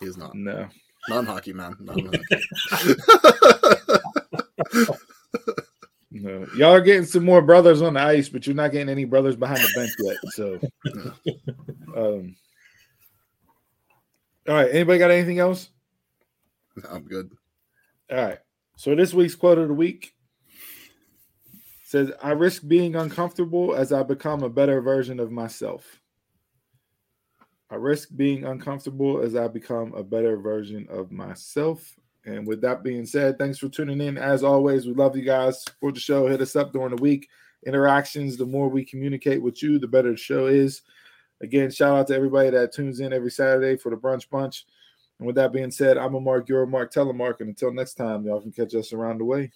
He 0.00 0.06
is 0.06 0.16
not 0.16 0.34
no. 0.34 0.66
non 1.08 1.26
hockey 1.26 1.52
man. 1.52 1.76
Non-hockey. 1.78 2.20
No. 6.22 6.46
Y'all 6.56 6.74
are 6.74 6.80
getting 6.80 7.04
some 7.04 7.24
more 7.24 7.42
brothers 7.42 7.82
on 7.82 7.94
the 7.94 8.00
ice, 8.00 8.28
but 8.28 8.46
you're 8.46 8.56
not 8.56 8.72
getting 8.72 8.88
any 8.88 9.04
brothers 9.04 9.36
behind 9.36 9.60
the 9.60 9.72
bench 9.74 9.92
yet. 9.98 10.16
So 10.32 10.60
um 11.96 12.36
all 14.48 14.54
right. 14.54 14.70
Anybody 14.70 14.98
got 14.98 15.10
anything 15.10 15.38
else? 15.38 15.70
I'm 16.88 17.02
good. 17.02 17.30
All 18.10 18.16
right. 18.16 18.38
So 18.76 18.94
this 18.94 19.12
week's 19.12 19.34
quote 19.34 19.58
of 19.58 19.68
the 19.68 19.74
week 19.74 20.14
says, 21.84 22.12
I 22.22 22.32
risk 22.32 22.66
being 22.66 22.94
uncomfortable 22.94 23.74
as 23.74 23.92
I 23.92 24.02
become 24.02 24.42
a 24.42 24.50
better 24.50 24.80
version 24.80 25.18
of 25.18 25.30
myself. 25.30 26.00
I 27.70 27.76
risk 27.76 28.10
being 28.14 28.44
uncomfortable 28.44 29.20
as 29.22 29.34
I 29.34 29.48
become 29.48 29.94
a 29.94 30.04
better 30.04 30.36
version 30.36 30.86
of 30.88 31.10
myself. 31.10 31.96
And 32.26 32.46
with 32.46 32.60
that 32.62 32.82
being 32.82 33.06
said, 33.06 33.38
thanks 33.38 33.58
for 33.58 33.68
tuning 33.68 34.00
in. 34.00 34.18
As 34.18 34.42
always, 34.42 34.86
we 34.86 34.94
love 34.94 35.16
you 35.16 35.22
guys. 35.22 35.62
Support 35.62 35.94
the 35.94 36.00
show. 36.00 36.26
Hit 36.26 36.40
us 36.40 36.56
up 36.56 36.72
during 36.72 36.94
the 36.94 37.00
week. 37.00 37.28
Interactions, 37.64 38.36
the 38.36 38.44
more 38.44 38.68
we 38.68 38.84
communicate 38.84 39.40
with 39.40 39.62
you, 39.62 39.78
the 39.78 39.86
better 39.86 40.10
the 40.10 40.16
show 40.16 40.46
is. 40.46 40.82
Again, 41.40 41.70
shout 41.70 41.96
out 41.96 42.08
to 42.08 42.14
everybody 42.14 42.50
that 42.50 42.72
tunes 42.72 43.00
in 43.00 43.12
every 43.12 43.30
Saturday 43.30 43.76
for 43.76 43.90
the 43.90 43.96
brunch 43.96 44.28
bunch. 44.28 44.66
And 45.18 45.26
with 45.26 45.36
that 45.36 45.52
being 45.52 45.70
said, 45.70 45.96
I'm 45.96 46.14
a 46.14 46.20
Mark, 46.20 46.48
you're 46.48 46.64
a 46.64 46.66
Mark, 46.66 46.92
Telemark. 46.92 47.40
And 47.40 47.48
until 47.48 47.72
next 47.72 47.94
time, 47.94 48.24
y'all 48.24 48.40
can 48.40 48.52
catch 48.52 48.74
us 48.74 48.92
around 48.92 49.18
the 49.18 49.24
way. 49.24 49.52